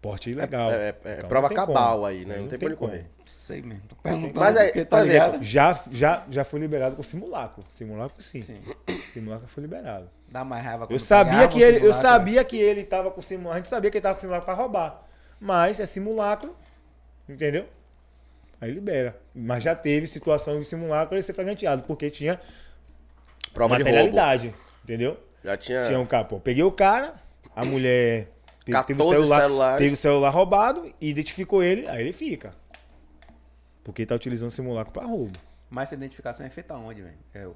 porte 0.01 0.29
ilegal. 0.29 0.71
É, 0.71 0.89
é, 0.89 0.95
é 1.03 1.13
Então, 1.17 1.27
prova 1.27 1.49
não 1.49 1.49
tem 1.49 1.55
cabal 1.55 1.93
como. 1.95 2.05
aí, 2.05 2.25
né? 2.25 2.37
Não, 2.37 2.47
tem 2.47 2.57
pra 2.59 2.67
ele 2.67 2.75
correr. 2.77 3.05
Sei 3.25 3.61
mesmo. 3.61 3.83
Tô 3.87 3.95
perguntando 3.95 4.39
Mas 4.39 4.55
aí, 4.57 4.67
porque, 4.67 4.85
por 4.85 4.89
tá 4.89 4.99
exemplo, 5.01 5.31
ligado? 5.39 5.43
Já, 5.43 5.83
já, 5.91 6.25
já 6.29 6.43
foi 6.43 6.59
liberado 6.59 6.95
com 6.95 7.03
simulacro. 7.03 7.63
Simulacro 7.69 8.21
sim. 8.21 8.41
Sim. 8.41 8.61
Simulacro 9.13 9.47
foi 9.47 9.61
liberado. 9.63 10.09
Dá 10.27 10.43
mais 10.43 10.63
raiva 10.63 10.87
Eu 10.89 10.99
sabia 10.99 11.47
que 11.47 11.57
o 11.57 11.63
ele, 11.63 11.77
eu 11.77 11.93
simulacro. 11.93 12.01
sabia 12.01 12.43
que 12.43 12.57
ele 12.57 12.83
tava 12.83 13.11
com 13.11 13.21
simulacro. 13.21 13.55
A 13.55 13.57
gente 13.57 13.69
sabia 13.69 13.89
que 13.91 13.97
ele 13.97 14.03
tava 14.03 14.15
com 14.15 14.21
simulacro 14.21 14.45
pra 14.45 14.53
roubar. 14.53 15.03
Mas 15.39 15.79
é 15.79 15.85
simulacro, 15.85 16.55
entendeu? 17.27 17.67
Aí 18.61 18.71
libera. 18.71 19.19
Mas 19.33 19.63
já 19.63 19.73
teve 19.75 20.05
situação 20.05 20.59
de 20.59 20.65
simulacro 20.67 21.15
ele 21.15 21.23
ser 21.23 21.33
fragmenteado, 21.33 21.83
porque 21.83 22.09
tinha 22.11 22.39
Prova 23.53 23.75
de 23.75 23.83
roubo. 23.83 23.95
materialidade, 24.13 24.53
entendeu? 24.83 25.17
Já 25.43 25.57
tinha. 25.57 25.87
Tinha 25.87 25.99
um 25.99 26.05
cara, 26.05 26.25
pô, 26.25 26.39
peguei 26.39 26.63
o 26.63 26.71
cara, 26.71 27.15
a 27.55 27.63
mulher 27.65 28.29
teve, 28.65 28.83
teve 28.83 29.01
o 29.01 29.05
14 29.05 29.09
celular, 29.15 29.41
celulares. 29.41 29.79
teve 29.79 29.93
o 29.93 29.97
celular 29.97 30.29
roubado, 30.29 30.93
identificou 30.99 31.63
ele, 31.63 31.87
aí 31.87 32.01
ele 32.01 32.13
fica. 32.13 32.53
Porque 33.83 34.05
tá 34.05 34.15
utilizando 34.15 34.51
simulacro 34.51 34.93
pra 34.93 35.05
roubo. 35.05 35.39
Mas 35.69 35.89
essa 35.89 35.95
identificação 35.95 36.45
é 36.45 36.49
feita 36.49 36.75
onde, 36.75 37.01
velho? 37.01 37.17
É 37.33 37.47
o... 37.47 37.55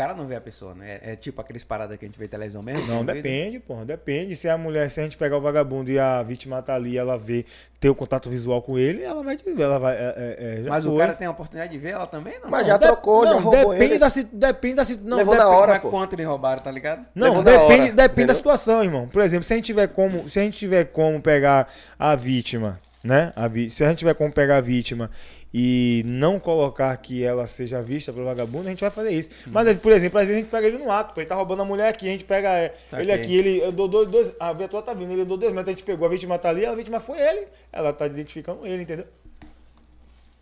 o 0.00 0.02
cara 0.02 0.14
não 0.14 0.26
vê 0.26 0.34
a 0.36 0.40
pessoa, 0.40 0.74
né? 0.74 0.98
É 1.02 1.14
tipo 1.14 1.40
aqueles 1.40 1.62
paradas 1.62 1.98
que 1.98 2.04
a 2.04 2.08
gente 2.08 2.18
vê 2.18 2.24
em 2.24 2.28
televisão 2.28 2.62
mesmo? 2.62 2.86
Não, 2.86 3.00
vê, 3.00 3.04
né? 3.04 3.14
depende, 3.14 3.58
pô. 3.60 3.74
Depende. 3.84 4.34
Se 4.34 4.48
a 4.48 4.56
mulher, 4.56 4.90
se 4.90 4.98
a 5.00 5.02
gente 5.02 5.16
pegar 5.18 5.36
o 5.36 5.40
vagabundo 5.40 5.90
e 5.90 5.98
a 5.98 6.22
vítima 6.22 6.62
tá 6.62 6.74
ali, 6.74 6.96
ela 6.96 7.18
vê, 7.18 7.44
ter 7.78 7.88
o 7.90 7.94
contato 7.94 8.30
visual 8.30 8.62
com 8.62 8.78
ele, 8.78 9.02
ela 9.02 9.22
vai 9.22 9.36
te 9.36 9.44
ver, 9.52 9.62
ela 9.62 9.78
vai. 9.78 9.94
É, 9.96 9.98
é, 9.98 10.36
é, 10.60 10.62
já 10.62 10.70
Mas 10.70 10.84
o 10.84 10.90
foi. 10.90 10.98
cara 10.98 11.12
tem 11.14 11.26
a 11.26 11.30
oportunidade 11.30 11.72
de 11.72 11.78
ver 11.78 11.90
ela 11.90 12.06
também, 12.06 12.34
não? 12.42 12.50
Mas 12.50 12.66
já 12.66 12.76
de- 12.76 12.86
trocou, 12.86 13.24
já 13.24 13.30
não, 13.32 13.40
roubou 13.40 13.72
depende 13.72 13.92
ele. 13.92 13.98
Da, 13.98 14.08
depende 14.48 14.74
da 14.76 14.84
situação. 14.84 15.16
Levou 15.18 15.34
na 15.36 15.48
hora, 15.48 15.72
Mas 15.74 15.82
pô. 15.82 15.90
quanto 15.90 16.14
eles 16.14 16.26
roubaram, 16.26 16.62
tá 16.62 16.70
ligado? 16.70 17.04
Não, 17.14 17.28
Levou 17.28 17.42
depende, 17.42 17.82
hora, 17.82 17.92
depende 17.92 18.26
da 18.28 18.34
situação, 18.34 18.82
irmão. 18.82 19.08
Por 19.08 19.22
exemplo, 19.22 19.44
se 19.44 19.52
a 19.52 19.56
gente 19.56 19.66
tiver 19.66 19.88
como, 19.88 20.28
se 20.28 20.38
a 20.38 20.42
gente 20.42 20.58
tiver 20.58 20.84
como 20.86 21.20
pegar 21.20 21.68
a 21.98 22.14
vítima, 22.14 22.78
né? 23.02 23.32
A 23.34 23.48
vi- 23.48 23.70
se 23.70 23.82
a 23.84 23.88
gente 23.88 23.98
tiver 23.98 24.14
como 24.14 24.32
pegar 24.32 24.56
a 24.58 24.60
vítima 24.60 25.10
e 25.52 26.02
não 26.06 26.38
colocar 26.38 26.96
que 26.98 27.24
ela 27.24 27.46
seja 27.46 27.82
vista 27.82 28.12
pelo 28.12 28.24
vagabundo, 28.24 28.68
a 28.68 28.70
gente 28.70 28.80
vai 28.80 28.90
fazer 28.90 29.12
isso. 29.12 29.30
Mas, 29.46 29.76
por 29.78 29.90
exemplo, 29.92 30.18
às 30.18 30.26
vezes 30.26 30.38
a 30.38 30.42
gente 30.42 30.50
pega 30.50 30.66
ele 30.68 30.78
no 30.78 30.90
ato, 30.90 31.18
ele 31.18 31.26
tá 31.26 31.34
roubando 31.34 31.62
a 31.62 31.64
mulher 31.64 31.88
aqui, 31.88 32.08
a 32.08 32.12
gente 32.12 32.24
pega 32.24 32.48
é, 32.50 32.74
Saquei. 32.88 33.04
ele 33.06 33.12
aqui, 33.12 33.36
ele 33.36 33.62
andou 33.64 33.88
dois, 33.88 34.08
dois, 34.08 34.32
a 34.38 34.52
viatura 34.52 34.82
tá 34.82 34.94
vindo, 34.94 35.12
ele 35.12 35.22
andou 35.22 35.36
dois 35.36 35.52
metros, 35.52 35.68
a 35.68 35.72
gente 35.72 35.84
pegou, 35.84 36.06
a 36.06 36.10
vítima 36.10 36.38
tá 36.38 36.48
ali, 36.50 36.64
a 36.64 36.74
vítima 36.74 37.00
foi 37.00 37.18
ele, 37.18 37.48
ela 37.72 37.92
tá 37.92 38.06
identificando 38.06 38.64
ele, 38.66 38.82
entendeu? 38.84 39.06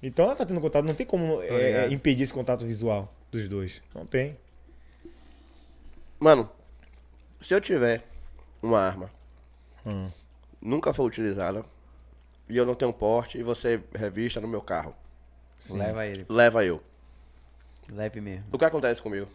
Então 0.02 0.26
ela 0.26 0.36
tá 0.36 0.44
tendo 0.46 0.60
contato, 0.60 0.84
não 0.84 0.94
tem 0.94 1.06
como 1.06 1.42
é, 1.42 1.66
ligado. 1.68 1.92
impedir 1.94 2.22
esse 2.24 2.32
contato 2.32 2.64
visual 2.66 3.12
dos 3.32 3.48
dois. 3.48 3.82
Não 3.94 4.04
tem. 4.06 4.36
Mano, 6.20 6.48
se 7.40 7.54
eu 7.54 7.60
tiver 7.60 8.02
uma 8.62 8.78
arma, 8.80 9.10
Hum. 9.86 10.08
nunca 10.60 10.92
foi 10.92 11.06
utilizada, 11.06 11.64
e 12.48 12.56
eu 12.56 12.64
não 12.66 12.74
tenho 12.74 12.92
porte, 12.92 13.38
e 13.38 13.42
você 13.42 13.80
revista 13.94 14.40
no 14.40 14.48
meu 14.48 14.60
carro, 14.62 14.94
Leva 15.70 16.06
ele. 16.06 16.24
leva 16.28 16.64
eu. 16.64 16.82
Leve 17.90 18.20
mesmo. 18.20 18.44
O 18.52 18.58
que 18.58 18.64
acontece 18.64 19.00
comigo? 19.02 19.28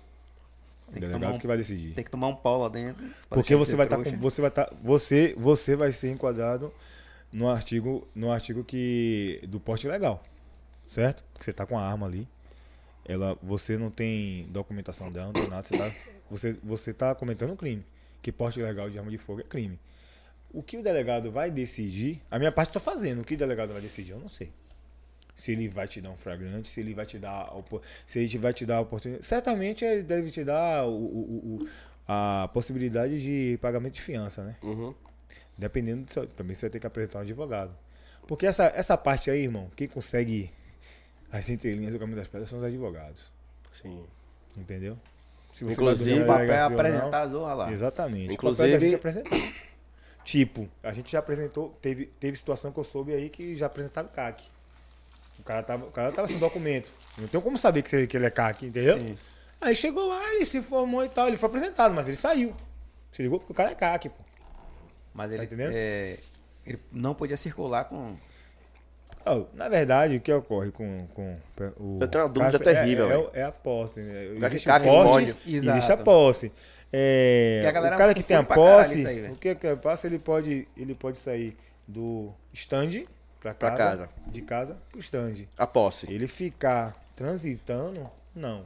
O 0.87 0.93
que 0.93 0.99
delegado 0.99 1.19
tomar 1.21 1.35
um- 1.35 1.39
que 1.39 1.47
vai 1.47 1.57
decidir. 1.57 1.93
Tem 1.93 2.03
que 2.03 2.11
tomar 2.11 2.27
um 2.27 2.35
pau 2.35 2.59
lá 2.59 2.69
dentro. 2.69 3.03
pra 3.03 3.35
Porque 3.37 3.53
de 3.53 3.55
você 3.55 3.75
vai 3.75 3.85
estar 3.85 3.95
trouxa. 3.97 4.11
com, 4.11 4.17
você 4.21 4.41
vai 4.41 4.49
estar 4.49 4.69
você 4.83 5.33
você 5.37 5.75
vai 5.75 5.91
ser 5.91 6.11
enquadrado 6.11 6.71
no 7.31 7.49
artigo 7.49 8.07
no 8.13 8.31
artigo 8.31 8.63
que 8.63 9.41
do 9.47 9.59
porte 9.59 9.87
legal, 9.87 10.23
certo? 10.87 11.23
Que 11.39 11.43
você 11.45 11.51
tá 11.53 11.65
com 11.65 11.77
a 11.77 11.81
arma 11.81 12.05
ali. 12.05 12.27
Ela 13.05 13.35
você 13.41 13.75
não 13.77 13.89
tem 13.89 14.45
documentação 14.49 15.11
dela, 15.11 15.25
não 15.27 15.33
tem 15.33 15.47
nada, 15.49 15.63
você 15.63 15.77
tá 15.77 15.91
você 16.29 16.53
você 16.63 16.93
tá 16.93 17.15
cometendo 17.15 17.53
um 17.53 17.55
crime. 17.57 17.83
Que 18.21 18.31
porte 18.31 18.61
legal 18.61 18.89
de 18.89 18.97
arma 18.99 19.09
de 19.11 19.17
fogo 19.17 19.41
é 19.41 19.43
crime. 19.43 19.79
O 20.53 20.61
que 20.61 20.77
o 20.77 20.83
delegado 20.83 21.31
vai 21.31 21.49
decidir, 21.49 22.21
a 22.29 22.37
minha 22.37 22.51
parte 22.51 22.69
eu 22.69 22.73
tô 22.73 22.79
fazendo, 22.79 23.21
o 23.21 23.25
que 23.25 23.33
o 23.33 23.37
delegado 23.37 23.73
vai 23.73 23.81
decidir, 23.81 24.11
eu 24.11 24.19
não 24.19 24.29
sei. 24.29 24.51
Se 25.35 25.51
ele 25.51 25.67
vai 25.67 25.87
te 25.87 25.99
dar 25.99 26.11
um 26.11 26.15
flagrante, 26.15 26.69
se 26.69 26.79
ele 26.79 26.93
vai 26.93 27.07
te 27.07 27.17
dar 27.17 27.51
se 28.05 28.19
ele 28.19 28.37
vai 28.37 28.53
te 28.53 28.65
dar 28.65 28.75
a 28.77 28.81
oportunidade. 28.81 29.25
Certamente 29.25 29.83
ele 29.83 30.03
deve 30.03 30.29
te 30.29 30.43
dar 30.43 30.85
o- 30.85 30.91
o- 30.93 31.59
o- 31.63 31.69
a 32.07 32.47
possibilidade 32.53 33.19
de 33.19 33.57
pagamento 33.59 33.95
de 33.95 34.01
fiança, 34.01 34.43
né? 34.43 34.55
Uhum. 34.61 34.93
Dependendo, 35.57 36.03
do 36.05 36.13
seu- 36.13 36.27
também 36.27 36.55
você 36.55 36.67
vai 36.67 36.69
ter 36.69 36.79
que 36.79 36.85
apresentar 36.85 37.19
um 37.19 37.21
advogado. 37.23 37.75
Porque 38.27 38.45
essa, 38.45 38.71
essa 38.75 38.95
parte 38.95 39.31
aí, 39.31 39.41
irmão, 39.43 39.71
quem 39.75 39.87
consegue 39.87 40.51
as 41.31 41.49
entrelinhas 41.49 41.93
do 41.93 41.99
caminho 41.99 42.17
das 42.17 42.27
pedras 42.27 42.47
são 42.49 42.59
os 42.59 42.65
advogados. 42.65 43.31
Sim. 43.73 44.05
Entendeu? 44.55 44.99
Se 45.51 45.65
Inclusive, 45.65 46.11
vai 46.11 46.17
dormir 46.17 46.23
O 46.23 46.27
papel 46.27 46.53
é 46.53 46.61
apresentar 46.61 47.21
a 47.21 47.27
zorra 47.27 47.53
lá. 47.55 47.71
Exatamente. 47.71 48.33
Inclusive- 48.33 48.99
Tipo, 50.23 50.69
a 50.81 50.93
gente 50.93 51.11
já 51.11 51.19
apresentou, 51.19 51.69
teve, 51.81 52.05
teve 52.19 52.37
situação 52.37 52.71
que 52.71 52.79
eu 52.79 52.83
soube 52.83 53.13
aí 53.13 53.29
que 53.29 53.55
já 53.57 53.65
apresentaram 53.65 54.07
CAC. 54.07 54.43
O 55.39 55.43
cara 55.43 55.61
tava, 55.63 55.85
o 55.85 55.91
cara 55.91 56.11
tava 56.11 56.27
sem 56.27 56.37
documento. 56.37 56.89
Não 57.17 57.27
tem 57.27 57.41
como 57.41 57.57
saber 57.57 57.81
que, 57.81 57.89
você- 57.89 58.07
que 58.07 58.15
ele 58.15 58.25
é 58.25 58.29
CAC, 58.29 58.65
entendeu? 58.65 58.99
Sim. 58.99 59.15
Aí 59.59 59.75
chegou 59.75 60.07
lá, 60.07 60.33
ele 60.33 60.45
se 60.45 60.61
formou 60.61 61.03
e 61.03 61.09
tal, 61.09 61.27
ele 61.27 61.37
foi 61.37 61.47
apresentado, 61.47 61.93
mas 61.93 62.07
ele 62.07 62.17
saiu. 62.17 62.55
Se 63.11 63.21
ligou 63.21 63.39
porque 63.39 63.51
o 63.51 63.55
cara 63.55 63.71
é 63.71 63.75
CAC, 63.75 64.09
pô. 64.09 64.15
Mas 65.13 65.31
ele, 65.31 65.43
entendendo? 65.43 65.71
é, 65.75 66.17
ele 66.65 66.79
não 66.91 67.13
podia 67.13 67.37
circular 67.37 67.85
com. 67.85 68.15
Ó, 69.25 69.45
na 69.53 69.69
verdade, 69.69 70.17
o 70.17 70.21
que 70.21 70.31
ocorre 70.33 70.71
com, 70.71 71.07
com 71.13 71.37
o. 71.77 71.99
Eu 72.01 72.07
tenho 72.07 72.23
uma 72.25 72.29
dúvida 72.29 72.57
é- 72.57 72.59
terrível, 72.59 73.05
é, 73.05 73.09
velho. 73.09 73.29
é 73.33 73.43
a 73.43 73.51
posse. 73.51 73.99
Né? 74.01 74.25
Existe 74.47 74.67
porte, 74.67 74.85
bonde. 74.87 75.37
existe 75.47 75.91
a 75.91 75.97
posse. 75.97 76.51
É, 76.95 77.61
Que 77.73 77.79
o 77.79 77.97
cara 77.97 78.13
que 78.13 78.21
tem 78.21 78.37
a 78.37 78.43
posse, 78.43 79.07
aí, 79.07 79.31
o 79.31 79.35
que 79.35 79.55
que 79.55 79.75
passa, 79.77 80.05
ele 80.05 80.19
pode, 80.19 80.67
ele 80.77 80.93
pode 80.93 81.17
sair 81.17 81.57
do 81.87 82.31
stand 82.53 83.05
pra 83.41 83.53
Pra 83.55 83.71
casa, 83.71 83.79
casa. 83.79 84.09
de 84.27 84.41
casa 84.43 84.77
pro 84.91 84.99
stand. 84.99 85.33
A 85.57 85.65
posse. 85.65 86.11
Ele 86.13 86.27
ficar 86.27 86.95
transitando, 87.15 88.07
não. 88.35 88.65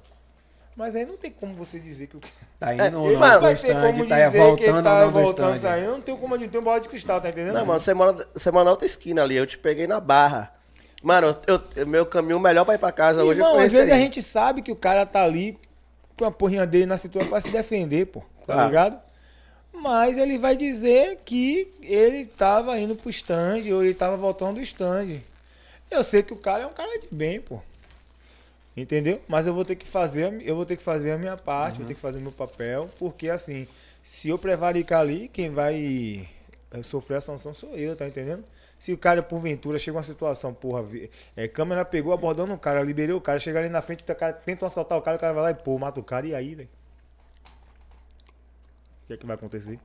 Mas 0.76 0.96
aí 0.96 1.06
não 1.06 1.18
tem 1.18 1.32
como 1.32 1.54
você 1.54 1.80
dizer 1.80 2.08
que 2.08 2.18
o 2.18 2.22
Tá 2.60 2.74
indo 2.76 2.84
É, 2.84 2.96
ou 2.96 3.12
e, 3.12 3.14
não 3.16 3.22
pro 3.22 3.40
vai 3.42 3.56
ter 3.56 3.68
stand, 3.70 3.82
como 3.94 4.08
tá 4.08 4.16
dizer 4.26 4.32
que 4.32 4.38
voltando 4.38 4.62
ele 4.68 4.78
ou 4.78 4.84
tá 4.84 5.00
não 5.02 5.12
do 5.12 5.20
voltando 5.22 5.56
stand. 5.56 5.70
saindo, 5.70 5.92
não 5.94 6.02
tem 6.02 6.18
como, 6.18 6.38
não 6.38 6.48
tem 6.50 6.62
bola 6.62 6.80
de 6.82 6.90
cristal, 6.90 7.22
tá 7.22 7.30
entendendo? 7.30 7.54
Não, 7.54 7.66
mano, 7.66 7.80
você 7.80 7.94
mora, 7.94 8.28
você 8.34 8.52
mora 8.52 8.66
na 8.66 8.72
outra 8.72 8.86
esquina 8.86 9.24
ali, 9.24 9.36
eu 9.36 9.46
te 9.48 9.58
peguei 9.58 9.88
na 9.88 10.00
barra. 10.02 10.54
Mano, 11.02 11.34
eu, 11.48 11.62
eu- 11.76 11.88
meu 11.88 12.06
caminho 12.06 12.40
melhor 12.40 12.66
pra 12.66 12.76
ir 12.76 12.80
pra 12.80 12.92
casa 12.92 13.24
hoje 13.24 13.40
Irmão, 13.40 13.56
foi 13.56 13.64
às 13.66 13.72
vezes 13.72 13.92
aí. 13.92 14.00
a 14.00 14.04
gente 14.04 14.22
sabe 14.22 14.62
que 14.62 14.72
o 14.72 14.76
cara 14.76 15.06
tá 15.06 15.24
ali 15.24 15.58
com 16.18 16.26
a 16.26 16.32
porrinha 16.32 16.66
dele 16.66 16.86
na 16.86 16.98
cintura 16.98 17.26
pra 17.26 17.40
se 17.42 17.50
defender, 17.52 18.08
pô. 18.08 18.24
Tá 18.46 18.66
ligado? 18.66 19.00
Mas 19.74 20.18
ele 20.18 20.38
vai 20.38 20.56
dizer 20.58 21.20
que 21.24 21.72
ele 21.82 22.26
tava 22.26 22.80
indo 22.80 22.96
pro 22.96 23.10
stand 23.10 23.64
ou 23.74 23.84
ele 23.84 23.94
tava 23.94 24.18
voltando 24.18 24.56
do 24.56 24.62
stand. 24.62 25.20
Eu 25.92 26.04
sei 26.04 26.24
que 26.24 26.34
o 26.34 26.38
cara 26.38 26.64
é 26.64 26.68
um 26.68 26.74
cara 26.74 27.00
de 27.00 27.08
bem, 27.12 27.40
pô. 27.40 27.60
Entendeu? 28.76 29.22
Mas 29.28 29.48
eu 29.48 29.54
vou 29.54 29.66
ter 29.66 29.76
que 29.76 29.88
fazer, 29.88 30.42
eu 30.42 30.56
vou 30.56 30.66
ter 30.66 30.78
que 30.78 30.84
fazer 30.84 31.12
a 31.12 31.18
minha 31.18 31.38
parte, 31.38 31.78
vou 31.78 31.88
ter 31.88 31.94
que 31.96 32.00
fazer 32.02 32.20
o 32.20 32.22
meu 32.22 32.32
papel, 32.32 32.90
porque 33.00 33.30
assim, 33.30 33.68
Se 34.08 34.30
eu 34.30 34.38
prevaricar 34.40 35.02
ali, 35.02 35.28
quem 35.28 35.50
vai 35.50 36.30
eh, 36.72 36.82
sofrer 36.82 37.18
a 37.18 37.22
sanção 37.22 37.54
sou 37.54 37.76
eu, 37.76 37.94
tá 37.94 38.08
entendendo? 38.08 38.42
Se 38.80 38.94
o 38.94 38.98
cara, 38.98 39.24
porventura, 39.24 39.80
chega 39.80 39.98
uma 39.98 40.04
situação, 40.04 40.54
porra, 40.54 40.86
é, 41.36 41.48
câmera 41.48 41.84
pegou 41.84 42.14
abordando 42.14 42.54
o 42.54 42.60
cara, 42.60 42.84
liberei 42.84 43.16
o 43.16 43.22
cara, 43.22 43.40
chega 43.40 43.60
ali 43.60 43.70
na 43.70 43.82
frente, 43.82 44.04
o 44.04 44.16
cara 44.16 44.34
tenta 44.34 44.66
assaltar 44.66 44.98
o 44.98 45.02
cara, 45.02 45.18
o 45.18 45.20
cara 45.20 45.34
vai 45.34 45.44
lá 45.44 45.52
e, 45.52 45.56
pô, 45.56 45.78
mata 45.80 46.00
o 46.00 46.04
cara, 46.04 46.28
e 46.28 46.36
aí, 46.36 46.54
velho? 46.56 46.70
O 49.04 49.08
que 49.08 49.14
é 49.14 49.18
que 49.18 49.26
vai 49.26 49.36
acontecer? 49.36 49.80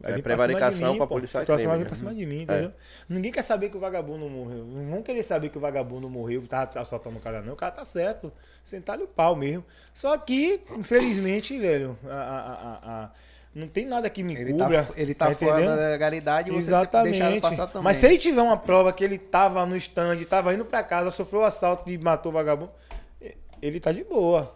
Vai 0.00 0.12
É 0.12 0.14
pra 0.14 0.22
prevaricação 0.22 0.96
pra 0.96 1.06
pô. 1.06 1.14
polícia 1.14 1.38
A 1.38 1.40
situação 1.40 1.56
crime, 1.56 1.68
vai 1.70 1.78
vir 1.78 1.84
né? 1.84 1.88
pra 1.88 1.96
cima 1.96 2.14
de 2.14 2.24
mim, 2.26 2.42
entendeu? 2.42 2.72
Ninguém 3.08 3.32
quer 3.32 3.42
saber 3.42 3.68
que 3.68 3.76
o 3.76 3.80
vagabundo 3.80 4.28
morreu. 4.28 4.64
Não 4.64 4.90
vão 4.90 5.02
querer 5.02 5.22
saber 5.24 5.48
que 5.48 5.58
o 5.58 5.60
vagabundo 5.60 6.08
morreu, 6.08 6.42
que 6.42 6.48
tava 6.48 6.68
assaltando 6.80 7.16
o 7.16 7.20
cara, 7.20 7.42
não. 7.42 7.54
O 7.54 7.56
cara 7.56 7.72
tá 7.72 7.84
certo. 7.84 8.32
Sentar-lhe 8.62 9.02
o 9.02 9.08
pau 9.08 9.34
mesmo. 9.34 9.64
Só 9.92 10.16
que, 10.16 10.60
infelizmente, 10.76 11.58
velho, 11.58 11.98
a- 12.04 12.12
a- 12.12 12.52
a- 12.52 12.80
a- 13.04 13.10
não 13.58 13.68
tem 13.68 13.84
nada 13.84 14.08
que 14.08 14.22
me 14.22 14.34
Ele 14.36 14.52
cubra. 14.52 14.84
tá, 14.84 14.92
ele 14.96 15.14
tá, 15.14 15.34
fora 15.34 15.60
entendendo? 15.60 15.76
da 15.76 15.88
legalidade 15.90 16.48
e 16.48 16.52
você 16.52 16.70
tem 16.70 16.86
que 16.86 17.02
deixar 17.02 17.26
ele 17.26 17.36
Exatamente. 17.36 17.40
passar 17.40 17.66
também. 17.66 17.82
Mas 17.82 17.96
se 17.96 18.06
ele 18.06 18.18
tiver 18.18 18.40
uma 18.40 18.56
prova 18.56 18.92
que 18.92 19.02
ele 19.02 19.18
tava 19.18 19.66
no 19.66 19.76
stand, 19.76 20.22
tava 20.24 20.54
indo 20.54 20.64
pra 20.64 20.82
casa, 20.82 21.10
sofreu 21.10 21.40
um 21.40 21.44
assalto 21.44 21.90
e 21.90 21.98
matou 21.98 22.30
o 22.30 22.34
vagabundo, 22.34 22.70
ele 23.60 23.80
tá 23.80 23.90
de 23.92 24.04
boa. 24.04 24.54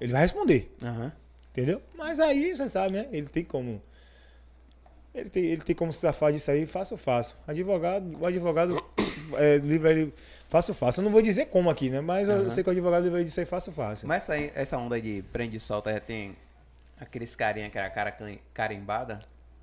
Ele 0.00 0.12
vai 0.12 0.22
responder. 0.22 0.74
Aham. 0.84 1.12
Entendeu? 1.52 1.80
Mas 1.96 2.18
aí, 2.18 2.56
você 2.56 2.68
sabe, 2.68 2.94
né? 2.94 3.06
Ele 3.12 3.28
tem 3.28 3.44
como. 3.44 3.80
Ele 5.14 5.30
tem, 5.30 5.44
ele 5.44 5.62
tem 5.62 5.76
como 5.76 5.92
se 5.92 6.00
safar 6.00 6.32
disso 6.32 6.50
aí, 6.50 6.66
fácil, 6.66 6.96
fácil. 6.96 7.36
Advogado, 7.46 8.18
o 8.20 8.26
advogado 8.26 8.84
é, 9.38 9.58
livra 9.58 9.92
ele 9.92 10.12
fácil, 10.50 10.74
fácil. 10.74 11.00
Eu 11.00 11.04
não 11.04 11.12
vou 11.12 11.22
dizer 11.22 11.46
como 11.46 11.70
aqui, 11.70 11.90
né? 11.90 12.00
Mas 12.00 12.28
eu 12.28 12.34
Aham. 12.34 12.50
sei 12.50 12.64
que 12.64 12.68
o 12.68 12.72
advogado 12.72 13.04
livra 13.04 13.20
ele 13.20 13.26
disso 13.26 13.38
aí 13.38 13.46
fácil, 13.46 13.72
fácil. 13.72 14.08
Mas 14.08 14.28
essa, 14.28 14.36
essa 14.36 14.76
onda 14.76 15.00
de 15.00 15.22
prende 15.32 15.56
e 15.56 15.60
solta 15.60 15.92
já 15.92 16.00
tem 16.00 16.34
aqueles 17.00 17.34
carinha 17.34 17.70
que 17.70 17.78
era 17.78 17.90
cara 17.90 18.16
carimbada, 18.52 19.20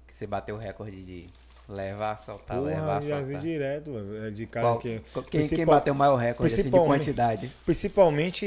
que 0.08 0.14
você 0.14 0.28
bateu 0.28 0.56
o 0.56 0.58
recorde 0.58 1.02
de 1.04 1.28
levar, 1.70 2.18
soltar, 2.20 2.62
levar, 2.62 3.00
Porra, 3.00 3.02
já 3.02 3.18
vi 3.20 3.26
soltar. 3.26 3.42
direto, 3.42 3.90
mano, 3.92 4.26
é 4.28 4.32
de 4.32 4.46
cara 4.46 4.68
Qual- 4.68 4.80
que. 4.80 5.02
quem, 5.30 5.48
quem 5.48 5.66
bateu 5.66 5.94
o 5.94 5.98
maior 5.98 6.16
recorde 6.18 6.54
assim, 6.54 6.70
de 6.70 6.80
quantidade? 6.80 7.52
Principalmente 7.66 8.46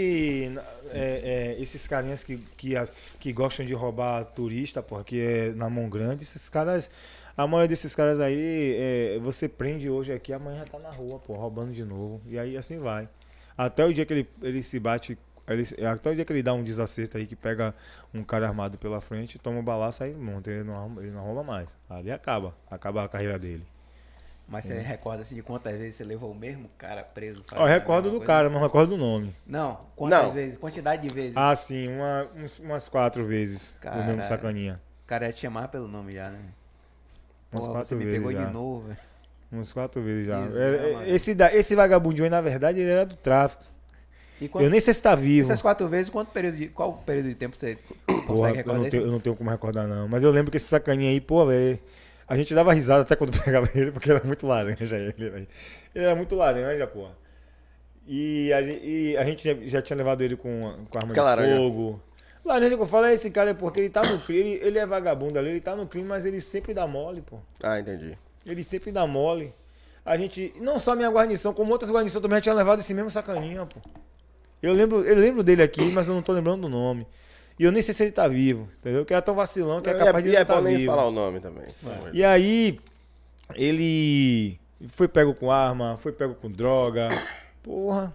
é, 0.90 1.54
é, 1.56 1.62
esses 1.62 1.86
carinhas 1.88 2.22
que, 2.22 2.36
que, 2.56 2.74
que 3.18 3.32
gostam 3.32 3.64
de 3.64 3.72
roubar 3.72 4.24
turista, 4.24 4.82
porque 4.82 5.16
é 5.16 5.52
na 5.52 5.70
mão 5.70 5.88
grande, 5.88 6.22
esses 6.22 6.48
caras. 6.48 6.90
A 7.36 7.48
maioria 7.48 7.68
desses 7.68 7.96
caras 7.96 8.20
aí, 8.20 8.76
é, 8.78 9.18
você 9.18 9.48
prende 9.48 9.90
hoje 9.90 10.12
aqui, 10.12 10.32
amanhã 10.32 10.60
já 10.60 10.66
tá 10.66 10.78
na 10.78 10.90
rua, 10.90 11.18
pô, 11.18 11.34
roubando 11.34 11.72
de 11.72 11.84
novo. 11.84 12.20
E 12.26 12.38
aí 12.38 12.56
assim 12.56 12.78
vai. 12.78 13.08
Até 13.58 13.84
o 13.84 13.92
dia 13.92 14.06
que 14.06 14.12
ele, 14.12 14.28
ele 14.40 14.62
se 14.62 14.78
bate. 14.78 15.18
Ele, 15.46 15.64
até 15.86 16.10
o 16.10 16.14
dia 16.14 16.24
que 16.24 16.32
ele 16.32 16.42
dá 16.42 16.54
um 16.54 16.64
desacerto 16.64 17.16
aí, 17.18 17.26
que 17.26 17.36
pega 17.36 17.74
um 18.14 18.24
cara 18.24 18.46
armado 18.48 18.78
pela 18.78 19.00
frente, 19.00 19.38
toma 19.38 19.58
um 19.58 19.64
balaço 19.64 20.02
aí 20.02 20.14
monta. 20.14 20.50
Ele 20.50 20.64
não, 20.64 21.00
ele 21.02 21.10
não 21.10 21.22
rouba 21.22 21.42
mais. 21.42 21.68
Ali 21.88 22.10
acaba. 22.10 22.54
Acaba 22.70 23.04
a 23.04 23.08
carreira 23.08 23.38
dele. 23.38 23.64
Mas 24.46 24.66
você 24.66 24.78
recorda 24.78 25.22
assim, 25.22 25.34
de 25.34 25.42
quantas 25.42 25.74
vezes 25.76 25.94
você 25.96 26.04
levou 26.04 26.30
o 26.30 26.34
mesmo 26.34 26.68
cara 26.76 27.02
preso? 27.02 27.42
Eu 27.52 27.64
recordo 27.64 28.10
do 28.10 28.16
coisa? 28.18 28.26
cara, 28.26 28.50
não 28.50 28.60
recordo 28.60 28.90
do 28.90 28.96
nome. 28.98 29.34
Não, 29.46 29.78
quantas 29.96 30.22
Não. 30.22 30.30
vezes? 30.32 30.58
Quantidade 30.58 31.00
de 31.02 31.08
vezes. 31.14 31.34
Ah, 31.36 31.56
sim, 31.56 31.88
uma, 31.88 32.28
uns- 32.36 32.58
umas 32.58 32.88
quatro 32.88 33.24
vezes. 33.24 33.76
O 33.82 34.02
mesmo 34.04 34.22
sacaninha. 34.24 34.80
O 35.04 35.06
cara 35.06 35.26
ia 35.26 35.32
te 35.32 35.40
chamar 35.40 35.68
pelo 35.68 35.88
nome 35.88 36.14
já, 36.14 36.28
né? 36.28 36.40
Umas 37.52 37.64
você 37.64 37.72
quatro 37.72 37.96
me 37.96 38.04
vezes 38.04 38.18
pegou 38.18 38.32
já. 38.32 38.44
de 38.46 38.52
novo, 38.52 38.86
velho. 38.88 38.98
Uns 39.52 39.72
quatro 39.72 40.02
vezes 40.02 40.26
já. 40.26 40.44
Isso, 40.44 40.58
É, 40.58 40.70
né, 40.70 40.90
é, 40.90 40.92
mano? 40.92 41.06
esse, 41.08 41.34
da- 41.34 41.54
esse 41.54 41.74
vagabundinho 41.74 42.24
aí, 42.24 42.30
na 42.30 42.40
verdade, 42.40 42.80
ele 42.80 42.90
era 42.90 43.06
do 43.06 43.16
tráfico. 43.16 43.64
E 44.40 44.48
quanto, 44.48 44.64
Eu 44.64 44.70
nem 44.70 44.80
sei 44.80 44.92
se 44.92 45.00
tá 45.02 45.14
vivo. 45.14 45.42
essas 45.46 45.62
quatro 45.62 45.86
vezes, 45.88 46.10
quanto 46.10 46.30
período 46.32 46.56
de, 46.56 46.68
qual 46.68 46.92
período 47.06 47.28
de 47.28 47.34
tempo 47.34 47.56
você 47.56 47.78
Porra, 48.06 48.22
consegue 48.24 48.52
eu, 48.52 48.56
recordar 48.56 48.80
não 48.80 48.86
isso? 48.88 48.96
tenho, 48.96 49.06
eu 49.08 49.12
não 49.12 49.20
tenho 49.20 49.36
como 49.36 49.50
recordar, 49.50 49.86
não. 49.86 50.08
Mas 50.08 50.22
eu 50.24 50.30
lembro 50.30 50.50
que 50.50 50.56
esse 50.56 50.66
sacaninha 50.66 51.10
aí, 51.10 51.20
pô, 51.20 51.46
velho. 51.46 51.78
A 52.26 52.36
gente 52.36 52.54
dava 52.54 52.72
risada 52.72 53.02
até 53.02 53.14
quando 53.14 53.38
pegava 53.44 53.68
ele, 53.74 53.92
porque 53.92 54.10
era 54.10 54.22
muito 54.24 54.46
laranja 54.46 54.96
ele, 54.96 55.12
velho. 55.30 55.46
Ele 55.94 56.04
era 56.04 56.14
muito 56.16 56.34
laranja, 56.34 56.86
porra. 56.86 57.12
E 58.06 58.52
a, 58.52 58.60
e 58.60 59.16
a 59.16 59.24
gente 59.24 59.44
já, 59.44 59.54
já 59.66 59.82
tinha 59.82 59.96
levado 59.96 60.22
ele 60.22 60.36
com, 60.36 60.84
com 60.90 60.98
arma 60.98 61.08
Que 61.14 61.20
de 61.20 61.24
laranja? 61.24 61.56
fogo. 61.56 62.00
Laranja 62.44 62.76
que 62.76 62.82
eu 62.82 62.86
falo 62.86 63.06
é 63.06 63.14
esse 63.14 63.30
cara, 63.30 63.50
é 63.50 63.54
porque 63.54 63.80
ele 63.80 63.88
tá 63.88 64.02
no 64.02 64.20
crime, 64.20 64.50
ele, 64.50 64.66
ele 64.66 64.78
é 64.78 64.84
vagabundo 64.84 65.38
ali, 65.38 65.48
ele 65.50 65.60
tá 65.60 65.74
no 65.74 65.86
crime, 65.86 66.06
mas 66.06 66.26
ele 66.26 66.40
sempre 66.42 66.74
dá 66.74 66.86
mole, 66.86 67.22
pô. 67.22 67.38
Ah, 67.62 67.80
entendi. 67.80 68.18
Ele 68.44 68.62
sempre 68.62 68.92
dá 68.92 69.06
mole. 69.06 69.54
A 70.04 70.18
gente, 70.18 70.52
não 70.60 70.78
só 70.78 70.94
minha 70.94 71.08
guarnição, 71.08 71.54
como 71.54 71.72
outras 71.72 71.90
guarnições 71.90 72.20
também 72.20 72.36
já 72.36 72.42
tinha 72.42 72.54
levado 72.54 72.80
esse 72.80 72.92
mesmo 72.92 73.10
sacaninha, 73.10 73.64
pô. 73.64 73.80
Eu 74.64 74.72
lembro, 74.72 75.04
eu 75.04 75.16
lembro 75.16 75.42
dele 75.42 75.62
aqui, 75.62 75.82
mas 75.92 76.08
eu 76.08 76.14
não 76.14 76.22
tô 76.22 76.32
lembrando 76.32 76.62
do 76.62 76.68
nome. 76.68 77.06
E 77.58 77.64
eu 77.64 77.70
nem 77.70 77.82
sei 77.82 77.94
se 77.94 78.02
ele 78.02 78.12
tá 78.12 78.26
vivo, 78.26 78.68
entendeu? 78.80 79.04
Que 79.04 79.12
era 79.12 79.22
tão 79.22 79.34
vacilão 79.34 79.80
que 79.80 79.88
é 79.88 79.94
capaz 79.94 80.24
de 80.24 80.30
é, 80.30 80.32
ele 80.32 80.38
e 80.38 80.40
é 80.40 80.44
tá 80.44 80.60
nem 80.60 80.76
vivo. 80.76 80.90
falar 80.90 81.06
o 81.06 81.10
nome 81.10 81.38
também. 81.38 81.66
E 82.12 82.24
aí, 82.24 82.80
ele 83.54 84.58
foi 84.88 85.06
pego 85.06 85.34
com 85.34 85.50
arma, 85.50 85.98
foi 86.02 86.12
pego 86.12 86.34
com 86.34 86.50
droga. 86.50 87.10
Porra. 87.62 88.14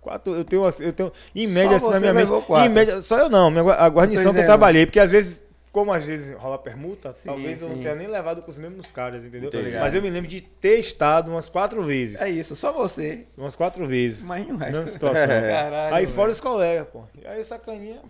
Quatro, 0.00 0.34
eu 0.34 0.44
tenho, 0.44 0.64
eu 0.80 0.92
tenho, 0.94 1.12
em 1.34 1.46
Só 1.46 1.52
média, 1.52 1.76
assim, 1.76 1.90
na 1.90 2.00
minha 2.00 2.14
mente, 2.14 2.28
quatro. 2.46 2.66
em 2.66 2.68
média, 2.70 3.02
só 3.02 3.18
eu 3.18 3.28
não, 3.28 3.50
minha, 3.50 3.70
a 3.74 3.86
guarnição 3.88 4.32
que 4.32 4.40
eu 4.40 4.46
trabalhei, 4.46 4.86
porque 4.86 4.98
às 4.98 5.10
vezes, 5.10 5.42
como 5.72 5.92
às 5.92 6.04
vezes 6.04 6.34
rola 6.36 6.58
permuta, 6.58 7.12
Sim, 7.14 7.28
talvez 7.28 7.62
eu 7.62 7.68
não 7.68 7.76
sim. 7.76 7.82
tenha 7.82 7.94
nem 7.94 8.06
levado 8.08 8.42
com 8.42 8.50
os 8.50 8.58
mesmos 8.58 8.90
caras, 8.92 9.24
entendeu? 9.24 9.48
Entendi. 9.48 9.76
Mas 9.78 9.94
eu 9.94 10.02
me 10.02 10.10
lembro 10.10 10.28
de 10.28 10.40
ter 10.40 10.78
estado 10.80 11.30
umas 11.30 11.48
quatro 11.48 11.82
vezes, 11.82 12.20
É 12.20 12.28
isso, 12.28 12.56
só 12.56 12.72
você. 12.72 13.26
umas 13.36 13.54
quatro 13.54 13.86
vezes, 13.86 14.20
Imagina 14.22 14.54
o 14.54 14.58
mesma 14.58 14.76
resto. 14.78 14.90
situação. 14.92 15.26
Caralho, 15.28 15.94
Aí 15.94 16.04
velho. 16.06 16.16
fora 16.16 16.30
os 16.30 16.40
colegas, 16.40 16.88
pô. 16.88 17.04
E 17.20 17.26
aí 17.26 17.42
sacaninha. 17.44 18.02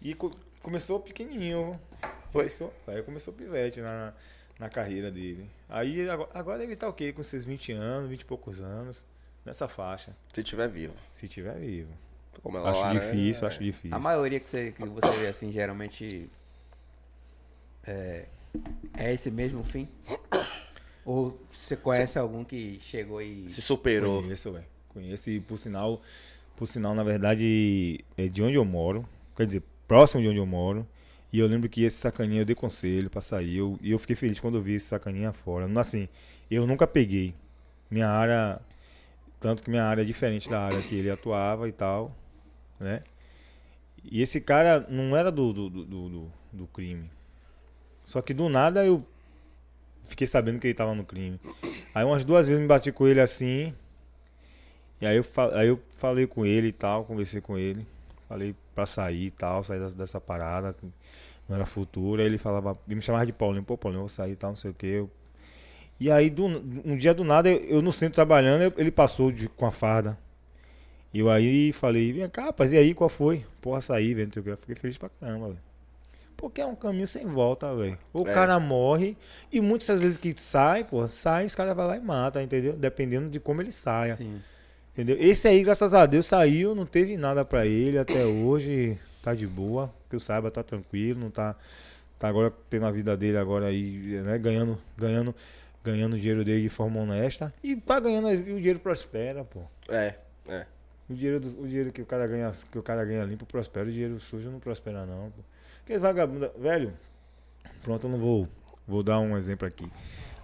E 0.00 0.14
co- 0.14 0.32
começou 0.62 1.00
pequenininho. 1.00 1.78
Foi? 2.30 2.42
Começou, 2.44 2.72
aí 2.86 3.02
começou 3.02 3.32
pivete 3.34 3.80
na, 3.80 4.12
na 4.58 4.68
carreira 4.68 5.10
dele. 5.10 5.48
Aí 5.68 6.08
agora, 6.08 6.30
agora 6.34 6.58
deve 6.58 6.72
estar 6.74 6.88
o 6.88 6.92
quê? 6.92 7.12
Com 7.12 7.22
seus 7.22 7.44
20 7.44 7.72
anos, 7.72 8.08
20 8.10 8.20
e 8.20 8.24
poucos 8.24 8.60
anos. 8.60 9.04
Nessa 9.44 9.66
faixa. 9.68 10.12
Se 10.32 10.42
tiver 10.44 10.68
vivo. 10.68 10.94
Se 11.14 11.26
tiver 11.26 11.54
vivo. 11.58 11.90
Como 12.42 12.56
ela 12.58 12.70
Acho 12.70 12.80
laranja, 12.80 13.06
difícil, 13.12 13.44
é. 13.44 13.48
acho 13.48 13.62
difícil. 13.62 13.96
A 13.96 14.00
maioria 14.00 14.40
que 14.40 14.48
você, 14.48 14.72
que 14.72 14.84
você 14.84 15.10
vê 15.18 15.26
assim, 15.28 15.52
geralmente. 15.52 16.28
É, 17.86 18.26
é 18.94 19.12
esse 19.12 19.30
mesmo 19.30 19.62
fim? 19.62 19.88
Ou 21.04 21.40
você 21.50 21.76
conhece 21.76 22.18
algum 22.18 22.44
que 22.44 22.78
chegou 22.80 23.22
e. 23.22 23.48
Se 23.48 23.62
superou. 23.62 24.22
Conheço, 24.22 24.52
velho. 24.52 24.64
Conheço 24.88 25.30
e 25.30 25.40
por 25.40 25.56
sinal, 25.56 26.02
por 26.56 26.66
sinal, 26.66 26.94
na 26.94 27.02
verdade, 27.02 28.04
é 28.16 28.28
de 28.28 28.42
onde 28.42 28.56
eu 28.56 28.64
moro. 28.64 29.08
Quer 29.36 29.46
dizer, 29.46 29.62
próximo 29.86 30.20
de 30.20 30.28
onde 30.28 30.38
eu 30.38 30.46
moro. 30.46 30.86
E 31.32 31.38
eu 31.38 31.46
lembro 31.46 31.68
que 31.68 31.82
esse 31.82 31.96
sacaninha 31.96 32.42
eu 32.42 32.44
dei 32.44 32.54
conselho 32.54 33.08
pra 33.08 33.20
sair. 33.20 33.56
Eu, 33.56 33.78
e 33.80 33.90
eu 33.92 33.98
fiquei 33.98 34.14
feliz 34.14 34.38
quando 34.38 34.56
eu 34.56 34.60
vi 34.60 34.74
esse 34.74 34.86
sacaninha 34.86 35.32
fora. 35.32 35.66
Assim, 35.80 36.08
eu 36.50 36.66
nunca 36.66 36.86
peguei. 36.86 37.34
Minha 37.90 38.08
área. 38.08 38.60
Tanto 39.40 39.62
que 39.62 39.70
minha 39.70 39.84
área 39.84 40.02
é 40.02 40.04
diferente 40.04 40.48
da 40.48 40.60
área 40.60 40.82
que 40.82 40.94
ele 40.94 41.10
atuava 41.10 41.68
e 41.68 41.72
tal. 41.72 42.14
Né? 42.82 43.02
E 44.04 44.20
esse 44.22 44.40
cara 44.40 44.86
não 44.88 45.16
era 45.16 45.30
do, 45.30 45.52
do, 45.52 45.70
do, 45.70 45.84
do, 45.86 46.32
do- 46.52 46.66
crime. 46.68 47.10
Só 48.04 48.22
que 48.22 48.34
do 48.34 48.48
nada 48.48 48.84
eu 48.84 49.04
fiquei 50.04 50.26
sabendo 50.26 50.58
que 50.58 50.66
ele 50.68 50.74
tava 50.74 50.94
no 50.94 51.04
crime. 51.04 51.40
Aí 51.94 52.04
umas 52.04 52.24
duas 52.24 52.46
vezes 52.46 52.60
me 52.60 52.66
bati 52.68 52.92
com 52.92 53.06
ele 53.06 53.20
assim. 53.20 53.74
E 55.00 55.06
aí 55.06 55.16
eu, 55.16 55.24
aí 55.54 55.68
eu 55.68 55.80
falei 55.98 56.26
com 56.26 56.46
ele 56.46 56.68
e 56.68 56.72
tal, 56.72 57.04
conversei 57.04 57.40
com 57.40 57.58
ele. 57.58 57.86
Falei 58.28 58.54
pra 58.74 58.86
sair 58.86 59.26
e 59.26 59.30
tal, 59.30 59.64
sair 59.64 59.80
dessa, 59.80 59.96
dessa 59.96 60.20
parada. 60.20 60.74
Não 61.48 61.56
era 61.56 61.66
futuro. 61.66 62.20
Aí 62.22 62.26
ele 62.28 62.38
falava, 62.38 62.78
ele 62.86 62.96
me 62.96 63.02
chamava 63.02 63.26
de 63.26 63.32
Paulinho, 63.32 63.64
pô, 63.64 63.76
Paulinho, 63.78 63.98
eu 64.00 64.02
vou 64.04 64.08
sair 64.08 64.32
e 64.32 64.36
tal, 64.36 64.50
não 64.50 64.56
sei 64.56 64.70
o 64.70 64.74
que. 64.74 65.04
E 66.00 66.10
aí, 66.10 66.30
do, 66.30 66.46
um 66.46 66.96
dia 66.96 67.14
do 67.14 67.24
nada, 67.24 67.50
eu, 67.50 67.58
eu 67.76 67.82
no 67.82 67.92
centro 67.92 68.16
trabalhando, 68.16 68.62
eu- 68.62 68.74
ele 68.76 68.90
passou 68.90 69.32
de, 69.32 69.48
com 69.48 69.66
a 69.66 69.72
farda. 69.72 70.18
E 71.12 71.18
eu 71.18 71.30
aí 71.30 71.72
falei, 71.72 72.12
vem 72.12 72.28
cá, 72.28 72.44
rapaz, 72.46 72.72
e 72.72 72.76
aí, 72.76 72.94
qual 72.94 73.10
foi? 73.10 73.44
Porra, 73.60 73.80
saí, 73.80 74.14
velho, 74.14 74.30
não 74.34 74.56
fiquei 74.56 74.74
feliz 74.76 74.96
pra 74.96 75.10
caramba, 75.20 75.48
velho. 75.48 75.58
Porque 76.36 76.60
é 76.60 76.66
um 76.66 76.74
caminho 76.74 77.06
sem 77.06 77.26
volta, 77.26 77.74
velho. 77.74 77.98
O 78.12 78.22
É. 78.26 78.32
cara 78.32 78.58
morre 78.58 79.16
e 79.52 79.60
muitas 79.60 79.86
das 79.88 80.00
vezes 80.00 80.16
que 80.16 80.34
sai, 80.40 80.82
pô, 80.84 81.06
sai, 81.06 81.44
os 81.46 81.54
caras 81.54 81.76
vão 81.76 81.86
lá 81.86 81.96
e 81.96 82.00
mata, 82.00 82.42
entendeu? 82.42 82.72
Dependendo 82.72 83.28
de 83.28 83.38
como 83.38 83.60
ele 83.62 83.70
saia. 83.70 84.16
Sim. 84.16 84.40
Entendeu? 84.92 85.16
Esse 85.20 85.46
aí, 85.48 85.62
graças 85.62 85.94
a 85.94 86.04
Deus, 86.04 86.26
saiu, 86.26 86.74
não 86.74 86.84
teve 86.84 87.16
nada 87.16 87.44
pra 87.44 87.64
ele 87.66 87.96
até 87.98 88.24
hoje, 88.26 88.98
tá 89.22 89.34
de 89.34 89.46
boa, 89.46 89.92
que 90.10 90.16
eu 90.16 90.20
saiba, 90.20 90.50
tá 90.50 90.62
tranquilo, 90.62 91.20
não 91.20 91.30
tá, 91.30 91.54
tá 92.18 92.28
agora 92.28 92.52
tendo 92.68 92.86
a 92.86 92.90
vida 92.90 93.16
dele 93.16 93.36
agora 93.38 93.66
aí, 93.66 94.20
né, 94.24 94.36
ganhando, 94.38 94.78
ganhando, 94.98 95.34
ganhando 95.84 96.14
o 96.16 96.18
dinheiro 96.18 96.44
dele 96.44 96.62
de 96.62 96.68
forma 96.68 97.00
honesta 97.00 97.54
e 97.62 97.76
tá 97.76 98.00
ganhando, 98.00 98.30
e 98.32 98.52
o 98.52 98.56
dinheiro 98.56 98.80
prospera, 98.80 99.44
pô. 99.44 99.60
É, 99.88 100.14
é. 100.48 100.66
O 101.12 101.14
dinheiro, 101.16 101.40
do- 101.40 101.62
o 101.62 101.66
dinheiro 101.68 101.92
que 101.92 102.02
o 102.02 102.06
cara 102.06 102.26
ganha, 102.26 102.50
que 102.70 102.78
o 102.78 102.82
cara 102.82 103.04
ganha 103.04 103.24
limpo 103.24 103.44
prospera, 103.46 103.88
o 103.88 103.92
dinheiro 103.92 104.18
sujo 104.20 104.50
não 104.50 104.58
prospera 104.58 105.04
não. 105.06 105.32
Porque 105.78 105.98
vagabundo, 105.98 106.50
velho, 106.58 106.92
pronto, 107.82 108.06
eu 108.06 108.10
não 108.10 108.18
vou, 108.18 108.48
vou 108.86 109.02
dar 109.02 109.18
um 109.20 109.36
exemplo 109.36 109.66
aqui. 109.66 109.90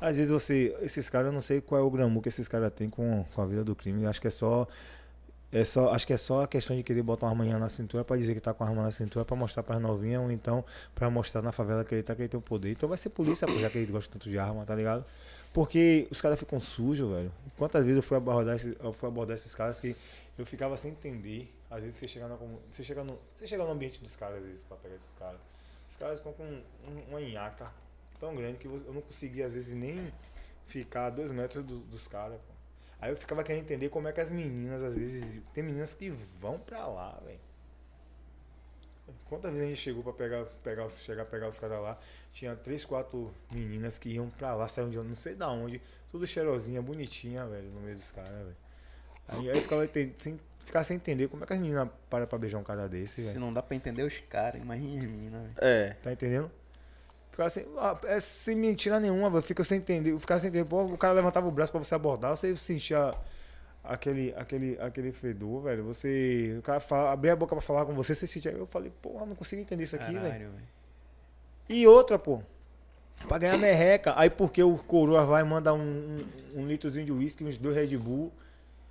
Às 0.01 0.17
vezes 0.17 0.31
você, 0.31 0.77
esses 0.81 1.11
caras, 1.11 1.29
eu 1.29 1.33
não 1.33 1.41
sei 1.41 1.61
qual 1.61 1.81
é 1.81 1.85
o 1.85 1.91
glamour 1.91 2.23
que 2.23 2.29
esses 2.29 2.47
caras 2.47 2.73
têm 2.73 2.89
com, 2.89 3.25
com 3.35 3.43
a 3.43 3.47
vida 3.47 3.65
do 3.65 3.75
crime. 3.75 4.07
Acho 4.07 4.21
que 4.21 4.29
é 4.29 4.31
só 4.31 4.67
É 5.51 5.65
só, 5.65 5.93
acho 5.95 6.07
que 6.07 6.13
é 6.13 6.17
só 6.19 6.43
a 6.43 6.47
questão 6.49 6.77
de 6.77 6.83
querer 6.83 7.03
botar 7.03 7.25
uma 7.27 7.33
arminha 7.33 7.59
na 7.59 7.71
cintura 7.71 8.05
pra 8.05 8.17
dizer 8.19 8.35
que 8.35 8.41
tá 8.41 8.53
com 8.53 8.63
a 8.65 8.69
arma 8.69 8.83
na 8.83 8.91
cintura 8.91 9.25
pra 9.25 9.35
mostrar 9.35 9.63
pras 9.63 9.81
novinhas 9.81 10.21
ou 10.23 10.31
então 10.31 10.63
pra 10.95 11.09
mostrar 11.09 11.41
na 11.41 11.53
favela 11.53 11.85
que 11.85 11.95
ele 11.95 12.03
tá 12.03 12.15
que 12.15 12.21
ele 12.23 12.29
tem 12.29 12.39
o 12.39 12.43
poder. 12.43 12.71
Então 12.73 12.87
vai 12.89 12.99
ser 12.99 13.09
polícia, 13.09 13.49
já 13.59 13.71
que 13.71 13.79
ele 13.79 13.91
gosta 13.91 14.13
tanto 14.13 14.29
de 14.29 14.39
arma, 14.39 14.65
tá 14.67 14.75
ligado? 14.75 15.07
Porque 15.53 16.07
os 16.11 16.21
caras 16.21 16.39
ficam 16.39 16.61
sujos, 16.61 17.11
velho. 17.11 17.33
Quantas 17.57 17.83
vezes 17.83 17.97
eu 17.97 18.03
fui 18.03 18.17
abordar, 18.17 18.55
esses, 18.57 18.77
eu 18.79 18.93
fui 18.93 19.09
abordar 19.09 19.35
esses 19.35 19.55
caras 19.55 19.81
que 19.81 19.97
eu 20.39 20.47
ficava 20.47 20.77
sem 20.77 20.93
entender. 20.93 21.53
Às 21.71 21.81
vezes 21.83 21.97
você 21.97 22.07
chega, 22.09 22.29
comu- 22.37 22.61
você 22.71 22.83
chega, 22.85 23.03
no, 23.03 23.19
você 23.35 23.47
chega 23.47 23.65
no 23.65 23.71
ambiente 23.71 24.01
dos 24.01 24.15
caras, 24.15 24.39
às 24.39 24.45
vezes, 24.45 24.63
pra 24.63 24.77
pegar 24.77 24.95
esses 24.95 25.15
caras. 25.15 25.41
Os 25.91 25.97
caras 25.97 26.19
estão 26.19 26.33
com 26.33 26.45
um- 26.45 27.05
uma 27.09 27.21
nhaca 27.21 27.71
tão 28.21 28.35
grande 28.37 28.59
que 28.59 28.67
eu 28.67 28.79
não 28.93 29.01
conseguia, 29.01 29.47
às 29.47 29.55
vezes, 29.55 29.75
nem 29.75 30.13
ficar 30.67 31.07
a 31.07 31.11
dois 31.11 31.33
metros 31.33 31.65
do- 31.65 31.81
dos 31.81 32.07
caras. 32.07 32.39
Aí 33.01 33.11
eu 33.11 33.17
ficava 33.17 33.43
querendo 33.45 33.63
entender 33.63 33.89
como 33.89 34.07
é 34.09 34.13
que 34.13 34.21
as 34.21 34.31
meninas, 34.31 34.83
às 34.83 34.97
vezes, 34.97 35.41
tem 35.55 35.63
meninas 35.65 35.95
que 35.95 36.11
vão 36.41 36.59
pra 36.59 36.87
lá, 36.87 37.21
velho. 37.25 37.39
Quantas 39.29 39.51
vezes 39.53 39.67
a 39.67 39.69
gente 39.71 39.81
chegou 39.81 40.03
pra 40.03 40.13
pegar, 40.13 40.45
pegar, 40.63 40.87
os- 40.87 41.01
chegar 41.01 41.23
a 41.23 41.27
pegar 41.27 41.49
os 41.49 41.59
caras 41.59 41.81
lá? 41.81 41.99
Tinha 42.33 42.55
três, 42.57 42.85
quatro 42.85 43.31
meninas 43.53 43.99
que 43.99 44.09
iam 44.11 44.29
pra 44.31 44.55
lá, 44.55 44.69
saíam 44.69 44.91
de 44.91 44.97
não 44.99 45.15
sei 45.15 45.35
da 45.35 45.49
onde, 45.51 45.81
tudo 46.11 46.27
cheirosinha, 46.27 46.81
bonitinha, 46.83 47.47
velho, 47.47 47.69
no 47.71 47.81
meio 47.81 47.97
dos 47.97 48.11
caras, 48.11 48.31
velho. 48.31 48.57
Aí, 49.29 49.51
aí 49.51 49.61
ficava 49.61 49.87
sem, 49.93 50.41
ficava 50.61 50.85
sem 50.85 50.97
entender 50.97 51.29
como 51.29 51.45
é 51.45 51.47
que 51.47 51.53
as 51.53 51.59
meninas 51.59 51.89
param 52.09 52.27
pra 52.27 52.39
beijar 52.39 52.59
um 52.59 52.65
cara 52.65 52.89
desse, 52.89 53.17
Se 53.23 53.29
velho. 53.29 53.41
não 53.41 53.53
dá 53.53 53.63
pra 53.63 53.77
entender 53.77 54.03
os 54.03 54.19
caras, 54.29 54.61
imagina 54.61 55.03
as 55.05 55.11
meninas, 55.11 55.43
velho. 55.43 55.55
É. 55.59 55.91
Tá 56.03 56.13
entendendo? 56.13 56.51
Ficava 57.31 57.51
sem, 57.51 57.67
ah, 57.79 57.97
é, 58.05 58.19
sem 58.21 58.57
mentira 58.57 58.99
nenhuma, 58.99 59.31
velho. 59.31 59.43
Fica 59.43 59.63
sem 59.65 59.79
entender. 59.79 60.19
Ficava 60.19 60.41
sem 60.41 60.49
entender. 60.49 60.65
Pô, 60.65 60.83
o 60.85 60.99
cara 60.99 61.13
levantava 61.13 61.47
o 61.47 61.51
braço 61.53 61.71
pra 61.71 61.79
você 61.83 61.95
abordar, 61.95 62.37
você 62.37 62.57
sentia 62.57 63.15
aquele, 63.83 64.35
aquele, 64.37 64.79
aquele 64.81 65.13
fedor, 65.13 65.63
velho. 65.63 65.85
Você. 65.85 66.57
O 66.59 66.63
cara 66.63 66.81
fala, 66.81 67.13
abria 67.13 67.33
a 67.33 67.37
boca 67.37 67.55
pra 67.55 67.63
falar 67.63 67.85
com 67.87 67.95
você, 67.95 68.15
você 68.15 68.27
sentia. 68.27 68.53
Eu 68.53 68.67
falei, 68.67 68.93
porra, 69.03 69.27
não 69.27 69.35
consigo 69.35 69.61
entender 69.63 69.85
isso 69.85 69.97
aqui, 69.97 70.13
velho. 70.19 70.51
E 71.69 71.87
outra, 71.87 72.19
pô. 72.19 72.43
Pra 73.27 73.37
ganhar 73.39 73.59
merreca. 73.59 74.15
Aí 74.17 74.31
porque 74.31 74.63
o 74.63 74.77
coroa 74.79 75.25
vai 75.25 75.43
e 75.43 75.45
manda 75.45 75.75
um, 75.75 75.81
um, 76.55 76.61
um 76.63 76.67
litrozinho 76.67 77.05
de 77.05 77.13
uísque, 77.13 77.45
uns 77.45 77.59
dois 77.59 77.75
Red 77.75 77.97
Bull. 77.97 78.33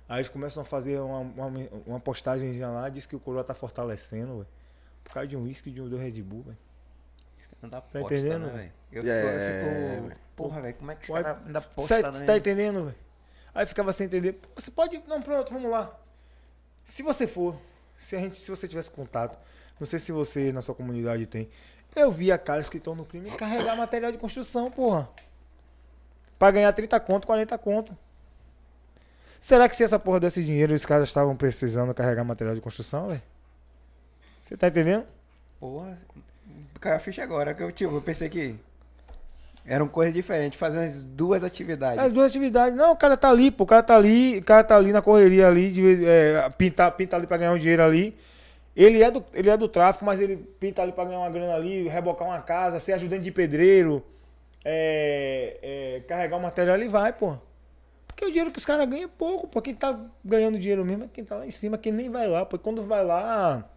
Aí 0.08 0.18
eles 0.18 0.28
começam 0.28 0.62
a 0.62 0.64
fazer 0.66 0.98
uma, 1.00 1.18
uma, 1.20 1.52
uma 1.86 2.00
postagemzinha 2.00 2.68
lá, 2.68 2.88
diz 2.88 3.04
que 3.06 3.16
o 3.16 3.20
coroa 3.20 3.42
tá 3.44 3.54
fortalecendo, 3.54 4.34
velho. 4.34 4.46
Por 5.04 5.12
causa 5.14 5.28
de 5.28 5.36
um 5.36 5.44
uísque 5.44 5.70
e 5.70 5.72
de 5.72 5.80
um 5.80 5.88
dois 5.88 6.02
Red 6.02 6.22
Bull, 6.22 6.42
velho. 6.42 6.58
Não 7.62 7.68
dá 7.68 7.80
Tá 7.80 7.98
posta, 8.00 8.14
entendendo, 8.14 8.46
né, 8.46 8.52
velho? 8.52 8.58
velho? 8.58 8.72
Eu, 8.92 9.12
É, 9.12 9.22
fico, 9.22 10.04
eu 10.04 10.10
fico. 10.10 10.20
Porra, 10.36 10.60
velho, 10.60 10.74
como 10.76 10.90
é 10.92 10.94
que 10.94 11.10
os 11.12 11.22
caras 11.22 11.46
ainda 11.46 11.60
postam, 11.60 12.12
cê 12.12 12.18
né? 12.20 12.24
tá 12.26 12.36
entendendo, 12.36 12.84
velho? 12.84 12.96
Aí 13.58 13.66
ficava 13.66 13.92
sem 13.92 14.06
entender. 14.06 14.38
Você 14.54 14.70
pode. 14.70 15.02
Não, 15.08 15.20
pronto, 15.20 15.52
vamos 15.52 15.68
lá. 15.68 15.92
Se 16.84 17.02
você 17.02 17.26
for, 17.26 17.60
se 17.98 18.14
a 18.14 18.20
gente, 18.20 18.40
se 18.40 18.48
você 18.52 18.68
tivesse 18.68 18.88
contato, 18.88 19.36
não 19.80 19.84
sei 19.84 19.98
se 19.98 20.12
você 20.12 20.52
na 20.52 20.62
sua 20.62 20.76
comunidade 20.76 21.26
tem. 21.26 21.50
Eu 21.96 22.12
via 22.12 22.38
caras 22.38 22.68
que 22.68 22.76
estão 22.76 22.94
no 22.94 23.04
crime 23.04 23.36
carregar 23.36 23.76
material 23.76 24.12
de 24.12 24.18
construção, 24.18 24.70
porra. 24.70 25.10
Pra 26.38 26.52
ganhar 26.52 26.72
30 26.72 27.00
conto, 27.00 27.26
40 27.26 27.58
conto. 27.58 27.98
Será 29.40 29.68
que 29.68 29.74
se 29.74 29.82
essa 29.82 29.98
porra 29.98 30.20
desse 30.20 30.44
dinheiro 30.44 30.72
os 30.72 30.86
caras 30.86 31.08
estavam 31.08 31.36
precisando 31.36 31.92
carregar 31.92 32.22
material 32.22 32.54
de 32.54 32.60
construção, 32.60 33.08
velho? 33.08 33.22
Você 34.44 34.56
tá 34.56 34.68
entendendo? 34.68 35.04
Porra, 35.58 35.98
caiu 36.80 36.94
a 36.94 37.00
ficha 37.00 37.24
agora. 37.24 37.52
Que 37.54 37.62
eu, 37.64 37.72
tipo, 37.72 37.92
eu 37.92 38.02
pensei 38.02 38.28
que 38.28 38.56
eram 39.68 39.86
coisas 39.86 40.14
diferentes, 40.14 40.58
fazendo 40.58 40.84
as 40.84 41.04
duas 41.04 41.44
atividades. 41.44 42.02
As 42.02 42.14
duas 42.14 42.26
atividades. 42.26 42.76
Não, 42.76 42.92
o 42.92 42.96
cara 42.96 43.18
tá 43.18 43.28
ali, 43.28 43.50
pô. 43.50 43.64
O 43.64 43.66
cara 43.66 43.82
tá 43.82 43.94
ali, 43.94 44.38
o 44.38 44.44
cara 44.44 44.64
tá 44.64 44.74
ali 44.74 44.92
na 44.92 45.02
correria 45.02 45.46
ali, 45.46 45.70
de, 45.70 46.06
é, 46.06 46.48
pintar, 46.56 46.90
pintar 46.92 47.20
ali 47.20 47.26
pra 47.26 47.36
ganhar 47.36 47.52
um 47.52 47.58
dinheiro 47.58 47.82
ali. 47.82 48.16
Ele 48.74 49.02
é, 49.02 49.10
do, 49.10 49.22
ele 49.34 49.50
é 49.50 49.56
do 49.56 49.68
tráfico, 49.68 50.04
mas 50.06 50.20
ele 50.20 50.36
pinta 50.36 50.82
ali 50.82 50.92
pra 50.92 51.04
ganhar 51.04 51.18
uma 51.18 51.28
grana 51.28 51.54
ali, 51.54 51.86
rebocar 51.86 52.26
uma 52.26 52.40
casa, 52.40 52.80
ser 52.80 52.92
ajudante 52.92 53.24
de 53.24 53.32
pedreiro, 53.32 54.02
é, 54.64 55.58
é, 55.62 56.00
carregar 56.08 56.36
o 56.36 56.40
material, 56.40 56.76
ele 56.76 56.88
vai, 56.88 57.12
pô. 57.12 57.36
Porque 58.06 58.24
o 58.24 58.28
dinheiro 58.28 58.50
que 58.50 58.58
os 58.58 58.64
caras 58.64 58.88
ganham 58.88 59.04
é 59.04 59.10
pouco, 59.18 59.46
pô. 59.48 59.60
Quem 59.60 59.74
tá 59.74 59.98
ganhando 60.24 60.58
dinheiro 60.58 60.84
mesmo 60.84 61.04
é 61.04 61.08
quem 61.12 61.24
tá 61.24 61.36
lá 61.36 61.46
em 61.46 61.50
cima, 61.50 61.76
quem 61.76 61.92
nem 61.92 62.08
vai 62.08 62.26
lá, 62.26 62.46
pô. 62.46 62.56
E 62.56 62.58
quando 62.58 62.82
vai 62.84 63.04
lá, 63.04 63.68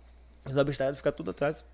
os 0.45 0.57
abestados 0.57 0.97
ficam 0.97 1.11
tudo 1.11 1.31
atrás 1.31 1.65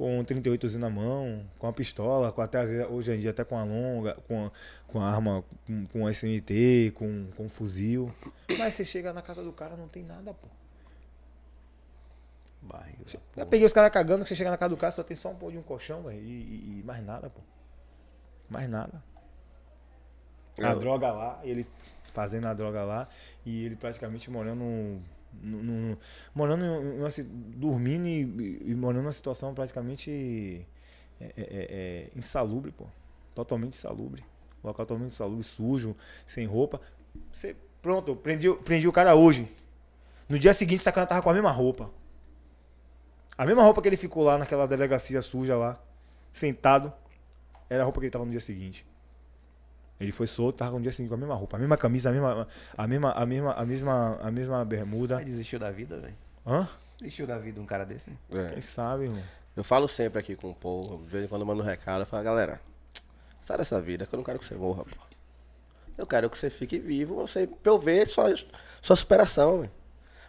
com 0.00 0.18
um 0.18 0.24
38 0.24 0.78
na 0.78 0.88
mão, 0.88 1.44
com 1.58 1.66
a 1.66 1.72
pistola, 1.74 2.32
com 2.32 2.40
até 2.40 2.86
hoje 2.86 3.12
em 3.12 3.20
dia 3.20 3.32
até 3.32 3.44
com 3.44 3.58
a 3.58 3.62
longa, 3.64 4.14
com 4.26 4.46
a, 4.46 4.52
com 4.86 4.98
a 4.98 5.06
arma, 5.06 5.44
com, 5.66 5.86
com 5.88 6.08
SMT, 6.08 6.92
com, 6.94 7.26
com 7.36 7.50
fuzil. 7.50 8.10
Mas 8.58 8.72
você 8.72 8.82
chega 8.82 9.12
na 9.12 9.20
casa 9.20 9.42
do 9.44 9.52
cara, 9.52 9.76
não 9.76 9.88
tem 9.88 10.02
nada, 10.02 10.32
pô. 10.32 10.48
Barriga, 12.62 13.04
Já 13.36 13.44
peguei 13.44 13.66
os 13.66 13.74
caras 13.74 13.90
cagando, 13.92 14.22
que 14.22 14.30
você 14.30 14.36
chega 14.36 14.50
na 14.50 14.56
casa 14.56 14.70
do 14.70 14.78
cara, 14.78 14.90
só 14.90 15.02
tem 15.02 15.14
só 15.14 15.28
um 15.32 15.36
pão 15.36 15.50
de 15.50 15.58
um 15.58 15.62
colchão, 15.62 16.02
velho, 16.04 16.18
e, 16.18 16.22
e- 16.24 16.78
e 16.80 16.82
mais 16.82 17.04
nada, 17.04 17.28
pô. 17.28 17.40
Mais 18.48 18.70
nada. 18.70 19.02
A 20.58 20.70
É. 20.70 20.74
droga 20.76 21.12
lá, 21.12 21.40
ele 21.44 21.66
fazendo 22.12 22.46
a 22.46 22.54
droga 22.54 22.82
lá, 22.84 23.06
e 23.44 23.66
ele 23.66 23.76
praticamente 23.76 24.30
morando 24.30 25.02
no- 25.42 25.62
no- 25.62 25.98
morando 26.34 26.64
em 26.64 26.98
uma, 26.98 27.08
dormindo 27.56 28.06
e, 28.06 28.62
e 28.70 28.74
morando 28.74 29.02
numa 29.02 29.12
situação 29.12 29.54
praticamente 29.54 30.66
é, 31.20 31.24
é, 31.24 31.32
é, 31.36 31.46
é, 31.70 32.10
insalubre, 32.16 32.72
pô. 32.72 32.86
Totalmente 33.34 33.74
insalubre. 33.74 34.24
Local 34.62 34.84
totalmente 34.86 35.12
insalubre, 35.12 35.44
sujo, 35.44 35.96
sem 36.26 36.46
roupa. 36.46 36.80
Você, 37.32 37.56
pronto, 37.80 38.10
eu 38.12 38.16
prendi, 38.16 38.48
o- 38.48 38.56
prendi 38.56 38.86
o 38.88 38.92
cara 38.92 39.14
hoje. 39.14 39.50
No 40.28 40.38
dia 40.38 40.52
seguinte, 40.54 40.80
essa 40.80 40.92
cara 40.92 41.06
tava 41.06 41.22
com 41.22 41.30
a 41.30 41.34
mesma 41.34 41.50
roupa. 41.50 41.90
A 43.36 43.46
mesma 43.46 43.62
roupa 43.62 43.80
que 43.80 43.88
ele 43.88 43.96
ficou 43.96 44.22
lá 44.22 44.36
naquela 44.36 44.66
delegacia 44.66 45.22
suja 45.22 45.56
lá, 45.56 45.80
sentado, 46.32 46.92
era 47.70 47.82
a 47.82 47.84
roupa 47.84 48.00
que 48.00 48.06
ele 48.06 48.10
tava 48.12 48.24
no 48.24 48.30
dia 48.30 48.40
seguinte. 48.40 48.84
Ele 50.00 50.12
foi 50.12 50.26
solto, 50.26 50.56
tava 50.56 50.72
no 50.72 50.80
dia 50.80 50.90
seguinte 50.90 51.10
com 51.10 51.14
a 51.14 51.18
mesma 51.18 51.34
roupa, 51.34 51.58
a 51.58 51.60
mesma 51.60 51.76
camisa, 51.76 52.08
a 52.08 52.12
mesma, 52.12 52.48
a 52.76 52.86
mesma, 52.86 53.12
a 53.12 53.26
mesma, 53.26 53.52
a 53.52 53.64
mesma, 53.66 54.18
a 54.22 54.30
mesma 54.30 54.64
bermuda. 54.64 55.16
Mas 55.16 55.26
desistiu 55.26 55.58
da 55.58 55.70
vida, 55.70 55.98
velho. 55.98 56.14
Hã? 56.46 56.66
Desistiu 56.98 57.26
da 57.26 57.38
vida 57.38 57.60
um 57.60 57.66
cara 57.66 57.84
desse. 57.84 58.10
É. 58.32 58.48
Quem 58.48 58.62
sabe, 58.62 59.04
irmão? 59.04 59.22
Eu 59.54 59.62
falo 59.62 59.86
sempre 59.86 60.18
aqui 60.18 60.34
com 60.34 60.50
o 60.50 60.54
povo, 60.54 61.04
de 61.04 61.10
vez 61.10 61.24
em 61.24 61.28
quando 61.28 61.42
eu 61.42 61.46
mando 61.46 61.62
um 61.62 61.64
recado, 61.64 62.00
eu 62.00 62.06
falo, 62.06 62.24
galera, 62.24 62.60
sai 63.42 63.58
dessa 63.58 63.78
vida, 63.78 64.06
que 64.06 64.14
eu 64.14 64.16
não 64.16 64.24
quero 64.24 64.38
que 64.38 64.44
você 64.46 64.54
morra, 64.54 64.84
pô. 64.84 64.96
Eu 65.98 66.06
quero 66.06 66.30
que 66.30 66.38
você 66.38 66.48
fique 66.48 66.78
vivo, 66.78 67.16
você, 67.16 67.46
pra 67.46 67.70
eu 67.70 67.78
ver 67.78 68.06
sua, 68.06 68.34
sua 68.80 68.96
superação, 68.96 69.60
velho. 69.60 69.72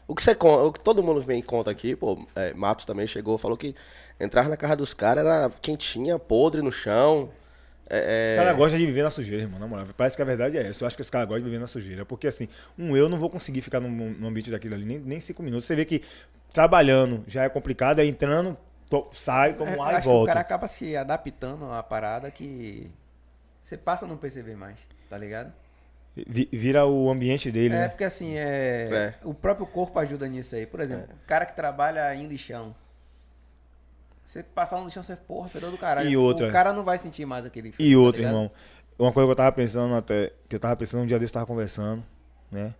O 0.06 0.14
que 0.14 0.22
você 0.22 0.35
conta, 0.35 0.64
o 0.64 0.73
que 0.73 0.81
todo 0.81 1.02
mundo 1.02 1.22
vem 1.22 1.39
e 1.39 1.43
conta 1.43 1.72
aqui, 1.72 1.95
pô, 1.95 2.27
é, 2.35 2.53
Matos 2.53 2.84
também 2.84 3.07
chegou, 3.07 3.38
falou 3.38 3.56
que 3.56 3.73
entrar 4.19 4.49
na 4.49 4.57
casa 4.57 4.76
dos 4.76 4.93
caras 4.93 5.23
era 5.23 5.49
quentinha, 5.61 6.19
podre 6.19 6.61
no 6.61 6.73
chão. 6.73 7.30
É, 7.93 8.26
Os 8.27 8.31
é, 8.31 8.35
caras 8.38 8.55
gostam 8.55 8.80
de 8.80 8.85
viver 8.85 9.03
na 9.03 9.09
sujeira, 9.09 9.43
irmão, 9.43 9.59
na 9.59 9.68
moral. 9.68 9.85
Parece 9.97 10.15
que 10.15 10.22
a 10.22 10.26
verdade 10.26 10.57
é 10.57 10.68
essa. 10.68 10.84
Eu 10.84 10.88
acho 10.88 10.95
que 10.95 11.01
os 11.01 11.09
caras 11.09 11.27
gostam 11.27 11.39
de 11.43 11.49
viver 11.49 11.59
na 11.59 11.68
sujeira. 11.68 12.05
Porque, 12.05 12.26
assim, 12.26 12.47
um 12.80 12.95
eu 12.95 13.09
não 13.09 13.19
vou 13.19 13.30
conseguir 13.30 13.61
ficar 13.61 13.81
num, 13.81 13.89
num 13.89 14.27
ambiente 14.27 14.49
daquilo 14.49 14.76
ali 14.76 14.85
nem, 14.85 14.97
nem 14.99 15.19
cinco 15.19 15.43
minutos. 15.43 15.65
Você 15.68 15.76
vê 15.76 15.84
que 15.84 16.01
trabalhando 16.53 17.23
já 17.27 17.43
é 17.43 17.49
complicado, 17.49 17.99
é 17.99 18.05
entrando, 18.05 18.57
to- 18.89 19.09
sai, 19.13 19.53
toma 19.55 19.72
É, 19.72 19.73
um 19.73 19.77
eu 19.77 19.84
ar 19.84 19.93
e 19.93 19.95
que 19.95 20.07
o 20.07 20.11
volta. 20.11 20.27
cara 20.27 20.39
acaba 20.39 20.68
se 20.69 20.95
adaptando 20.95 21.65
à 21.72 21.84
parada 21.84 22.31
que 22.31 22.89
você 23.61 23.76
passa 23.77 24.05
a 24.05 24.07
não 24.07 24.15
perceber 24.18 24.55
mais, 24.55 24.77
tá 25.09 25.18
ligado? 25.18 25.51
Vi- 26.15 26.49
Vira 26.51 26.85
o 26.85 27.09
ambiente 27.09 27.51
dele, 27.51 27.73
É, 27.73 27.80
né? 27.80 27.88
porque 27.89 28.03
assim, 28.03 28.35
é, 28.38 28.89
É. 28.91 29.13
o 29.23 29.34
próprio 29.34 29.65
corpo 29.65 29.97
ajuda 29.99 30.27
nisso 30.27 30.55
aí. 30.55 30.65
Por 30.65 30.80
exemplo, 30.80 31.07
o 31.13 31.27
cara 31.27 31.45
que 31.45 31.55
trabalha 31.55 32.13
em 32.15 32.26
lixão. 32.27 32.73
Você 34.31 34.41
passar 34.43 34.77
no 34.79 34.85
lixão, 34.85 35.03
você, 35.03 35.13
porra, 35.13 35.49
fedor 35.49 35.71
do 35.71 35.77
caralho. 35.77 36.09
E 36.09 36.15
outra. 36.15 36.47
O 36.47 36.51
cara 36.53 36.71
não 36.71 36.85
vai 36.85 36.97
sentir 36.97 37.25
mais 37.25 37.45
aquele 37.45 37.69
frio, 37.69 37.85
E 37.85 37.91
tá 37.93 37.99
outro, 37.99 38.21
ligado? 38.21 38.33
irmão. 38.33 38.51
Uma 38.97 39.11
coisa 39.11 39.27
que 39.27 39.31
eu 39.31 39.35
tava 39.35 39.51
pensando 39.51 39.93
até, 39.93 40.31
que 40.47 40.55
eu 40.55 40.59
tava 40.59 40.73
pensando 40.77 41.03
um 41.03 41.05
dia 41.05 41.19
desse, 41.19 41.31
eu 41.31 41.33
tava 41.33 41.45
conversando, 41.45 42.01
né? 42.49 42.73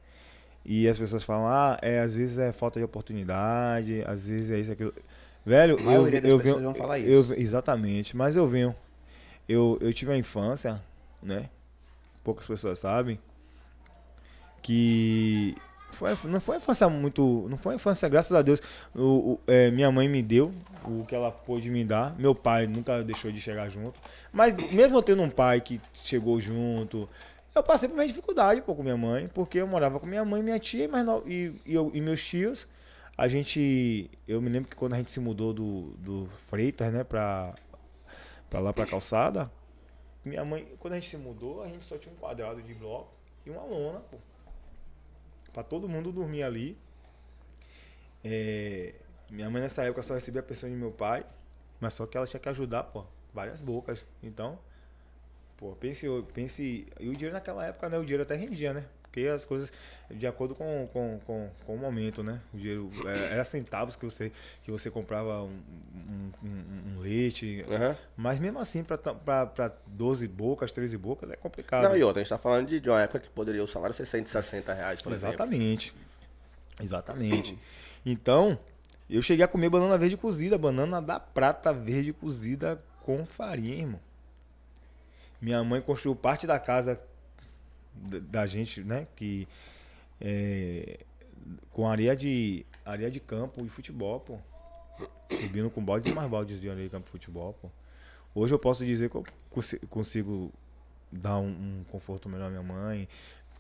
E 0.64 0.88
as 0.88 0.98
pessoas 0.98 1.26
falam, 1.26 1.48
ah, 1.48 1.78
é, 1.82 2.00
às 2.00 2.16
vezes 2.16 2.38
é 2.38 2.54
falta 2.54 2.80
de 2.80 2.86
oportunidade, 2.86 4.02
às 4.08 4.26
vezes 4.28 4.50
é 4.50 4.60
isso, 4.62 4.72
aquilo. 4.72 4.94
Velho, 5.46 5.78
A 5.80 5.82
maioria 5.84 6.20
eu, 6.20 6.22
das 6.22 6.32
eu 6.32 6.38
pessoas 6.38 6.56
venho, 6.62 6.72
vão 6.72 6.74
falar 6.74 7.00
eu- 7.00 7.20
isso. 7.22 7.34
exatamente, 7.34 8.16
mas 8.16 8.38
eu 8.38 8.48
venho. 8.48 8.74
Eu, 9.46 9.78
eu 9.82 9.94
tive 9.94 10.14
a 10.14 10.18
infância, 10.18 10.82
né? 11.22 11.50
Poucas 12.24 12.46
pessoas 12.46 12.80
sabem. 12.80 13.20
Que 14.62 15.54
foi, 15.92 16.10
não 16.30 16.40
foi 16.42 16.56
uma 16.56 16.62
infância 16.62 16.90
muito. 16.90 17.48
Não 17.50 17.58
foi 17.58 17.74
uma 17.74 17.76
infância, 17.76 18.08
graças 18.10 18.32
a 18.36 18.42
Deus. 18.42 18.62
O, 18.96 19.34
o- 19.34 19.40
é, 19.48 19.70
minha 19.72 19.92
mãe 19.92 20.08
me 20.08 20.22
deu 20.22 20.52
o 20.86 21.06
que 21.06 21.14
ela 21.16 21.32
pôde 21.32 21.70
me 21.70 21.84
dar. 21.86 22.16
Meu 22.20 22.34
pai 22.36 22.68
nunca 22.68 23.04
deixou 23.04 23.32
de 23.32 23.40
chegar 23.42 23.70
junto. 23.70 23.94
Mas 24.32 24.56
mesmo 24.56 24.98
eu 24.98 25.04
tendo 25.04 25.22
um 25.22 25.30
pai 25.30 25.62
que 25.62 25.80
chegou 26.04 26.40
junto, 26.42 27.08
eu 27.54 27.62
passei 27.64 27.88
por 27.90 27.96
uma 27.96 28.08
dificuldade 28.08 28.62
pô, 28.62 28.74
com 28.74 28.82
minha 28.84 28.98
mãe, 28.98 29.28
porque 29.34 29.58
eu 29.60 29.68
morava 29.68 30.00
com 30.00 30.06
minha 30.06 30.24
mãe, 30.26 30.42
minha 30.42 30.58
tia 30.60 30.90
e, 31.26 31.32
e, 31.32 31.54
e, 31.66 31.74
eu- 31.76 31.92
e 31.94 32.02
meus 32.02 32.24
tios. 32.24 32.68
A 33.18 33.28
gente. 33.28 34.10
Eu 34.28 34.42
me 34.42 34.50
lembro 34.50 34.70
que 34.70 34.76
quando 34.76 34.94
a 34.94 34.98
gente 34.98 35.12
se 35.12 35.20
mudou 35.20 35.54
do, 35.54 35.94
do 36.00 36.30
Freitas, 36.50 36.92
né, 36.92 37.04
pra, 37.04 37.54
pra 38.50 38.60
lá 38.60 38.74
pra 38.74 38.86
calçada, 38.86 39.52
minha 40.26 40.44
mãe, 40.46 40.68
quando 40.80 40.94
a 40.94 41.00
gente 41.00 41.10
se 41.10 41.18
mudou, 41.18 41.62
a 41.62 41.68
gente 41.68 41.86
só 41.86 41.98
tinha 41.98 42.14
um 42.14 42.18
quadrado 42.18 42.62
de 42.62 42.74
bloco 42.74 43.10
e 43.46 43.50
uma 43.50 43.64
lona, 43.64 44.00
pô. 44.00 44.18
Pra 45.54 45.64
todo 45.64 45.88
mundo 45.88 46.12
dormir 46.12 46.44
ali. 46.44 46.78
É, 48.24 48.96
minha 49.32 49.50
mãe 49.50 49.62
nessa 49.62 49.84
época 49.84 50.02
só 50.02 50.14
recebia 50.14 50.42
a 50.42 50.44
pensão 50.44 50.70
de 50.70 50.76
meu 50.76 50.92
pai, 50.92 51.26
mas 51.80 51.94
só 51.94 52.06
que 52.06 52.18
ela 52.18 52.28
tinha 52.28 52.40
que 52.40 52.50
ajudar, 52.50 52.84
pô, 52.84 53.06
várias 53.34 53.62
bocas. 53.62 54.06
Então, 54.22 54.60
pô, 55.58 55.76
pense, 55.76 56.06
pense. 56.34 56.88
E 57.00 57.10
o 57.10 57.14
dinheiro 57.14 57.34
naquela 57.34 57.66
época, 57.66 57.90
né? 57.90 57.98
O 57.98 58.02
dinheiro 58.02 58.24
até 58.24 58.36
rendia, 58.36 58.74
né? 58.74 58.86
Porque 59.12 59.28
as 59.28 59.44
coisas, 59.44 59.70
de 60.10 60.26
acordo 60.26 60.56
com, 60.56 60.88
com, 60.94 61.20
com, 61.28 61.50
com 61.66 61.76
o 61.76 61.78
momento, 61.78 62.24
né? 62.24 62.40
O 62.54 62.58
dinheiro 62.58 62.90
era, 63.06 63.20
era 63.26 63.44
centavos 63.44 63.98
que 63.98 64.06
você, 64.06 64.32
que 64.64 64.72
você 64.72 64.90
comprava 64.90 65.44
um, 65.44 65.60
um, 65.94 66.32
um- 66.48 66.94
um 66.96 67.00
leite. 67.02 67.66
Aham. 67.70 67.98
Mas 68.16 68.40
mesmo 68.40 68.60
assim, 68.60 68.86
pra 68.86 68.98
12 69.86 70.26
bocas, 70.30 70.72
13 70.72 70.98
bocas, 70.98 71.30
é 71.30 71.36
complicado. 71.36 71.84
Não, 71.90 71.98
e 71.98 72.02
outra, 72.04 72.22
a 72.22 72.24
gente 72.24 72.30
tá 72.30 72.38
falando 72.38 72.68
de, 72.70 72.80
de 72.80 72.90
uma 72.90 73.02
época 73.02 73.20
que 73.20 73.30
poderia 73.30 73.62
o 73.62 73.68
salário 73.68 73.94
ser 73.94 74.06
160 74.06 74.74
reais, 74.74 75.02
por 75.02 75.12
exemplo. 75.12 75.36
Exatamente. 75.36 75.94
Exatamente. 76.82 77.58
Então, 78.04 78.58
eu 79.08 79.22
cheguei 79.22 79.46
a 79.46 79.48
comer 79.48 79.70
banana 79.70 79.96
verde 79.96 80.18
cozida, 80.18 80.58
banana 80.58 81.00
da 81.02 81.20
prata 81.20 81.72
verde 81.72 82.12
cozida 82.14 82.82
com 83.04 83.24
farinha, 83.28 83.76
irmão. 83.76 84.00
Minha 85.40 85.64
mãe 85.64 85.82
construiu 85.82 86.16
parte 86.16 86.48
da 86.48 86.58
casa 86.60 87.00
da, 87.94 88.46
gente, 88.48 88.84
né? 88.84 89.08
Que 89.16 89.48
é, 90.20 91.00
com 91.72 91.88
areia 91.88 92.16
de 92.16 92.66
areia 92.86 93.10
de 93.12 93.20
campo 93.20 93.66
e 93.66 93.70
futebol, 93.70 94.20
pô. 94.20 94.38
Subindo 95.42 95.70
com 95.70 95.84
baldes 95.84 96.12
e 96.12 96.16
mais 96.16 96.30
baldes 96.30 96.60
de 96.60 96.70
areia 96.70 96.86
de 96.86 96.92
campo 96.92 97.08
e 97.08 97.12
futebol, 97.12 97.54
pô. 97.62 97.70
Hoje 98.34 98.54
eu 98.54 98.60
posso 98.60 98.86
dizer 98.86 99.10
que 99.10 99.16
eu 99.16 99.24
consi- 99.50 99.80
consigo 99.90 100.52
dar 101.12 101.38
um, 101.40 101.48
um 101.50 101.84
conforto 101.92 102.30
melhor 102.30 102.48
à 102.48 102.50
minha 102.50 102.64
mãe. 102.64 103.08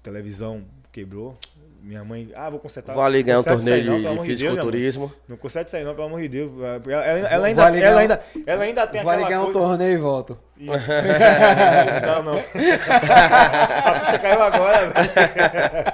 Televisão 0.01 0.63
quebrou. 0.91 1.37
Minha 1.83 2.03
mãe, 2.03 2.31
ah, 2.35 2.47
vou 2.47 2.59
consertar. 2.59 2.93
Vou 2.93 3.03
ali 3.03 3.23
ganhar 3.23 3.39
um 3.39 3.43
torneio 3.43 3.83
não, 3.85 3.95
de, 3.95 4.01
de 4.01 4.07
Deus, 4.13 4.25
fisiculturismo. 4.27 5.11
Não 5.27 5.35
consegue 5.35 5.69
sair 5.71 5.83
não, 5.83 5.95
pelo 5.95 6.05
amor 6.07 6.21
de 6.21 6.27
Deus. 6.27 6.51
Ela, 6.61 6.75
ela- 7.03 7.27
ela 7.27 7.47
ainda, 7.47 7.61
Vale 7.63 7.79
ela, 7.81 7.85
ganhar- 7.95 7.99
ainda, 8.01 8.21
ela 8.45 8.63
ainda 8.63 8.87
tem 8.87 9.03
Vale 9.03 9.23
aquela 9.23 9.41
ganhar 9.41 9.49
um 9.49 9.51
torneio 9.53 9.93
e 9.93 9.97
volto. 9.97 10.37
Isso. 10.59 10.71
não, 12.05 12.23
não. 12.23 12.37
A 12.37 13.99
ficha 14.01 14.19
caiu 14.19 14.41
agora. 14.43 14.89
velho. 14.89 15.93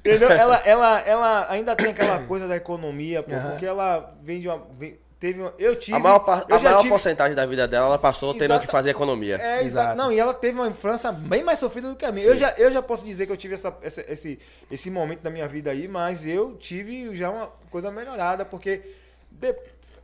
Entendeu? 0.00 0.30
Ela, 0.30 0.56
ela, 0.64 1.00
ela 1.06 1.46
ainda 1.50 1.76
tem 1.76 1.90
aquela 1.90 2.18
coisa 2.20 2.48
da 2.48 2.56
economia, 2.56 3.22
pô, 3.22 3.32
Aham. 3.34 3.50
porque 3.50 3.66
ela 3.66 4.14
vem 4.22 4.40
de 4.40 4.48
uma... 4.48 4.60
vem- 4.76 4.98
teve 5.20 5.40
uma, 5.40 5.52
eu 5.58 5.74
tive... 5.76 5.96
A 5.96 6.00
maior, 6.00 6.18
par- 6.20 6.44
eu 6.48 6.54
a 6.56 6.58
já 6.58 6.64
maior 6.68 6.78
tive- 6.78 6.90
porcentagem 6.90 7.34
da 7.34 7.44
vida 7.46 7.66
dela, 7.66 7.86
ela 7.86 7.98
passou 7.98 8.32
tendo 8.34 8.58
que 8.60 8.66
fazer 8.66 8.90
economia. 8.90 9.36
É, 9.40 9.62
exato. 9.64 9.96
Não, 9.96 10.12
e 10.12 10.18
ela 10.18 10.32
teve 10.34 10.58
uma 10.58 10.68
infância 10.68 11.10
bem 11.12 11.42
mais 11.42 11.58
sofrida 11.58 11.88
do 11.88 11.96
que 11.96 12.04
a 12.04 12.12
minha. 12.12 12.26
Eu 12.26 12.36
já, 12.36 12.50
eu 12.56 12.70
já 12.70 12.80
posso 12.82 13.04
dizer 13.04 13.26
que 13.26 13.32
eu 13.32 13.36
tive 13.36 13.54
essa, 13.54 13.76
essa- 13.82 14.04
esse, 14.10 14.38
esse 14.70 14.90
momento 14.90 15.20
da 15.20 15.30
minha 15.30 15.48
vida 15.48 15.70
aí, 15.70 15.88
mas 15.88 16.24
eu 16.26 16.56
tive 16.56 17.14
já 17.16 17.30
uma 17.30 17.48
coisa 17.70 17.90
melhorada, 17.90 18.44
porque 18.44 18.82
de- 19.30 19.54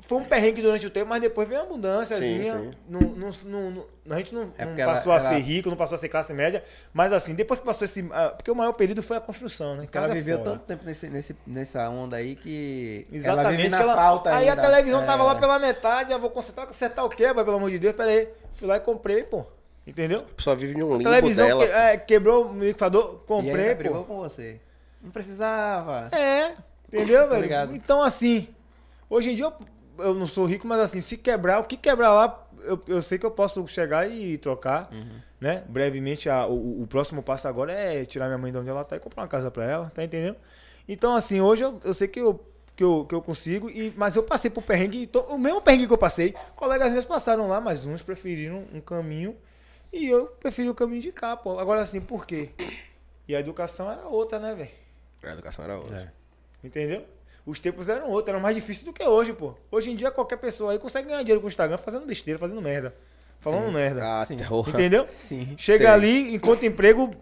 foi 0.07 0.19
um 0.19 0.25
perrengue 0.25 0.61
durante 0.63 0.87
o 0.87 0.91
tempo, 0.91 1.09
mas 1.09 1.21
depois 1.23 1.49
veio 1.49 1.61
a 1.63 1.65
não- 3.71 3.87
a 4.11 4.19
gente 4.19 4.35
não, 4.35 4.43
É 4.43 4.45
não 4.45 4.67
porque 4.69 4.83
ela- 4.83 4.93
passou 4.95 5.13
a 5.13 5.17
ela- 5.17 5.29
ser 5.31 5.39
rico, 5.39 5.71
não 5.71 5.77
passou 5.77 5.95
a 5.97 5.99
ser 5.99 6.09
classe 6.09 6.33
média, 6.35 6.63
mas 6.93 7.13
assim, 7.13 7.35
depois 7.35 7.59
que 7.61 7.67
passou 7.67 7.85
esse. 7.87 8.07
ah, 8.13 8.29
Porque 8.37 8.51
o 8.51 8.55
maior 8.55 8.73
período 8.73 9.03
foi 9.03 9.17
a 9.17 9.21
construção, 9.21 9.75
né? 9.77 9.83
Porque 9.85 9.97
ela 9.97 10.09
Casa 10.09 10.19
viveu 10.19 10.39
fora. 10.39 10.51
tanto 10.51 10.65
tempo 10.65 10.85
nesse, 10.85 11.09
nesse, 11.09 11.37
nessa 11.47 11.89
onda 11.89 12.17
aí 12.17 12.37
que 12.37 13.07
ela 13.11 13.17
Exatamente. 13.17 13.57
vive 13.57 13.69
na 13.71 13.81
ela- 13.81 13.95
falta 13.95 14.35
aí 14.35 14.49
a 14.49 14.57
televisão 14.57 15.05
tava 15.07 15.23
É. 15.23 15.27
lá 15.27 15.35
pela 15.37 15.59
metade, 15.59 16.13
eu 16.13 16.19
vou 16.21 16.31
consertar, 16.31 16.67
consertar 16.67 17.05
o 17.05 17.09
quê, 17.09 17.33
pelo 17.33 17.57
amor 17.57 17.71
de 17.71 17.79
Deus? 17.79 17.95
Pera 17.97 18.11
aí. 18.11 18.29
Fui 18.55 18.69
lá 18.69 18.77
e 18.77 18.81
comprei, 18.81 19.23
pô. 19.25 19.45
Entendeu? 19.87 20.23
Pessoa 20.23 20.57
vive 20.57 20.75
um 20.83 20.97
limbo 20.97 21.03
televisão 21.05 21.47
dela. 21.47 21.67
que- 21.67 21.73
é, 21.73 21.97
quebrou 21.99 22.47
o 22.47 22.53
liquidificador, 22.55 23.21
E 23.23 23.27
comprei, 23.27 23.55
ainda 23.55 23.71
pô. 23.73 23.79
brigou 23.83 24.05
com 24.05 24.17
você. 24.17 24.59
Não 25.03 25.11
precisava. 25.11 26.09
É, 26.13 26.53
entendeu, 26.89 27.25
Tô 27.29 27.35
velho? 27.35 27.75
Então, 27.75 28.03
assim, 28.03 28.49
hoje 29.11 29.31
em 29.33 29.37
dia 29.37 29.45
eu, 29.45 29.53
eu 29.99 30.15
não 30.15 30.27
sou 30.27 30.45
rico, 30.47 30.67
mas 30.67 30.81
assim, 30.81 31.01
se 31.01 31.17
quebrar, 31.19 31.61
o 31.61 31.65
que 31.65 31.77
quebrar 31.77 32.13
lá, 32.13 32.47
eu, 32.63 32.83
eu 32.89 33.03
sei 33.03 33.19
que 33.19 33.27
eu 33.27 33.31
posso 33.31 33.67
chegar 33.69 34.11
e 34.11 34.39
trocar, 34.39 34.89
né? 35.41 35.65
Brevemente, 35.69 36.29
a- 36.29 36.47
o, 36.47 36.83
o 36.83 36.87
próximo 36.87 37.23
passo 37.23 37.47
agora 37.49 37.73
é 37.73 38.05
tirar 38.05 38.27
minha 38.27 38.39
mãe 38.39 38.51
de 38.53 38.59
onde 38.59 38.69
ela 38.71 38.85
tá 38.85 38.97
e 38.97 39.01
comprar 39.01 39.23
uma 39.23 39.29
casa 39.29 39.51
pra 39.51 39.65
ela, 39.65 39.91
tá 39.91 40.03
entendendo? 40.05 40.37
Então, 40.89 41.15
assim, 41.17 41.41
hoje 41.41 41.63
eu, 41.65 41.81
eu 41.85 41.95
sei 41.95 42.09
que 42.09 42.21
eu, 42.21 42.45
que 42.77 42.83
eu, 42.85 43.05
que 43.09 43.15
eu 43.15 43.23
consigo, 43.23 43.71
e, 43.71 43.93
mas 43.97 44.17
eu 44.17 44.23
passei 44.23 44.51
por 44.51 44.63
perrengue, 44.63 45.03
então, 45.03 45.23
o 45.29 45.39
mesmo 45.39 45.61
perrengue 45.63 45.87
que 45.87 45.93
eu 45.93 45.99
passei, 45.99 46.35
colegas 46.57 46.91
meus 46.93 47.05
passaram 47.05 47.47
lá, 47.49 47.61
mas 47.61 47.87
uns 47.87 48.03
preferiram 48.03 48.65
um 48.73 48.81
caminho 48.81 49.37
e 49.93 50.07
eu 50.07 50.27
preferi 50.27 50.69
o 50.69 50.75
caminho 50.75 51.01
de 51.03 51.13
cá, 51.13 51.37
pô. 51.37 51.59
Agora, 51.59 51.81
assim, 51.83 52.01
por 52.01 52.27
quê? 52.27 52.51
E 53.29 53.35
a 53.35 53.41
educação 53.41 53.91
era 53.91 54.07
outra, 54.07 54.39
né, 54.39 54.55
velho? 54.55 54.71
A 55.23 55.33
educação 55.33 55.65
era 55.65 55.79
outra. 55.79 55.97
Entendeu? 56.63 57.05
Os 57.47 57.59
tempos 57.61 57.89
eram 57.89 58.09
outros, 58.11 58.31
eram 58.31 58.41
mais 58.41 58.57
difíceis 58.57 58.85
do 58.85 58.93
que 58.93 59.05
hoje, 59.05 59.33
pô. 59.33 59.55
Hoje 59.71 59.91
em 59.91 59.97
dia 59.97 60.11
qualquer 60.11 60.39
pessoa 60.39 60.73
aí 60.73 60.79
consegue 60.79 61.09
ganhar 61.09 61.21
dinheiro 61.21 61.41
com 61.41 61.47
o 61.47 61.51
Instagram 61.51 61.77
fazendo 61.77 62.07
besteira, 62.07 62.39
fazendo 62.39 62.61
merda. 62.63 62.95
Falando 63.41 63.71
merda. 63.71 64.03
Ah, 64.03 64.25
Sim. 64.25 64.37
terror. 64.37 64.67
Entendeu? 64.71 65.07
Sim. 65.07 65.55
Chega 65.59 65.85
Tem. 65.85 65.93
ali, 65.93 66.35
encontra 66.35 66.65
emprego 66.67 67.15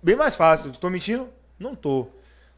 bem 0.00 0.14
mais 0.14 0.36
fácil. 0.36 0.70
Tô 0.72 0.88
mentindo? 0.88 1.28
Não 1.58 1.74
tô. 1.74 2.06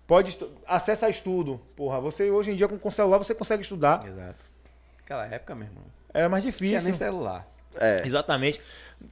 Pode 0.07 0.37
acessa 0.67 1.09
estudo. 1.09 1.59
Porra, 1.75 1.99
você 2.01 2.31
hoje 2.31 2.51
em 2.51 2.57
dia 2.57 2.69
com, 2.69 2.79
com 2.79 2.91
celular 2.91 3.17
você 3.17 3.35
consegue 3.35 3.63
estudar. 3.63 4.07
Exato. 4.07 4.45
Naquela 4.99 5.27
época, 5.27 5.55
meu 5.55 5.67
irmão. 5.69 5.85
Era 6.13 6.29
mais 6.29 6.45
Não 6.45 6.53
tinha 6.53 6.69
difícil. 6.69 6.85
nem 6.85 6.93
celular. 6.93 7.49
É. 7.79 8.03
Exatamente. 8.05 8.61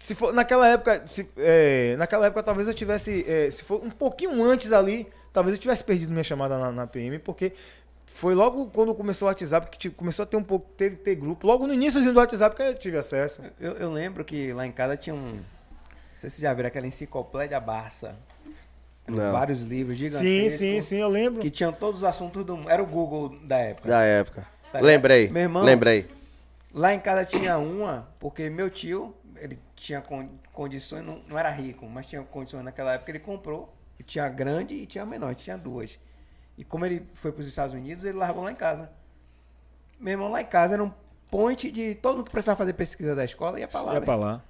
Se 0.01 0.15
for 0.15 0.35
naquela 0.35 0.69
época, 0.69 1.06
se, 1.06 1.27
é, 1.39 1.97
naquela 1.97 2.27
época 2.27 2.43
talvez 2.43 2.69
eu 2.69 2.74
tivesse, 2.74 3.24
é, 3.27 3.51
se 3.51 3.65
for 3.65 3.82
um 3.82 3.90
pouquinho 3.90 4.43
antes 4.44 4.73
ali, 4.73 5.06
talvez 5.33 5.57
eu 5.57 5.61
tivesse 5.61 5.83
perdido 5.85 6.11
minha 6.13 6.25
chamada 6.25 6.59
na, 6.59 6.71
na 6.73 6.87
PM, 6.87 7.19
porque 7.19 7.53
foi 8.07 8.35
logo 8.35 8.67
quando 8.71 8.95
começou 8.95 9.27
o 9.29 9.31
WhatsApp 9.31 9.71
que 9.71 9.79
tipo, 9.79 9.97
começou 9.97 10.23
a 10.23 10.27
ter 10.27 10.37
um 10.37 10.43
pouco, 10.43 10.69
ter, 10.77 10.97
ter 10.99 11.15
grupo. 11.15 11.47
Logo 11.47 11.67
no 11.67 11.73
início 11.75 12.03
do 12.13 12.19
WhatsApp 12.19 12.57
que 12.57 12.63
eu 12.63 12.75
tive 12.75 12.99
acesso. 12.99 13.41
Eu, 13.61 13.73
eu 13.75 13.93
lembro 13.93 14.25
que 14.25 14.53
lá 14.53 14.67
em 14.67 14.73
casa 14.73 14.97
tinha 14.97 15.15
um. 15.15 15.35
Não 15.35 15.41
sei 16.15 16.29
se 16.31 16.37
vocês 16.37 16.41
já 16.43 16.53
viram 16.53 16.67
aquela 16.69 16.87
enciclopédia 16.87 17.61
Barça. 17.61 18.17
Não. 19.07 19.33
Vários 19.33 19.63
livros 19.67 19.97
Sim, 19.97 20.05
gigantescos. 20.09 20.59
sim, 20.59 20.81
sim, 20.83 20.97
eu 20.99 21.09
lembro. 21.09 21.41
Que 21.41 21.51
tinham 21.51 21.73
todos 21.73 22.03
os 22.03 22.05
assuntos 22.05 22.45
do 22.45 22.57
mundo. 22.57 22.69
Era 22.69 22.83
o 22.83 22.87
Google 22.87 23.39
da 23.45 23.57
época. 23.57 23.89
Da 23.89 24.03
época. 24.03 24.47
Tá 24.71 24.81
lembrei. 24.81 25.29
Meu 25.31 25.43
irmão- 25.43 25.63
Lembrei. 25.65 26.09
Lá 26.75 26.93
em 26.93 27.01
casa 27.01 27.25
tinha 27.25 27.57
uma, 27.57 28.07
porque 28.21 28.51
meu 28.51 28.69
tio, 28.69 29.15
ele 29.37 29.59
tinha 29.75 30.03
con- 30.03 30.29
condições, 30.53 31.03
não, 31.03 31.23
não 31.27 31.39
era 31.39 31.49
rico, 31.51 31.87
mas 31.87 32.05
tinha 32.07 32.21
condições 32.23 32.63
naquela 32.63 32.93
época, 32.95 33.11
ele 33.11 33.19
comprou. 33.21 33.75
E 33.99 34.03
tinha 34.03 34.25
a 34.25 34.29
grande 34.29 34.75
e 34.75 34.87
tinha 34.87 35.03
a 35.03 35.07
menor, 35.07 35.35
tinha 35.35 35.57
duas. 35.57 35.99
E 36.57 36.65
como 36.65 36.85
ele 36.87 37.03
foi 37.15 37.33
para 37.33 37.41
os 37.41 37.47
Estados 37.47 37.75
Unidos, 37.75 38.05
ele 38.05 38.16
largou 38.19 38.43
lá 38.45 38.53
em 38.53 38.57
casa. 38.57 38.91
Meu 40.01 40.12
irmão, 40.12 40.31
lá 40.31 40.41
em 40.41 40.47
casa 40.47 40.75
era 40.75 40.85
um 40.85 40.93
point 41.31 41.70
de 41.70 41.95
todo 41.97 42.16
mundo 42.16 42.27
que 42.27 42.31
precisava 42.33 42.57
fazer 42.57 42.73
pesquisa 42.73 43.15
da 43.15 43.25
escola 43.25 43.59
ia 43.61 43.69
para 43.69 43.83
lá. 43.83 43.95
Ia 43.95 44.01
pra 44.01 44.15
lá. 44.16 44.43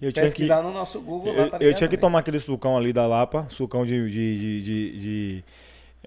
Eu 0.00 0.12
tinha 0.12 0.24
que, 0.24 0.30
Pesquisar 0.30 0.62
no 0.62 0.72
nosso 0.72 1.00
Google. 1.00 1.32
lá, 1.34 1.42
eu, 1.44 1.50
tá 1.50 1.58
eu 1.60 1.74
tinha 1.74 1.88
que 1.88 1.96
tomar 1.96 2.18
aquele 2.18 2.38
sucão 2.38 2.76
ali 2.76 2.92
da 2.92 3.06
Lapa, 3.06 3.46
sucão 3.48 3.86
de, 3.86 4.10
de, 4.10 4.38
de, 4.38 4.62
de, 4.62 4.98
de, 4.98 5.44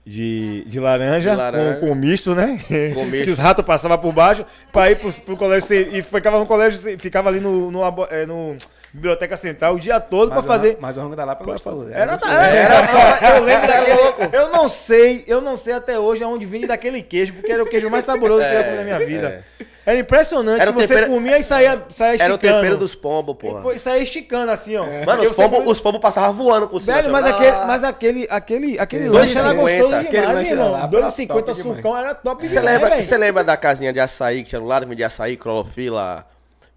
de- 0.06 0.64
de 0.70 0.80
laranja, 0.80 1.32
De 1.32 1.38
laranja. 1.38 1.80
Com, 1.80 1.88
com 1.88 1.96
misto, 1.96 2.36
né? 2.36 2.60
Com 2.94 3.06
misto. 3.06 3.26
que 3.26 3.32
os 3.32 3.38
ratos 3.40 3.66
passavam 3.66 3.98
por 3.98 4.14
baixo 4.14 4.46
pra 4.72 4.92
ir 4.92 5.00
pro, 5.00 5.12
pro 5.22 5.38
colégio 5.38 5.76
e 5.76 6.02
ficava 6.02 6.38
no 6.38 6.46
colégio, 6.46 7.00
ficava 7.00 7.30
ali 7.30 7.40
no, 7.40 7.72
no, 7.72 7.82
é, 8.10 8.26
no 8.26 8.58
Biblioteca 8.98 9.38
Central 9.38 9.76
o 9.76 9.80
dia 9.80 10.00
todo 10.00 10.36
o 10.38 10.42
fazer. 10.42 10.78
Mas 10.82 10.98
o 10.98 11.02
rango 11.02 11.16
da 11.16 11.24
Lapa 11.24 11.46
gostou. 11.46 11.88
Era, 11.92 12.14
gostoso. 12.18 12.32
era, 12.34 12.48
era, 12.48 13.38
eu 13.38 13.44
lembro 13.44 13.62
Você 13.68 13.72
é 13.72 13.78
daquele, 13.78 14.02
louco. 14.02 14.22
Eu 14.36 14.50
não 14.50 14.68
sei, 14.68 15.24
eu 15.28 15.40
não 15.40 15.56
sei 15.56 15.74
até 15.74 16.00
hoje 16.00 16.24
aonde 16.24 16.46
vinha 16.46 16.68
daquele 16.68 17.02
queijo, 17.04 17.34
porque 17.34 17.52
era 17.52 17.62
o 17.64 17.68
queijo 17.68 17.90
mais 17.90 18.06
saboroso 18.06 18.46
que 18.48 18.54
eu 18.56 18.64
comi 18.64 18.76
na 18.78 18.84
minha 18.84 19.00
vida. 19.00 19.46
Era 19.86 20.00
impressionante 20.00 20.60
Era 20.62 20.72
o 20.72 20.74
que 20.74 20.82
você 20.82 20.88
tempero- 20.90 21.12
comia 21.14 21.38
e 21.38 21.44
saía, 21.44 21.82
saía 21.90 22.22
Era 22.22 22.34
o 22.34 22.36
esticando. 22.36 22.56
tempero 22.62 22.78
dos 22.78 22.94
pombos, 22.94 23.38
porra. 23.38 23.74
E 23.74 23.80
saía 23.80 24.04
esticando 24.04 24.52
assim, 24.52 24.76
ó. 24.76 24.84
Mano, 24.84 25.06
Porque 25.06 25.28
os 25.28 25.36
você 25.36 25.42
pombos 25.42 25.68
os 25.72 25.80
pombos 25.80 26.02
passavam 26.02 26.34
voando 26.34 26.68
por 26.68 26.82
cima. 26.82 26.98
Velho, 26.98 27.16
assim, 27.16 27.24
mas 27.24 27.34
aquele, 27.36 27.66
mas 27.66 27.84
aquele, 27.86 28.28
aquele, 28.30 28.80
aquele 28.80 29.08
lanche 29.10 29.38
era 29.38 29.54
2,50. 29.54 29.56
gostoso 29.56 30.10
demais, 30.10 30.52
irmão. 30.52 30.72
lá, 30.74 30.88
2,50 30.90 31.28
top 31.28 31.54
demais. 31.54 31.78
sucão 31.78 31.98
era 31.98 32.14
top 32.16 32.46
Você 32.48 32.60
lembra, 32.60 33.02
você 33.02 33.18
lembra 33.18 33.44
da 33.46 33.56
casinha 33.56 33.94
de 33.94 34.00
açaí 34.02 34.44
que 34.44 34.50
tinha 34.50 34.60
do 34.60 34.68
lado? 34.68 34.86
Vendia 34.88 35.08
açaí, 35.08 35.38
clorofila. 35.38 36.26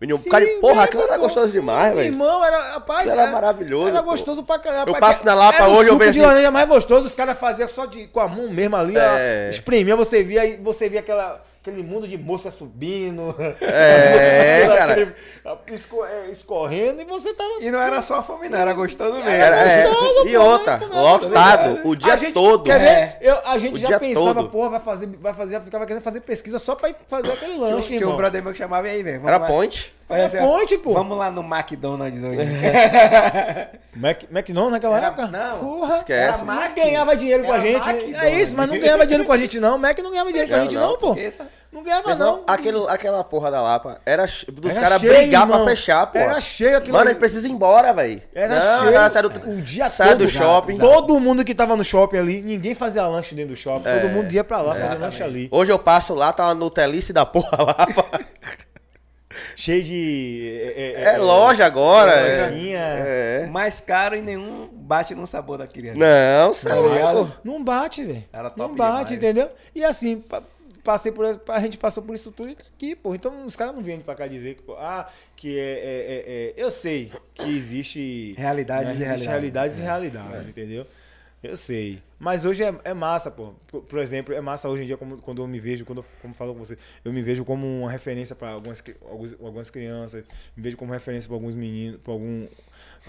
Um 0.02 0.16
Sim, 0.16 0.30
de 0.30 0.46
porra, 0.60 0.84
aquilo 0.84 1.02
era 1.02 1.18
gostoso 1.18 1.52
demais, 1.52 1.94
velho. 1.94 2.06
Irmão, 2.12 2.42
era, 2.42 2.72
rapaz, 2.72 3.00
Aquilo 3.06 3.20
era 3.20 3.30
maravilhoso, 3.30 3.88
Era 3.90 4.02
pô. 4.02 4.10
gostoso 4.12 4.42
pra 4.42 4.58
caramba. 4.58 4.90
Eu 4.90 4.94
passo 4.98 5.24
na 5.26 5.34
Lapa 5.34 5.58
era 5.58 5.68
o 5.68 5.74
hoje, 5.76 5.90
eu 5.90 5.98
vejo 5.98 6.12
de 6.12 6.18
assim- 6.20 6.26
laranja 6.26 6.50
mais 6.50 6.66
gostoso, 6.68 7.06
os 7.06 7.14
caras 7.14 7.38
faziam 7.38 7.68
só 7.68 7.84
de, 7.84 8.06
com 8.06 8.18
a 8.18 8.26
mão 8.26 8.48
mesmo 8.48 8.76
ali, 8.76 8.96
É. 8.96 9.48
ó, 9.48 9.50
espremia, 9.50 9.94
você 9.94 10.22
via, 10.22 10.58
você 10.62 10.88
via 10.88 11.00
aquela, 11.00 11.44
aquele 11.62 11.82
mundo 11.82 12.08
de 12.08 12.16
mosca 12.16 12.50
subindo. 12.50 13.34
É, 13.60 14.66
cara. 14.76 15.14
esco- 15.68 16.04
é, 16.04 16.30
escorrendo 16.30 17.02
e 17.02 17.04
você 17.04 17.34
tava... 17.34 17.50
E 17.60 17.70
não 17.70 17.78
era 17.80 18.00
só 18.02 18.22
fome, 18.22 18.48
não, 18.48 18.58
era 18.58 18.72
gostoso 18.72 19.14
mesmo. 19.16 19.28
Era, 19.28 19.56
é, 19.56 19.88
gostoso, 19.88 20.28
e 20.28 20.32
pô, 20.34 20.40
outra, 20.42 20.80
lotado, 20.86 21.80
o 21.88 21.94
dia 21.94 22.14
A 22.14 22.16
gente- 22.16 22.32
todo. 22.32 22.64
Quer 22.64 22.78
ver? 22.80 22.86
É. 22.86 23.18
Eu, 23.20 23.38
a 23.44 23.58
gente 23.58 23.74
O 23.74 23.78
já 23.78 23.98
pensava, 23.98 24.34
todo. 24.34 24.48
porra, 24.50 24.70
vai 24.70 24.80
fazer, 24.80 25.06
vai 25.20 25.34
fazer, 25.34 25.52
já 25.52 25.60
ficava 25.60 25.86
querendo 25.86 26.02
fazer 26.02 26.20
pesquisa 26.20 26.58
só 26.58 26.74
pra 26.74 26.88
ir 26.90 26.96
fazer 27.06 27.30
aquele 27.32 27.54
Tinha, 27.54 27.66
um- 27.66 27.70
lanche, 27.74 27.88
tinha 27.88 27.98
um 28.00 28.02
irmão. 28.02 28.16
brother 28.16 28.42
meu 28.42 28.52
que 28.52 28.58
chamava 28.58 28.88
e 28.88 28.90
aí, 28.92 29.02
velho. 29.02 29.26
Era 29.26 29.36
lá. 29.38 29.46
point. 29.46 29.92
Faz 30.10 30.34
É 30.34 30.38
assim, 30.38 30.38
ponte, 30.46 30.76
pô. 30.78 30.92
Vamos 30.92 31.16
lá 31.16 31.30
no 31.30 31.40
McDonald's 31.40 32.22
hoje. 32.24 32.38
Mac, 33.94 34.22
McDonald's 34.30 34.72
naquela 34.72 34.96
Era- 34.96 35.06
época? 35.06 35.26
não, 35.28 35.58
Porra. 35.58 35.96
esquece. 35.98 36.38
Não 36.44 36.46
Mac. 36.54 36.74
ganhava 36.74 37.16
dinheiro 37.16 37.44
com 37.44 37.52
a 37.52 37.60
gente. 37.60 37.88
É 38.16 38.40
isso, 38.42 38.56
mas 38.56 38.68
não 38.68 38.78
ganhava 38.78 39.04
dinheiro 39.04 39.24
com 39.24 39.32
a 39.32 39.38
gente, 39.38 39.60
não. 39.60 39.78
Mac 39.78 39.96
não 40.00 40.10
ganhava 40.10 40.30
dinheiro 40.30 40.50
com 40.50 40.56
a 40.56 40.60
gente, 40.60 40.74
não. 40.74 40.88
não, 40.90 40.98
pô. 40.98 41.10
Esqueça. 41.10 41.46
Não 41.72 41.84
ganhava, 41.84 42.16
não, 42.16 42.38
não. 42.38 42.44
aquele, 42.48 42.84
aquela 42.88 43.22
porra 43.22 43.48
da 43.48 43.62
Lapa 43.62 44.00
era 44.04 44.26
dos 44.48 44.76
caras 44.76 45.00
brigar 45.00 45.46
pra 45.46 45.54
irmão. 45.54 45.64
fechar, 45.68 46.04
pô. 46.08 46.18
Era 46.18 46.40
cheio 46.40 46.76
aquilo 46.76 46.94
Mano, 46.94 47.02
ali. 47.04 47.10
ele 47.12 47.20
precisa 47.20 47.46
ir 47.46 47.52
embora, 47.52 47.92
velho. 47.92 48.20
Era 48.34 48.58
não, 48.58 48.80
cheio. 48.80 48.92
Cara, 48.92 49.08
sai 49.10 49.22
do, 49.22 49.28
o 49.50 49.62
dia 49.62 49.88
sai 49.88 50.08
todo, 50.08 50.18
do 50.24 50.28
shopping. 50.28 50.78
Todo 50.78 51.20
mundo 51.20 51.44
que 51.44 51.54
tava 51.54 51.76
no 51.76 51.84
shopping 51.84 52.16
ali, 52.18 52.42
ninguém 52.42 52.74
fazia 52.74 53.06
lanche 53.06 53.36
dentro 53.36 53.54
do 53.54 53.56
shopping. 53.56 53.88
É, 53.88 54.00
todo 54.00 54.10
mundo 54.10 54.32
ia 54.32 54.42
pra 54.42 54.60
lá 54.60 54.74
fazer 54.74 54.98
lanche 54.98 55.22
ali. 55.22 55.48
Hoje 55.52 55.70
eu 55.70 55.78
passo 55.78 56.12
lá, 56.12 56.32
tá 56.32 56.42
uma 56.46 56.54
Nutelice 56.56 57.12
da 57.12 57.24
porra 57.24 57.62
lá. 57.62 57.86
Cheio 59.56 59.82
de. 59.82 60.72
É, 60.96 61.16
loja 61.18 61.64
agora. 61.66 62.12
É, 62.12 62.48
lojinha. 62.50 62.78
é. 62.78 63.46
Mais 63.46 63.80
caro 63.80 64.16
e 64.16 64.22
nenhum 64.22 64.68
bate 64.72 65.14
no 65.14 65.26
sabor 65.26 65.58
da 65.58 65.66
criança. 65.66 65.98
Não, 65.98 66.52
cê 66.52 66.68
é 66.68 66.74
ligado? 66.74 67.14
louco. 67.16 67.32
Não 67.44 67.62
bate, 67.62 68.04
velho. 68.04 68.24
Não 68.56 68.74
bate, 68.74 69.08
demais. 69.08 69.10
entendeu? 69.12 69.50
E 69.74 69.84
assim, 69.84 70.18
pa- 70.20 70.42
passei 70.82 71.12
por 71.12 71.40
a 71.48 71.60
gente 71.60 71.76
passou 71.78 72.02
por 72.02 72.14
isso 72.14 72.30
tudo 72.32 72.50
e 72.50 72.54
tá 72.54 72.64
aqui, 72.74 72.94
pô. 72.96 73.14
Então 73.14 73.44
os 73.46 73.54
caras 73.56 73.74
não 73.74 73.82
vêm 73.82 74.00
pra 74.00 74.14
cá 74.14 74.26
dizer 74.26 74.54
que, 74.56 74.62
pô, 74.62 74.74
ah, 74.78 75.08
que 75.36 75.58
é, 75.58 75.62
é- 75.62 75.64
é- 75.66 76.24
é- 76.26 76.54
Eu 76.56 76.70
sei 76.70 77.10
que 77.34 77.48
existe. 77.56 78.34
Realidades 78.36 78.98
né, 78.98 79.06
e 79.06 79.08
existe 79.12 79.26
realidades. 79.28 79.78
realidades 79.78 79.78
e 79.78 79.80
realidades, 79.82 80.48
entendeu? 80.48 80.86
Eu 81.42 81.56
sei. 81.56 82.02
Mas 82.20 82.44
hoje 82.44 82.62
é, 82.62 82.74
é 82.84 82.92
massa, 82.92 83.30
pô. 83.30 83.54
Por, 83.66 83.98
exemplo, 83.98 84.34
é 84.34 84.42
massa 84.42 84.68
hoje 84.68 84.82
em 84.82 84.86
dia 84.86 84.98
como, 84.98 85.16
quando 85.16 85.40
eu 85.40 85.48
me 85.48 85.58
vejo, 85.58 85.86
quando 85.86 86.00
eu, 86.00 86.04
como 86.20 86.34
falo 86.34 86.52
com 86.52 86.58
você, 86.58 86.76
eu 87.02 87.10
me 87.14 87.22
vejo 87.22 87.46
como 87.46 87.66
uma 87.66 87.90
referência 87.90 88.36
para 88.36 88.50
algumas, 88.50 88.84
algumas 89.42 89.70
crianças, 89.70 90.22
me 90.54 90.62
vejo 90.62 90.76
como 90.76 90.92
referência 90.92 91.26
para 91.26 91.36
alguns 91.36 91.54
meninos, 91.54 91.98
para 92.02 92.12
algum 92.12 92.46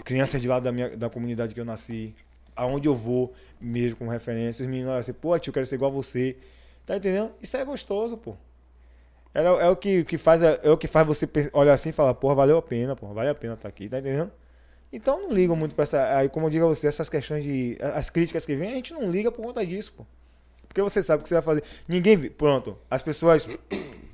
crianças 0.02 0.40
de 0.40 0.48
lá 0.48 0.58
da 0.58 0.72
minha 0.72 0.96
da 0.96 1.10
comunidade 1.10 1.52
que 1.52 1.60
eu 1.60 1.64
nasci. 1.64 2.14
Aonde 2.56 2.88
eu 2.88 2.96
vou, 2.96 3.34
mesmo 3.60 3.98
como 3.98 4.10
referência, 4.10 4.62
os 4.62 4.66
meninos 4.66 4.88
olham 4.88 5.00
assim, 5.00 5.12
pô, 5.12 5.38
tio, 5.38 5.50
eu 5.50 5.54
quero 5.54 5.66
ser 5.66 5.74
igual 5.74 5.90
a 5.90 5.94
você. 5.94 6.38
Tá 6.86 6.96
entendendo? 6.96 7.32
Isso 7.42 7.54
é 7.58 7.64
gostoso, 7.66 8.16
pô. 8.16 8.34
É, 9.34 9.42
é 9.42 9.68
o 9.68 9.76
que, 9.76 10.04
que 10.04 10.16
faz, 10.16 10.40
é 10.42 10.70
o 10.70 10.78
que 10.78 10.88
faz 10.88 11.06
você 11.06 11.28
olhar 11.52 11.74
assim 11.74 11.90
e 11.90 11.92
falar, 11.92 12.14
porra, 12.14 12.34
valeu 12.34 12.56
a 12.56 12.62
pena, 12.62 12.96
porra, 12.96 13.12
vale 13.12 13.28
a 13.28 13.34
pena 13.34 13.54
estar 13.54 13.68
aqui, 13.68 13.90
tá 13.90 13.98
entendendo? 13.98 14.32
Então 14.92 15.22
não 15.22 15.32
ligam 15.32 15.56
muito 15.56 15.74
pra 15.74 15.84
essa. 15.84 16.16
Aí, 16.16 16.28
como 16.28 16.46
eu 16.46 16.50
digo 16.50 16.64
a 16.66 16.68
você, 16.68 16.86
essas 16.86 17.08
questões 17.08 17.42
de. 17.42 17.78
As 17.80 18.10
críticas 18.10 18.44
que 18.44 18.54
vêm, 18.54 18.72
a 18.72 18.74
gente 18.74 18.92
não 18.92 19.10
liga 19.10 19.32
por 19.32 19.42
conta 19.42 19.64
disso, 19.64 19.94
pô. 19.96 20.06
Porque 20.68 20.82
você 20.82 21.02
sabe 21.02 21.20
o 21.20 21.22
que 21.22 21.28
você 21.28 21.34
vai 21.34 21.42
fazer. 21.42 21.64
Ninguém. 21.88 22.30
Pronto, 22.30 22.78
as 22.90 23.02
pessoas. 23.02 23.46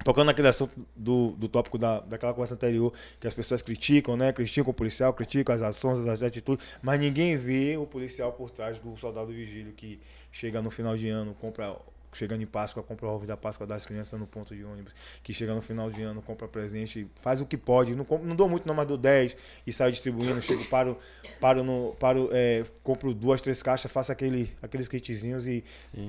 Tocando 0.05 0.27
naquele 0.27 0.49
assunto 0.49 0.73
do, 0.95 1.33
do 1.33 1.49
tópico 1.49 1.77
da, 1.77 2.01
daquela 2.01 2.33
conversa 2.33 2.55
anterior, 2.55 2.93
que 3.21 3.27
as 3.27 3.35
pessoas 3.35 3.61
criticam, 3.61 4.17
né? 4.17 4.33
Criticam 4.33 4.71
o 4.71 4.75
policial, 4.75 5.13
criticam 5.13 5.55
as 5.55 5.61
ações, 5.61 5.99
as 6.07 6.23
atitudes, 6.23 6.65
mas 6.81 6.99
ninguém 6.99 7.37
vê 7.37 7.77
o 7.77 7.85
policial 7.85 8.33
por 8.33 8.49
trás 8.49 8.79
do 8.79 8.97
soldado 8.97 9.33
vigílio 9.33 9.73
que 9.73 10.01
chega 10.33 10.63
no 10.63 10.71
final 10.71 10.97
de 10.97 11.09
ano, 11.09 11.35
compra. 11.35 11.77
Chegando 12.13 12.43
em 12.43 12.47
Páscoa, 12.47 12.83
compra 12.83 13.07
o 13.07 13.11
ovo 13.11 13.27
da 13.27 13.37
Páscoa 13.37 13.67
das 13.67 13.85
crianças 13.87 14.19
no 14.19 14.27
ponto 14.27 14.55
de 14.55 14.65
ônibus, 14.65 14.93
que 15.23 15.33
chega 15.33 15.55
no 15.55 15.61
final 15.63 15.91
de 15.91 16.03
ano, 16.03 16.23
compra 16.23 16.49
presente, 16.49 17.07
faz 17.23 17.41
o 17.41 17.47
que 17.47 17.57
pode, 17.57 17.95
não, 17.95 18.05
compra- 18.05 18.27
não 18.27 18.35
dou 18.35 18.49
muito 18.49 18.67
não, 18.67 18.75
mas 18.75 18.87
dou 18.89 18.97
10 18.97 19.37
e 19.67 19.73
saio 19.73 19.93
distribuindo, 19.93 20.41
chego, 20.43 20.65
paro, 20.67 20.99
paro 21.41 21.63
no. 21.63 21.95
Paro, 22.01 22.29
é, 22.33 22.65
compro 22.83 23.13
duas, 23.15 23.41
três 23.43 23.63
caixas, 23.63 23.91
faço 23.93 24.11
aquele, 24.11 24.53
aqueles 24.63 24.89
kitzinhos 24.89 25.47
e 25.47 25.63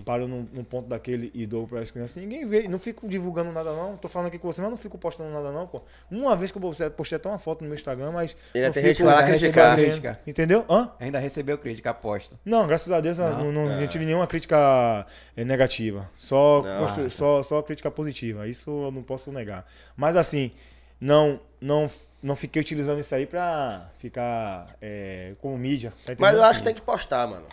paro 0.05 0.27
num, 0.27 0.47
num 0.53 0.63
ponto 0.63 0.87
daquele 0.87 1.31
e 1.33 1.45
dou 1.45 1.67
para 1.67 1.81
as 1.81 1.91
crianças. 1.91 2.15
Ninguém 2.21 2.47
vê, 2.47 2.67
não 2.67 2.79
fico 2.79 3.07
divulgando 3.07 3.51
nada 3.51 3.71
não. 3.73 3.97
Tô 3.97 4.07
falando 4.07 4.27
aqui 4.27 4.39
com 4.39 4.51
você, 4.51 4.61
mas 4.61 4.69
não 4.69 4.77
fico 4.77 4.97
postando 4.97 5.29
nada 5.31 5.51
não, 5.51 5.67
pô. 5.67 5.81
Uma 6.09 6.35
vez 6.35 6.51
que 6.51 6.57
eu 6.57 6.61
postei, 6.61 6.89
postei 6.89 7.15
até 7.17 7.27
uma 7.29 7.37
foto 7.39 7.61
no 7.61 7.67
meu 7.67 7.75
Instagram, 7.75 8.11
mas. 8.11 8.35
Ainda 8.55 8.67
não 8.67 8.73
tem 8.73 8.83
fico 8.95 9.03
lá 9.07 9.23
criticar. 9.23 9.75
crítica. 9.75 10.19
Entendeu? 10.25 10.65
Hã? 10.69 10.91
Ainda 10.99 11.19
recebeu 11.19 11.57
crítica, 11.57 11.89
aposto. 11.89 12.39
Não, 12.45 12.65
graças 12.67 12.91
a 12.91 12.99
Deus 13.01 13.19
eu 13.19 13.29
Não? 13.29 13.51
não, 13.51 13.65
não, 13.67 13.81
não 13.81 13.87
tive 13.87 14.05
nenhuma 14.05 14.27
crítica 14.27 15.05
eh, 15.35 15.43
negativa. 15.91 16.11
Só, 16.17 16.63
constru- 16.79 17.09
só, 17.09 17.43
só 17.43 17.61
crítica 17.61 17.89
positiva. 17.91 18.47
Isso 18.47 18.69
eu 18.69 18.91
não 18.91 19.03
posso 19.03 19.31
negar. 19.31 19.65
Mas 19.95 20.15
assim, 20.15 20.51
não, 20.99 21.39
não, 21.59 21.89
não 22.21 22.35
fiquei 22.35 22.61
utilizando 22.61 22.99
isso 22.99 23.13
aí 23.13 23.25
pra 23.25 23.87
ficar 23.99 24.67
eh, 24.81 25.33
como 25.41 25.57
mídia. 25.57 25.93
tá 26.05 26.13
Mas 26.17 26.35
eu 26.35 26.43
acho 26.43 26.59
que 26.59 26.65
tem 26.65 26.73
que 26.75 26.81
postar, 26.81 27.27
mano. 27.27 27.45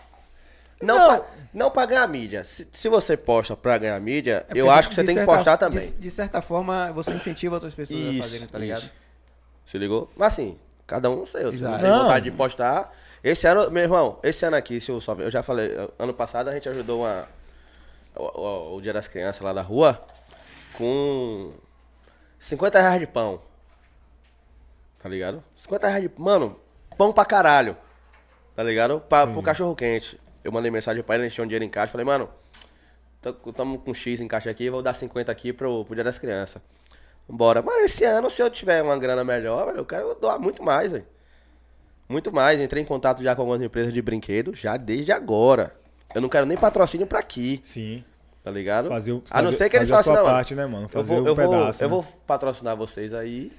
Não, 0.82 0.98
Não. 0.98 1.06
Pra, 1.16 1.26
não 1.54 1.70
pra 1.70 1.86
ganhar 1.86 2.06
mídia. 2.06 2.44
Se, 2.44 2.68
se 2.70 2.88
você 2.88 3.16
posta 3.16 3.56
pra 3.56 3.78
ganhar 3.78 3.98
mídia, 3.98 4.44
É 4.54 4.58
eu 4.60 4.70
acho 4.70 4.90
que 4.90 4.94
você 4.94 5.04
tem 5.04 5.16
que 5.16 5.24
postar 5.24 5.56
também. 5.56 5.78
De, 5.86 5.92
de 5.94 6.10
certa 6.10 6.42
forma, 6.42 6.92
você 6.92 7.12
incentiva 7.12 7.54
outras 7.54 7.74
pessoas 7.74 7.98
Isso, 7.98 8.18
a 8.18 8.22
fazerem, 8.22 8.46
tá 8.46 8.58
ligado? 8.58 8.80
isso. 8.82 8.92
Se 9.64 9.78
ligou? 9.78 10.10
Mas 10.14 10.34
assim, 10.34 10.58
cada 10.86 11.08
um 11.10 11.24
seu. 11.24 11.50
Se 11.52 11.62
não 11.62 11.78
tem 11.78 11.88
Não. 11.90 12.02
vontade 12.02 12.30
de 12.30 12.36
postar. 12.36 12.92
Esse 13.24 13.48
ano, 13.48 13.70
meu 13.70 13.82
irmão, 13.82 14.20
esse 14.22 14.44
ano 14.44 14.54
aqui, 14.54 14.78
se 14.80 14.90
eu 14.90 15.00
só 15.00 15.14
eu 15.14 15.30
já 15.30 15.42
falei, 15.42 15.70
ano 15.98 16.12
passado 16.14 16.48
a 16.48 16.52
gente 16.52 16.68
ajudou 16.68 17.00
uma, 17.00 17.26
o, 18.16 18.76
o- 18.76 18.80
Dia 18.80 18.92
das 18.92 19.08
Crianças 19.08 19.40
lá 19.42 19.52
da 19.52 19.62
rua 19.62 20.00
com 20.76 21.52
50 22.38 22.80
reais 22.80 23.00
de 23.00 23.06
pão. 23.06 23.40
Tá 24.98 25.08
ligado? 25.08 25.42
50 25.56 25.88
reais 25.88 26.02
de. 26.02 26.10
Mano, 26.20 26.58
pão 26.96 27.12
pra 27.12 27.24
caralho. 27.24 27.76
Tá 28.54 28.62
ligado? 28.62 29.00
Pra, 29.00 29.26
pro 29.26 29.42
cachorro 29.42 29.74
quente. 29.76 30.18
Eu 30.42 30.50
mandei 30.52 30.70
mensagem 30.70 31.02
pra 31.02 31.14
ele, 31.16 31.24
ele 31.24 31.28
encheu 31.28 31.44
um 31.44 31.46
dinheiro 31.46 31.64
em 31.64 31.68
caixa. 31.70 31.92
Falei, 31.92 32.04
mano, 32.06 32.28
tamo 33.54 33.78
com 33.78 33.92
X 33.92 34.20
em 34.20 34.28
caixa 34.28 34.50
aqui, 34.50 34.70
vou 34.70 34.82
dar 34.82 34.94
50 34.94 35.30
aqui 35.30 35.52
pro, 35.52 35.84
pro 35.84 35.94
Dia 35.94 36.04
das 36.04 36.18
Crianças. 36.18 36.62
Bora. 37.28 37.60
Mas 37.62 37.84
esse 37.86 38.04
ano, 38.04 38.30
se 38.30 38.40
eu 38.40 38.48
tiver 38.48 38.82
uma 38.82 38.96
grana 38.96 39.24
melhor, 39.24 39.74
eu 39.76 39.84
quero 39.84 40.14
doar 40.14 40.38
muito 40.38 40.62
mais, 40.62 40.92
velho. 40.92 41.06
Muito 42.08 42.32
mais. 42.32 42.60
Entrei 42.60 42.82
em 42.82 42.86
contato 42.86 43.22
já 43.22 43.34
com 43.34 43.42
algumas 43.42 43.60
empresas 43.60 43.92
de 43.92 44.00
brinquedo, 44.00 44.54
já 44.54 44.76
desde 44.76 45.10
agora. 45.10 45.74
Eu 46.14 46.20
não 46.20 46.28
quero 46.28 46.46
nem 46.46 46.56
patrocínio 46.56 47.06
pra 47.06 47.18
aqui, 47.18 47.60
Sim. 47.62 48.02
tá 48.42 48.50
ligado? 48.50 48.88
Fazer 48.88 49.12
o- 49.12 49.22
a 49.30 49.42
não 49.42 49.48
fazer- 49.50 49.64
ser 49.64 49.70
que 49.70 49.76
eles 49.76 49.88
façam, 49.90 50.14
não, 50.14 50.22
mano. 50.22 50.34
parte, 50.34 50.54
né, 50.54 50.66
mano? 50.66 50.84
Eu 50.84 50.88
Fazer 50.88 51.08
vou, 51.14 51.22
um 51.22 51.26
eu, 51.26 51.34
vou, 51.34 51.50
pedaço, 51.60 51.82
eu 51.82 51.88
né? 51.88 51.94
vou 51.94 52.02
patrocinar 52.26 52.76
vocês 52.76 53.12
aí. 53.12 53.52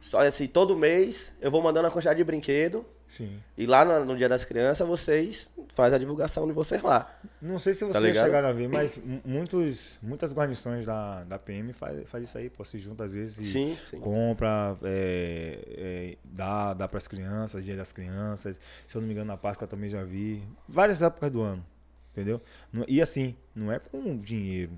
Só 0.00 0.20
assim, 0.20 0.46
todo 0.46 0.76
mês 0.76 1.32
eu 1.40 1.50
vou 1.50 1.62
mandando 1.62 1.88
a 1.88 1.90
quantidade 1.90 2.18
de 2.18 2.24
brinquedo. 2.24 2.84
Sim. 3.06 3.40
E 3.56 3.66
lá 3.66 3.84
no, 3.84 4.04
no 4.04 4.16
Dia 4.16 4.28
das 4.28 4.44
Crianças, 4.44 4.86
vocês 4.86 5.48
fazem 5.74 5.94
a 5.94 5.98
divulgação 5.98 6.46
de 6.46 6.52
vocês 6.52 6.82
lá. 6.82 7.18
Não 7.40 7.56
sei 7.58 7.72
se 7.72 7.80
Tá 7.80 7.86
vocês 7.92 8.04
ligado? 8.04 8.24
chegaram 8.26 8.48
a 8.48 8.52
ver, 8.52 8.68
mas 8.68 8.96
mu- 8.98 9.20
muitos, 9.24 9.98
muitas 10.02 10.32
guarnições 10.32 10.84
da, 10.84 11.22
da 11.24 11.38
PM 11.38 11.72
faz, 11.72 12.08
faz 12.08 12.24
isso 12.24 12.36
aí, 12.38 12.50
pô, 12.50 12.64
se 12.64 12.78
junta 12.78 13.04
às 13.04 13.12
vezes 13.12 13.38
e 13.40 13.44
Sim, 13.44 13.78
sim. 13.88 14.00
compra, 14.00 14.76
é, 14.82 15.58
é, 15.68 16.16
dá, 16.24 16.74
dá 16.74 16.88
pras 16.88 17.06
crianças, 17.06 17.64
dia 17.64 17.76
das 17.76 17.92
crianças. 17.92 18.58
Se 18.88 18.96
eu 18.96 19.00
não 19.00 19.06
me 19.06 19.14
engano, 19.14 19.28
na 19.28 19.36
Páscoa 19.36 19.68
também 19.68 19.88
já 19.88 20.02
vi. 20.02 20.42
Várias 20.68 21.00
épocas 21.00 21.30
do 21.30 21.40
ano, 21.42 21.64
entendeu? 22.12 22.40
E 22.88 23.00
assim, 23.00 23.36
não 23.54 23.70
é 23.70 23.78
com 23.78 24.16
dinheiro. 24.18 24.72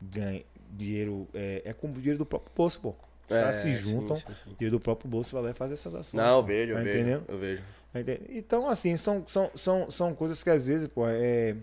Ganha, 0.00 0.42
dinheiro 0.70 1.28
é, 1.32 1.62
é 1.64 1.72
com 1.72 1.88
o 1.88 1.92
dinheiro 1.92 2.18
do 2.18 2.26
próprio 2.26 2.52
bolso, 2.56 2.80
pô. 2.80 2.94
É, 3.28 3.40
caras 3.40 3.56
se 3.56 3.62
sim, 3.62 3.76
juntam, 3.76 4.16
sim, 4.16 4.24
sim. 4.34 4.54
dinheiro 4.58 4.76
do 4.76 4.80
próprio 4.80 5.08
bolso 5.08 5.32
vai 5.34 5.42
lá 5.44 5.50
e 5.50 5.54
faz 5.54 5.72
essas 5.72 5.94
ações. 5.94 6.22
Não, 6.22 6.36
eu 6.36 6.42
pô. 6.42 6.48
vejo, 6.48 6.72
eu 6.72 6.76
vejo. 6.82 6.88
entendendo? 6.98 7.24
Eu 7.28 7.38
vejo. 7.38 7.62
Então, 8.28 8.68
assim, 8.68 8.96
são, 8.96 9.24
são, 9.26 9.50
são, 9.54 9.90
são 9.90 10.14
coisas 10.14 10.42
que 10.42 10.50
às 10.50 10.66
vezes, 10.66 10.88
pô, 10.88 11.06
é. 11.08 11.56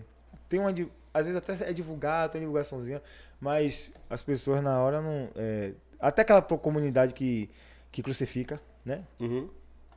Tem 0.48 0.58
uma. 0.58 0.70
Às 1.14 1.26
vezes 1.26 1.36
até 1.36 1.68
é 1.70 1.72
divulgado, 1.74 2.32
tem 2.32 2.40
divulgaçãozinha, 2.40 3.02
mas 3.38 3.92
as 4.08 4.22
pessoas 4.22 4.62
na 4.62 4.80
hora 4.80 5.02
não. 5.02 5.28
é, 5.36 5.72
até 6.00 6.22
aquela 6.22 6.40
comunidade 6.42 7.12
que, 7.12 7.50
que 7.90 8.02
crucifica, 8.02 8.60
né? 8.84 9.04
Uhum. 9.20 9.48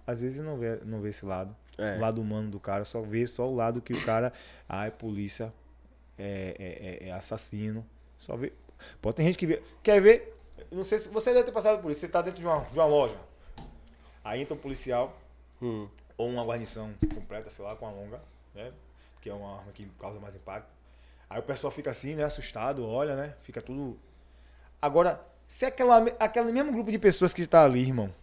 Às 0.06 0.22
vezes 0.22 0.42
não 0.42 0.58
vê, 0.58 0.78
não 0.86 1.02
vê 1.02 1.10
esse 1.10 1.26
lado. 1.26 1.56
É. 1.78 1.96
O 1.98 2.02
lado 2.02 2.22
humano 2.22 2.50
do 2.50 2.60
cara, 2.60 2.86
só 2.86 3.02
vê 3.02 3.26
só 3.26 3.50
o 3.50 3.56
lado 3.56 3.82
que 3.82 3.94
o 3.94 4.06
cara. 4.06 4.32
Ah, 4.68 4.86
é 4.88 4.92
polícia, 4.92 5.54
é, 6.18 6.56
é, 6.60 7.06
é- 7.06 7.10
é 7.10 7.12
assassino. 7.14 7.86
Só 8.18 8.36
vê. 8.36 8.52
Pode 9.02 9.16
ter 9.16 9.24
gente 9.24 9.38
que 9.38 9.48
vê. 9.48 9.62
Quer 9.82 10.02
ver? 10.02 10.35
Não 10.72 10.84
sei 10.84 11.00
se 11.00 11.10
você 11.10 11.34
deve 11.34 11.46
ter 11.46 11.52
passado 11.52 11.82
por 11.82 11.92
isso. 11.92 12.02
Você 12.02 12.08
tá 12.08 12.22
dentro 12.22 12.40
de 12.42 12.48
uma, 12.48 12.60
de 12.60 12.78
uma 12.78 12.86
loja. 12.86 13.18
Aí 14.24 14.42
entra 14.42 14.54
um 14.54 14.58
policial 14.58 15.16
Hum. 15.62 15.88
ou 16.18 16.30
uma 16.30 16.44
guarnição 16.44 16.94
completa, 17.14 17.50
sei 17.50 17.64
lá, 17.64 17.76
com 17.76 17.88
a 17.88 17.92
longa, 17.92 18.20
né? 18.54 18.72
Que 19.22 19.30
é 19.30 19.34
uma 19.34 19.60
arma 19.60 19.72
que 19.72 19.88
causa 20.00 20.20
mais 20.20 20.36
impacto. 20.36 20.68
Aí 21.30 21.40
o 21.40 21.44
pessoal 21.44 21.72
fica 21.72 21.90
assim, 21.92 22.16
né? 22.16 22.24
Assustado, 22.24 22.86
olha, 22.88 23.16
né? 23.16 23.36
Fica 23.42 23.62
tudo. 23.62 23.98
Agora, 24.82 25.20
se 25.48 25.66
aquela, 25.66 25.98
aquele 26.20 26.52
mesmo 26.52 26.72
grupo 26.72 26.92
de 26.92 27.00
pessoas 27.00 27.34
que 27.34 27.48
tá 27.48 27.64
ali, 27.64 27.82
irmão, 27.82 28.14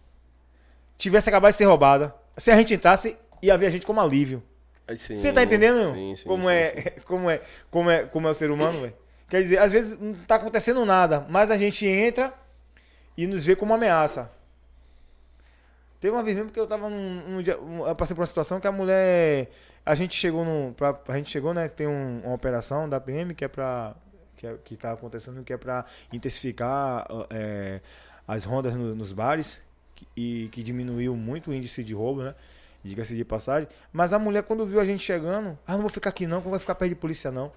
tivesse 0.97 1.29
acabado 1.29 1.51
de 1.51 1.57
ser 1.57 1.65
roubada, 1.65 2.13
se 2.37 2.51
a 2.51 2.55
gente 2.55 2.73
entrasse, 2.73 3.17
ia 3.41 3.57
ver 3.57 3.67
a 3.67 3.69
gente 3.69 3.85
como 3.85 3.99
alívio. 3.99 4.43
Sim, 4.97 5.15
Você 5.15 5.31
tá 5.31 5.43
entendendo? 5.43 5.93
Sim, 5.93 6.15
sim, 6.15 6.27
como, 6.27 6.49
é, 6.49 6.71
como 7.05 7.29
é, 7.29 7.41
como 7.71 7.89
é, 7.89 8.05
como 8.05 8.27
é 8.27 8.31
o 8.31 8.33
ser 8.33 8.51
humano, 8.51 8.81
velho? 8.81 8.93
Quer 9.33 9.41
dizer, 9.41 9.57
às 9.57 9.71
vezes 9.71 9.99
não 9.99 10.13
tá 10.13 10.35
acontecendo 10.35 10.85
nada, 10.85 11.25
mas 11.27 11.49
a 11.49 11.57
gente 11.57 11.87
entra 11.87 12.31
e 13.17 13.25
nos 13.25 13.43
vê 13.43 13.55
como 13.55 13.73
ameaça. 13.73 14.31
Teve 15.99 16.15
uma 16.15 16.21
vez 16.21 16.37
mesmo 16.37 16.51
que 16.51 16.59
eu 16.59 16.67
tava 16.67 16.87
num, 16.87 17.23
num 17.27 17.41
dia, 17.41 17.59
um- 17.59 17.83
eu 17.87 17.95
passei 17.95 18.15
por 18.15 18.21
uma 18.21 18.27
situação 18.27 18.59
que 18.59 18.67
a 18.67 18.71
mulher, 18.71 19.49
a 19.83 19.95
gente 19.95 20.15
chegou 20.15 20.45
no, 20.45 20.71
pra, 20.75 20.95
a 21.07 21.17
gente 21.17 21.31
chegou, 21.31 21.51
né, 21.51 21.67
tem 21.67 21.87
um- 21.87 22.21
uma 22.23 22.35
operação 22.35 22.87
da 22.87 22.99
PM 22.99 23.33
que 23.33 23.43
é 23.43 23.47
pra, 23.47 23.95
que, 24.37 24.45
é, 24.45 24.55
que 24.63 24.77
tá 24.77 24.91
acontecendo, 24.91 25.43
que 25.43 25.51
é 25.51 25.57
pra 25.57 25.83
intensificar 26.11 27.07
é, 27.31 27.81
as 28.27 28.43
rondas 28.43 28.75
no- 28.75 28.93
nos 28.93 29.11
bares 29.11 29.59
que- 29.95 30.05
e 30.15 30.47
que 30.51 30.61
diminuiu 30.61 31.15
muito 31.15 31.49
o 31.49 31.53
índice 31.55 31.83
de 31.83 31.95
roubo, 31.95 32.21
né? 32.21 32.35
Diga-se 32.83 33.15
de 33.15 33.25
passagem. 33.25 33.67
Mas 33.91 34.13
a 34.13 34.19
mulher, 34.19 34.43
quando 34.43 34.63
viu 34.63 34.79
a 34.79 34.85
gente 34.85 35.03
chegando, 35.03 35.57
ah, 35.65 35.73
não 35.73 35.81
vou 35.81 35.89
ficar 35.89 36.11
aqui 36.11 36.27
não, 36.27 36.39
não 36.39 36.51
vai 36.51 36.59
ficar 36.59 36.75
perto 36.75 36.89
de 36.89 36.95
polícia 36.95 37.31
não. 37.31 37.51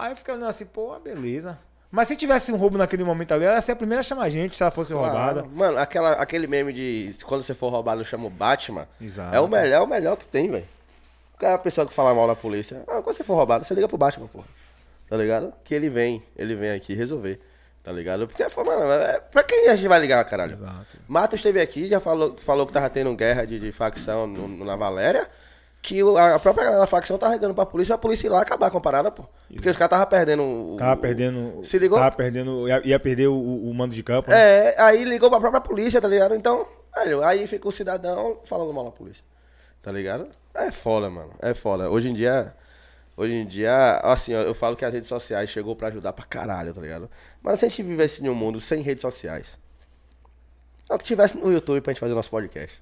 Aí 0.00 0.12
eu 0.12 0.16
fiquei 0.16 0.34
olhando 0.34 0.48
assim, 0.48 0.66
pô, 0.66 0.98
beleza. 0.98 1.58
Mas 1.90 2.06
se 2.08 2.14
tivesse 2.16 2.52
um 2.52 2.56
roubo 2.56 2.78
naquele 2.78 3.02
momento 3.02 3.32
ali, 3.32 3.44
ela 3.44 3.56
ia 3.56 3.60
ser 3.60 3.72
a 3.72 3.76
primeira 3.76 4.00
a 4.00 4.02
chamar 4.04 4.22
a 4.24 4.30
gente 4.30 4.56
se 4.56 4.62
ela 4.62 4.70
fosse 4.70 4.92
roubada. 4.94 5.42
Claro. 5.42 5.48
Mano, 5.52 5.78
aquela, 5.78 6.12
aquele 6.12 6.46
meme 6.46 6.72
de 6.72 7.14
quando 7.24 7.42
você 7.42 7.52
for 7.52 7.68
roubado, 7.70 8.04
chama 8.04 8.26
o 8.26 8.30
Batman. 8.30 8.86
Exato. 9.00 9.34
É 9.34 9.40
o 9.40 9.48
melhor, 9.48 9.80
é 9.80 9.80
o 9.80 9.86
melhor 9.88 10.16
que 10.16 10.26
tem, 10.26 10.48
velho. 10.50 10.66
É 11.42 11.52
a 11.52 11.58
pessoa 11.58 11.86
que 11.86 11.92
fala 11.94 12.14
mal 12.14 12.26
na 12.26 12.36
polícia? 12.36 12.82
Ah, 12.86 13.00
quando 13.02 13.16
você 13.16 13.24
for 13.24 13.34
roubado, 13.34 13.64
você 13.64 13.74
liga 13.74 13.88
pro 13.88 13.98
Batman, 13.98 14.28
porra. 14.28 14.46
Tá 15.08 15.16
ligado? 15.16 15.52
Que 15.64 15.74
ele 15.74 15.90
vem, 15.90 16.22
ele 16.36 16.54
vem 16.54 16.70
aqui 16.70 16.94
resolver. 16.94 17.40
Tá 17.82 17.90
ligado? 17.90 18.28
Porque, 18.28 18.44
mano, 18.62 18.92
é, 18.92 19.18
pra 19.20 19.42
quem 19.42 19.68
a 19.70 19.74
gente 19.74 19.88
vai 19.88 19.98
ligar, 19.98 20.22
caralho? 20.26 20.52
Exato. 20.52 20.86
Matos 21.08 21.40
esteve 21.40 21.60
aqui, 21.60 21.88
já 21.88 21.98
falou, 21.98 22.36
falou 22.36 22.66
que 22.66 22.72
tava 22.72 22.88
tendo 22.90 23.12
guerra 23.16 23.46
de, 23.46 23.58
de 23.58 23.72
facção 23.72 24.26
no, 24.26 24.46
no- 24.46 24.64
na 24.64 24.76
Valéria. 24.76 25.28
Que 25.82 26.00
a 26.00 26.38
própria 26.38 26.64
galera 26.64 26.80
da 26.82 26.86
facção 26.86 27.16
tá 27.16 27.28
regando 27.28 27.54
pra 27.54 27.64
polícia, 27.64 27.96
pra 27.96 28.02
polícia 28.02 28.26
ir 28.26 28.30
lá 28.30 28.42
acabar 28.42 28.70
com 28.70 28.76
a 28.76 28.80
parada, 28.82 29.10
pô. 29.10 29.24
Porque 29.52 29.70
os 29.70 29.76
caras 29.76 29.90
tava 29.90 30.06
perdendo 30.06 30.42
o. 30.42 30.76
Tava 30.76 30.96
perdendo. 31.00 31.64
Se 31.64 31.78
ligou? 31.78 31.98
Tava 31.98 32.14
perdendo. 32.14 32.68
Ia, 32.68 32.86
ia 32.86 33.00
perder 33.00 33.28
o, 33.28 33.34
o 33.34 33.72
mando 33.74 33.94
de 33.94 34.02
campo. 34.02 34.28
né? 34.30 34.36
É, 34.38 34.80
aí 34.82 35.04
ligou 35.04 35.30
pra 35.30 35.40
própria 35.40 35.60
polícia, 35.60 35.98
tá 36.00 36.06
ligado? 36.06 36.34
Então, 36.34 36.66
velho, 36.94 37.22
aí 37.24 37.46
fica 37.46 37.66
o 37.66 37.72
cidadão 37.72 38.40
falando 38.44 38.74
mal 38.74 38.84
da 38.84 38.90
polícia. 38.90 39.24
Tá 39.82 39.90
ligado? 39.90 40.28
É 40.54 40.70
foda, 40.70 41.08
mano. 41.08 41.32
É 41.40 41.54
foda. 41.54 41.88
Hoje 41.90 42.08
em 42.08 42.14
dia. 42.14 42.54
Hoje 43.16 43.34
em 43.34 43.46
dia, 43.46 44.00
assim, 44.02 44.32
eu 44.32 44.54
falo 44.54 44.74
que 44.76 44.84
as 44.84 44.94
redes 44.94 45.08
sociais 45.08 45.50
chegou 45.50 45.76
pra 45.76 45.88
ajudar 45.88 46.12
pra 46.14 46.24
caralho, 46.24 46.72
tá 46.72 46.80
ligado? 46.80 47.10
Mas 47.42 47.58
se 47.58 47.66
a 47.66 47.68
gente 47.68 47.82
vivesse 47.82 48.24
em 48.24 48.28
um 48.30 48.34
mundo 48.34 48.60
sem 48.60 48.80
redes 48.80 49.02
sociais. 49.02 49.58
Só 50.86 50.96
que 50.96 51.04
tivesse 51.04 51.36
no 51.36 51.52
YouTube 51.52 51.80
pra 51.82 51.92
gente 51.92 52.00
fazer 52.00 52.14
nosso 52.14 52.30
podcast. 52.30 52.80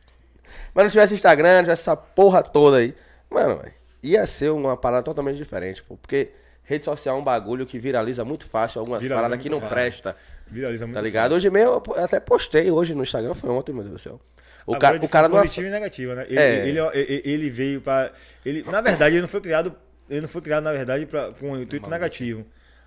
Mas 0.74 0.84
não 0.84 0.90
tivesse 0.90 1.14
Instagram, 1.14 1.56
não 1.56 1.62
tivesse 1.64 1.82
essa 1.82 1.96
porra 1.96 2.42
toda 2.42 2.78
aí. 2.78 2.94
Mano, 3.30 3.62
ia 4.02 4.26
ser 4.26 4.50
uma 4.50 4.76
parada 4.76 5.02
totalmente 5.02 5.36
diferente, 5.36 5.82
pô. 5.82 5.96
Porque 5.96 6.30
rede 6.62 6.84
social 6.84 7.16
é 7.16 7.20
um 7.20 7.24
bagulho 7.24 7.66
que 7.66 7.78
viraliza 7.78 8.24
muito 8.24 8.46
fácil 8.46 8.80
algumas 8.80 9.02
Viraliza 9.02 9.22
paradas 9.22 9.42
que 9.42 9.50
não 9.50 9.60
fácil. 9.60 9.74
presta. 9.74 10.16
Viraliza 10.46 10.86
muito. 10.86 10.94
Tá 10.96 11.00
ligado? 11.02 11.32
Hoje 11.34 11.50
mesmo 11.50 11.82
eu 11.96 12.04
até 12.04 12.18
postei 12.20 12.70
hoje 12.70 12.94
no 12.94 13.02
Instagram, 13.02 13.34
foi 13.34 13.50
ontem, 13.50 13.72
meu 13.72 13.82
Deus 13.82 13.94
do 13.94 13.98
céu. 13.98 14.20
O, 14.66 14.74
Agora, 14.74 14.98
de 14.98 15.06
o 15.06 15.08
cara 15.08 15.28
não. 15.28 15.36
positiva 15.38 15.66
e 15.66 15.70
negativa, 15.70 16.14
né? 16.14 16.26
Ele, 16.28 16.38
É. 16.38 16.68
ele, 16.68 16.78
ele, 16.78 17.22
ele 17.24 17.50
veio 17.50 17.80
pra. 17.80 18.12
Ele, 18.44 18.62
na 18.70 18.80
verdade, 18.82 19.14
ele 19.14 19.22
não 19.22 19.28
foi 19.28 19.40
criado. 19.40 19.74
Ele 20.10 20.20
não 20.22 20.28
foi 20.28 20.40
criado, 20.42 20.64
na 20.64 20.72
verdade, 20.72 21.06
pra, 21.06 21.32
com 21.32 21.52
um 21.52 21.62
intuito 21.62 21.88
negativo. 21.88 22.44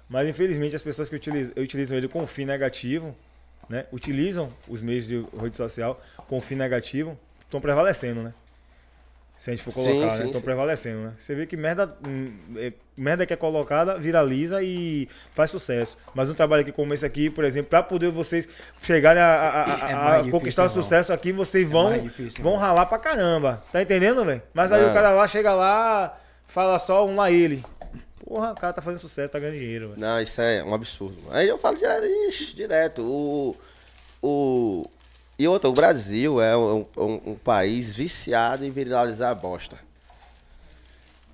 Mas 0.09 0.27
infelizmente 0.27 0.75
as 0.75 0.81
pessoas 0.83 1.07
que 1.09 1.15
utilizam, 1.15 1.53
utilizam 1.57 1.97
ele 1.97 2.07
com 2.07 2.25
fim 2.27 2.45
negativo, 2.45 3.15
né? 3.69 3.85
Utilizam 3.91 4.51
os 4.67 4.81
meios 4.81 5.07
de 5.07 5.25
rede 5.39 5.55
social 5.55 5.99
com 6.27 6.39
fim 6.41 6.55
negativo, 6.55 7.17
estão 7.51 7.61
prevalecendo, 7.61 8.23
né? 8.23 8.33
Se 9.37 9.49
a 9.49 9.53
gente 9.55 9.63
for 9.63 9.73
colocar, 9.73 10.11
sim, 10.11 10.19
né? 10.19 10.25
Estão 10.27 10.41
prevalecendo, 10.41 10.99
né? 10.99 11.13
Você 11.17 11.33
vê 11.33 11.47
que 11.47 11.57
merda, 11.57 11.97
hum, 12.07 12.31
é, 12.57 12.71
merda 12.95 13.25
que 13.25 13.33
é 13.33 13.35
colocada 13.35 13.97
viraliza 13.97 14.61
e 14.61 15.09
faz 15.33 15.49
sucesso. 15.49 15.97
Mas 16.13 16.29
um 16.29 16.35
trabalho 16.35 16.61
aqui 16.61 16.71
como 16.71 16.93
esse 16.93 17.03
aqui, 17.03 17.27
por 17.27 17.43
exemplo, 17.43 17.71
para 17.71 17.81
poder 17.81 18.11
vocês 18.11 18.47
chegarem 18.83 19.19
a, 19.19 19.25
a- 19.25 19.49
a- 19.49 19.63
a- 19.63 19.89
É 19.89 19.93
a 19.93 20.11
difícil, 20.17 20.31
conquistar 20.31 20.61
o 20.61 20.65
irmão. 20.65 20.83
sucesso 20.83 21.11
aqui, 21.11 21.31
vocês 21.31 21.67
vão, 21.67 21.89
mais 21.89 22.03
difícil, 22.03 22.43
vão 22.43 22.55
ralar 22.55 22.85
pra 22.85 22.99
caramba. 22.99 23.63
Tá 23.71 23.81
entendendo, 23.81 24.23
velho? 24.23 24.43
Mas 24.53 24.71
aí 24.71 24.79
o 24.79 24.83
Mano. 24.83 24.93
cara 24.93 25.09
lá 25.09 25.27
chega 25.27 25.53
lá, 25.55 26.15
fala 26.47 26.77
só 26.77 27.03
um 27.07 27.15
lá 27.15 27.31
ele. 27.31 27.63
Porra, 28.23 28.51
o 28.51 28.55
cara 28.55 28.73
tá 28.73 28.81
fazendo 28.83 28.99
sucesso, 28.99 29.29
tá 29.29 29.39
ganhando 29.39 29.57
dinheiro, 29.57 29.87
velho. 29.89 29.99
Não, 29.99 30.21
isso 30.21 30.39
é 30.39 30.63
um 30.63 30.73
absurdo. 30.75 31.17
Aí 31.31 31.47
eu 31.47 31.57
falo 31.57 31.77
direto, 31.77 32.05
ixi, 32.29 32.55
direto. 32.55 33.01
O. 33.01 33.55
O. 34.21 34.87
E 35.41 35.47
outra, 35.47 35.67
o 35.67 35.73
Brasil 35.73 36.39
é 36.39 36.55
um, 36.55 36.85
um- 36.95 37.21
um 37.31 37.35
país 37.35 37.95
viciado 37.95 38.63
em 38.63 38.69
viralizar 38.69 39.33
bosta. 39.33 39.75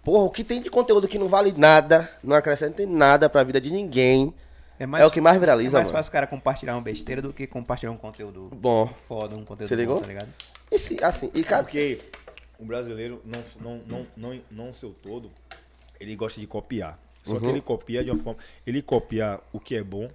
Porra, 0.02 0.24
o 0.24 0.30
que 0.30 0.46
tem 0.46 0.62
de 0.62 0.70
conteúdo 0.70 1.10
que 1.10 1.20
não 1.20 1.28
vale 1.28 1.54
nada, 1.58 2.10
não 2.24 2.34
acrescenta 2.34 2.82
em 2.82 2.86
nada 2.86 3.30
pra 3.30 3.44
vida 3.44 3.60
de 3.60 3.70
ninguém. 3.70 4.34
É 4.80 5.06
o 5.06 5.12
que 5.12 5.20
mais 5.20 5.38
viraliza, 5.38 5.72
É 5.76 5.80
mais 5.80 5.88
mano. 5.88 5.98
fácil 5.98 6.10
o 6.10 6.14
cara 6.14 6.26
compartilhar 6.26 6.76
uma 6.76 6.82
besteira 6.82 7.22
do 7.22 7.34
que 7.34 7.46
compartilhar 7.46 7.92
um 7.92 7.98
conteúdo 7.98 8.50
Bom. 8.56 8.88
foda, 9.10 9.36
um 9.36 9.44
conteúdo 9.44 9.68
Você 9.68 9.76
bom, 9.76 9.82
ligou? 9.82 10.00
tá 10.00 10.08
ligado? 10.08 10.30
E 10.72 10.80
se, 10.80 11.04
assim, 11.04 11.30
e 11.34 11.44
cada. 11.44 11.64
Porque 11.64 12.00
o 12.58 12.64
brasileiro, 12.64 13.22
não, 13.26 13.44
não, 13.60 13.82
não, 13.86 14.08
não, 14.16 14.42
não 14.50 14.74
seu 14.74 14.92
todo, 15.04 15.30
ele 16.00 16.16
gosta 16.16 16.40
de 16.40 16.48
copiar. 16.48 16.98
Só 17.24 17.38
que 17.40 17.44
Uhum. 17.44 17.50
ele 17.50 17.60
copia 17.62 18.06
de 18.06 18.12
uma 18.12 18.24
forma. 18.24 18.40
Ele 18.66 18.82
copia 18.82 19.38
o 19.52 19.60
que 19.60 19.76
é 19.76 19.84
bom 19.84 20.10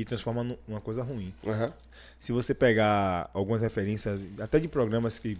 e 0.00 0.04
transforma 0.04 0.42
nu- 0.42 0.58
numa 0.66 0.80
coisa 0.80 1.02
ruim. 1.02 1.32
Aham. 1.46 1.72
Se 2.18 2.32
você 2.32 2.52
pegar 2.54 3.30
algumas 3.32 3.62
referências, 3.62 4.20
até 4.38 4.58
de 4.58 4.68
programas 4.68 5.18
que, 5.18 5.36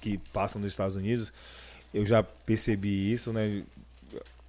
que 0.00 0.18
passam 0.32 0.60
nos 0.60 0.72
Estados 0.72 0.96
Unidos, 0.96 1.32
eu 1.92 2.06
já 2.06 2.22
percebi 2.22 3.12
isso, 3.12 3.32
né? 3.32 3.62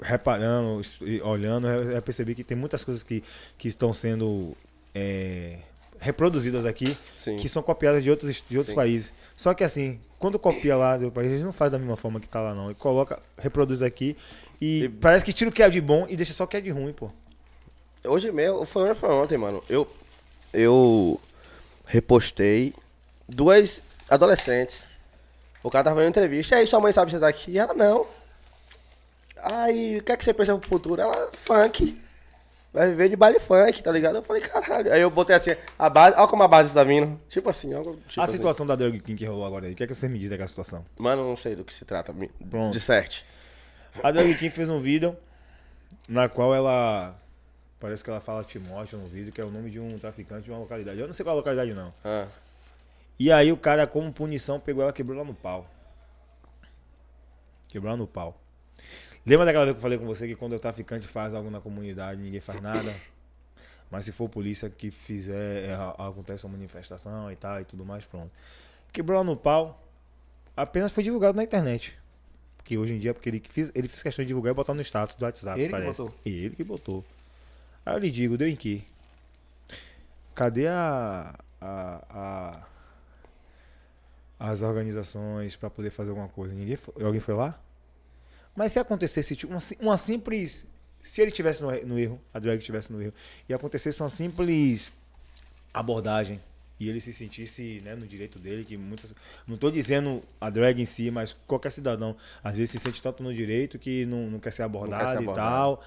Reparando, 0.01 0.81
olhando, 1.23 1.67
eu 1.67 1.91
já 1.93 2.01
percebi 2.01 2.35
que 2.35 2.43
tem 2.43 2.57
muitas 2.57 2.83
coisas 2.83 3.03
que, 3.03 3.23
que 3.57 3.67
estão 3.69 3.93
sendo 3.93 4.55
é, 4.93 5.59
reproduzidas 5.99 6.65
aqui, 6.65 6.97
Sim. 7.15 7.37
que 7.37 7.47
são 7.47 7.63
copiadas 7.63 8.03
de 8.03 8.09
outros, 8.09 8.43
de 8.49 8.57
outros 8.57 8.71
Sim. 8.71 8.75
países. 8.75 9.13
Só 9.37 9.53
que 9.53 9.63
assim, 9.63 9.99
quando 10.19 10.37
copia 10.37 10.75
lá 10.75 10.97
do 10.97 11.09
país, 11.11 11.31
eles 11.31 11.43
não 11.43 11.53
faz 11.53 11.71
da 11.71 11.79
mesma 11.79 11.95
forma 11.95 12.19
que 12.19 12.27
tá 12.27 12.41
lá 12.41 12.53
não. 12.53 12.69
E 12.71 12.75
coloca, 12.75 13.21
reproduz 13.37 13.81
aqui 13.81 14.17
e, 14.59 14.85
E- 14.85 14.89
parece 14.89 15.23
que 15.23 15.31
tira 15.31 15.49
o 15.49 15.53
que 15.53 15.63
é 15.63 15.69
de 15.69 15.79
bom 15.79 16.05
e 16.09 16.17
deixa 16.17 16.33
só 16.33 16.43
o 16.43 16.47
que 16.47 16.57
é 16.57 16.61
de 16.61 16.69
ruim, 16.69 16.91
pô. 16.91 17.09
Hoje 18.05 18.31
mesmo, 18.31 18.65
foi, 18.65 18.83
ontem- 18.83 18.95
foi 18.99 19.09
ontem, 19.11 19.37
mano. 19.37 19.63
Eu, 19.69 19.87
eu 20.53 21.19
repostei 21.85 22.73
duas 23.27 23.81
adolescentes. 24.09 24.83
O 25.63 25.69
cara 25.69 25.85
tava 25.85 25.95
fazendo 25.97 26.09
entrevista. 26.09 26.55
E 26.55 26.59
aí, 26.59 26.67
sua 26.67 26.79
mãe 26.81 26.91
sabe 26.91 27.11
que 27.11 27.15
você 27.17 27.21
tá 27.21 27.27
aqui? 27.27 27.51
E 27.51 27.57
ela, 27.59 27.73
não. 27.73 28.05
Aí, 29.37 29.97
o 29.99 30.03
que 30.03 30.11
é 30.11 30.17
que 30.17 30.23
você 30.23 30.33
pensa 30.33 30.57
pro 30.57 30.69
futuro? 30.69 31.01
Ela, 31.01 31.29
funk. 31.33 32.01
Vai 32.73 32.89
viver 32.89 33.07
de 33.09 33.15
baile 33.15 33.39
funk, 33.39 33.83
tá 33.83 33.91
ligado? 33.91 34.15
Eu 34.15 34.23
falei, 34.23 34.41
caralho. 34.41 34.91
Aí 34.91 34.99
eu 34.99 35.09
botei 35.09 35.35
assim, 35.35 35.51
a 35.77 35.89
base, 35.89 36.15
olha 36.17 36.27
como 36.27 36.41
a 36.43 36.47
base 36.47 36.73
tá 36.73 36.83
vindo. 36.83 37.19
Tipo 37.29 37.49
assim, 37.49 37.73
ó. 37.73 37.81
Tipo 37.83 38.19
a 38.19 38.23
assim. 38.23 38.33
situação 38.33 38.65
da 38.65 38.75
Drug 38.75 38.99
King 38.99 39.15
que 39.17 39.25
rolou 39.25 39.45
agora 39.45 39.67
aí, 39.67 39.73
o 39.73 39.75
que 39.75 39.83
é 39.83 39.87
que 39.87 39.93
você 39.93 40.07
me 40.09 40.17
diz 40.17 40.29
daquela 40.29 40.47
situação? 40.47 40.83
Mano, 40.97 41.23
não 41.27 41.35
sei 41.35 41.55
do 41.55 41.63
que 41.63 41.73
se 41.73 41.85
trata. 41.85 42.13
Pronto. 42.49 42.73
De 42.73 42.79
certo. 42.79 43.23
A 44.01 44.09
Drag 44.09 44.33
King 44.35 44.49
fez 44.49 44.69
um 44.69 44.79
vídeo 44.81 45.15
na 46.09 46.27
qual 46.27 46.53
ela. 46.55 47.15
Parece 47.83 48.01
que 48.01 48.09
ela 48.09 48.21
fala 48.21 48.45
Timóteo 48.45 48.97
no 48.97 49.05
vídeo, 49.07 49.33
que 49.33 49.41
é 49.41 49.43
o 49.43 49.51
nome 49.51 49.69
de 49.69 49.77
um 49.77 49.99
traficante 49.99 50.45
de 50.45 50.51
uma 50.51 50.57
localidade. 50.59 50.97
Eu 50.97 51.05
não 51.05 51.13
sei 51.13 51.21
qual 51.25 51.33
é 51.33 51.35
a 51.35 51.39
localidade, 51.39 51.73
não. 51.73 51.93
Ah, 52.01 52.27
E 53.19 53.29
aí 53.29 53.51
o 53.51 53.57
cara, 53.57 53.85
como 53.85 54.09
punição, 54.13 54.57
pegou 54.57 54.81
ela 54.83 54.91
e 54.91 54.93
quebrou 54.93 55.17
ela 55.17 55.27
no 55.27 55.33
pau. 55.33 55.69
Quebrou 57.67 57.89
ela 57.89 57.97
no 57.97 58.07
pau. 58.07 58.39
Lembra 59.25 59.45
daquela 59.45 59.65
vez 59.65 59.75
que 59.75 59.79
eu 59.79 59.81
falei 59.81 59.97
com 59.97 60.05
você 60.05 60.25
que 60.25 60.33
quando 60.33 60.55
o 60.55 60.59
traficante 60.59 61.05
faz 61.05 61.33
algo 61.33 61.49
na 61.49 61.59
comunidade, 61.59 62.21
ninguém 62.21 62.39
faz 62.39 62.61
nada? 62.61 62.95
Mas 63.91 64.05
se 64.05 64.13
for 64.13 64.29
polícia 64.29 64.69
que 64.69 64.89
fizer, 64.89 65.69
é, 65.69 65.73
acontece 65.97 66.45
uma 66.45 66.53
manifestação 66.53 67.29
e 67.33 67.35
tal 67.35 67.59
e 67.59 67.65
tudo 67.65 67.83
mais, 67.83 68.05
pronto. 68.05 68.31
Quebrou 68.93 69.17
ela 69.17 69.25
no 69.25 69.35
pau. 69.35 69.85
Apenas 70.55 70.93
foi 70.93 71.03
divulgado 71.03 71.35
na 71.35 71.43
internet. 71.43 71.99
Porque 72.55 72.77
hoje 72.77 72.93
em 72.93 72.99
dia, 72.99 73.13
porque 73.13 73.27
ele 73.27 73.43
fez, 73.49 73.69
ele 73.75 73.89
fez 73.89 74.01
questão 74.01 74.23
de 74.23 74.27
divulgar 74.27 74.53
e 74.53 74.55
botar 74.55 74.73
no 74.73 74.81
status 74.81 75.17
do 75.17 75.25
WhatsApp. 75.25 75.59
Ele 75.59 75.65
que 75.67 75.71
parece. 75.71 76.01
botou? 76.01 76.15
Ele 76.25 76.55
que 76.55 76.63
botou. 76.63 77.03
Aí 77.85 77.95
eu 77.95 77.99
lhe 77.99 78.11
digo, 78.11 78.37
deu 78.37 78.47
em 78.47 78.55
quê? 78.55 78.81
Cadê 80.35 80.67
a. 80.67 81.35
a, 81.61 82.01
a- 82.09 82.67
as 84.39 84.61
organizações 84.61 85.55
para 85.55 85.69
poder 85.69 85.89
fazer 85.89 86.09
alguma 86.09 86.27
coisa? 86.27 86.53
Ninguém 86.53 86.75
foi, 86.75 87.03
alguém 87.03 87.21
foi 87.21 87.33
lá? 87.33 87.59
Mas 88.55 88.73
se 88.73 88.79
acontecesse 88.79 89.35
tipo, 89.35 89.51
uma, 89.53 89.59
uma 89.79 89.97
simples. 89.97 90.67
Se 91.01 91.21
ele 91.21 91.31
tivesse 91.31 91.61
no, 91.61 91.71
no 91.85 91.99
erro, 91.99 92.19
a 92.33 92.39
drag 92.39 92.57
estivesse 92.59 92.91
no 92.91 93.01
erro, 93.01 93.13
e 93.47 93.53
acontecesse 93.53 94.01
uma 94.01 94.09
simples 94.09 94.91
abordagem 95.73 96.41
e 96.79 96.89
ele 96.89 96.99
se 96.99 97.13
sentisse 97.13 97.81
né, 97.83 97.95
no 97.95 98.05
direito 98.07 98.39
dele, 98.39 98.65
que 98.65 98.77
muitas. 98.77 99.13
Não 99.47 99.55
estou 99.55 99.71
dizendo 99.71 100.23
a 100.41 100.49
drag 100.49 100.81
em 100.81 100.85
si, 100.85 101.09
mas 101.11 101.33
qualquer 101.47 101.71
cidadão 101.71 102.15
às 102.43 102.55
vezes 102.55 102.71
se 102.71 102.79
sente 102.79 103.01
tanto 103.01 103.23
no 103.23 103.33
direito 103.33 103.79
que 103.79 104.05
não, 104.05 104.29
não 104.29 104.39
quer 104.39 104.51
ser 104.51 104.63
abordado, 104.63 105.09
ser 105.09 105.15
e 105.15 105.17
abordado. 105.19 105.49
tal. 105.77 105.83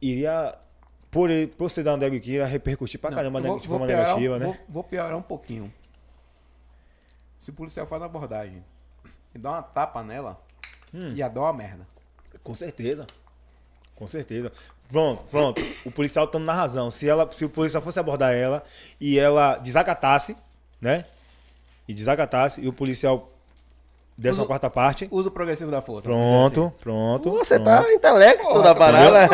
Iria. 0.00 0.58
Por, 1.10 1.30
ele- 1.30 1.46
por 1.46 1.70
ser 1.70 1.82
da 1.82 1.92
uma 1.94 2.28
iria 2.30 2.44
repercutir 2.46 3.00
pra 3.00 3.10
caramba 3.10 3.40
vou, 3.40 3.58
de 3.58 3.66
forma 3.68 3.86
piorar, 3.86 4.06
negativa, 4.08 4.34
um- 4.34 4.38
né? 4.38 4.44
vou, 4.46 4.56
vou 4.68 4.84
piorar 4.84 5.16
um 5.16 5.22
pouquinho. 5.22 5.72
Se 7.38 7.50
o 7.50 7.52
policial 7.52 7.86
faz 7.86 8.02
a 8.02 8.06
abordagem 8.06 8.62
e 9.34 9.38
dá 9.38 9.52
uma 9.52 9.62
tapa 9.62 10.02
nela, 10.02 10.40
Hum. 10.92 11.10
ia 11.14 11.28
dar 11.28 11.40
uma 11.42 11.52
merda. 11.52 11.86
Com 12.42 12.54
certeza. 12.54 13.06
Com 13.94 14.06
certeza. 14.06 14.52
Pronto, 14.88 15.22
pronto. 15.30 15.62
O 15.84 15.90
policial 15.90 16.24
estando 16.24 16.44
na 16.44 16.52
razão. 16.54 16.90
Se, 16.90 17.08
ela, 17.08 17.30
se 17.32 17.44
o 17.44 17.48
policial 17.50 17.82
fosse 17.82 17.98
abordar 18.00 18.32
ela 18.34 18.62
e 19.00 19.18
ela 19.18 19.56
desacatasse, 19.58 20.36
né? 20.80 21.04
E 21.86 21.92
desacatasse, 21.94 22.60
e 22.60 22.68
o 22.68 22.72
policial 22.72 23.30
décima 24.18 24.44
quarta 24.46 24.68
parte. 24.68 25.08
Usa 25.10 25.28
o 25.28 25.32
progressivo 25.32 25.70
da 25.70 25.80
força. 25.80 26.08
Pronto, 26.08 26.72
pronto. 26.80 27.30
Você 27.30 27.58
pronto. 27.58 27.84
tá 27.84 27.92
intelecto 27.92 28.62
da 28.62 28.74
parada. 28.74 29.28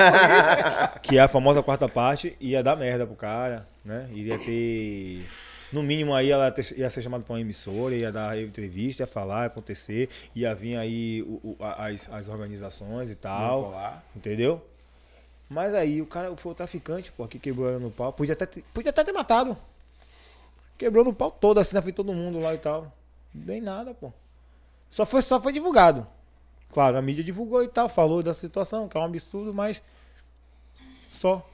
Que 1.02 1.18
é 1.18 1.20
a 1.20 1.28
famosa 1.28 1.62
quarta 1.62 1.88
parte, 1.88 2.36
ia 2.40 2.62
dar 2.62 2.76
merda 2.76 3.06
pro 3.06 3.14
cara, 3.16 3.66
né? 3.84 4.08
Iria 4.12 4.38
ter. 4.38 5.24
No 5.72 5.82
mínimo 5.82 6.14
aí 6.14 6.30
ela 6.30 6.50
ter- 6.52 6.78
ia 6.78 6.88
ser 6.88 7.02
chamada 7.02 7.24
pra 7.24 7.34
uma 7.34 7.40
emissora, 7.40 7.94
ia 7.96 8.12
dar 8.12 8.38
entrevista, 8.40 9.02
ia 9.02 9.06
falar, 9.06 9.40
ia 9.40 9.46
acontecer, 9.46 10.08
ia 10.34 10.54
vir 10.54 10.76
aí 10.76 11.22
o- 11.22 11.40
o- 11.50 11.56
as, 11.60 12.08
as 12.12 12.28
organizações 12.28 13.10
e 13.10 13.16
tal. 13.16 13.74
Entendeu? 14.14 14.64
Mas 15.50 15.74
aí 15.74 16.00
o 16.00 16.06
cara 16.06 16.34
foi 16.36 16.52
o 16.52 16.54
traficante, 16.54 17.10
pô, 17.12 17.26
que 17.26 17.38
quebrou 17.38 17.68
ela 17.68 17.78
no 17.78 17.90
pau. 17.90 18.12
Podia 18.12 18.32
até, 18.34 18.46
ter- 18.46 18.64
podia 18.72 18.90
até 18.90 19.02
ter 19.04 19.12
matado. 19.12 19.56
Quebrou 20.78 21.04
no 21.04 21.12
pau 21.12 21.30
todo, 21.30 21.58
assim, 21.58 21.74
na 21.74 21.82
frente 21.82 21.92
de 21.94 21.96
todo 21.96 22.12
mundo 22.14 22.38
lá 22.40 22.54
e 22.54 22.58
tal. 22.58 22.90
Nem 23.34 23.60
nada, 23.60 23.92
pô. 23.94 24.12
Só 24.94 25.04
foi, 25.04 25.22
só 25.22 25.40
foi 25.40 25.52
divulgado. 25.52 26.06
Claro, 26.72 26.96
a 26.96 27.02
mídia 27.02 27.24
divulgou 27.24 27.64
e 27.64 27.66
tal, 27.66 27.88
falou 27.88 28.22
da 28.22 28.32
situação, 28.32 28.86
que 28.88 28.96
é 28.96 29.00
um 29.00 29.02
absurdo, 29.02 29.52
mas. 29.52 29.82
Só. 31.10 31.44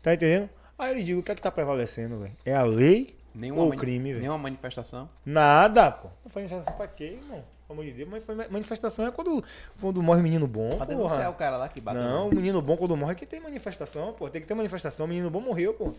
Tá 0.00 0.14
entendendo? 0.14 0.48
Aí 0.78 0.98
eu 0.98 1.04
digo, 1.04 1.20
o 1.20 1.22
que 1.22 1.30
é 1.30 1.34
que 1.34 1.42
tá 1.42 1.50
prevalecendo, 1.50 2.20
velho? 2.20 2.32
É 2.46 2.54
a 2.54 2.62
lei 2.62 3.14
Nenhuma 3.34 3.60
ou 3.64 3.68
o 3.68 3.76
crime, 3.76 4.12
velho? 4.12 4.20
Nenhuma 4.22 4.38
manifestação. 4.38 5.10
Nada, 5.26 5.90
pô. 5.90 6.08
Não 6.24 6.30
foi 6.30 6.44
manifestação 6.44 6.74
pra 6.74 6.88
quê, 6.88 7.18
irmão? 7.22 7.44
Pelo 7.68 7.78
amor 7.80 7.84
de 7.84 7.92
Deus, 7.92 8.08
mas 8.08 8.24
foi- 8.24 8.34
manifestação 8.34 9.06
é 9.06 9.10
quando, 9.10 9.44
quando 9.78 10.02
morre 10.02 10.22
menino 10.22 10.46
bom, 10.46 10.70
Pra 10.70 10.86
porra. 10.86 10.86
denunciar 10.86 11.30
o 11.30 11.34
cara 11.34 11.58
lá 11.58 11.68
que 11.68 11.82
bateu. 11.82 12.00
Não, 12.02 12.30
o 12.30 12.34
menino 12.34 12.62
bom 12.62 12.78
quando 12.78 12.96
morre 12.96 13.14
que 13.14 13.26
tem 13.26 13.40
manifestação, 13.40 14.14
pô. 14.14 14.30
Tem 14.30 14.40
que 14.40 14.48
ter 14.48 14.54
manifestação. 14.54 15.04
O 15.04 15.08
menino 15.10 15.28
bom 15.28 15.42
morreu, 15.42 15.74
pô. 15.74 15.88
O 15.88 15.96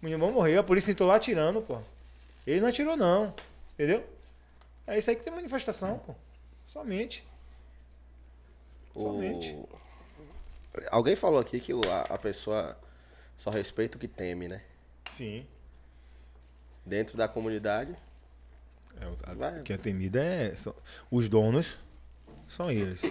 menino 0.00 0.24
bom 0.24 0.30
morreu, 0.30 0.60
a 0.60 0.64
polícia 0.64 0.92
entrou 0.92 1.08
lá 1.08 1.16
atirando, 1.16 1.60
pô. 1.60 1.76
Ele 2.46 2.60
não 2.60 2.68
atirou, 2.68 2.96
não. 2.96 3.34
Entendeu? 3.74 4.04
É 4.86 4.96
isso 4.98 5.10
aí 5.10 5.16
que 5.16 5.22
tem 5.24 5.32
manifestação, 5.32 5.98
pô. 5.98 6.14
Somente. 6.66 7.26
Somente. 8.94 9.52
O- 9.54 9.68
Alguém 10.90 11.16
falou 11.16 11.40
aqui 11.40 11.58
que 11.58 11.72
o- 11.72 11.80
a, 11.90 12.02
a 12.02 12.18
pessoa 12.18 12.78
só 13.36 13.50
respeita 13.50 13.96
o 13.96 14.00
que 14.00 14.06
teme, 14.08 14.46
né? 14.48 14.62
Sim. 15.10 15.46
Dentro 16.84 17.16
da 17.16 17.26
comunidade. 17.28 17.96
É, 19.00 19.30
a- 19.30 19.34
Vai. 19.34 19.62
que 19.62 19.72
é 19.72 19.76
temida 19.76 20.22
é. 20.22 20.54
são- 20.56 20.74
os 21.10 21.28
donos 21.28 21.78
são 22.48 22.70
eles. 22.70 23.02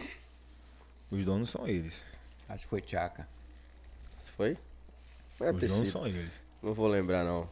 Os 1.11 1.25
donos 1.25 1.49
são 1.49 1.67
eles. 1.67 2.03
Acho 2.47 2.59
que 2.63 2.67
foi 2.67 2.81
Tchaca. 2.81 3.27
Foi? 4.37 4.57
Deve 5.39 5.65
Os 5.65 5.71
donos 5.71 5.89
são 5.89 6.07
eles. 6.07 6.31
Não 6.61 6.73
vou 6.73 6.87
lembrar, 6.87 7.23
não. 7.23 7.49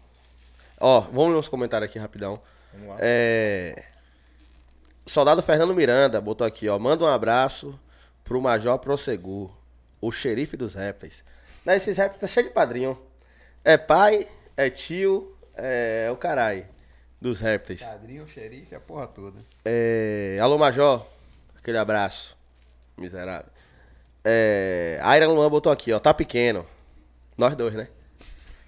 Ó, 0.79 1.01
vamos 1.01 1.33
nos 1.33 1.47
comentários 1.49 1.89
aqui 1.89 1.99
rapidão. 1.99 2.41
Vamos 2.71 2.87
lá. 2.89 2.97
É... 2.99 3.85
Soldado 5.05 5.41
Fernando 5.41 5.75
Miranda 5.75 6.21
botou 6.21 6.47
aqui, 6.47 6.69
ó. 6.69 6.79
Manda 6.79 7.03
um 7.03 7.07
abraço 7.07 7.77
pro 8.23 8.41
Major 8.41 8.79
Prossegur, 8.79 9.51
o 9.99 10.11
xerife 10.11 10.55
dos 10.55 10.73
répteis. 10.73 11.23
Não, 11.65 11.73
esses 11.73 11.97
répteis 11.97 12.21
tá 12.21 12.27
cheio 12.27 12.47
de 12.47 12.53
padrinho. 12.53 12.97
É 13.63 13.77
pai, 13.77 14.27
é 14.55 14.69
tio, 14.69 15.35
é, 15.55 16.09
o 16.11 16.15
caralho 16.15 16.65
dos 17.19 17.39
répteis. 17.39 17.81
Padrinho, 17.81 18.27
xerife, 18.27 18.75
a 18.75 18.79
porra 18.79 19.07
toda. 19.07 19.39
É... 19.63 20.37
Alô, 20.41 20.57
Major. 20.57 21.05
Aquele 21.57 21.77
abraço. 21.77 22.37
Miserável. 22.97 23.49
É... 24.23 24.99
A 25.01 25.11
Aira 25.11 25.27
Luan 25.27 25.49
botou 25.49 25.71
aqui, 25.71 25.93
ó. 25.93 25.99
Tá 25.99 26.13
pequeno. 26.13 26.65
Nós 27.37 27.55
dois, 27.55 27.73
né? 27.73 27.87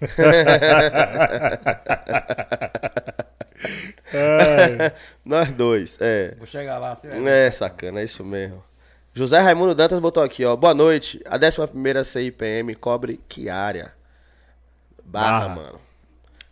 Nós 5.24 5.50
dois, 5.52 5.96
é. 6.00 6.34
Vou 6.36 6.46
chegar 6.46 6.78
lá, 6.78 6.94
você 6.94 7.08
vai 7.08 7.18
É, 7.18 7.22
ver. 7.22 7.52
sacana, 7.52 8.00
é 8.00 8.04
isso 8.04 8.24
mesmo. 8.24 8.62
José 9.14 9.40
Raimundo 9.40 9.74
Dantas 9.74 9.98
botou 9.98 10.22
aqui, 10.22 10.44
ó. 10.44 10.54
Boa 10.54 10.74
noite. 10.74 11.20
A 11.26 11.36
11 11.36 12.04
CIPM 12.04 12.74
cobre 12.74 13.20
que 13.28 13.48
área? 13.48 13.92
Barra, 15.04 15.40
Barra. 15.40 15.48
mano. 15.54 15.80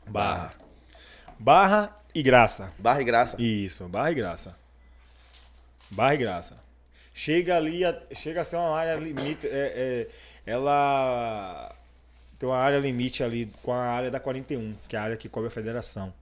Barra. 0.06 0.54
Barra 1.38 1.96
e 2.14 2.22
graça. 2.22 2.72
Barra 2.78 3.02
e 3.02 3.04
graça. 3.04 3.36
Isso, 3.38 3.86
barra 3.88 4.12
e 4.12 4.14
graça. 4.14 4.56
Barra 5.90 6.14
e 6.14 6.18
graça. 6.18 6.56
Chega 7.12 7.56
ali, 7.56 7.84
a- 7.84 8.00
chega 8.14 8.40
a 8.40 8.44
ser 8.44 8.56
uma 8.56 8.76
área 8.76 8.94
limite. 8.96 9.46
É, 9.46 10.08
é, 10.46 10.50
ela 10.50 11.74
tem 12.38 12.48
uma 12.48 12.58
área 12.58 12.78
limite 12.78 13.22
ali 13.22 13.50
com 13.62 13.72
a 13.72 13.82
área 13.82 14.10
da 14.10 14.20
41, 14.20 14.74
que 14.88 14.96
é 14.96 14.98
a 14.98 15.02
área 15.02 15.16
que 15.16 15.28
cobre 15.28 15.48
a 15.48 15.50
federação. 15.50 16.12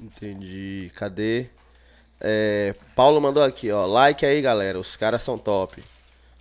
Entendi. 0.00 0.90
Cadê? 0.94 1.46
É, 2.20 2.74
Paulo 2.94 3.20
mandou 3.20 3.42
aqui, 3.42 3.70
ó. 3.70 3.86
Like 3.86 4.24
aí, 4.24 4.40
galera. 4.40 4.78
Os 4.78 4.96
caras 4.96 5.22
são 5.22 5.38
top. 5.38 5.82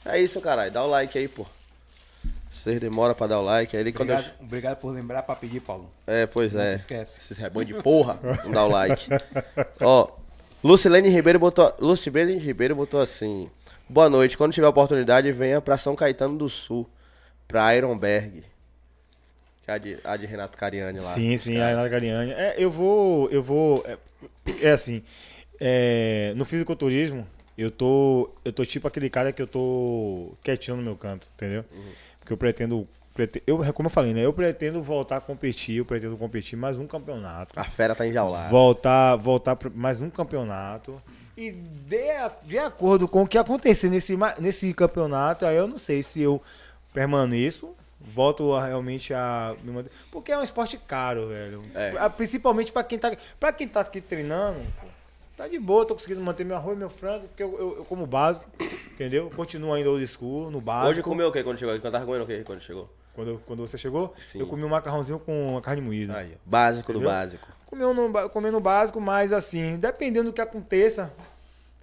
É 0.05 0.19
isso, 0.19 0.39
caralho. 0.41 0.71
Dá 0.71 0.83
o 0.83 0.87
like 0.89 1.17
aí, 1.17 1.27
pô. 1.27 1.45
Vocês 2.51 2.79
demoram 2.79 3.13
pra 3.13 3.27
dar 3.27 3.39
o 3.39 3.43
like. 3.43 3.75
Aí 3.75 3.81
ele 3.83 3.91
quando 3.91 4.09
eu... 4.09 4.15
Obrigado, 4.15 4.41
obrigado 4.41 4.77
por 4.77 4.93
lembrar 4.93 5.23
pra 5.23 5.35
pedir, 5.35 5.59
Paulo. 5.59 5.89
É, 6.07 6.25
pois 6.25 6.53
Não 6.53 6.61
é. 6.61 6.75
esquece. 6.75 7.19
Esses 7.19 7.37
rebanhos 7.37 7.67
de 7.67 7.81
porra. 7.81 8.19
Não 8.43 8.51
dá 8.51 8.65
o 8.65 8.69
like. 8.69 9.07
Ó, 9.81 10.09
Lucilene 10.63 11.09
Ribeiro 11.09 11.37
botou. 11.39 11.73
Lucilene 11.79 12.37
Ribeiro 12.37 12.75
botou 12.75 13.01
assim. 13.01 13.49
Boa 13.87 14.09
noite. 14.09 14.35
Quando 14.37 14.53
tiver 14.53 14.67
oportunidade, 14.67 15.31
venha 15.31 15.61
pra 15.61 15.77
São 15.77 15.95
Caetano 15.95 16.37
do 16.37 16.49
Sul. 16.49 16.89
Pra 17.47 17.75
Ironberg. 17.75 18.43
Que 19.63 19.71
é 19.71 19.73
a 19.73 19.77
de, 19.77 19.97
a 20.03 20.17
de 20.17 20.25
Renato 20.25 20.57
Cariani 20.57 20.99
lá. 20.99 21.09
sim, 21.11 21.35
sim, 21.37 21.59
a. 21.59 21.69
Renata 21.69 21.89
Cariani. 21.89 22.31
É, 22.31 22.55
eu 22.57 22.69
vou. 22.71 23.29
Eu 23.31 23.41
vou. 23.41 23.83
É, 23.87 23.97
é 24.67 24.71
assim. 24.71 25.01
é, 25.59 26.33
no 26.35 26.45
fisiculturismo, 26.45 27.25
eu 27.57 27.71
tô. 27.71 28.29
Eu 28.43 28.53
tô 28.53 28.65
tipo 28.65 28.87
aquele 28.87 29.09
cara 29.09 29.31
que 29.31 29.41
eu 29.41 29.47
tô 29.47 30.33
quietinho 30.43 30.77
no 30.77 30.83
meu 30.83 30.95
canto, 30.95 31.27
entendeu? 31.35 31.65
Porque 32.19 32.33
eu 32.33 32.37
pretendo. 32.37 32.87
prete- 33.13 33.41
Eu, 33.47 33.57
como 33.73 33.87
eu 33.87 33.91
falei, 33.91 34.13
né? 34.13 34.21
Eu 34.25 34.33
pretendo 34.33 34.81
voltar 34.83 35.17
a 35.17 35.21
competir, 35.21 35.77
eu 35.77 35.85
pretendo 35.85 36.15
competir 36.17 36.57
mais 36.57 36.77
um 36.77 36.85
campeonato. 36.85 37.53
A 37.59 37.63
fera 37.63 37.95
tá 37.95 38.05
enjaulada. 38.05 38.49
voltar, 38.49 39.15
voltar 39.15 39.55
para 39.55 39.69
mais 39.71 39.99
um 40.01 40.09
campeonato. 40.09 41.01
E 41.37 41.51
de, 41.51 41.97
de 42.43 42.57
acordo 42.57 43.07
com 43.07 43.23
o 43.23 43.27
que 43.27 43.37
acontecer 43.37 43.89
nesse, 43.89 44.15
nesse 44.39 44.73
campeonato, 44.73 45.45
aí 45.45 45.57
eu 45.57 45.67
não 45.67 45.77
sei 45.77 46.01
se 46.01 46.21
eu 46.21 46.41
permaneço, 46.95 47.75
volto 47.99 48.53
a, 48.53 48.65
realmente 48.65 49.13
a 49.13 49.53
me 49.61 49.71
manter. 49.71 49.91
Porque 50.11 50.31
é 50.31 50.37
um 50.37 50.43
esporte 50.43 50.77
caro, 50.77 51.27
velho. 51.27 51.61
É. 51.75 51.93
Ah, 51.99 52.09
Principalmente 52.09 52.71
para 52.71 52.83
quem 52.83 52.97
tá, 52.97 53.15
para 53.39 53.51
quem 53.51 53.67
tá 53.67 53.81
aqui 53.81 53.99
treinando, 53.99 54.59
pô, 54.79 54.87
tá 55.35 55.47
de 55.47 55.59
boa, 55.59 55.85
tô 55.85 55.93
conseguindo 55.93 56.21
manter 56.21 56.45
meu 56.45 56.55
arroz 56.55 56.75
e 56.75 56.79
meu 56.79 56.89
frango, 56.89 57.27
porque 57.27 57.43
eu, 57.43 57.59
eu, 57.59 57.77
eu 57.77 57.85
como 57.85 58.07
básico, 58.07 58.45
entendeu? 58.93 59.29
Continuo 59.35 59.73
ainda 59.73 59.89
old 59.89 60.07
school, 60.07 60.49
no 60.49 60.61
básico. 60.61 60.91
Hoje 60.91 61.01
comeu 61.03 61.27
o 61.27 61.31
que 61.31 61.43
quando 61.43 61.59
chegou? 61.59 61.77
Quando 61.79 61.91
tava 61.91 62.05
comendo 62.05 62.23
o 62.23 62.27
que 62.27 62.43
quando 62.43 62.61
chegou? 62.61 62.89
Quando, 63.13 63.41
quando 63.45 63.65
você 63.65 63.77
chegou, 63.77 64.13
Sim. 64.17 64.39
eu 64.39 64.47
comi 64.47 64.63
um 64.63 64.69
macarrãozinho 64.69 65.19
com 65.19 65.59
carne 65.61 65.81
moída. 65.81 66.17
Aí. 66.17 66.37
Básico 66.45 66.91
do 66.91 66.99
Entendeu? 66.99 67.13
básico. 67.13 67.47
Comendo 67.65 67.93
no, 67.93 68.29
comendo 68.29 68.59
básico, 68.59 68.99
mas 69.01 69.33
assim, 69.33 69.77
dependendo 69.77 70.29
do 70.29 70.33
que 70.33 70.41
aconteça, 70.41 71.11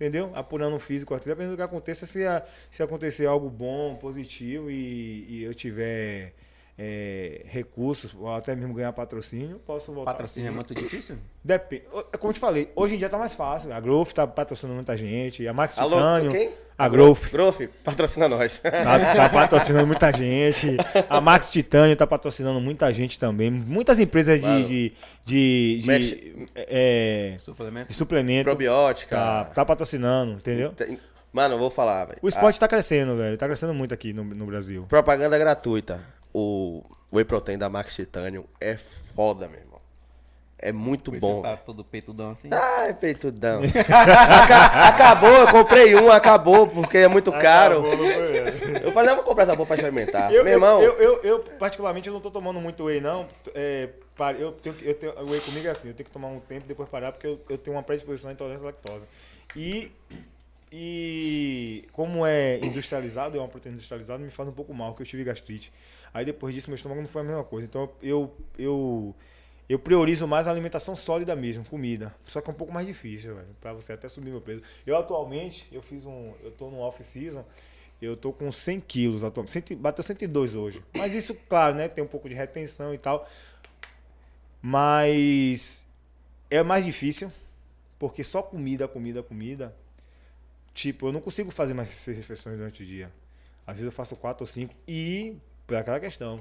entendeu? 0.02 0.32
Apurando 0.34 0.76
o 0.76 0.78
físico, 0.80 1.14
aqui, 1.14 1.26
dependendo 1.26 1.54
do 1.54 1.56
que 1.56 1.62
aconteça, 1.62 2.06
se, 2.06 2.24
a- 2.26 2.44
se 2.70 2.82
acontecer 2.82 3.26
algo 3.26 3.48
bom, 3.50 3.96
positivo 3.96 4.70
e, 4.70 5.26
e 5.28 5.44
eu 5.44 5.54
tiver 5.54 6.34
é, 6.78 7.43
recursos, 7.47 8.15
ou 8.19 8.32
até 8.35 8.55
mesmo 8.57 8.73
ganhar 8.74 8.93
patrocínio, 8.93 9.59
posso 9.66 9.93
voltar. 9.93 10.12
Patrocínio 10.12 10.47
é 10.47 10.49
assim. 10.49 10.57
muito 10.57 10.74
difícil? 10.74 11.16
Depende. 11.44 11.85
É 12.12 12.16
Como 12.16 12.31
eu 12.31 12.35
te 12.35 12.40
falei, 12.40 12.70
hoje 12.74 12.94
em 12.94 12.99
dia 12.99 13.09
tá 13.09 13.19
mais 13.19 13.35
fácil. 13.35 13.73
A 13.73 13.78
Growth 13.81 14.12
tá 14.12 14.27
patrocinando 14.27 14.77
muita 14.77 14.97
gente, 14.97 15.47
a 15.47 15.53
Max 15.53 15.78
Alô, 15.78 15.97
Titânio, 15.97 16.31
quem? 16.31 16.51
a 16.78 16.89
Growth. 16.89 17.31
Growth, 17.31 17.61
patrocina 17.85 18.28
nós. 18.28 18.59
Tá, 18.65 19.15
tá 19.15 19.28
patrocinando 19.28 19.86
muita 19.86 20.11
gente. 20.12 20.77
A 21.09 21.20
Max 21.20 21.51
Titânio 21.51 21.94
tá 21.94 22.07
patrocinando 22.07 22.61
muita 22.61 22.93
gente 22.93 23.19
também. 23.19 23.51
Muitas 23.51 23.99
empresas 23.99 24.40
de, 24.40 24.47
Mano. 24.47 24.66
de, 24.66 24.93
de, 25.24 25.81
de- 25.82 25.86
Mexe- 25.86 26.49
é, 26.57 27.36
Suplemento? 27.39 27.89
de 27.89 27.94
suplemento. 27.94 28.44
Probiótica. 28.44 29.15
Tá, 29.16 29.44
tá 29.44 29.65
patrocinando, 29.65 30.32
entendeu? 30.32 30.70
Tem- 30.73 30.99
Mano, 31.32 31.55
eu 31.55 31.59
vou 31.59 31.70
falar, 31.70 32.05
velho. 32.07 32.19
O 32.20 32.28
esporte 32.28 32.61
tá 32.61 32.69
crescendo, 32.69 33.16
velho. 33.16 33.39
Tá 33.39 33.47
crescendo 33.47 33.73
muito 33.73 33.94
aqui 33.94 34.12
no, 34.12 34.23
no 34.23 34.44
Brasil. 34.44 34.85
Propaganda 34.89 35.39
gratuita. 35.39 35.99
O 36.32 36.82
Whey 37.12 37.24
Protein 37.24 37.59
da 37.59 37.68
Max 37.68 37.94
Titanium 37.94 38.44
é 38.60 38.76
foda, 38.76 39.46
meu 39.48 39.59
irmão. 39.60 39.72
É 40.64 40.70
muito 40.70 41.10
Por 41.10 41.18
bom. 41.18 41.36
Você 41.36 41.42
tá 41.42 41.56
todo 41.56 41.84
peitudão 41.84 42.30
assim? 42.30 42.48
Ai, 42.52 42.94
peitudão. 42.94 43.62
Aca- 43.64 44.88
acabou, 44.88 45.28
eu 45.30 45.48
comprei 45.48 45.96
um, 45.96 46.09
acabou, 46.09 46.68
porque 46.68 46.98
é 46.98 47.09
muito 47.09 47.32
caro. 47.32 47.84
Eu 48.80 48.92
falei, 48.92 49.09
não, 49.09 49.16
vou 49.16 49.24
comprar 49.24 49.42
essa 49.42 49.56
porra 49.56 49.66
pra 49.66 49.76
experimentar. 49.76 50.32
Eu, 50.32 50.44
meu 50.44 50.52
irmão, 50.52 50.80
eu, 50.80 50.92
eu, 50.98 51.20
eu, 51.24 51.38
particularmente, 51.59 52.06
eu 52.09 52.14
não 52.14 52.20
tô 52.20 52.30
tomando 52.30 52.60
muito 52.60 52.84
whey, 52.84 53.00
não. 53.00 53.26
É, 53.56 53.88
eu 54.38 54.52
tenho, 54.52 54.74
que- 54.76 54.86
eu 54.88 54.94
tenho, 54.94 55.12
o 55.20 55.30
whey 55.30 55.40
comigo 55.40 55.66
é 55.66 55.70
assim, 55.70 55.88
eu 55.88 55.94
tenho 55.94 56.06
que 56.06 56.12
tomar 56.12 56.28
um 56.28 56.38
tempo 56.38 56.64
e 56.64 56.68
depois 56.68 56.88
parar, 56.88 57.10
porque 57.10 57.26
eu, 57.26 57.40
eu 57.48 57.59
tenho 57.59 57.76
uma 57.76 57.82
predisposição 57.82 58.30
à 58.30 58.32
intolerância 58.32 58.64
à 58.64 58.66
lactose. 58.66 59.04
E, 59.56 59.90
e 60.70 61.88
como 61.92 62.24
é 62.24 62.59
industrializado, 62.64 63.36
é 63.36 63.40
uma 63.40 63.48
proteína 63.48 63.74
industrializada, 63.74 64.22
me 64.22 64.30
faz 64.30 64.48
um 64.48 64.52
pouco 64.52 64.72
mal, 64.72 64.90
porque 64.92 65.02
eu 65.02 65.06
tive 65.06 65.24
gastrite. 65.24 65.72
Aí 66.14 66.24
depois 66.24 66.55
disso, 66.55 66.68
meu 66.68 66.76
estômago 66.76 67.01
não 67.01 67.09
foi 67.09 67.22
a 67.22 67.24
mesma 67.24 67.44
coisa. 67.44 67.66
Então 67.66 67.90
eu, 68.02 68.34
eu, 68.59 69.14
Eu 69.68 69.78
priorizo 69.78 70.26
mais 70.28 70.47
a 70.47 70.51
alimentação 70.51 70.94
sólida 70.94 71.34
mesmo, 71.34 71.64
comida. 71.64 72.14
Só 72.26 72.40
que 72.40 72.51
é 72.51 72.52
um 72.52 72.56
pouco 72.56 72.72
mais 72.72 72.86
difícil, 72.86 73.34
velho, 73.36 73.48
pra 73.60 73.72
você 73.72 73.93
até 73.94 74.09
subir 74.09 74.30
meu 74.30 74.40
peso. 74.40 74.62
Eu 74.86 74.97
atualmente, 74.97 75.66
eu 75.72 75.80
fiz 75.80 76.05
um. 76.05 76.34
Eu 76.43 76.51
tô 76.51 76.68
no 76.68 76.78
off-season, 76.80 77.44
eu 78.01 78.16
tô 78.16 78.32
com 78.32 78.52
100 78.52 78.80
quilos 78.80 79.24
atualmente. 79.24 79.74
Bateu 79.74 80.02
102 80.05 80.55
hoje. 80.56 80.82
Mas 80.94 81.14
isso, 81.14 81.34
claro, 81.48 81.74
né? 81.76 81.89
Tem 81.89 82.05
um 82.05 82.09
pouco 82.09 82.28
de 82.28 82.34
retenção 82.34 82.93
e 82.93 82.98
tal. 82.98 83.26
Mas 84.60 85.86
é 86.51 86.62
mais 86.62 86.84
difícil, 86.84 87.32
porque 87.98 88.22
só 88.22 88.43
comida, 88.43 88.86
comida, 88.86 89.22
comida. 89.22 89.74
Tipo, 90.74 91.09
eu 91.09 91.12
não 91.12 91.20
consigo 91.20 91.51
fazer 91.51 91.74
mais 91.74 91.89
seis 91.89 92.16
refeições 92.18 92.56
durante 92.56 92.82
o 92.82 92.86
dia. 92.86 93.10
Às 93.66 93.76
vezes 93.76 93.86
eu 93.86 93.93
faço 93.93 94.16
quatro 94.16 94.43
ou 94.43 94.47
cinco. 94.47 94.74
E, 94.86 95.36
por 95.66 95.76
aquela 95.76 96.01
questão, 96.01 96.40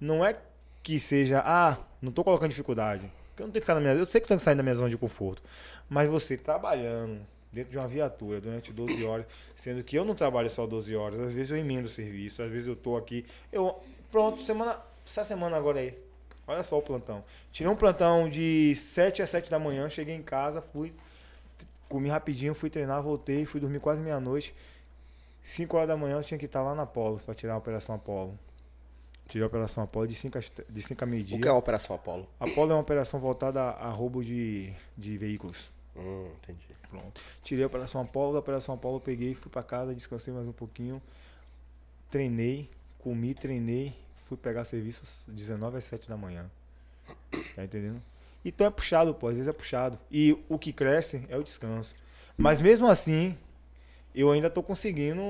não 0.00 0.24
é 0.24 0.36
que 0.82 0.98
seja, 0.98 1.42
ah, 1.44 1.78
não 2.00 2.12
tô 2.12 2.24
colocando 2.24 2.50
dificuldade. 2.50 3.10
Eu 3.38 3.46
não 3.46 3.52
tenho 3.52 3.52
que 3.52 3.60
ficar 3.60 3.74
na 3.74 3.80
minha. 3.80 3.92
Eu 3.92 4.06
sei 4.06 4.20
que 4.20 4.26
tenho 4.26 4.38
que 4.38 4.44
sair 4.44 4.54
da 4.54 4.62
minha 4.62 4.74
zona 4.74 4.90
de 4.90 4.96
conforto. 4.96 5.42
Mas 5.88 6.08
você 6.08 6.36
trabalhando 6.36 7.20
dentro 7.52 7.70
de 7.70 7.78
uma 7.78 7.88
viatura 7.88 8.40
durante 8.40 8.72
12 8.72 9.04
horas, 9.04 9.26
sendo 9.54 9.82
que 9.82 9.96
eu 9.96 10.04
não 10.04 10.14
trabalho 10.14 10.50
só 10.50 10.66
12 10.66 10.94
horas, 10.96 11.20
às 11.20 11.32
vezes 11.32 11.52
eu 11.52 11.56
emendo 11.56 11.86
o 11.86 11.90
serviço, 11.90 12.42
às 12.42 12.50
vezes 12.50 12.68
eu 12.68 12.76
tô 12.76 12.96
aqui. 12.96 13.24
Eu. 13.52 13.80
Pronto, 14.10 14.42
semana. 14.42 14.80
Essa 15.06 15.24
semana 15.24 15.56
agora 15.56 15.80
aí. 15.80 15.96
Olha 16.46 16.62
só 16.62 16.78
o 16.78 16.82
plantão. 16.82 17.24
Tirei 17.52 17.70
um 17.70 17.76
plantão 17.76 18.28
de 18.28 18.74
7 18.76 19.22
às 19.22 19.30
7 19.30 19.50
da 19.50 19.58
manhã, 19.58 19.88
cheguei 19.88 20.14
em 20.14 20.22
casa, 20.22 20.60
fui. 20.60 20.92
Comi 21.88 22.08
rapidinho, 22.08 22.54
fui 22.54 22.70
treinar, 22.70 23.02
voltei, 23.02 23.44
fui 23.44 23.60
dormir 23.60 23.80
quase 23.80 24.00
meia-noite. 24.00 24.54
5 25.50 25.76
horas 25.76 25.88
da 25.88 25.96
manhã 25.96 26.16
eu 26.16 26.22
tinha 26.22 26.38
que 26.38 26.46
estar 26.46 26.62
lá 26.62 26.74
na 26.74 26.82
Apolo 26.82 27.18
para 27.24 27.34
tirar 27.34 27.54
a 27.54 27.58
Operação 27.58 27.94
Apolo. 27.94 28.38
Tirei 29.28 29.42
a 29.44 29.46
Operação 29.46 29.84
Apolo 29.84 30.06
de 30.06 30.14
5 30.14 30.38
às- 30.38 30.52
de 30.68 30.82
5 30.82 31.04
a 31.04 31.06
meio-dia. 31.06 31.36
O 31.36 31.40
que 31.40 31.48
é 31.48 31.50
a 31.50 31.54
Operação 31.54 31.94
Apolo? 31.96 32.28
Apolo 32.40 32.70
é 32.72 32.74
uma 32.74 32.80
operação 32.80 33.18
voltada 33.20 33.60
a, 33.62 33.86
a 33.86 33.90
roubo 33.90 34.24
de, 34.24 34.72
de 34.96 35.16
veículos. 35.18 35.70
Hum, 35.96 36.30
entendi. 36.36 36.66
Pronto. 36.90 37.20
Tirei 37.42 37.64
a 37.64 37.66
Operação 37.66 38.00
Apolo, 38.00 38.32
da 38.32 38.38
Operação 38.38 38.74
Apolo 38.74 38.96
eu 38.96 39.00
peguei, 39.00 39.34
fui 39.34 39.50
pra 39.50 39.62
casa, 39.62 39.94
descansei 39.94 40.32
mais 40.32 40.48
um 40.48 40.52
pouquinho. 40.52 41.02
Treinei, 42.10 42.70
comi, 42.98 43.34
treinei, 43.34 43.94
fui 44.24 44.36
pegar 44.36 44.64
serviço 44.64 45.02
às 45.04 45.26
19 45.34 45.76
às 45.76 45.84
7 45.84 46.08
da 46.08 46.16
manhã. 46.16 46.50
Tá 47.54 47.64
entendendo? 47.64 48.02
Então 48.44 48.66
é 48.66 48.70
puxado, 48.70 49.14
pô, 49.14 49.28
às 49.28 49.34
vezes 49.34 49.48
é 49.48 49.52
puxado. 49.52 49.98
E 50.10 50.36
o 50.48 50.58
que 50.58 50.72
cresce 50.72 51.26
é 51.28 51.36
o 51.36 51.42
descanso. 51.42 51.94
Mas 52.36 52.60
mesmo 52.60 52.86
assim, 52.86 53.36
eu 54.20 54.30
ainda 54.30 54.48
tô 54.50 54.62
conseguindo 54.62 55.22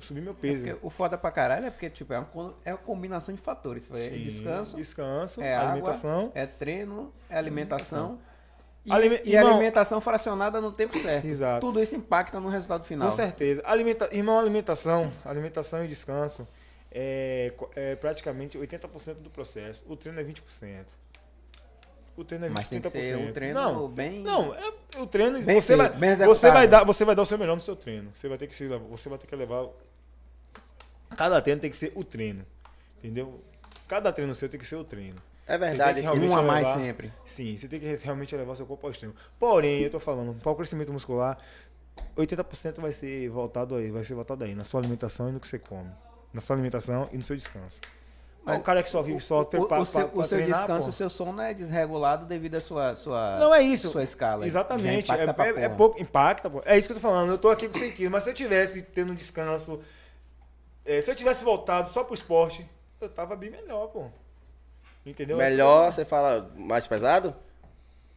subir 0.00 0.20
meu 0.20 0.34
peso. 0.34 0.64
Porque 0.64 0.78
o 0.86 0.90
foda 0.90 1.18
pra 1.18 1.30
caralho 1.30 1.66
é 1.66 1.70
porque, 1.70 1.90
tipo, 1.90 2.12
é 2.12 2.18
uma, 2.34 2.54
é 2.64 2.72
uma 2.72 2.78
combinação 2.78 3.34
de 3.34 3.40
fatores. 3.40 3.88
É 3.92 4.08
descanso, 4.10 4.76
descanso, 4.76 5.42
é 5.42 5.54
água, 5.54 5.70
alimentação. 5.72 6.32
é 6.34 6.46
treino, 6.46 7.12
é 7.28 7.36
alimentação. 7.36 8.18
E, 8.84 8.90
Alime- 8.90 9.20
e 9.24 9.34
Irmão- 9.34 9.52
alimentação 9.52 10.00
fracionada 10.00 10.58
no 10.60 10.72
tempo 10.72 10.96
certo. 10.98 11.26
Exato. 11.26 11.60
Tudo 11.66 11.82
isso 11.82 11.94
impacta 11.94 12.40
no 12.40 12.48
resultado 12.48 12.84
final. 12.84 13.10
Com 13.10 13.14
certeza. 13.14 13.60
Alimenta... 13.66 14.08
Irmão, 14.10 14.38
alimentação, 14.38 15.12
alimentação 15.22 15.84
e 15.84 15.88
descanso 15.88 16.48
é, 16.90 17.52
é 17.76 17.94
praticamente 17.96 18.58
80% 18.58 19.16
do 19.16 19.28
processo. 19.28 19.84
O 19.86 19.96
treino 19.96 20.18
é 20.18 20.24
20%. 20.24 20.84
O 22.20 22.24
treino 22.24 22.44
é 22.44 22.48
20%. 22.50 22.52
Mas 22.54 22.68
tem 22.68 22.80
que 22.82 22.90
ser 22.90 23.16
um 23.16 23.32
treino 23.32 23.54
não, 23.60 23.88
bem- 23.88 24.22
Não, 24.22 24.54
é 24.54 24.72
o 24.98 25.06
treino. 25.06 25.42
Bem 25.42 25.60
você, 25.60 25.74
vai, 25.74 25.88
feito, 25.88 25.98
bem 26.00 26.16
você, 26.16 26.50
vai 26.50 26.68
dar, 26.68 26.84
você 26.84 27.04
vai 27.04 27.14
dar 27.14 27.22
o 27.22 27.26
seu 27.26 27.38
melhor 27.38 27.54
no 27.54 27.60
seu 27.62 27.74
treino. 27.74 28.10
Você 28.14 28.28
vai 28.28 28.36
ter 28.36 28.46
que, 28.46 28.54
se, 28.54 28.66
você 28.66 29.08
vai 29.08 29.18
ter 29.18 29.26
que 29.26 29.34
levar. 29.34 29.66
Cada 31.16 31.40
treino 31.40 31.60
tem 31.60 31.70
que 31.70 31.76
ser 31.76 31.92
o 31.94 32.04
treino. 32.04 32.44
Entendeu? 32.98 33.40
Cada 33.88 34.12
treino 34.12 34.34
seu 34.34 34.48
tem 34.48 34.60
que 34.60 34.66
ser 34.66 34.76
o 34.76 34.84
treino. 34.84 35.16
É 35.46 35.58
verdade. 35.58 36.00
Um 36.06 36.36
a 36.36 36.42
mais 36.42 36.68
sempre. 36.68 37.12
Sim, 37.24 37.56
você 37.56 37.66
tem 37.66 37.80
que 37.80 37.96
realmente 37.96 38.34
elevar 38.34 38.54
seu 38.54 38.66
corpo 38.66 38.86
ao 38.86 38.90
extremo. 38.92 39.14
Porém, 39.38 39.80
eu 39.82 39.90
tô 39.90 39.98
falando, 39.98 40.34
para 40.40 40.52
o 40.52 40.54
crescimento 40.54 40.92
muscular, 40.92 41.38
80% 42.16 42.80
vai 42.80 42.92
ser 42.92 43.28
voltado 43.30 43.74
aí, 43.74 43.90
vai 43.90 44.04
ser 44.04 44.14
voltado 44.14 44.44
aí, 44.44 44.54
na 44.54 44.64
sua 44.64 44.80
alimentação 44.80 45.28
e 45.28 45.32
no 45.32 45.40
que 45.40 45.48
você 45.48 45.58
come. 45.58 45.90
Na 46.32 46.40
sua 46.40 46.54
alimentação 46.54 47.08
e 47.12 47.16
no 47.16 47.22
seu 47.22 47.34
descanso. 47.34 47.80
Mas 48.44 48.58
o 48.58 48.62
cara 48.62 48.82
que 48.82 48.88
só 48.90 49.02
vive 49.02 49.20
só 49.20 49.40
o, 49.40 49.44
ter 49.44 49.58
o, 49.58 49.66
pra- 49.66 49.80
o 49.80 49.84
seu, 49.86 50.00
pra- 50.02 50.08
pra 50.10 50.20
o 50.20 50.24
seu 50.24 50.38
treinar, 50.38 50.58
descanso, 50.58 50.86
pô. 50.86 50.90
o 50.90 50.92
seu 50.92 51.10
sono 51.10 51.40
é 51.42 51.52
desregulado 51.52 52.24
devido 52.26 52.54
à 52.56 52.60
sua, 52.60 52.96
sua, 52.96 53.38
Não 53.38 53.54
é 53.54 53.62
isso. 53.62 53.90
sua 53.90 54.02
escala. 54.02 54.46
Exatamente. 54.46 55.12
É, 55.12 55.16
é- 55.18 55.22
é 55.24 55.32
porra. 55.32 55.70
pouco. 55.70 56.00
Impacta, 56.00 56.48
pô. 56.48 56.62
É 56.64 56.78
isso 56.78 56.88
que 56.88 56.92
eu 56.92 56.96
tô 56.96 57.02
falando. 57.02 57.30
Eu 57.30 57.38
tô 57.38 57.50
aqui 57.50 57.68
com 57.68 57.78
100 57.78 57.92
quilos, 57.92 58.10
mas 58.12 58.22
se 58.24 58.30
eu 58.30 58.34
tivesse 58.34 58.82
tendo 58.82 59.12
um 59.12 59.14
descanso. 59.14 59.80
é, 60.84 61.00
se 61.02 61.10
eu 61.10 61.14
tivesse 61.14 61.44
voltado 61.44 61.90
só 61.90 62.02
pro 62.02 62.14
esporte, 62.14 62.66
eu 63.00 63.08
tava 63.08 63.36
bem 63.36 63.50
melhor, 63.50 63.88
pô. 63.88 64.06
Entendeu? 65.04 65.36
Melhor, 65.36 65.92
você 65.92 66.04
fala 66.04 66.50
mais 66.56 66.86
pesado? 66.86 67.34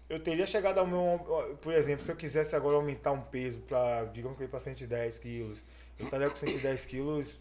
Eu 0.10 0.20
teria 0.20 0.46
chegado 0.46 0.78
ao 0.80 0.86
meu. 0.88 1.58
Por 1.62 1.74
exemplo, 1.74 2.06
se 2.06 2.12
eu 2.12 2.16
quisesse 2.16 2.56
agora 2.56 2.76
aumentar 2.76 3.12
um 3.12 3.22
peso 3.22 3.60
para, 3.62 4.06
digamos 4.06 4.38
que 4.38 4.48
para 4.48 4.60
110 4.60 5.18
quilos, 5.18 5.64
eu 5.98 6.06
estaria 6.06 6.30
com 6.30 6.36
110 6.36 6.86
quilos, 6.86 7.40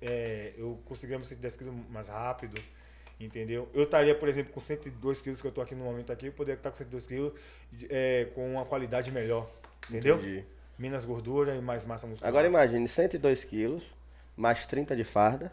é, 0.00 0.52
eu 0.56 0.78
conseguiria 0.84 1.18
meus 1.18 1.28
110 1.28 1.56
quilos 1.56 1.74
mais 1.90 2.08
rápido, 2.08 2.60
entendeu? 3.20 3.68
Eu 3.72 3.84
estaria, 3.84 4.14
por 4.14 4.28
exemplo, 4.28 4.52
com 4.52 4.60
102 4.60 5.22
quilos 5.22 5.40
que 5.40 5.46
eu 5.46 5.50
estou 5.50 5.62
aqui 5.62 5.74
no 5.74 5.84
momento 5.84 6.12
aqui, 6.12 6.26
eu 6.26 6.32
poderia 6.32 6.58
estar 6.58 6.70
com 6.70 6.76
102 6.76 7.06
quilos 7.06 7.32
é, 7.88 8.28
com 8.34 8.52
uma 8.52 8.64
qualidade 8.64 9.10
melhor, 9.10 9.48
entendeu? 9.88 10.16
Entendi. 10.16 10.44
Menos 10.78 11.04
gordura 11.04 11.54
e 11.54 11.60
mais 11.60 11.84
massa 11.84 12.06
muscular. 12.06 12.28
Agora 12.28 12.46
imagine 12.46 12.88
102 12.88 13.44
quilos, 13.44 13.84
mais 14.36 14.66
30 14.66 14.96
de 14.96 15.04
farda, 15.04 15.52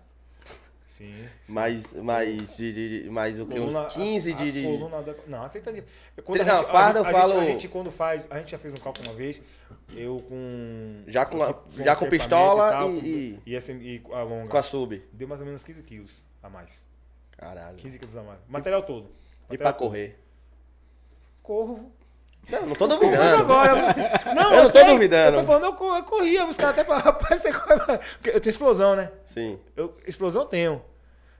Sim. 0.99 1.15
sim. 1.45 1.53
mais, 1.53 1.93
mais, 1.93 2.57
de, 2.57 2.73
de- 2.73 3.03
de- 3.03 3.09
mais 3.09 3.39
o 3.39 3.45
que? 3.45 3.57
Uns 3.57 3.73
15 3.93 4.33
a- 4.33 4.35
de. 4.35 4.49
a 4.49 4.51
de- 4.51 4.63
coluna 4.63 5.01
da- 5.01 5.15
não, 5.27 5.47
tenta 5.47 5.71
de. 5.71 5.81
Quando 6.23 6.37
Trinta- 6.37 6.53
a 6.53 6.57
gente, 6.57 6.71
farda, 6.71 6.99
a, 6.99 7.01
eu 7.01 7.05
gente- 7.05 7.13
falo- 7.13 7.39
A 7.39 7.45
gente, 7.45 7.67
quando 7.69 7.89
faz. 7.91 8.27
A 8.29 8.37
gente 8.39 8.51
já 8.51 8.59
fez 8.59 8.73
um 8.73 8.83
cálculo 8.83 9.07
uma 9.07 9.15
vez. 9.15 9.41
Eu 9.95 10.19
com. 10.27 11.03
Já 11.07 11.25
com 11.25 11.41
a- 11.41 11.53
com 11.53 11.83
já 11.83 11.95
com 11.95 12.09
pistola 12.09 12.71
tal, 12.71 12.89
e- 12.91 12.99
com- 12.99 13.05
e- 13.05 13.39
E, 13.45 13.55
essa, 13.55 13.71
e 13.71 14.01
a 14.11 14.23
longa. 14.23 14.49
com 14.49 14.57
a 14.57 14.61
sub. 14.61 15.01
Deu 15.13 15.27
mais 15.27 15.39
ou 15.39 15.47
menos 15.47 15.63
15 15.63 15.81
quilos 15.83 16.21
a 16.43 16.49
mais. 16.49 16.85
Caralho. 17.37 17.77
15 17.77 17.97
quilos 17.97 18.17
a 18.17 18.21
mais. 18.21 18.39
Material 18.49 18.83
todo. 18.83 19.05
E 19.05 19.53
Material 19.53 19.57
pra 19.57 19.71
todo. 19.73 19.87
correr? 19.87 20.19
Corro. 21.41 21.91
Não, 22.49 22.65
não 22.65 22.75
tô 22.75 22.87
duvidando. 22.87 23.41
agora. 23.43 23.93
Não, 24.33 24.53
Eu 24.53 24.63
não 24.63 24.71
tô 24.71 24.79
sei, 24.79 24.85
duvidando. 24.85 25.37
Eu 25.37 25.41
tô 25.41 25.47
falando, 25.47 25.65
eu, 25.65 25.95
eu 25.97 26.03
corria. 26.03 26.45
Os 26.47 26.57
caras 26.57 26.71
até 26.73 26.83
falaram, 26.83 27.05
rapaz, 27.11 27.41
você 27.41 27.51
corre. 27.53 27.99
Eu 28.25 28.39
tenho 28.41 28.49
explosão, 28.49 28.95
né? 28.95 29.11
Sim. 29.25 29.59
Eu, 29.75 29.95
explosão 30.07 30.41
eu 30.43 30.47
tenho. 30.47 30.81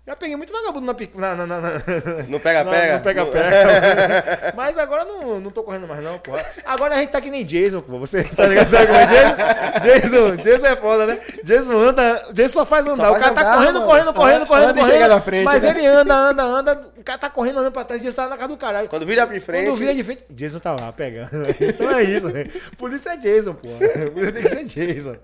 Já 0.09 0.15
peguei 0.15 0.35
muito 0.35 0.51
vagabundo 0.51 0.87
na, 0.87 1.35
na, 1.35 1.45
na, 1.45 1.45
na, 1.45 1.61
na- 1.61 1.83
Não 2.27 2.39
pega, 2.39 2.63
Não, 2.63 2.71
pega? 2.71 2.93
Não 2.93 3.03
pega, 3.03 3.25
pega. 3.27 4.53
Mas 4.57 4.75
agora 4.75 5.05
não, 5.05 5.39
não 5.39 5.51
tô 5.51 5.61
correndo 5.61 5.87
mais, 5.87 6.03
não, 6.03 6.17
porra. 6.17 6.43
Agora 6.65 6.95
a 6.95 6.97
gente 6.97 7.11
tá 7.11 7.21
que 7.21 7.29
nem 7.29 7.45
Jason, 7.45 7.79
pô. 7.81 7.99
Você 7.99 8.23
tá 8.23 8.47
ligado? 8.47 8.69
Sabe 8.69 8.87
como 8.87 8.97
é 8.97 9.05
Jason? 9.05 9.79
Jason, 9.85 10.35
Jason 10.37 10.65
é 10.65 10.75
foda, 10.77 11.05
né? 11.05 11.19
Jason 11.43 11.79
anda. 11.79 12.25
Jason 12.33 12.53
só 12.53 12.65
faz 12.65 12.87
andar. 12.87 13.11
o 13.11 13.13
faz 13.13 13.23
cara 13.23 13.35
tá 13.35 13.53
correndo, 13.53 13.73
mano. 13.75 13.85
correndo, 13.85 14.13
correndo, 14.15 14.47
correndo, 14.47 14.69
Anda 14.71 14.79
correndo. 14.79 14.93
chega 14.93 15.07
na 15.09 15.21
frente, 15.21 15.45
mas 15.45 15.61
né? 15.61 15.69
ele 15.69 15.85
anda, 15.85 16.15
anda, 16.15 16.43
anda. 16.43 16.87
O 16.97 17.03
cara 17.03 17.19
tá 17.19 17.29
correndo, 17.29 17.59
andando 17.59 17.71
pra 17.71 17.83
trás. 17.83 18.01
Jason 18.01 18.15
tá 18.15 18.27
na 18.27 18.35
casa 18.35 18.47
do 18.47 18.57
caralho. 18.57 18.89
Quando 18.89 19.05
vira 19.05 19.27
pra 19.27 19.39
frente. 19.39 19.65
Quando 19.67 19.77
vira 19.77 19.93
de 19.93 20.03
frente, 20.03 20.25
Jason 20.31 20.57
tá 20.57 20.71
lá 20.71 20.91
pegando. 20.91 21.29
Então 21.61 21.91
é 21.91 22.01
isso, 22.01 22.27
né? 22.29 22.47
Por 22.79 22.91
isso 22.91 23.07
é 23.07 23.15
Jason, 23.15 23.53
pô. 23.53 23.67
Por 24.11 24.23
isso 24.23 24.31
tem 24.31 24.41
que 24.41 24.49
ser 24.49 24.63
Jason. 24.63 25.17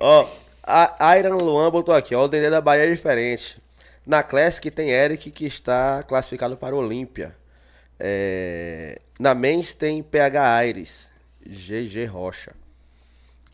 Ó, 0.00 0.26
a 0.66 1.16
Iron 1.18 1.36
Luan 1.36 1.70
botou 1.70 1.94
aqui, 1.94 2.16
ó, 2.16 2.24
o 2.24 2.28
Dendê 2.28 2.50
da 2.50 2.60
Bahia 2.60 2.84
é 2.84 2.90
diferente. 2.90 3.62
Na 4.06 4.22
Classic 4.22 4.70
tem 4.70 4.90
Eric 4.90 5.30
que 5.30 5.46
está 5.46 6.02
classificado 6.02 6.56
para 6.56 6.74
a 6.74 6.78
Olímpia. 6.78 7.34
É, 7.98 9.00
na 9.18 9.34
Men's 9.34 9.72
tem 9.72 10.02
PH 10.02 10.54
Aires, 10.56 11.10
GG 11.46 12.06
Rocha. 12.06 12.52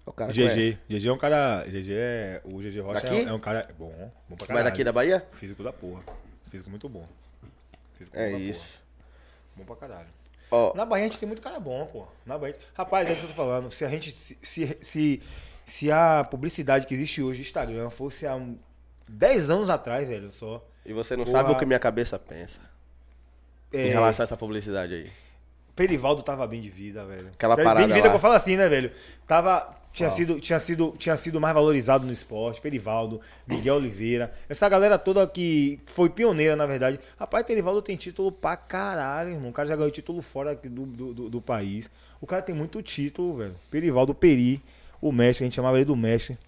O 0.04 0.12
cara. 0.12 0.32
GG. 0.32 0.78
GG 0.88 1.08
é 1.08 1.12
um 1.12 1.18
cara. 1.18 1.64
GG 1.68 1.92
é. 1.92 2.40
O 2.44 2.58
GG 2.58 2.80
Rocha 2.80 3.06
é, 3.06 3.22
é 3.22 3.32
um 3.32 3.38
cara 3.38 3.68
bom. 3.78 4.10
Bom 4.28 4.36
pra 4.36 4.54
Mas 4.54 4.64
daqui 4.64 4.82
da 4.82 4.92
Bahia? 4.92 5.24
Físico 5.32 5.62
da 5.62 5.72
porra. 5.72 6.02
Físico 6.50 6.68
muito 6.68 6.88
bom. 6.88 7.06
Físico 7.96 8.18
É 8.18 8.32
isso. 8.32 8.64
porra. 8.66 8.80
Bom 9.56 9.64
pra 9.64 9.76
caralho. 9.76 10.08
Ó, 10.50 10.74
Na 10.74 10.84
Bahia 10.84 11.04
a 11.04 11.08
gente 11.08 11.18
tem 11.20 11.28
muito 11.28 11.40
cara 11.42 11.60
bom, 11.60 11.86
pô. 11.86 12.08
Na 12.26 12.36
Bahia. 12.36 12.56
Rapaz, 12.74 13.08
é 13.08 13.12
isso 13.12 13.20
que 13.20 13.26
eu 13.26 13.30
tô 13.30 13.36
falando. 13.36 13.70
Se 13.70 13.84
a 13.84 13.88
gente. 13.88 14.10
Se, 14.18 14.36
se, 14.42 14.78
se, 14.80 15.22
se 15.64 15.92
a 15.92 16.24
publicidade 16.28 16.86
que 16.86 16.94
existe 16.94 17.22
hoje, 17.22 17.42
Instagram, 17.42 17.90
fosse 17.90 18.26
um 18.28 18.58
10 19.10 19.50
anos 19.50 19.68
atrás, 19.68 20.08
velho, 20.08 20.32
só. 20.32 20.64
e 20.86 20.92
você 20.92 21.16
não 21.16 21.24
Porra. 21.24 21.38
sabe 21.38 21.52
o 21.52 21.56
que 21.56 21.66
minha 21.66 21.78
cabeça 21.78 22.18
pensa 22.18 22.60
É, 23.72 23.88
em 23.88 23.90
relação 23.90 24.22
a 24.22 24.24
essa 24.24 24.36
publicidade 24.36 24.94
aí. 24.94 25.10
Perivaldo 25.76 26.22
tava 26.22 26.46
bem 26.46 26.60
de 26.60 26.68
vida, 26.70 27.04
velho. 27.04 27.28
Aquela 27.32 27.56
bem 27.56 27.64
parada 27.64 27.86
de 27.86 27.92
vida 27.92 28.04
lá. 28.06 28.10
que 28.10 28.16
eu 28.16 28.20
falo 28.20 28.34
assim, 28.34 28.56
né, 28.56 28.68
velho? 28.68 28.90
Tava. 29.26 29.78
Tinha, 29.92 30.08
sido, 30.08 30.38
tinha, 30.40 30.58
sido, 30.60 30.94
tinha 30.98 31.16
sido 31.16 31.40
mais 31.40 31.52
valorizado 31.52 32.06
no 32.06 32.12
esporte. 32.12 32.60
Perivaldo, 32.60 33.20
Miguel 33.44 33.74
Oliveira. 33.74 34.32
Essa 34.48 34.68
galera 34.68 34.96
toda 34.96 35.26
que 35.26 35.80
foi 35.86 36.08
pioneira, 36.08 36.54
na 36.54 36.64
verdade. 36.64 37.00
Rapaz, 37.18 37.44
Perivaldo 37.44 37.82
tem 37.82 37.96
título 37.96 38.30
pra 38.30 38.56
caralho, 38.56 39.30
irmão. 39.32 39.50
O 39.50 39.52
cara 39.52 39.68
já 39.68 39.74
ganhou 39.74 39.90
título 39.90 40.22
fora 40.22 40.54
do, 40.54 40.86
do, 40.86 41.14
do- 41.14 41.30
do 41.30 41.40
país. 41.40 41.90
O 42.20 42.26
cara 42.26 42.40
tem 42.40 42.54
muito 42.54 42.80
título, 42.82 43.38
velho. 43.38 43.56
Perivaldo 43.68 44.14
Peri, 44.14 44.62
o 45.00 45.10
mestre, 45.10 45.42
a 45.44 45.46
gente 45.46 45.56
chamava 45.56 45.76
ele 45.76 45.84
do 45.86 45.96
mestre. 45.96 46.38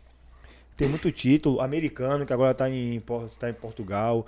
Tem 0.82 0.88
muito 0.88 1.12
título. 1.12 1.60
Americano, 1.60 2.26
que 2.26 2.32
agora 2.32 2.52
tá 2.52 2.68
em, 2.68 3.00
tá 3.38 3.48
em 3.48 3.54
Portugal. 3.54 4.26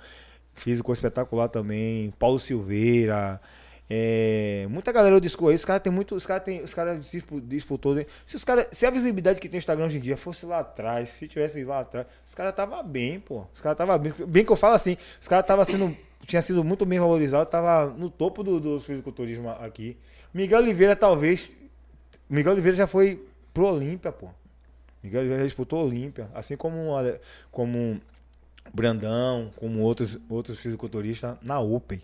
físico 0.53 0.93
espetacular 0.93 1.49
também. 1.49 2.13
Paulo 2.17 2.39
Silveira. 2.39 3.41
é, 3.89 4.65
muita 4.69 4.89
galera 4.93 5.19
discou 5.19 5.49
aí, 5.49 5.55
os 5.55 5.65
caras 5.65 5.83
tem 5.83 5.91
muito, 5.91 6.15
os 6.15 6.25
caras 6.25 6.43
tem, 6.45 6.61
os 6.63 6.73
caras 6.73 7.11
dispu- 7.11 7.41
disputou, 7.41 7.93
né? 7.93 8.05
se 8.25 8.37
os 8.37 8.45
caras, 8.45 8.69
se 8.71 8.85
a 8.85 8.89
visibilidade 8.89 9.37
que 9.41 9.49
tem 9.49 9.57
o 9.57 9.59
Instagram 9.59 9.87
hoje 9.87 9.97
em 9.97 9.99
dia 9.99 10.15
fosse 10.15 10.45
lá 10.45 10.59
atrás, 10.59 11.09
se 11.09 11.27
tivesse 11.27 11.61
lá 11.65 11.81
atrás, 11.81 12.07
os 12.25 12.33
caras 12.33 12.55
tava 12.55 12.81
bem, 12.81 13.19
pô. 13.19 13.45
Os 13.53 13.59
caras 13.59 13.77
tava 13.77 13.97
bem, 13.97 14.13
bem 14.25 14.45
que 14.45 14.51
eu 14.53 14.55
falo 14.55 14.75
assim, 14.75 14.95
os 15.21 15.27
caras 15.27 15.45
tava 15.45 15.65
sendo 15.65 15.93
tinha 16.25 16.41
sido 16.41 16.63
muito 16.63 16.85
bem 16.85 16.99
valorizado, 17.01 17.49
tava 17.49 17.87
no 17.87 18.09
topo 18.09 18.43
do, 18.43 18.61
do 18.61 18.79
fisiculturismo 18.79 19.49
aqui. 19.49 19.97
Miguel 20.33 20.59
Oliveira 20.59 20.95
talvez 20.95 21.51
Miguel 22.29 22.53
Oliveira 22.53 22.77
já 22.77 22.87
foi 22.87 23.27
pro 23.53 23.65
Olímpia, 23.67 24.11
pô. 24.13 24.29
Miguel 25.05 25.21
Oliveira 25.21 25.43
já 25.43 25.47
disputou 25.47 25.85
Olímpia, 25.85 26.29
assim 26.33 26.57
como 26.57 26.91
como 27.51 28.01
Brandão, 28.73 29.51
como 29.55 29.81
outros 29.81 30.19
outros 30.29 30.59
fisiculturistas 30.59 31.37
na 31.41 31.59
Open. 31.59 32.01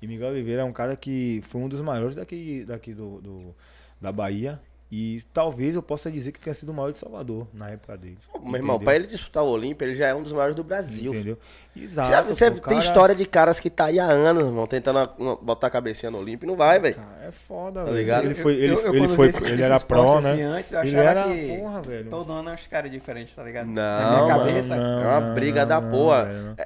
E 0.00 0.06
Miguel 0.06 0.28
Oliveira 0.30 0.62
é 0.62 0.64
um 0.64 0.72
cara 0.72 0.96
que 0.96 1.42
foi 1.48 1.60
um 1.60 1.68
dos 1.68 1.80
maiores 1.80 2.14
daqui, 2.14 2.64
daqui 2.64 2.94
do, 2.94 3.20
do- 3.20 3.54
da 4.00 4.10
Bahia. 4.12 4.60
E 4.90 5.22
talvez 5.34 5.74
eu 5.74 5.82
possa 5.82 6.10
dizer 6.10 6.32
que 6.32 6.40
tenha 6.40 6.54
sido 6.54 6.70
o 6.70 6.74
maior 6.74 6.90
de 6.90 6.96
Salvador 6.98 7.46
na 7.52 7.68
época 7.68 7.94
dele. 7.98 8.16
Meu 8.42 8.54
irmão, 8.56 8.76
Entendeu? 8.76 8.78
pra 8.80 8.96
ele 8.96 9.06
disputar 9.06 9.44
o 9.44 9.48
Olímpia, 9.48 9.84
ele 9.84 9.94
já 9.94 10.06
é 10.06 10.14
um 10.14 10.22
dos 10.22 10.32
maiores 10.32 10.54
do 10.54 10.64
Brasil. 10.64 11.12
Entendeu? 11.14 11.38
Já, 11.76 11.82
Exato. 11.84 12.28
você 12.34 12.50
pô, 12.50 12.54
tem 12.56 12.62
cara- 12.62 12.80
história 12.80 13.14
de 13.14 13.26
caras 13.26 13.60
que 13.60 13.68
tá 13.68 13.84
aí 13.84 14.00
há 14.00 14.06
anos, 14.06 14.44
irmão, 14.44 14.66
tentando 14.66 15.38
botar 15.42 15.66
a 15.66 15.70
cabecinha 15.70 16.10
no 16.10 16.16
Olímpio 16.18 16.46
e 16.46 16.48
não 16.48 16.56
vai, 16.56 16.80
velho. 16.80 16.94
Cara, 16.96 17.18
é 17.28 17.30
foda, 17.30 17.80
Tá 17.80 17.84
velho. 17.84 17.96
ligado? 17.98 18.24
Ele 18.24 18.34
foi, 18.34 18.54
ele, 18.54 18.72
Eu- 18.72 18.80
eu 18.80 18.94
ele 18.94 19.08
foi, 19.08 19.28
esse- 19.28 19.44
ele 19.44 19.62
era 19.62 19.76
esporte 19.76 20.08
pro, 20.08 20.18
assim 20.30 20.38
né? 20.38 20.44
antes, 20.44 20.72
eu 20.72 20.80
ele 20.80 20.96
achava 20.98 21.10
era, 21.10 21.22
que 21.34 21.58
porra, 21.58 21.82
velho. 21.82 22.10
todo 22.10 22.32
ano 22.32 22.48
é 22.48 22.52
uns 22.54 22.66
caras 22.66 22.90
diferentes, 22.90 23.34
tá 23.34 23.42
ligado? 23.42 23.66
Não, 23.66 23.74
Na 23.74 24.08
minha 24.22 24.22
mano, 24.36 24.48
cabeça. 24.48 24.74
é 24.74 24.78
uma 25.06 25.20
briga 25.34 25.66
da 25.66 25.80
não, 25.82 25.90
porra. 25.90 26.24
velho, 26.24 26.42
não. 26.44 26.56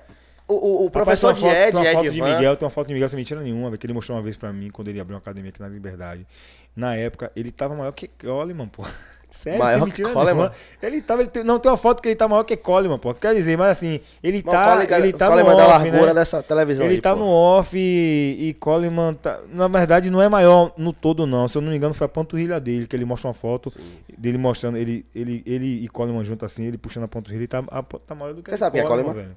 O, 0.52 0.66
o- 0.66 0.82
o 0.82 0.86
Rapaz, 0.86 1.04
professor 1.20 1.34
tem 1.34 1.42
de 1.44 1.48
Ed, 1.48 1.70
tem 1.72 1.80
uma 1.80 1.84
foto 1.92 2.04
Ed 2.06 2.14
de 2.14 2.20
Van, 2.20 2.34
Miguel, 2.34 2.56
tem 2.56 2.64
uma 2.66 2.70
foto 2.70 2.86
de 2.88 2.92
Miguel 2.94 3.08
sem 3.08 3.16
mentira 3.16 3.40
nenhuma, 3.40 3.76
que 3.76 3.86
ele 3.86 3.92
mostrou 3.92 4.16
uma 4.16 4.22
vez 4.22 4.36
pra 4.36 4.52
mim 4.52 4.70
quando 4.70 4.88
ele 4.88 5.00
abriu 5.00 5.14
uma 5.16 5.20
academia 5.20 5.50
aqui 5.50 5.60
na 5.60 5.68
Liberdade. 5.68 6.26
Na 6.74 6.94
época, 6.96 7.30
ele 7.36 7.50
tava 7.50 7.74
maior 7.74 7.92
que 7.92 8.08
Coleman, 8.08 8.66
pô. 8.68 8.84
Sério, 9.32 9.58
Maior 9.60 9.78
sem 9.84 9.90
que 9.92 10.02
mentira 10.02 10.10
Coleman? 10.12 10.34
nenhuma. 10.50 10.52
Ele 10.82 11.00
tava, 11.00 11.22
ele 11.22 11.30
tem- 11.30 11.42
não, 11.42 11.58
tem 11.58 11.70
uma 11.70 11.78
foto 11.78 12.02
que 12.02 12.08
ele 12.10 12.14
tá 12.16 12.28
maior 12.28 12.44
que 12.44 12.54
Coleman, 12.54 12.98
pô. 12.98 13.14
Quer 13.14 13.34
dizer, 13.34 13.56
mas 13.56 13.68
assim, 13.78 13.98
ele 14.22 14.42
Mano, 14.44 14.50
tá, 14.58 14.76
Coleman- 14.76 14.98
ele 14.98 15.12
tá 15.14 15.24
no 15.24 15.30
Coleman 15.30 15.52
é 15.52 15.56
da 15.56 15.62
off, 15.68 15.72
largura 15.84 16.06
né? 16.08 16.14
dessa 16.20 16.42
televisão 16.42 16.84
Ele 16.84 16.96
aí, 16.96 17.00
tá 17.00 17.14
pô. 17.14 17.20
no 17.20 17.26
off 17.30 17.74
e, 17.74 18.36
e 18.50 18.54
Coleman 18.60 19.14
tá. 19.14 19.40
Na 19.50 19.68
verdade, 19.68 20.10
não 20.10 20.20
é 20.20 20.28
maior 20.28 20.72
no 20.76 20.92
todo, 20.92 21.26
não. 21.26 21.48
Se 21.48 21.56
eu 21.56 21.62
não 21.62 21.70
me 21.70 21.76
engano, 21.78 21.94
foi 21.94 22.04
a 22.04 22.08
panturrilha 22.08 22.60
dele, 22.60 22.86
que 22.86 22.94
ele 22.94 23.06
mostra 23.06 23.28
uma 23.28 23.32
foto 23.34 23.72
dele 24.18 24.36
mostrando, 24.36 24.76
ele, 24.76 25.06
ele, 25.14 25.42
ele 25.46 25.82
e 25.82 25.88
Coleman 25.88 26.22
junto 26.24 26.44
assim, 26.44 26.66
ele 26.66 26.76
puxando 26.76 27.04
a 27.04 27.08
panturrilha, 27.08 27.40
ele 27.40 27.48
tá, 27.48 27.64
a- 27.70 27.82
tá 27.82 28.14
maior 28.14 28.34
do 28.34 28.42
que 28.42 28.50
Você 28.50 28.56
a 28.56 28.58
sabe 28.58 28.76
quem 28.76 28.84
é 28.84 28.86
Coleman? 28.86 29.14
velho. 29.14 29.36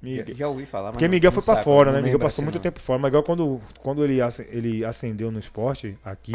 Já, 0.00 0.08
Miguel- 0.08 0.36
já 0.36 0.48
ouvi 0.48 0.64
falar, 0.64 0.84
mas 0.86 0.92
Porque 0.92 1.08
Miguel 1.08 1.32
foi 1.32 1.42
pra 1.42 1.54
saco, 1.54 1.64
fora, 1.64 1.90
né? 1.92 2.00
Miguel 2.00 2.18
passou 2.20 2.40
assim, 2.40 2.42
muito 2.44 2.54
não. 2.54 2.62
tempo 2.62 2.80
fora. 2.80 3.02
Miguel, 3.02 3.22
quando, 3.24 3.60
quando 3.80 4.04
ele, 4.04 4.18
ele 4.50 4.84
ascendeu 4.84 5.30
no 5.30 5.40
esporte 5.40 5.98
aqui, 6.04 6.32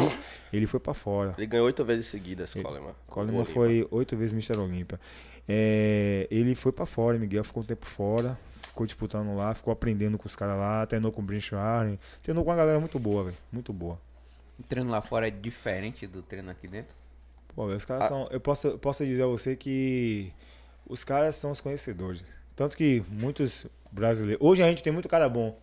ele 0.52 0.66
foi 0.66 0.78
pra 0.78 0.92
fora. 0.92 1.34
Ele 1.38 1.46
ganhou 1.46 1.64
oito 1.66 1.82
vezes 1.84 2.06
seguidas, 2.06 2.52
Coleman. 2.52 2.94
Coleman 3.06 3.44
foi 3.46 3.86
oito 3.90 4.16
vezes 4.16 4.34
Mr. 4.34 4.58
Olímpia. 4.58 5.00
É, 5.48 6.26
ele 6.30 6.54
foi 6.54 6.72
pra 6.72 6.84
fora, 6.84 7.18
Miguel 7.18 7.44
ficou 7.44 7.62
um 7.62 7.66
tempo 7.66 7.86
fora, 7.86 8.38
ficou 8.62 8.84
disputando 8.86 9.34
lá, 9.34 9.54
ficou 9.54 9.72
aprendendo 9.72 10.18
com 10.18 10.26
os 10.26 10.36
caras 10.36 10.56
lá, 10.56 10.84
treinou 10.86 11.10
com 11.10 11.22
o 11.22 11.24
Brinch 11.24 11.54
Arlen, 11.54 11.98
treinou 12.22 12.44
com 12.44 12.50
uma 12.50 12.56
galera 12.56 12.78
muito 12.80 12.98
boa, 12.98 13.24
velho. 13.24 13.36
Muito 13.50 13.72
boa. 13.72 13.98
O 14.58 14.62
treino 14.62 14.90
lá 14.90 15.00
fora 15.00 15.28
é 15.28 15.30
diferente 15.30 16.06
do 16.06 16.22
treino 16.22 16.50
aqui 16.50 16.68
dentro? 16.68 16.94
Pô, 17.54 17.66
os 17.66 17.84
caras 17.84 18.06
são. 18.08 18.28
Eu 18.30 18.40
posso, 18.40 18.66
eu 18.66 18.78
posso 18.78 19.04
dizer 19.06 19.22
a 19.22 19.26
você 19.26 19.56
que 19.56 20.32
os 20.86 21.02
caras 21.02 21.34
são 21.36 21.50
os 21.50 21.60
conhecedores. 21.60 22.22
Tanto 22.56 22.76
que 22.76 23.02
muitos 23.08 23.66
brasileiros. 23.90 24.44
Hoje 24.44 24.62
a 24.62 24.68
gente 24.68 24.82
tem 24.82 24.92
muito 24.92 25.08
cara 25.08 25.28
bom 25.28 25.58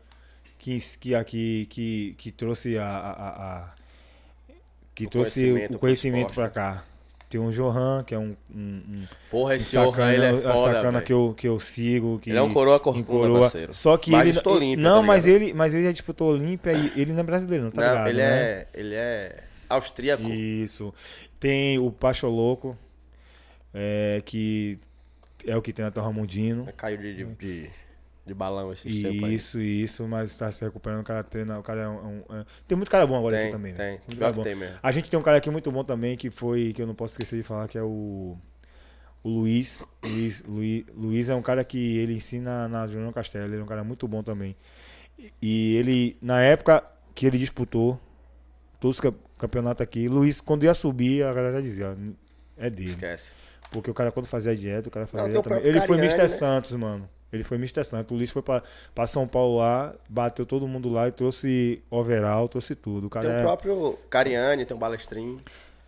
que, 0.60 0.78
que 1.00 1.16
aqui 1.16 1.68
que, 1.70 2.16
que 2.18 2.32
trouxe 2.32 2.78
a. 2.78 2.86
a- 2.86 3.30
a- 3.30 3.74
que 4.94 5.06
O 5.06 5.10
trouxe 5.10 5.40
conhecimento 5.42 5.76
o 5.76 5.80
conhecimento 5.80 6.34
pra 6.34 6.44
né? 6.46 6.50
cá. 6.50 6.84
Tem 7.30 7.40
um 7.40 7.50
Johan, 7.50 8.04
que 8.06 8.14
é 8.14 8.20
um, 8.20 8.36
um, 8.54 8.60
um 8.90 9.04
Porra, 9.30 9.56
esse 9.56 9.68
sacana, 9.72 9.92
Johan, 9.92 10.12
ele 10.14 10.26
é 10.26 10.30
a 10.32 10.54
foda, 10.54 10.74
sacana 10.74 11.02
que 11.02 11.14
eu, 11.14 11.34
que 11.38 11.48
eu 11.48 11.60
sigo. 11.62 12.20
Que 12.20 12.30
Ele 12.30 12.38
é 12.38 12.42
um 12.42 12.54
coroa 12.54 12.78
corcunda, 12.78 13.40
parceiro. 13.40 13.74
Só 13.74 13.96
que 13.96 14.12
Mas 14.12 14.22
ele. 14.24 14.32
disputou 14.34 14.58
Olímpia, 14.58 14.84
não, 14.84 15.00
tá 15.00 15.08
mas, 15.08 15.26
ele, 15.26 15.54
mas 15.54 15.74
ele 15.74 15.86
já 15.86 15.92
disputou 15.94 16.34
Olímpia 16.34 16.74
e 16.74 16.92
ele 17.00 17.14
não 17.14 17.22
é 17.22 17.24
brasileiro, 17.24 17.64
não 17.64 17.72
tá 17.72 17.82
Não, 17.82 17.90
ligado? 17.90 18.08
ele, 18.10 18.18
né? 18.18 18.26
é, 18.44 18.68
ele 18.74 18.96
é 18.96 19.44
austríaco. 19.70 20.24
Isso. 20.28 20.94
Tem 21.40 21.80
o 21.80 21.90
Pacho 21.90 22.28
Louco, 22.28 22.78
é, 23.74 24.22
que 24.26 24.78
é 25.48 25.56
o 25.56 25.62
que 25.62 25.74
tem 25.74 25.86
até 25.86 26.00
o 26.00 26.04
Ramondino. 26.04 26.68
Caiu 26.78 26.98
de, 26.98 27.14
de, 27.16 27.26
de, 27.36 27.70
de 28.26 28.34
balão 28.34 28.72
esses 28.72 29.02
tempos 29.02 29.24
aí. 29.24 29.36
Isso, 29.36 29.60
isso, 29.60 30.08
mas 30.08 30.36
tá 30.38 30.52
se 30.52 30.64
recuperando. 30.64 31.02
O 31.02 31.04
cara 31.04 31.24
treina. 31.24 31.60
O 31.60 31.64
cara 31.64 31.82
é 31.82 31.88
um. 31.90 32.24
é 32.30 32.40
é- 32.42 32.46
Tem 32.68 32.76
muito 32.78 32.90
cara 32.92 33.06
bom 33.08 33.18
agora 33.18 33.36
Tem, 33.36 33.44
aqui 33.46 33.52
também. 33.54 33.74
né? 33.74 33.78
tem. 33.78 34.00
Muito 34.08 34.20
cara 34.20 34.34
bom. 34.34 34.44
tem 34.44 34.56
mesmo. 34.56 34.78
A 34.82 34.92
gente 34.92 35.10
tem 35.10 35.20
um 35.20 35.24
cara 35.24 35.38
aqui 35.38 35.50
muito 35.50 35.72
bom 35.72 35.84
também, 35.84 36.16
que 36.18 36.30
foi. 36.30 36.74
Que 36.74 36.82
eu 36.82 36.88
não 36.88 36.96
posso 36.96 37.14
esquecer 37.14 37.38
de 37.38 37.44
falar, 37.44 37.68
que 37.68 37.78
é 37.78 37.84
o. 37.84 38.38
O 39.24 39.30
Luiz. 39.30 39.84
Luiz, 40.04 40.44
Luiz, 40.48 40.86
Luiz 40.96 41.30
é 41.30 41.36
um 41.36 41.42
cara 41.44 41.64
que 41.64 41.98
ele 42.00 42.14
ensina 42.16 42.68
na 42.68 42.88
Juliano 42.88 43.14
Castelo. 43.14 43.46
Ele 43.54 43.62
é 43.62 43.64
um 43.64 43.68
cara 43.68 43.84
muito 43.84 44.08
bom 44.08 44.24
também. 44.24 44.56
E 45.42 45.76
ele, 45.76 46.18
na 46.22 46.42
época 46.42 46.84
que 47.14 47.28
ele 47.28 47.38
disputou 47.38 48.00
todos 48.80 48.98
os 48.98 49.02
cam- 49.02 49.14
campeonatos 49.38 49.82
aqui, 49.84 50.08
Luiz, 50.08 50.42
quando 50.42 50.64
ia 50.64 50.74
subir, 50.74 51.24
a 51.24 51.32
galera 51.34 51.62
dizia, 51.62 51.96
é 52.58 52.68
dele. 52.70 52.90
Esquece. 52.90 53.30
Porque 53.72 53.90
o 53.90 53.94
cara, 53.94 54.12
quando 54.12 54.28
fazia 54.28 54.56
dieta, 54.56 54.90
o 54.90 54.92
cara 54.92 55.08
fazia 55.08 55.30
tem 55.30 55.40
o 55.40 55.42
também. 55.42 55.66
Ele 55.66 55.82
foi 55.82 55.98
Mr. 55.98 56.18
né? 56.18 56.28
Santos, 56.28 56.72
mano. 56.76 57.10
Ele 57.34 57.44
foi 57.44 57.58
Mr. 57.58 57.84
Santos. 57.86 58.12
O 58.14 58.16
Luiz 58.18 58.30
foi 58.30 58.42
pra, 58.42 58.62
pra 58.94 59.08
São 59.08 59.26
Paulo 59.26 59.58
lá, 59.58 59.96
bateu 60.10 60.46
todo 60.46 60.68
mundo 60.68 60.90
lá 60.90 61.08
e 61.08 61.12
trouxe 61.14 61.82
overall, 61.90 62.48
trouxe 62.50 62.76
tudo. 62.76 63.08
O 63.08 63.10
cara 63.10 63.26
Tem 63.28 63.36
o 63.36 63.40
é- 63.40 63.42
próprio 63.42 63.98
Cariani, 64.10 64.66
tem 64.66 64.76
o 64.76 64.80
Balestrin. 64.80 65.40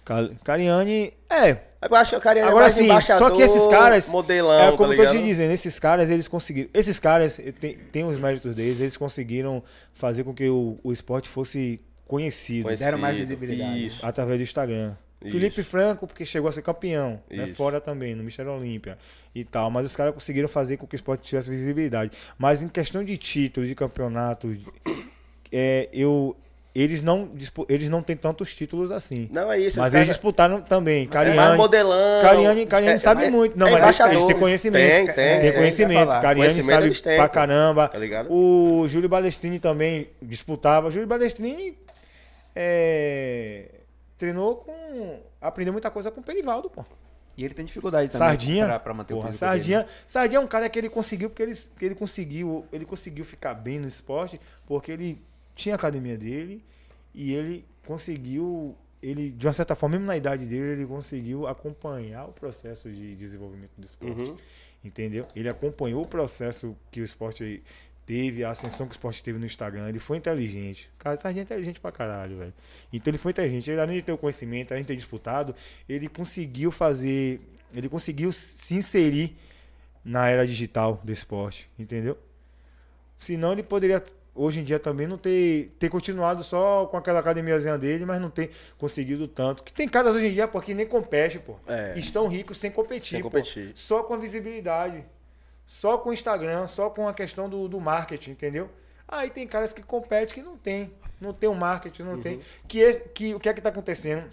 Cal- 0.06 0.30
Cariani, 0.44 1.14
é. 1.30 1.58
Eu 1.90 1.96
acho 1.98 2.12
que 2.12 2.18
o 2.18 2.22
Cariani 2.22 2.48
é 2.48 2.50
Agora 2.50 2.66
mais 2.66 2.74
sim, 2.76 2.86
embaixador, 2.86 3.30
só 3.30 3.36
que 3.36 3.42
esses 3.42 3.68
caras. 3.68 4.10
modelão, 4.10 4.74
é 4.74 4.78
como 4.78 4.96
tá 4.96 5.02
eu 5.04 5.06
tô 5.06 5.12
te 5.18 5.22
dizendo, 5.24 5.52
esses 5.52 5.78
caras, 5.80 6.10
eles 6.10 6.28
conseguiram. 6.28 6.70
Esses 6.74 7.00
caras, 7.00 7.38
eh, 7.40 7.52
tem, 7.52 7.76
tem 7.78 8.06
os 8.06 8.18
méritos 8.18 8.56
deles, 8.56 8.80
eles 8.80 8.96
conseguiram 8.96 9.62
fazer 9.94 10.24
com 10.24 10.34
que 10.34 10.48
o, 10.50 10.78
o 10.84 10.92
esporte 10.94 11.28
fosse 11.28 11.82
conhecido. 12.08 12.64
Conhecido. 12.64 12.86
Deram 12.86 12.98
mais 12.98 13.18
visibilidade. 13.18 13.88
Isso. 13.88 14.06
através 14.06 14.40
do 14.40 14.44
Instagram. 14.44 14.94
Isso. 15.24 15.32
Felipe 15.32 15.64
Franco, 15.64 16.06
porque 16.08 16.26
chegou 16.26 16.50
a 16.50 16.52
ser 16.52 16.62
campeão, 16.62 17.20
né? 17.30 17.48
Fora 17.56 17.80
também, 17.82 18.14
no 18.16 18.24
Mister 18.24 18.48
Olímpia 18.48 18.98
e 19.34 19.44
tal. 19.44 19.72
Mas 19.72 19.86
os 19.86 19.96
caras 19.96 20.14
conseguiram 20.14 20.48
fazer 20.48 20.78
com 20.78 20.86
que 20.86 20.96
o 20.96 20.98
esporte 20.98 21.24
tivesse 21.24 21.50
visibilidade. 21.50 22.12
Mas 22.38 22.62
em 22.62 22.68
questão 22.68 23.04
de 23.04 23.18
título, 23.18 23.66
de 23.66 23.74
campeonato, 23.76 24.54
de- 24.54 24.66
é, 25.52 25.88
eu, 25.94 26.36
eles, 26.76 27.02
não, 27.04 27.30
eles 27.70 27.88
não 27.88 28.02
têm 28.02 28.16
tantos 28.18 28.56
títulos 28.56 28.92
assim. 28.92 29.30
Não, 29.32 29.52
é 29.52 29.60
isso. 29.60 29.80
mas 29.80 29.94
eles 29.94 30.06
caras- 30.06 30.08
disputaram 30.08 30.60
também. 30.62 31.04
é 31.04 31.08
Cariani, 31.08 31.56
modelão. 31.58 32.22
Cariani, 32.22 32.66
Cariani 32.66 32.96
é- 32.96 32.98
sabe 32.98 33.26
é- 33.26 33.30
muito. 33.30 33.58
Não, 33.58 33.68
é 33.68 33.72
mas 33.80 34.00
eles, 34.00 34.24
têm 34.26 34.36
conhecimento. 34.40 35.06
Tem, 35.06 35.06
tem. 35.14 35.42
Tem 35.42 35.54
conhecimento. 35.54 36.08
Cariani 36.10 36.36
Conhecimento 36.40 36.82
sabe 36.82 37.02
têm, 37.02 37.18
pra 37.18 37.30
caramba. 37.30 37.88
Tá 37.88 37.98
ligado? 38.00 38.28
O 38.34 38.88
Júlio 38.88 39.08
Balestrini 39.08 39.60
também 39.60 40.10
disputava. 40.22 40.90
Júlio 40.90 41.08
Balestrini 41.08 41.78
é, 42.56 43.66
treinou 44.24 44.56
com. 44.56 45.20
Aprendeu 45.42 45.74
muita 45.74 45.92
coisa 45.92 46.10
com 46.10 46.22
o 46.22 46.24
Perivaldo, 46.24 46.70
pô. 46.70 46.86
E 47.36 47.44
ele 47.44 47.54
tem 47.54 47.66
dificuldade 47.66 48.12
também 48.12 48.28
Sardinha. 48.28 48.66
pra, 48.66 48.80
pra 48.80 48.94
manter 48.94 49.14
porra, 49.14 49.26
o 49.26 49.28
físico 49.30 49.46
Sardinha, 49.46 49.80
dele. 49.80 49.92
Sardinha 50.08 50.40
é 50.40 50.44
um 50.44 50.48
cara 50.48 50.70
que 50.70 50.80
ele 50.80 50.90
conseguiu, 50.90 51.30
porque 51.30 51.44
ele, 51.44 51.54
que 51.78 51.86
ele 51.86 51.96
conseguiu. 51.96 52.66
Ele 52.72 52.86
conseguiu 52.86 53.26
ficar 53.26 53.54
bem 53.54 53.80
no 53.80 53.88
esporte, 53.88 54.40
porque 54.66 54.92
ele 54.92 55.22
tinha 55.56 55.76
a 55.76 55.78
academia 55.78 56.18
dele 56.18 56.64
e 57.14 57.34
ele 57.34 57.66
conseguiu. 57.86 58.76
Ele, 59.02 59.32
de 59.32 59.46
uma 59.46 59.52
certa 59.52 59.76
forma, 59.76 59.98
mesmo 59.98 60.08
na 60.08 60.16
idade 60.16 60.46
dele, 60.46 60.82
ele 60.82 60.86
conseguiu 60.86 61.46
acompanhar 61.46 62.26
o 62.26 62.32
processo 62.32 62.90
de 62.90 63.16
desenvolvimento 63.16 63.72
do 63.78 63.86
esporte. 63.86 64.22
Uhum. 64.22 64.38
Entendeu? 64.82 65.28
Ele 65.36 65.50
acompanhou 65.50 66.04
o 66.04 66.08
processo 66.08 66.76
que 66.90 67.02
o 67.02 67.04
esporte 67.04 67.62
teve, 68.06 68.44
a 68.44 68.50
ascensão 68.50 68.86
que 68.86 68.94
o 68.94 68.96
esporte 68.96 69.24
teve 69.24 69.40
no 69.40 69.46
Instagram. 69.46 69.90
Ele 69.90 70.00
foi 70.00 70.18
inteligente. 70.18 70.90
Cara, 70.98 71.16
essa 71.16 71.30
gente 71.30 71.40
é 71.40 71.44
inteligente 71.44 71.80
pra 71.80 71.92
caralho, 71.92 72.38
velho. 72.38 72.54
Então 72.92 73.12
ele 73.12 73.18
foi 73.18 73.32
inteligente. 73.32 73.70
Ele, 73.70 73.80
além 73.80 73.98
de 73.98 74.02
ter 74.04 74.12
o 74.12 74.18
conhecimento, 74.18 74.72
além 74.72 74.84
de 74.84 74.88
ter 74.88 74.96
disputado, 74.96 75.56
ele 75.88 76.08
conseguiu 76.08 76.72
fazer. 76.72 77.42
Ele 77.74 77.90
conseguiu 77.90 78.32
se 78.32 78.76
inserir 78.76 79.36
na 80.04 80.28
era 80.30 80.46
digital 80.46 81.02
do 81.04 81.12
esporte. 81.12 81.70
Entendeu? 81.78 82.18
Senão 83.20 83.54
ele 83.54 83.64
poderia. 83.64 84.04
Hoje 84.36 84.62
em 84.62 84.64
dia 84.64 84.80
também 84.80 85.06
não 85.06 85.16
ter, 85.16 85.76
ter 85.78 85.90
continuado 85.90 86.44
só 86.44 86.88
com 86.88 86.98
aquela 86.98 87.20
academiazinha 87.20 87.78
dele, 87.78 88.04
mas 88.04 88.20
não 88.20 88.32
ter 88.32 88.50
conseguido 88.80 89.28
tanto. 89.28 89.62
Que 89.62 89.72
tem 89.72 89.88
caras 89.88 90.16
hoje 90.16 90.26
em 90.26 90.34
dia, 90.34 90.48
pô, 90.48 90.60
que 90.60 90.74
nem 90.74 90.88
compete, 90.88 91.38
pô. 91.38 91.56
É. 91.68 91.94
Estão 92.00 92.28
ricos 92.28 92.58
sem 92.58 92.72
competir. 92.72 93.12
Sem 93.12 93.22
pô. 93.22 93.30
competir. 93.30 93.72
Só 93.76 94.02
com 94.02 94.16
a 94.16 94.18
visibilidade. 94.18 95.06
Só 95.66 95.98
com 95.98 96.10
o 96.10 96.14
Instagram, 96.14 96.68
só 96.68 96.90
com 96.90 97.08
a 97.08 97.14
questão 97.14 97.50
do, 97.50 97.68
do 97.68 97.80
marketing, 97.80 98.32
entendeu? 98.32 98.70
Aí 99.08 99.30
tem 99.30 99.48
caras 99.48 99.74
que 99.74 99.82
competem 99.84 100.36
que 100.36 100.42
não 100.44 100.58
tem. 100.58 100.92
Não 101.22 101.34
tem 101.34 101.50
o 101.50 101.56
marketing, 101.56 102.04
não 102.04 102.20
tem. 102.20 102.40
Que, 102.68 102.94
que 103.14 103.34
o 103.36 103.40
que 103.40 103.48
é 103.50 103.54
que 103.54 103.62
tá 103.62 103.70
acontecendo? 103.70 104.24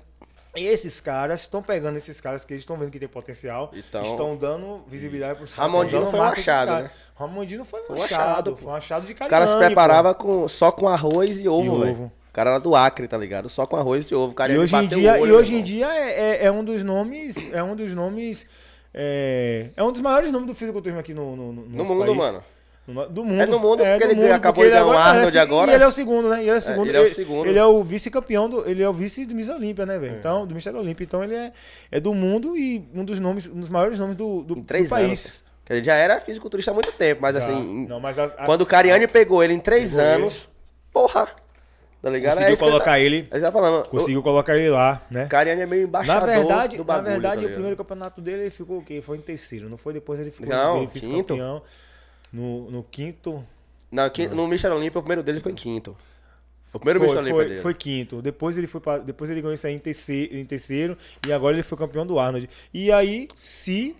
Esses 0.56 1.00
caras 1.00 1.42
estão 1.42 1.62
pegando 1.62 1.96
esses 1.96 2.20
caras 2.20 2.44
que 2.44 2.52
eles 2.52 2.62
estão 2.62 2.76
vendo 2.76 2.90
que 2.90 2.98
tem 2.98 3.06
potencial, 3.08 3.70
Então- 3.72 4.02
estão 4.02 4.36
dando 4.36 4.82
visibilidade 4.88 5.36
para 5.36 5.44
os 5.44 5.52
Ramondino 5.52 6.10
foi 6.10 6.18
um 6.18 6.22
achado, 6.24 6.72
né? 6.82 6.90
Ramondino 7.14 7.64
foi 7.64 7.82
um 7.82 7.86
Foi 7.86 7.96
um 7.98 8.02
achado, 8.02 8.20
achado, 8.30 8.56
foi 8.56 8.72
um 8.72 8.74
achado 8.74 9.06
de 9.06 9.12
O 9.12 9.14
Cariani. 9.14 9.30
cara 9.30 9.46
se 9.46 9.52
pô. 9.52 9.58
preparava 9.66 10.12
com, 10.14 10.48
só 10.48 10.72
com 10.72 10.88
arroz 10.88 11.38
e 11.38 11.48
ovo, 11.48 11.80
velho. 11.80 12.06
O 12.06 12.32
cara 12.32 12.50
era 12.50 12.58
do 12.58 12.74
Acre, 12.74 13.06
tá 13.06 13.16
ligado? 13.16 13.48
Só 13.48 13.64
com 13.64 13.76
arroz 13.76 14.10
e 14.10 14.14
ovo. 14.14 14.32
O 14.32 14.34
cara 14.34 14.52
E 14.52 14.58
hoje 14.58 14.74
em 14.74 14.84
o 14.84 14.88
dia, 14.88 15.12
olho, 15.20 15.26
e 15.26 15.32
hoje 15.32 15.54
em 15.54 15.62
dia 15.62 15.86
é, 15.94 16.20
é- 16.42 16.44
é 16.46 16.50
um 16.50 16.64
dos 16.64 16.82
nomes, 16.82 17.36
é 17.52 17.62
um 17.62 17.76
dos 17.76 17.92
nomes, 17.94 18.44
é, 18.92 19.70
é 19.76 19.82
um 19.82 19.92
dos 19.92 20.00
maiores 20.00 20.32
nomes 20.32 20.46
do 20.48 20.54
fisiculturismo 20.54 21.00
aqui 21.00 21.14
no, 21.14 21.36
no, 21.36 21.52
no 21.52 21.62
No 21.62 21.84
mundo, 21.84 22.04
país. 22.06 22.16
mano. 22.16 22.42
No- 22.88 23.08
Do 23.08 23.24
mundo. 23.24 23.40
É 23.42 23.46
do 23.46 23.60
mundo, 23.60 23.84
porque 23.84 23.98
do 23.98 24.04
ele 24.04 24.14
ganhou- 24.16 24.34
acabou 24.34 24.64
porque 24.64 24.68
de 24.68 24.70
ganhar 24.70 24.80
ele 24.82 24.90
o 24.90 24.92
agora- 24.98 25.10
Arnold 25.10 25.38
é, 25.38 25.40
agora. 25.40 25.70
E 25.70 25.74
ele 25.74 25.84
é 25.84 25.86
o 25.86 25.90
segundo, 25.92 26.28
né? 26.28 26.40
Ele 26.40 26.50
é 26.50 26.54
o 26.56 26.60
segundo. 26.60 26.88
ele 26.88 26.96
é 26.96 27.00
o 27.00 27.08
segundo. 27.08 27.46
Ele 27.48 27.58
é 27.58 27.64
o 27.64 27.82
vice-campeão, 27.84 28.48
do, 28.50 28.68
ele 28.68 28.82
é 28.82 28.88
o 28.88 28.92
vice 28.92 29.24
do 29.26 29.34
Miss 29.34 29.48
Olímpia, 29.48 29.86
né, 29.86 29.96
velho? 29.98 30.16
Então, 30.18 30.44
do 30.44 30.54
Mister 30.54 30.74
Olímpia. 30.74 31.04
Então 31.04 31.22
ele 31.22 31.34
é, 31.34 31.52
é 31.92 32.00
do 32.00 32.12
mundo 32.12 32.56
e 32.56 32.84
um 32.92 33.04
dos 33.04 33.20
nomes, 33.20 33.46
um 33.46 33.60
dos 33.60 33.68
maiores 33.68 33.98
nomes 33.98 34.16
do, 34.16 34.42
do, 34.42 34.58
Em 34.58 34.62
três 34.64 34.88
do 34.88 34.94
anos. 34.96 35.06
país. 35.06 35.44
Quer 35.64 35.74
dizer, 35.74 35.84
já 35.84 35.94
era 35.94 36.20
fisiculturista 36.20 36.72
há 36.72 36.74
muito 36.74 36.90
tempo, 36.90 37.22
mas 37.22 37.36
Já. 37.36 37.42
assim, 37.42 37.86
não, 37.88 38.00
mas 38.00 38.18
a, 38.18 38.24
a, 38.24 38.28
quando 38.44 38.62
o 38.62 38.66
Cariani 38.66 39.06
pegou 39.06 39.44
ele 39.44 39.54
em 39.54 39.60
três 39.60 39.90
Pegou 39.90 40.04
ele. 40.04 40.14
anos, 40.22 40.48
porra, 40.92 41.28
tá 42.02 42.10
ligado? 42.10 42.34
conseguiu 42.36 42.54
isso 42.54 42.62
que 42.64 42.70
colocar 42.70 42.98
ele 42.98 43.16
ele, 43.16 43.22
tá, 43.24 43.36
ele 43.36 43.44
tá 43.46 43.52
falando. 43.52 43.88
conseguiu 43.88 44.22
colocar 44.22 44.56
ele 44.56 44.70
lá, 44.70 45.02
né? 45.10 45.24
O 45.24 45.28
Cariani 45.28 45.62
é 45.62 45.66
meio 45.66 45.82
Na 45.82 45.88
embaixador 45.88 46.28
verdade, 46.28 46.76
do 46.76 46.84
bagulho, 46.84 47.04
na 47.04 47.10
verdade 47.10 47.42
tá 47.42 47.48
o 47.48 47.52
primeiro 47.52 47.76
campeonato 47.76 48.20
dele 48.20 48.42
ele 48.42 48.50
ficou 48.50 48.78
o 48.78 48.84
quê? 48.84 49.02
Foi 49.02 49.16
em 49.18 49.20
terceiro, 49.20 49.68
não 49.68 49.76
foi 49.76 49.92
depois 49.92 50.18
ele 50.20 50.30
ficou 50.30 50.48
Não, 50.48 50.78
ele 50.78 50.86
quinto. 50.88 51.28
campeão 51.34 51.62
no, 52.32 52.70
no 52.70 52.82
quinto. 52.84 53.44
Não, 53.90 54.08
quin- 54.08 54.28
no 54.28 54.44
Mr. 54.44 54.68
Olímpia, 54.68 54.98
o 54.98 55.02
primeiro 55.02 55.22
dele 55.22 55.40
foi 55.40 55.52
em 55.52 55.54
quinto. 55.56 55.96
O 56.72 56.78
primeiro 56.78 57.00
Foi. 57.00 57.08
Olímpia 57.16 57.34
foi, 57.34 57.48
dele. 57.48 57.60
foi 57.60 57.74
quinto. 57.74 58.22
Depois 58.22 58.56
ele 58.56 58.68
foi 58.68 58.80
pra, 58.80 58.98
depois 58.98 59.28
ele 59.28 59.40
ganhou 59.40 59.52
isso 59.52 59.66
aí 59.66 59.74
em 59.74 59.78
terceiro, 59.80 60.36
em 60.36 60.44
terceiro 60.44 60.96
e 61.26 61.32
agora 61.32 61.56
ele 61.56 61.64
foi 61.64 61.76
campeão 61.76 62.06
do 62.06 62.16
Arnold. 62.18 62.48
E 62.72 62.92
aí, 62.92 63.28
se 63.36 63.96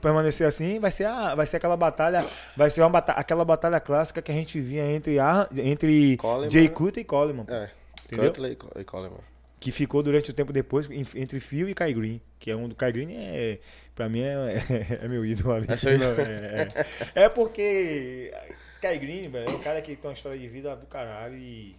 permanecer 0.00 0.46
assim, 0.46 0.78
vai 0.80 0.90
ser 0.90 1.04
a, 1.04 1.34
vai 1.34 1.46
ser 1.46 1.58
aquela 1.58 1.76
batalha, 1.76 2.26
vai 2.56 2.70
ser 2.70 2.80
uma 2.82 2.88
batalha, 2.90 3.18
aquela 3.18 3.44
batalha 3.44 3.78
clássica 3.80 4.22
que 4.22 4.30
a 4.30 4.34
gente 4.34 4.60
via 4.60 4.84
entre 4.90 5.18
Ar, 5.18 5.48
entre 5.56 6.16
Coleman. 6.16 6.50
Jay 6.50 6.68
Cutler 6.68 7.02
e 7.02 7.04
Coleman, 7.04 7.44
É, 7.48 7.70
Entendeu? 8.06 8.30
Cutler 8.30 8.52
e 8.52 8.56
Co- 8.56 8.84
Coleman. 8.84 9.18
que 9.60 9.70
ficou 9.70 10.02
durante 10.02 10.30
o 10.30 10.34
tempo 10.34 10.52
depois 10.52 10.88
entre 11.14 11.38
Phil 11.40 11.68
e 11.68 11.74
Kai 11.74 11.92
Green, 11.92 12.20
que 12.38 12.50
é 12.50 12.56
um 12.56 12.68
do 12.68 12.74
Kai 12.74 12.92
Green 12.92 13.14
é 13.14 13.58
Pra 13.94 14.08
mim 14.08 14.22
é, 14.22 14.34
é, 15.02 15.06
meu 15.08 15.24
ídolo 15.24 15.52
ali. 15.52 15.66
É. 15.68 15.96
Não, 15.98 16.10
é, 16.12 16.68
é. 17.14 17.24
É 17.24 17.28
porque 17.28 18.32
Kai 18.80 18.98
Green, 18.98 19.28
velho, 19.28 19.50
é 19.50 19.52
um 19.52 19.58
cara 19.60 19.82
que 19.82 19.94
tem 19.94 20.08
uma 20.10 20.14
história 20.14 20.38
de 20.38 20.48
vida 20.48 20.74
do 20.74 20.86
caralho 20.86 21.36
e. 21.36 21.76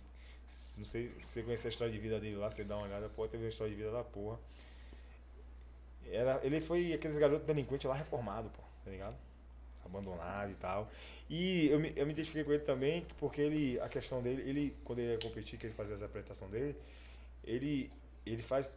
Não 0.77 0.85
sei 0.85 1.11
se 1.19 1.25
você 1.27 1.41
conhecer 1.41 1.67
a 1.67 1.71
história 1.71 1.91
de 1.91 1.99
vida 1.99 2.19
dele 2.19 2.35
lá, 2.35 2.49
você 2.51 2.63
dá 2.63 2.77
uma 2.77 2.85
olhada, 2.85 3.09
pode 3.09 3.31
ter 3.31 3.37
uma 3.37 3.47
história 3.49 3.71
de 3.71 3.77
vida 3.79 3.91
da 3.91 4.03
porra. 4.03 4.37
Era, 6.13 6.39
ele 6.43 6.61
foi 6.61 6.93
aqueles 6.93 7.17
garotos 7.17 7.45
delinquentes 7.47 7.85
lá 7.89 7.95
reformado, 7.95 8.49
pô, 8.49 8.61
tá 8.85 8.91
ligado? 8.91 9.15
Abandonado 9.85 10.51
e 10.51 10.55
tal. 10.55 10.89
E 11.29 11.67
eu 11.69 11.79
me, 11.79 11.91
eu 11.95 12.05
me 12.05 12.11
identifiquei 12.13 12.43
com 12.43 12.51
ele 12.53 12.63
também, 12.63 13.05
porque 13.17 13.41
ele, 13.41 13.79
a 13.79 13.89
questão 13.89 14.21
dele, 14.21 14.47
ele, 14.47 14.77
quando 14.85 14.99
ele 14.99 15.13
ia 15.13 15.19
competir, 15.19 15.57
que 15.57 15.65
ele 15.65 15.73
fazia 15.73 15.95
as 15.95 16.01
apresentações 16.03 16.51
dele, 16.51 16.77
ele, 17.43 17.91
ele 18.25 18.43
faz. 18.43 18.75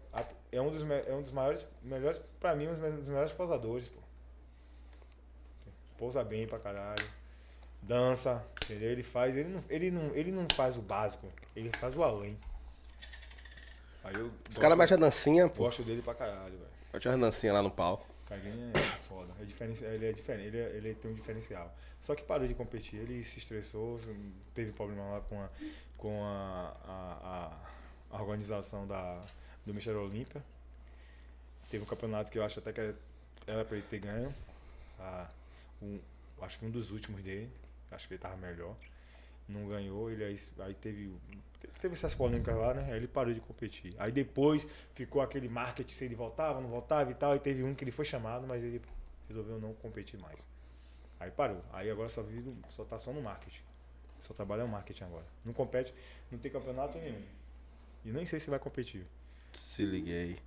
É 0.50 0.60
um 0.60 0.70
dos, 0.70 0.82
é 0.90 1.12
um 1.14 1.22
dos 1.22 1.32
maiores, 1.32 1.64
melhores, 1.82 2.20
pra 2.40 2.54
mim, 2.56 2.68
um 2.68 2.72
dos 2.72 2.78
me- 2.80 2.90
dos 2.92 3.08
melhores 3.08 3.32
posadores, 3.32 3.86
pô. 3.88 4.00
Pousa 5.98 6.24
bem 6.24 6.46
pra 6.46 6.58
caralho. 6.58 7.06
Dança, 7.82 8.44
entendeu? 8.64 8.90
Ele 8.90 9.02
faz, 9.02 9.36
ele 9.36 9.48
não, 9.48 9.62
ele 9.68 9.90
não, 9.90 10.14
ele 10.14 10.32
não 10.32 10.46
faz 10.54 10.76
o 10.76 10.82
básico, 10.82 11.26
ele 11.54 11.70
faz 11.78 11.94
o 11.96 12.02
além. 12.02 12.36
Aí 14.02 14.14
eu 14.14 14.30
Os 14.50 14.58
caras 14.58 14.76
metem 14.76 14.96
a 14.96 15.00
dancinha, 15.00 15.48
pô. 15.48 15.64
gosto 15.64 15.82
dele 15.82 16.02
pra 16.02 16.14
caralho, 16.14 16.56
velho. 16.56 16.75
Mete 16.92 17.08
uma 17.08 17.18
dancinha 17.18 17.52
lá 17.52 17.62
no 17.62 17.70
palco. 17.70 18.06
Caguinho 18.26 18.72
é 18.76 19.02
foda. 19.02 19.32
É 19.38 19.94
ele 19.94 20.06
é 20.06 20.12
diferente, 20.12 20.46
ele, 20.48 20.58
é- 20.58 20.76
ele 20.76 20.94
tem 20.94 21.10
um 21.10 21.14
diferencial. 21.14 21.72
Só 22.00 22.14
que 22.14 22.22
parou 22.22 22.46
de 22.46 22.54
competir, 22.54 22.96
ele 23.00 23.24
se 23.24 23.38
estressou, 23.38 24.00
teve 24.54 24.72
problema 24.72 25.02
lá 25.12 25.20
com 25.20 25.40
a, 25.40 25.48
com 25.96 26.24
a, 26.24 26.76
a, 26.84 27.56
a- 28.12 28.16
a 28.16 28.22
organização 28.22 28.86
da, 28.86 29.20
do 29.64 29.72
Mister 29.74 29.96
Olímpia. 29.96 30.42
Teve 31.70 31.82
um 31.84 31.86
campeonato 31.86 32.30
que 32.30 32.38
eu 32.38 32.44
acho 32.44 32.58
até 32.58 32.72
que 32.72 32.80
era 33.46 33.64
pra 33.64 33.76
ele 33.76 33.86
ter 33.88 33.98
ganho. 34.00 34.34
Ah, 34.98 35.28
um- 35.82 36.00
acho 36.42 36.58
que 36.58 36.66
um 36.66 36.70
dos 36.70 36.90
últimos 36.90 37.22
dele. 37.22 37.50
Acho 37.90 38.08
que 38.08 38.14
ele 38.14 38.20
tava 38.20 38.36
melhor. 38.36 38.74
Não 39.48 39.68
ganhou, 39.68 40.10
ele 40.10 40.24
aí, 40.24 40.40
aí 40.58 40.74
teve, 40.74 41.12
teve 41.80 41.94
essas 41.94 42.14
polêmicas 42.14 42.56
lá, 42.56 42.74
né? 42.74 42.90
Aí 42.90 42.96
ele 42.96 43.06
parou 43.06 43.32
de 43.32 43.40
competir. 43.40 43.94
Aí 43.98 44.10
depois 44.10 44.66
ficou 44.94 45.22
aquele 45.22 45.48
marketing 45.48 45.92
se 45.92 46.04
ele 46.04 46.14
voltava, 46.14 46.60
não 46.60 46.68
voltava 46.68 47.10
e 47.10 47.14
tal. 47.14 47.36
E 47.36 47.38
teve 47.38 47.62
um 47.62 47.74
que 47.74 47.84
ele 47.84 47.92
foi 47.92 48.04
chamado, 48.04 48.46
mas 48.46 48.62
ele 48.62 48.82
resolveu 49.28 49.60
não 49.60 49.72
competir 49.74 50.20
mais. 50.20 50.44
Aí 51.20 51.30
parou. 51.30 51.62
Aí 51.72 51.90
agora 51.90 52.08
só 52.08 52.22
vive, 52.22 52.52
só 52.68 52.84
tá 52.84 52.98
só 52.98 53.12
no 53.12 53.22
marketing. 53.22 53.62
Só 54.18 54.34
trabalha 54.34 54.64
no 54.64 54.68
marketing 54.68 55.04
agora. 55.04 55.24
Não 55.44 55.52
compete, 55.52 55.94
não 56.30 56.38
tem 56.38 56.50
campeonato 56.50 56.98
nenhum. 56.98 57.22
E 58.04 58.10
nem 58.10 58.26
sei 58.26 58.40
se 58.40 58.50
vai 58.50 58.58
competir. 58.58 59.06
Se 59.52 59.84
liguei. 59.84 60.38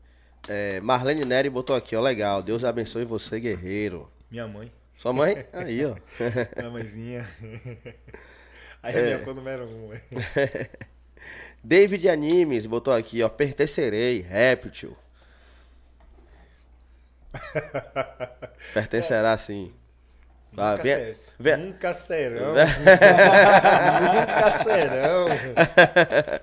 É, 0.47 0.79
Marlene 0.81 1.25
Neri 1.25 1.49
botou 1.49 1.75
aqui, 1.75 1.95
ó, 1.95 2.01
legal. 2.01 2.41
Deus 2.41 2.63
abençoe 2.63 3.05
você, 3.05 3.39
guerreiro. 3.39 4.09
Minha 4.31 4.47
mãe, 4.47 4.71
Sua 4.97 5.11
mãe? 5.11 5.45
Aí, 5.53 5.85
ó. 5.85 5.95
minha 6.55 6.69
mãezinha. 6.69 7.29
Aí 8.81 8.95
É. 8.95 8.99
é 8.99 9.01
minha 9.03 9.19
fã 9.19 9.33
número 9.33 9.65
um, 9.65 9.89
velho. 9.89 10.01
David 11.63 12.07
Animes 12.09 12.65
botou 12.65 12.93
aqui, 12.93 13.21
ó. 13.21 13.27
Pertencerei, 13.29 14.21
réptil. 14.21 14.95
Pertencerá 18.73 19.37
sim. 19.37 19.71
Nunca, 20.51 20.77
venha- 20.81 20.97
ser- 20.97 21.17
venha- 21.39 21.57
nunca 21.57 21.93
serão. 21.93 22.53
nunca 24.01 24.63
serão. 24.63 25.27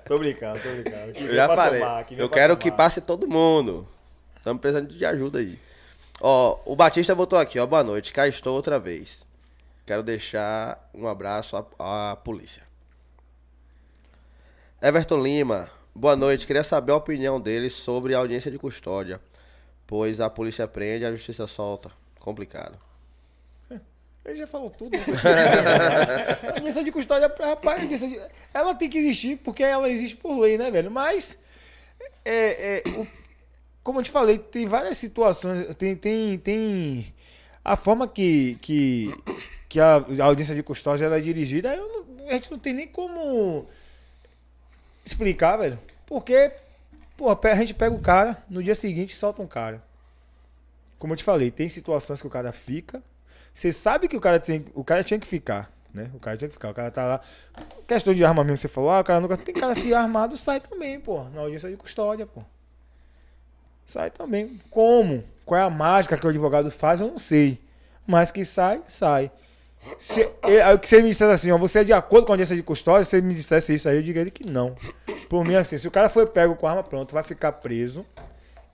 tô 0.05 0.17
brincando, 0.19 0.59
tô 0.61 0.69
brincando. 0.69 1.11
Que 1.13 1.23
Eu 1.23 1.27
vem 1.27 1.35
já 1.35 1.47
falei. 1.47 1.79
somar, 1.81 2.05
que 2.05 2.15
vem 2.15 2.23
Eu 2.23 2.29
quero 2.29 2.53
somar. 2.53 2.63
que 2.63 2.71
passe 2.71 3.01
todo 3.01 3.27
mundo. 3.27 3.87
Estamos 4.37 4.61
precisando 4.61 4.93
de 4.93 5.05
ajuda 5.05 5.39
aí. 5.39 5.59
Ó, 6.21 6.57
o 6.65 6.75
Batista 6.75 7.13
botou 7.13 7.37
aqui, 7.37 7.59
ó. 7.59 7.65
Boa 7.65 7.83
noite. 7.83 8.13
Cá 8.13 8.27
estou 8.27 8.55
outra 8.55 8.79
vez. 8.79 9.26
Quero 9.87 10.03
deixar 10.03 10.89
um 10.93 11.07
abraço 11.07 11.55
à, 11.79 12.11
à 12.11 12.15
polícia. 12.17 12.61
Everton 14.81 15.23
Lima. 15.23 15.71
Boa 15.95 16.13
noite. 16.15 16.45
Queria 16.45 16.63
saber 16.63 16.91
a 16.91 16.95
opinião 16.97 17.39
dele 17.39 17.69
sobre 17.69 18.13
a 18.13 18.17
audiência 18.17 18.51
de 18.51 18.59
custódia. 18.59 19.21
Pois 19.87 20.19
a 20.19 20.29
polícia 20.29 20.67
prende 20.67 21.05
a 21.05 21.11
justiça 21.11 21.47
solta. 21.47 21.89
Complicado. 22.19 22.77
Ele 24.25 24.35
já 24.35 24.45
falou 24.45 24.69
tudo. 24.69 24.91
a 26.45 26.55
audiência 26.55 26.83
de 26.83 26.91
custódia, 26.91 27.33
rapaz, 27.39 27.87
de- 27.87 28.21
ela 28.53 28.75
tem 28.75 28.89
que 28.89 28.97
existir 28.97 29.37
porque 29.37 29.63
ela 29.63 29.89
existe 29.89 30.17
por 30.17 30.37
lei, 30.37 30.57
né, 30.57 30.69
velho? 30.69 30.91
Mas, 30.91 31.39
é, 32.25 32.81
é, 32.85 32.89
o- 32.89 33.07
como 33.81 33.99
eu 33.99 34.03
te 34.03 34.11
falei, 34.11 34.37
tem 34.37 34.67
várias 34.67 34.97
situações, 34.97 35.73
tem, 35.75 35.95
tem, 35.95 36.37
tem 36.37 37.13
a 37.63 37.77
forma 37.77 38.05
que, 38.05 38.55
que, 38.61 39.15
que 39.69 39.79
a, 39.79 39.95
a 39.97 40.23
audiência 40.25 40.55
de 40.55 40.63
custódia 40.63 41.05
ela 41.05 41.17
é 41.17 41.21
dirigida, 41.21 41.75
não- 41.75 42.27
a 42.27 42.33
gente 42.33 42.51
não 42.51 42.59
tem 42.59 42.73
nem 42.73 42.87
como 42.87 43.67
explicar, 45.05 45.57
velho. 45.57 45.79
Porque, 46.05 46.51
pô, 47.15 47.29
a 47.29 47.55
gente 47.55 47.73
pega 47.73 47.95
o 47.95 47.99
cara, 47.99 48.37
no 48.49 48.61
dia 48.63 48.75
seguinte 48.75 49.15
solta 49.15 49.41
um 49.41 49.47
cara. 49.47 49.81
Como 50.99 51.13
eu 51.13 51.17
te 51.17 51.23
falei, 51.23 51.51
tem 51.51 51.69
situações 51.69 52.21
que 52.21 52.27
o 52.27 52.29
cara 52.29 52.51
fica, 52.51 53.03
você 53.53 53.71
sabe 53.71 54.07
que 54.07 54.17
o 54.17 54.21
cara 54.21 54.39
tem, 54.39 54.65
o 54.73 54.83
cara 54.83 55.03
tinha 55.03 55.19
que 55.19 55.27
ficar, 55.27 55.71
né? 55.93 56.09
O 56.13 56.19
cara 56.19 56.37
tinha 56.37 56.47
que 56.47 56.53
ficar, 56.53 56.69
o 56.69 56.73
cara 56.73 56.91
tá 56.91 57.05
lá. 57.05 57.21
Questão 57.87 58.13
de 58.13 58.23
arma 58.25 58.43
mesmo, 58.43 58.57
você 58.57 58.67
falou, 58.67 58.89
ah, 58.89 58.99
o 58.99 59.03
cara 59.03 59.19
nunca 59.19 59.37
tem 59.37 59.53
cara 59.53 59.75
que 59.75 59.93
armado 59.93 60.35
sai 60.35 60.59
também, 60.59 60.99
pô, 60.99 61.23
na 61.25 61.41
audiência 61.41 61.69
de 61.69 61.77
custódia, 61.77 62.25
pô. 62.25 62.41
Sai 63.85 64.11
também. 64.11 64.59
Como? 64.69 65.23
Qual 65.45 65.59
é 65.59 65.63
a 65.63 65.69
mágica 65.69 66.17
que 66.17 66.25
o 66.25 66.29
advogado 66.29 66.69
faz, 66.69 66.99
eu 66.99 67.07
não 67.07 67.17
sei. 67.17 67.61
Mas 68.05 68.31
que 68.31 68.43
sai, 68.43 68.81
sai. 68.87 69.31
Se, 69.99 70.29
e- 70.47 70.59
aí, 70.61 70.77
que 70.77 70.95
ele 70.95 71.03
me 71.03 71.09
dissesse 71.09 71.31
assim, 71.31 71.51
ó, 71.51 71.57
você 71.57 71.79
é 71.79 71.83
de 71.83 71.93
acordo 71.93 72.25
com 72.25 72.31
a 72.31 72.33
audiência 72.33 72.55
de 72.55 72.63
custódia, 72.63 73.05
se 73.05 73.15
ele 73.17 73.27
me 73.27 73.33
dissesse 73.33 73.73
isso 73.73 73.87
aí, 73.89 73.97
eu 73.97 74.03
diria 74.03 74.29
que 74.29 74.49
não. 74.49 74.75
Por 75.29 75.43
mim, 75.43 75.55
assim, 75.55 75.77
se 75.77 75.87
o 75.87 75.91
cara 75.91 76.09
foi 76.09 76.25
pego 76.25 76.55
com 76.55 76.67
arma 76.67 76.83
pronta, 76.83 77.13
vai 77.13 77.23
ficar 77.23 77.51
preso 77.53 78.05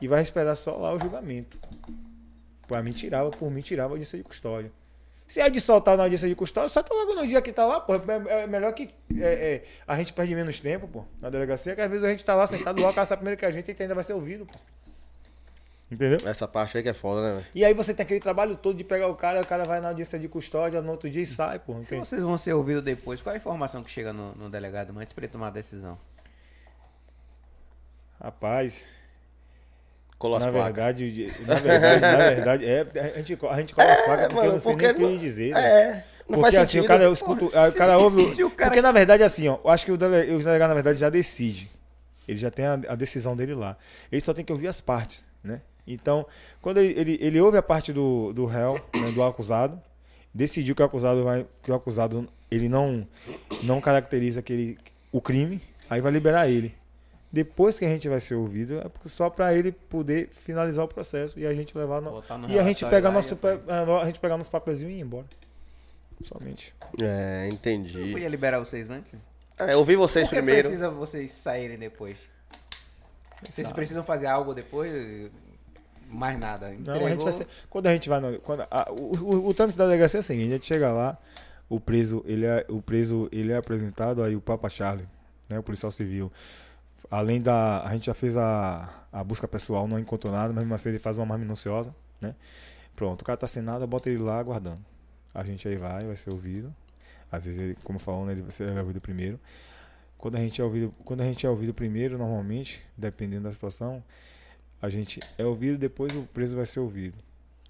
e 0.02 0.08
vai 0.08 0.22
esperar 0.22 0.56
só 0.56 0.76
lá 0.76 0.94
o 0.94 1.00
julgamento. 1.00 1.58
Pra 2.68 2.82
mim 2.82 2.92
tirava, 2.92 3.30
por 3.30 3.50
mim 3.52 3.62
tirava 3.62 3.90
a 3.90 3.94
audiência 3.94 4.18
de 4.18 4.24
custódia. 4.24 4.72
Se 5.28 5.40
é 5.42 5.50
de 5.50 5.60
soltar 5.60 5.98
na 5.98 6.04
audiência 6.04 6.28
de 6.28 6.36
custódia, 6.36 6.70
solta 6.70 6.94
logo 6.94 7.16
no 7.16 7.26
dia 7.26 7.42
que 7.42 7.52
tá 7.52 7.66
lá, 7.66 7.80
pô. 7.80 7.96
É, 7.96 8.44
é 8.44 8.48
melhor 8.48 8.74
que 8.74 8.90
é, 9.18 9.24
é, 9.56 9.64
a 9.88 9.98
gente 9.98 10.14
perde 10.14 10.36
menos 10.36 10.60
tempo, 10.60 10.88
pô, 10.88 11.06
na 11.22 11.30
delegacia, 11.30 11.76
que 11.76 11.82
às 11.82 11.90
vezes 11.90 12.04
a 12.04 12.10
gente 12.10 12.24
tá 12.24 12.36
lá 12.36 12.46
sentado 12.46 12.82
lá, 12.82 12.94
sabe 13.06 13.20
primeiro 13.20 13.40
que 13.40 13.46
a 13.46 13.52
gente 13.52 13.76
ainda 13.82 13.96
vai 13.96 14.04
ser 14.04 14.14
ouvido, 14.14 14.46
pô. 14.46 14.54
Entendeu? 15.94 16.18
Essa 16.28 16.48
parte 16.48 16.76
aí 16.78 16.84
que 16.84 16.90
é 16.90 16.94
foda, 16.94 17.22
né, 17.22 17.34
velho? 17.36 17.46
E 17.56 17.64
aí 17.64 17.74
você 17.74 17.94
tem 17.94 18.04
aquele 18.04 18.20
trabalho 18.20 18.56
todo 18.56 18.76
de 18.78 18.84
pegar 18.84 19.08
o 19.08 19.16
cara, 19.16 19.42
o 19.42 19.46
cara 19.46 19.64
vai 19.64 19.80
na 19.80 19.90
audiência 19.90 20.18
de 20.20 20.28
custódia, 20.28 20.82
no 20.82 20.92
outro 20.92 21.10
dia 21.10 21.22
e 21.22 21.26
sai, 21.26 21.60
pô. 21.60 21.82
Se 21.84 21.96
vocês 21.96 22.22
vão 22.22 22.38
ser 22.38 22.54
ouvidos 22.54 22.84
depois, 22.84 23.22
qual 23.22 23.34
a 23.34 23.38
informação 23.38 23.84
que 23.84 23.92
chega 23.92 24.12
no, 24.12 24.34
no 24.36 24.50
delegado 24.50 24.98
antes 24.98 25.14
pra 25.14 25.24
ele 25.26 25.32
tomar 25.32 25.48
a 25.48 25.52
decisão? 25.52 25.98
Rapaz, 28.22 28.90
Colou 30.18 30.38
as 30.38 30.46
na 30.46 30.52
placas. 30.52 30.76
verdade, 30.76 31.12
de- 31.12 31.42
na 31.46 31.56
verdade, 31.56 32.02
na 32.02 32.18
verdade, 32.30 32.66
é, 32.66 32.82
a 33.14 33.18
gente, 33.18 33.38
a 33.46 33.56
gente 33.60 33.76
cola 33.76 33.92
as 33.92 34.02
placas 34.02 34.28
porque 34.34 34.48
eu 34.48 34.54
não 34.54 34.60
sei 34.60 34.72
porque 34.72 34.94
nem 34.94 35.06
o 35.06 35.10
que 35.10 35.18
dizer. 35.18 35.56
É, 35.58 35.94
não 36.30 36.38
Porque 36.38 36.42
faz 36.42 36.56
assim, 36.56 36.66
sentido. 36.72 36.86
o 36.86 36.88
cara, 36.88 37.04
eu 37.04 37.12
escuto, 37.14 37.46
Porra, 37.48 37.68
o 37.70 37.74
cara 37.74 37.98
se- 37.98 38.04
ouve. 38.04 38.26
se 38.28 38.44
o 38.44 38.50
cara- 38.50 38.70
Porque 38.70 38.82
na 38.82 38.92
verdade, 38.94 39.24
assim, 39.24 39.50
ó, 39.50 39.60
eu 39.62 39.70
acho 39.70 39.84
que 39.86 39.92
o 39.92 39.98
dele- 39.98 40.34
o 40.34 40.38
delegado, 40.40 40.70
na 40.70 40.76
verdade, 40.76 40.98
já 41.00 41.10
decide. 41.10 41.70
Ele 42.26 42.38
já 42.40 42.50
tem 42.50 42.64
a, 42.66 42.74
a 42.88 42.96
decisão 42.96 43.36
dele 43.36 43.54
lá. 43.54 43.76
Ele 44.10 44.22
só 44.22 44.34
tem 44.34 44.46
que 44.46 44.54
ouvir 44.54 44.70
as 44.70 44.80
partes, 44.80 45.26
né? 45.44 45.60
Então, 45.86 46.26
quando 46.62 46.78
ele, 46.78 47.00
ele, 47.00 47.18
ele 47.22 47.42
ouve 47.42 47.58
a 47.58 47.62
parte 47.62 47.92
do, 47.92 48.32
do 48.34 48.46
réu, 48.46 48.80
né, 48.96 49.12
do 49.12 49.22
acusado, 49.24 49.82
decidiu 50.34 50.74
que 50.76 50.82
o 50.82 50.86
acusado 50.86 51.24
vai. 51.24 51.46
Que 51.62 51.72
o 51.72 51.76
acusado 51.76 52.28
ele 52.50 52.70
não, 52.70 53.06
não 53.64 53.82
caracteriza 53.82 54.40
aquele, 54.40 54.78
o 55.12 55.20
crime, 55.20 55.62
aí 55.90 56.00
vai 56.00 56.12
liberar 56.12 56.48
ele. 56.48 56.74
Depois 57.32 57.80
que 57.80 57.86
a 57.86 57.90
gente 57.90 58.08
vai 58.08 58.20
ser 58.22 58.36
ouvido, 58.36 58.78
é 58.78 58.86
só 59.10 59.28
para 59.28 59.56
ele 59.56 59.72
poder 59.72 60.30
finalizar 60.30 60.86
o 60.86 60.88
processo 60.88 61.40
e 61.40 61.48
a 61.48 61.54
gente 61.54 61.76
levar 61.76 62.00
no, 62.00 62.24
e 62.48 62.60
a 62.60 62.64
gente 62.64 62.86
pegar 62.86 63.12
nosso 63.12 63.34
e 63.34 63.38
pe- 63.38 63.60
a 64.02 64.06
gente 64.06 64.20
pegar 64.20 64.38
nosso 64.38 64.52
papelzinho 64.52 64.92
e 64.92 64.98
ir 64.98 65.02
embora. 65.02 65.26
Somente. 66.22 66.74
É, 67.02 67.50
entendi. 67.52 68.12
podia 68.12 68.30
liberar 68.30 68.60
vocês 68.60 68.92
antes? 68.92 69.16
É, 69.58 69.74
eu 69.74 69.80
ouvi 69.80 69.96
vocês 69.96 70.28
Por 70.28 70.36
que 70.36 70.42
primeiro. 70.42 70.68
precisa 70.68 70.92
vocês 70.92 71.32
saírem 71.32 71.78
depois? 71.78 72.18
Vocês 73.50 73.72
precisam 73.72 74.04
fazer 74.04 74.28
algo 74.28 74.54
depois? 74.54 75.32
Mais 76.10 76.38
nada. 76.40 76.70
Não, 76.70 76.76
Entregou, 76.80 77.08
a 77.08 77.10
gente 77.12 77.24
vai 77.24 77.32
ser, 77.32 77.48
quando 77.70 77.88
a 77.88 77.94
gente 77.94 78.08
vai 78.10 78.20
no, 78.20 78.40
quando 78.40 78.62
a- 78.70 78.92
o, 78.92 79.18
o, 79.18 79.48
o 79.48 79.54
trâmite 79.54 79.78
da 79.78 79.86
delegacia 79.86 80.20
é 80.20 80.22
o 80.22 80.24
seguinte, 80.24 80.50
a 80.50 80.54
gente 80.54 80.66
chega 80.66 80.92
lá, 80.92 81.18
o 81.70 81.80
preso, 81.80 82.24
ele 82.26 82.46
é, 82.46 82.66
o 82.70 82.82
preso, 82.82 83.28
ele 83.32 83.52
é 83.52 83.58
apresentado 83.58 84.22
aí 84.24 84.36
o 84.36 84.42
Papa 84.42 84.70
Charlie, 84.70 85.08
né, 85.50 85.58
o 85.58 85.64
policial 85.64 85.92
civil. 85.92 86.32
Além 87.10 87.42
da, 87.42 87.84
a 87.84 87.94
gente 87.94 88.06
já 88.08 88.14
fez 88.14 88.38
a, 88.38 88.90
a 89.12 89.24
busca 89.24 89.48
pessoal, 89.48 89.88
não 89.88 90.00
encontrou 90.00 90.32
nada, 90.34 90.48
mas 90.54 90.64
mesmo 90.64 90.74
assim 90.76 90.90
ele 90.90 91.00
faz 91.00 91.18
uma 91.18 91.26
mais 91.26 91.40
minuciosa, 91.42 91.94
né? 92.22 92.36
Pronto, 92.96 93.22
o 93.22 93.26
cara 93.26 93.38
tá 93.38 93.48
sem 93.48 93.62
nada, 93.64 93.86
bota 93.88 94.10
ele 94.10 94.20
lá 94.22 94.38
aguardando. 94.40 94.82
A 95.34 95.44
gente 95.44 95.68
aí 95.68 95.76
vai, 95.76 96.06
vai 96.06 96.16
ser 96.16 96.30
ouvido. 96.32 96.74
Às 97.32 97.46
vezes, 97.46 97.60
ele, 97.60 97.78
como 97.84 97.98
falou, 97.98 98.26
né, 98.26 98.34
ele 98.34 98.44
vai 98.44 98.52
ser 98.52 98.76
ouvido 98.78 99.02
primeiro. 99.02 99.40
Quando 100.18 100.36
a 100.36 100.40
gente 100.40 100.62
é 100.62 100.64
ouvido, 100.64 100.94
quando 101.04 101.22
a 101.22 101.26
gente 101.26 101.46
é 101.46 101.50
ouvido 101.50 101.74
primeiro, 101.74 102.18
normalmente, 102.18 102.82
dependendo 102.96 103.44
da 103.44 103.52
situação, 103.52 104.04
a 104.84 104.90
gente 104.90 105.22
é 105.38 105.46
ouvido, 105.46 105.78
depois 105.78 106.14
o 106.14 106.24
preso 106.24 106.58
vai 106.58 106.66
ser 106.66 106.82
ouvido. 106.82 107.18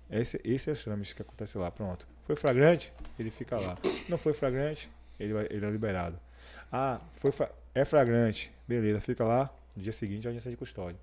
Esse, 0.09 0.41
esse 0.43 0.67
é 0.71 0.73
o 0.73 0.75
trâmite 0.75 1.13
que 1.13 1.21
acontece 1.21 1.55
lá. 1.59 1.69
Pronto. 1.69 2.07
Foi 2.25 2.35
flagrante? 2.35 2.91
Ele 3.19 3.29
fica 3.29 3.55
lá. 3.55 3.77
Não 4.09 4.17
foi 4.17 4.33
flagrante? 4.33 4.89
Ele, 5.19 5.31
vai, 5.31 5.47
ele 5.51 5.63
é 5.63 5.69
liberado. 5.69 6.19
Ah, 6.71 6.99
foi 7.17 7.31
é 7.75 7.85
flagrante. 7.85 8.51
Beleza, 8.67 8.99
fica 8.99 9.23
lá. 9.23 9.53
No 9.75 9.83
dia 9.83 9.91
seguinte 9.91 10.25
é 10.25 10.29
audiência 10.29 10.49
de 10.49 10.57
custódia. 10.57 10.99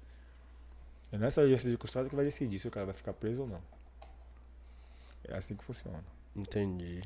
É 1.12 1.16
nessa 1.16 1.42
audiência 1.42 1.70
de 1.70 1.76
custódia 1.76 2.10
que 2.10 2.16
vai 2.16 2.24
decidir 2.24 2.58
se 2.58 2.66
o 2.66 2.72
cara 2.72 2.86
vai 2.86 2.94
ficar 2.94 3.12
preso 3.12 3.42
ou 3.42 3.46
não. 3.46 3.62
É 5.28 5.36
assim 5.36 5.54
que 5.54 5.62
funciona. 5.62 6.02
Entendi. 6.34 7.04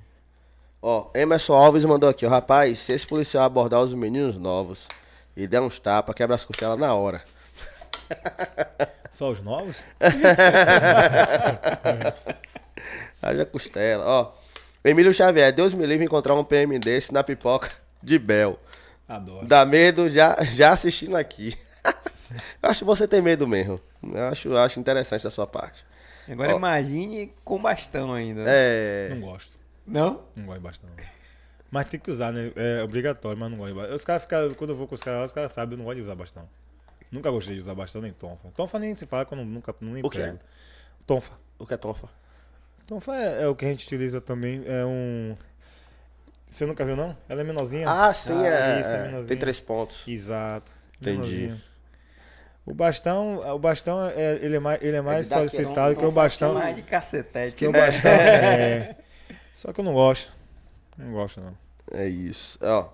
Ó, 0.80 1.10
Emerson 1.14 1.52
Alves 1.52 1.84
mandou 1.84 2.08
aqui, 2.08 2.24
ó. 2.24 2.30
Rapaz, 2.30 2.78
se 2.78 2.92
esse 2.92 3.06
policial 3.06 3.44
abordar 3.44 3.80
os 3.80 3.92
meninos 3.92 4.38
novos 4.38 4.88
e 5.36 5.46
der 5.46 5.60
uns 5.60 5.78
tapas, 5.78 6.14
quebra 6.14 6.36
as 6.36 6.44
costelas 6.46 6.78
na 6.78 6.94
hora. 6.94 7.22
Só 9.10 9.30
os 9.30 9.42
novos? 9.42 9.82
Haja 13.22 13.46
costela, 13.46 14.04
ó. 14.04 14.32
Emílio 14.84 15.14
Xavier, 15.14 15.52
Deus 15.52 15.72
me 15.72 15.86
livre 15.86 16.04
encontrar 16.04 16.34
um 16.34 16.44
PM 16.44 16.78
desse 16.78 17.12
na 17.12 17.24
pipoca 17.24 17.70
de 18.02 18.18
Bel. 18.18 18.58
Adoro. 19.08 19.46
Dá 19.46 19.64
medo 19.64 20.10
já, 20.10 20.36
já 20.42 20.72
assistindo 20.72 21.16
aqui. 21.16 21.56
Eu 22.62 22.70
acho 22.70 22.80
que 22.80 22.84
você 22.84 23.06
tem 23.06 23.22
medo 23.22 23.46
mesmo. 23.46 23.80
Eu 24.02 24.28
acho, 24.28 24.56
acho 24.56 24.80
interessante 24.80 25.22
da 25.22 25.30
sua 25.30 25.46
parte. 25.46 25.84
Agora 26.28 26.54
Ó. 26.54 26.56
imagine 26.56 27.32
com 27.44 27.60
bastão 27.60 28.12
ainda. 28.12 28.42
É. 28.46 29.10
Não 29.10 29.20
gosto. 29.20 29.56
Não? 29.86 30.22
Não 30.34 30.46
gosto 30.46 30.58
de 30.58 30.64
bastão. 30.64 30.90
Mas 31.70 31.86
tem 31.86 32.00
que 32.00 32.10
usar, 32.10 32.32
né? 32.32 32.50
É 32.56 32.82
obrigatório, 32.82 33.38
mas 33.38 33.50
não 33.50 33.58
gosto 33.58 33.72
de 33.72 33.78
bastão. 33.78 33.96
Os 33.96 34.04
caras 34.04 34.22
ficam, 34.22 34.54
quando 34.54 34.70
eu 34.70 34.76
vou 34.76 34.88
com 34.88 34.94
os 34.94 35.02
caras, 35.02 35.30
os 35.30 35.32
caras 35.32 35.52
sabem, 35.52 35.74
eu 35.74 35.78
não 35.78 35.84
gosto 35.84 35.96
de 35.96 36.02
usar 36.02 36.14
bastão. 36.14 36.48
Nunca 37.14 37.30
gostei 37.30 37.54
de 37.54 37.60
usar 37.60 37.74
bastão 37.76 38.02
nem 38.02 38.12
tonfa. 38.12 38.48
Tonfa 38.56 38.76
nem 38.78 38.96
se 38.96 39.06
fala 39.06 39.24
que 39.24 39.32
eu 39.32 39.38
não- 39.38 39.44
nunca 39.44 39.72
nem 39.80 40.02
O 40.04 40.10
quê? 40.10 40.18
pego. 40.18 40.38
Tonfa. 41.06 41.32
O 41.58 41.64
que 41.64 41.72
é 41.72 41.76
tonfa? 41.76 42.08
Tonfa 42.88 43.14
é, 43.14 43.42
é 43.44 43.48
o 43.48 43.54
que 43.54 43.64
a 43.64 43.68
gente 43.68 43.84
utiliza 43.86 44.20
também. 44.20 44.64
É 44.66 44.84
um. 44.84 45.36
Você 46.50 46.66
nunca 46.66 46.84
viu, 46.84 46.96
não? 46.96 47.16
Ela 47.28 47.42
é 47.42 47.44
menorzinha. 47.44 47.88
Ah, 47.88 48.12
sim, 48.12 48.32
Ah, 48.32 48.46
é. 48.46 48.80
isso, 48.80 48.90
é 48.90 49.20
é. 49.20 49.22
Tem 49.28 49.36
três 49.36 49.60
pontos. 49.60 50.02
Exato. 50.08 50.72
Entendi. 51.00 51.16
Menorzinha. 51.18 51.62
O 52.66 52.74
bastão, 52.74 53.38
o 53.54 53.58
bastão 53.60 54.04
é, 54.08 54.36
ele 54.42 54.56
é 54.56 54.58
mais, 54.58 54.82
ele 54.82 54.96
é 54.96 55.00
mais 55.00 55.30
aquele- 55.30 55.48
solicitado 55.50 55.94
que 55.96 56.04
o 56.04 56.10
bastão. 56.10 56.54
Mais 56.54 56.74
de 56.74 56.82
cacetete. 56.82 57.56
Que 57.56 57.66
o 57.68 57.70
né? 57.72 57.78
bastão 57.86 58.10
é. 58.10 58.96
Só 59.52 59.72
que 59.72 59.78
eu 59.80 59.84
não 59.84 59.94
gosto. 59.94 60.32
Não 60.98 61.12
gosto, 61.12 61.40
não. 61.40 61.56
É 61.92 62.08
isso. 62.08 62.58
Ó. 62.60 62.88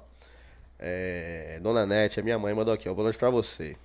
É, 0.78 1.58
Dona 1.62 1.86
Nete, 1.86 2.20
a 2.20 2.22
minha 2.22 2.38
mãe, 2.38 2.52
mandou 2.52 2.74
aqui, 2.74 2.86
ó. 2.88 2.92
Boa 2.94 3.04
noite 3.04 3.18
pra 3.18 3.30
você. 3.30 3.76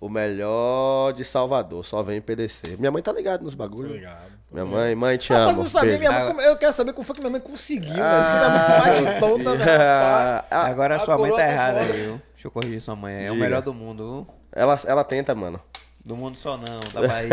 O 0.00 0.08
melhor 0.08 1.12
de 1.12 1.24
Salvador, 1.24 1.84
só 1.84 2.02
vem 2.04 2.18
em 2.18 2.20
PDC. 2.20 2.76
Minha 2.78 2.90
mãe 2.90 3.02
tá 3.02 3.12
ligada 3.12 3.42
nos 3.42 3.54
bagulhos. 3.54 3.90
Obrigado. 3.90 4.30
Minha 4.52 4.64
mãe, 4.64 4.94
mãe, 4.94 5.16
te 5.18 5.32
Rapaz, 5.32 5.50
amo. 5.50 5.58
não 5.58 5.66
sabia, 5.66 5.98
minha 5.98 6.12
mãe, 6.12 6.26
como- 6.28 6.40
eu 6.40 6.56
quero 6.56 6.72
saber 6.72 6.92
como 6.92 7.04
foi 7.04 7.14
que 7.16 7.20
minha 7.20 7.30
mãe 7.32 7.40
conseguiu, 7.40 7.92
velho. 7.92 8.04
Porque 8.04 8.36
minha 8.38 8.48
mãe 8.48 8.58
se 8.60 8.70
bate 8.70 9.20
toda, 9.20 9.56
velho. 9.56 9.58
rapaz. 9.78 10.44
Ah, 10.50 10.66
Agora 10.66 10.96
a 10.96 11.00
sua 11.00 11.18
mãe 11.18 11.32
tá 11.34 11.48
errada 11.50 11.80
aí, 11.80 11.92
viu? 11.92 12.22
Deixa 12.32 12.46
eu 12.46 12.50
corrigir 12.52 12.80
sua 12.80 12.94
mãe. 12.94 13.24
É 13.26 13.30
o 13.30 13.34
Diga. 13.34 13.44
melhor 13.44 13.60
do 13.62 13.74
mundo, 13.74 14.04
viu? 14.24 14.34
ela, 14.54 14.80
ela 14.86 15.02
tenta, 15.04 15.34
mano. 15.34 15.60
Do 16.04 16.16
mundo 16.16 16.38
só 16.38 16.56
não, 16.56 16.78
da 16.94 17.00
Bahia. 17.06 17.28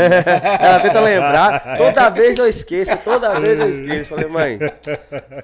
Ela 0.59 0.79
tenta 0.81 0.99
lembrar. 0.99 1.77
Toda 1.77 2.09
vez 2.09 2.37
eu 2.37 2.47
esqueço, 2.47 2.97
toda 3.05 3.39
vez 3.39 3.57
eu 3.59 3.69
esqueço. 3.69 4.09
Falei, 4.09 4.27
mãe, 4.27 4.59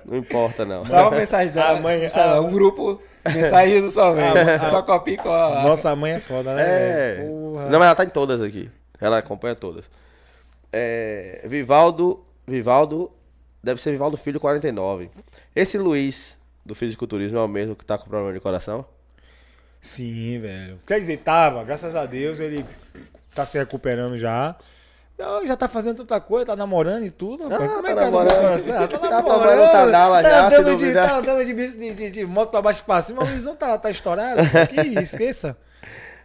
não 0.05 0.17
importa 0.17 0.65
não. 0.65 0.81
Salva 0.83 1.15
a 1.15 1.19
mensagem 1.19 1.53
dela. 1.53 1.77
A 1.77 1.81
mãe- 1.81 2.09
sei 2.09 2.25
lá, 2.25 2.41
um 2.41 2.51
grupo, 2.51 3.01
mensagem 3.29 3.81
do 3.81 3.91
só 3.91 4.13
vem. 4.13 4.23
A- 4.23 4.63
a- 4.63 4.65
Só 4.67 4.81
copia 4.81 5.13
e 5.13 5.17
cola. 5.17 5.63
Nossa 5.63 5.95
mãe 5.95 6.13
é 6.13 6.19
foda, 6.19 6.55
né? 6.55 6.63
É. 6.63 7.23
Não, 7.23 7.79
mas 7.79 7.85
ela 7.87 7.95
tá 7.95 8.03
em 8.03 8.09
todas 8.09 8.41
aqui. 8.41 8.69
Ela 8.99 9.17
acompanha 9.19 9.55
todas. 9.55 9.85
É, 10.71 11.41
Vivaldo. 11.45 12.23
Vivaldo. 12.47 13.11
Deve 13.63 13.81
ser 13.81 13.91
Vivaldo 13.91 14.17
Filho 14.17 14.39
49. 14.39 15.09
Esse 15.55 15.77
Luiz 15.77 16.37
do 16.65 16.73
fisiculturismo 16.73 17.37
é 17.37 17.41
o 17.43 17.47
mesmo 17.47 17.75
que 17.75 17.85
tá 17.85 17.97
com 17.97 18.09
problema 18.09 18.33
de 18.33 18.39
coração? 18.39 18.85
Sim, 19.79 20.39
velho. 20.39 20.79
Quer 20.85 20.99
dizer, 20.99 21.17
tava, 21.17 21.63
graças 21.63 21.95
a 21.95 22.05
Deus, 22.05 22.39
ele 22.39 22.65
tá 23.35 23.45
se 23.45 23.57
recuperando 23.57 24.17
já. 24.17 24.55
Já 25.47 25.55
tá 25.57 25.67
fazendo 25.67 25.97
tanta 25.97 26.19
coisa, 26.19 26.45
tá 26.47 26.55
namorando 26.55 27.05
e 27.05 27.11
tudo. 27.11 27.43
Ah, 27.45 27.57
Como 27.57 27.81
tá 27.83 27.91
é 27.91 27.95
que 27.95 28.01
namorando. 28.01 28.65
tá 28.99 29.09
namorando? 29.09 29.63
Ah, 29.63 29.67
Tá 29.67 29.81
Tá 29.81 29.85
namorando. 29.87 30.23
já, 30.23 30.41
tá 30.43 30.49
se 30.49 30.55
andando 30.57 30.77
de, 30.77 30.83
duvidar. 30.83 31.09
tá 31.09 31.17
andando 31.17 31.45
de, 31.45 31.53
de, 31.53 31.93
de, 31.93 32.11
de 32.11 32.25
moto 32.25 32.49
pra 32.51 32.61
baixo 32.61 32.81
e 32.81 32.85
pra 32.85 33.01
cima, 33.01 33.23
o 33.23 33.25
Luizão 33.27 33.55
tá, 33.55 33.77
tá 33.77 33.89
estourado. 33.89 34.41
Que 34.69 34.99
esqueça. 35.01 35.57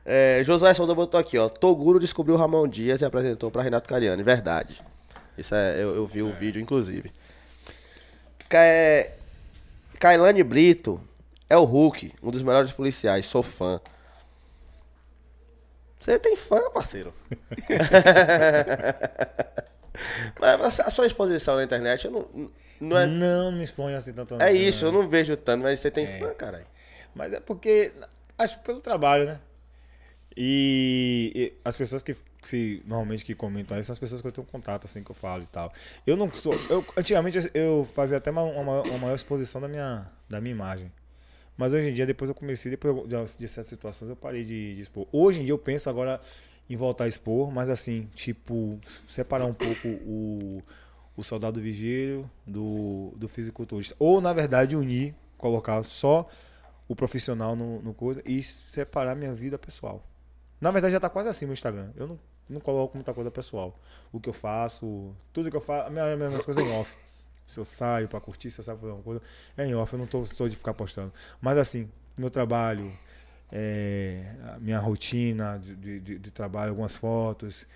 É, 0.05 0.43
Josué 0.44 0.73
Souza 0.74 0.94
botou 0.94 1.18
aqui, 1.18 1.36
ó. 1.39 1.48
Toguro 1.48 1.98
descobriu 1.98 2.36
Ramon 2.36 2.68
Dias 2.68 3.01
e 3.01 3.05
apresentou 3.05 3.51
pra 3.51 3.62
Renato 3.62 3.89
Cariani. 3.89 4.23
Verdade. 4.23 4.81
Isso 5.36 5.55
é, 5.55 5.74
eu, 5.82 5.94
eu 5.97 6.06
vi 6.06 6.23
o 6.23 6.32
vídeo, 6.32 6.60
inclusive. 6.62 7.12
Ca- 8.48 8.59
é, 8.64 9.12
Kailane 9.98 10.43
Brito 10.43 11.01
é 11.51 11.56
o 11.56 11.64
Hulk, 11.64 12.12
um 12.23 12.31
dos 12.31 12.43
melhores 12.43 12.70
policiais. 12.70 13.27
Sou 13.27 13.43
fã. 13.43 13.81
Você 16.07 16.20
tem 16.20 16.37
fã, 16.37 16.70
parceiro? 16.70 17.12
Mas 20.41 20.78
a 20.78 20.89
sua 20.91 21.05
exposição 21.07 21.57
na 21.57 21.65
internet 21.65 22.05
eu 22.05 22.12
não, 22.12 22.51
não 22.81 22.97
é. 22.97 23.07
Não 23.07 23.51
me 23.51 23.65
exponho 23.65 23.97
assim 23.97 24.12
tanto. 24.12 24.41
É 24.41 24.53
isso, 24.53 24.85
eu 24.85 24.93
não 24.93 25.09
vejo 25.09 25.37
tanto, 25.37 25.65
mas 25.65 25.81
você 25.81 25.91
tem 25.91 26.07
fã, 26.07 26.33
caralho. 26.33 26.66
Mas 27.12 27.33
é 27.33 27.41
porque, 27.41 27.91
acho 28.39 28.61
pelo 28.61 28.81
trabalho, 28.81 29.24
né? 29.27 29.41
E, 30.37 31.33
e 31.35 31.53
as 31.65 31.77
pessoas 31.77 32.03
que 32.03 32.15
se, 32.45 32.85
normalmente 32.87 33.24
que 33.24 33.35
comentam 33.35 33.77
aí 33.77 33.83
são 33.83 33.93
as 33.93 33.99
pessoas 33.99 34.20
que 34.20 34.28
eu 34.28 34.33
tenho 34.33 34.47
contato, 34.47 34.85
assim, 34.85 35.03
que 35.03 35.11
eu 35.11 35.15
falo 35.15 35.43
e 35.43 35.47
tal. 35.47 35.73
Eu 36.07 36.16
não 36.16 36.31
sou. 36.33 36.55
Eu, 36.70 36.87
antigamente 36.97 37.51
eu- 37.53 37.85
fazia 37.97 38.19
até 38.19 38.31
uma, 38.31 38.43
uma, 38.43 38.62
maior- 38.62 38.87
uma 38.87 38.99
maior 38.99 39.16
exposição 39.16 39.61
da 39.61 39.66
minha, 39.66 40.07
da 40.28 40.41
minha 40.41 40.55
imagem. 40.55 40.93
Mas 41.57 41.73
hoje 41.73 41.89
em 41.89 41.95
dia, 41.95 42.07
depois 42.07 42.28
eu 42.28 42.35
comecei, 42.35 42.70
depois 42.70 43.37
de, 43.37 43.49
certas 43.49 43.70
situações, 43.70 44.11
eu 44.11 44.16
parei 44.16 44.45
de, 44.45 44.74
de 44.74 44.81
expor. 44.83 45.07
Hoje 45.11 45.41
em 45.41 45.45
dia 45.45 45.53
eu 45.53 45.59
penso 45.59 45.89
agora 45.89 46.20
em 46.69 46.77
voltar 46.77 47.05
a 47.05 47.09
expor, 47.09 47.51
mas 47.51 47.69
assim, 47.69 48.09
tipo, 48.15 48.78
separar 49.09 49.47
um 49.47 49.55
pouco 49.55 49.89
o, 49.89 50.62
o 51.16 51.23
soldado 51.23 51.61
vigílio 51.61 52.31
do, 52.47 53.12
do 53.16 53.28
fisiculturista. 53.28 53.97
Ou, 53.99 54.20
na 54.20 54.33
verdade, 54.33 54.77
unir, 54.77 55.15
colocar 55.39 55.83
só 55.83 56.28
o 56.89 56.95
profissional 56.95 57.57
no, 57.57 57.81
no 57.81 57.95
coisa 57.95 58.23
e 58.24 58.43
separar 58.43 59.15
minha 59.15 59.33
vida 59.33 59.59
pessoal. 59.59 60.05
Na 60.61 60.70
verdade, 60.70 60.93
já 60.93 61.01
tá 61.01 61.09
quase 61.09 61.28
assim 61.28 61.47
no 61.47 61.53
Instagram. 61.53 61.91
Eu 61.97 62.07
não, 62.07 62.19
não 62.49 62.61
coloco 62.61 62.97
muita 62.97 63.15
coisa 63.15 63.31
pessoal. 63.31 63.78
O 64.12 64.20
que 64.20 64.28
eu 64.28 64.33
faço, 64.33 65.15
tudo 65.33 65.51
que 65.51 65.57
eu 65.57 65.61
faço, 65.61 65.89
a 65.89 65.91
minha, 65.91 66.16
minha, 66.16 66.28
minhas 66.28 66.45
coisas 66.45 66.62
em 66.62 66.70
off. 66.73 66.95
Se 67.47 67.60
eu 67.60 67.64
saio 67.64 68.09
pra 68.09 68.20
curtir, 68.20 68.51
se 68.51 68.60
eu 68.60 68.64
saio 68.64 68.77
pra 68.78 68.89
fazer 68.89 68.97
uma 68.98 69.02
coisa, 69.05 69.23
é 69.56 69.66
em 69.66 69.74
off. 69.74 69.93
Eu 69.93 69.98
não 69.98 70.06
tô 70.06 70.24
só 70.27 70.48
de 70.48 70.56
ficar 70.56 70.74
postando. 70.74 71.12
Mas 71.40 71.56
assim, 71.59 71.89
meu 72.16 72.31
trabalho, 72.31 72.93
é, 73.52 74.35
minha 74.60 74.78
rotina 74.78 75.59
de, 75.59 76.01
de- 76.01 76.18
de- 76.18 76.31
trabalho, 76.31 76.70
algumas 76.70 76.97
fotos, 76.97 77.66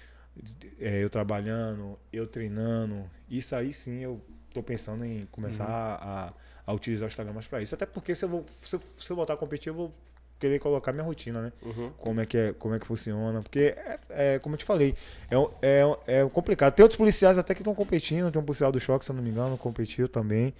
é, 0.80 1.02
eu 1.02 1.10
trabalhando, 1.10 1.98
eu 2.12 2.26
treinando. 2.26 3.08
Isso 3.28 3.54
aí 3.54 3.72
sim 3.72 4.00
eu 4.00 4.20
tô 4.52 4.62
pensando 4.62 5.04
em 5.04 5.26
começar 5.26 5.66
a, 5.66 6.32
a 6.66 6.72
utilizar 6.72 7.06
o 7.06 7.08
Instagram 7.08 7.32
mais 7.34 7.46
para 7.46 7.62
isso. 7.62 7.74
Até 7.74 7.86
porque 7.86 8.14
se 8.14 8.24
eu, 8.24 8.28
vou, 8.28 8.46
se, 8.62 8.74
eu, 8.76 8.80
se 8.98 9.10
eu 9.10 9.16
voltar 9.16 9.34
a 9.34 9.36
competir, 9.36 9.68
eu 9.70 9.74
vou 9.74 9.94
querer 10.40 10.58
colocar 10.58 10.90
minha 10.92 11.04
rotina, 11.04 11.42
né? 11.42 11.52
Como, 11.98 12.20
é 12.20 12.26
que 12.26 12.36
é, 12.36 12.52
como 12.54 12.74
é 12.74 12.78
que 12.80 12.86
funciona. 12.86 13.42
Porque, 13.42 13.74
é, 13.76 13.98
é, 14.08 14.38
como 14.38 14.54
eu 14.54 14.58
te 14.58 14.64
falei, 14.64 14.96
é, 15.30 15.36
é, 15.62 16.20
é 16.20 16.28
complicado. 16.28 16.72
Tem 16.72 16.82
outros 16.82 16.96
policiais 16.96 17.38
até 17.38 17.54
que 17.54 17.60
estão 17.60 17.74
competindo. 17.74 18.32
Tem 18.32 18.40
um 18.40 18.44
policial 18.44 18.72
do 18.72 18.80
choque, 18.80 19.04
se 19.04 19.10
eu 19.10 19.14
não 19.14 19.22
me 19.22 19.30
engano, 19.30 19.56
competiu 19.58 20.08
também 20.08 20.54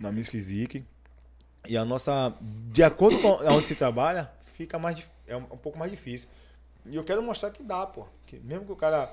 na 0.00 0.12
Miss 0.12 0.28
Physique. 0.28 0.84
E 1.68 1.76
a 1.76 1.84
nossa, 1.84 2.32
de 2.40 2.82
acordo 2.82 3.18
com 3.20 3.28
onde 3.28 3.68
se 3.68 3.74
trabalha, 3.74 4.30
fica 4.54 4.78
mais 4.78 5.04
é 5.26 5.36
um, 5.36 5.40
um 5.40 5.58
pouco 5.58 5.78
mais 5.78 5.90
difícil. 5.90 6.28
E 6.86 6.96
eu 6.96 7.04
quero 7.04 7.22
mostrar 7.22 7.50
que 7.50 7.62
dá, 7.62 7.86
pô. 7.86 8.06
Que 8.26 8.38
mesmo 8.38 8.64
que 8.64 8.72
o 8.72 8.76
cara 8.76 9.12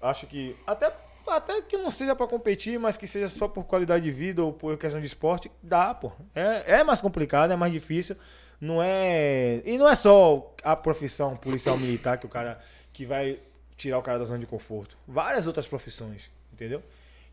ache 0.00 0.26
que 0.26 0.56
até 0.66 0.92
até 1.26 1.62
que 1.62 1.76
não 1.76 1.90
seja 1.90 2.16
pra 2.16 2.26
competir, 2.26 2.78
mas 2.78 2.96
que 2.96 3.06
seja 3.06 3.28
só 3.28 3.46
por 3.46 3.64
qualidade 3.64 4.04
de 4.04 4.10
vida 4.10 4.42
ou 4.42 4.52
por 4.52 4.76
questão 4.76 5.00
de 5.00 5.06
esporte, 5.06 5.50
dá, 5.62 5.94
pô. 5.94 6.12
É, 6.34 6.80
é 6.80 6.84
mais 6.84 7.00
complicado, 7.00 7.52
é 7.52 7.56
mais 7.56 7.72
difícil. 7.72 8.16
Não 8.62 8.80
é 8.80 9.60
e 9.64 9.76
não 9.76 9.88
é 9.88 9.94
só 9.96 10.54
a 10.62 10.76
profissão 10.76 11.36
policial 11.36 11.76
militar 11.76 12.16
que 12.16 12.26
o 12.26 12.28
cara 12.28 12.60
que 12.92 13.04
vai 13.04 13.40
tirar 13.76 13.98
o 13.98 14.02
cara 14.02 14.20
da 14.20 14.24
zona 14.24 14.38
de 14.38 14.46
conforto. 14.46 14.96
Várias 15.04 15.48
outras 15.48 15.66
profissões, 15.66 16.30
entendeu? 16.52 16.80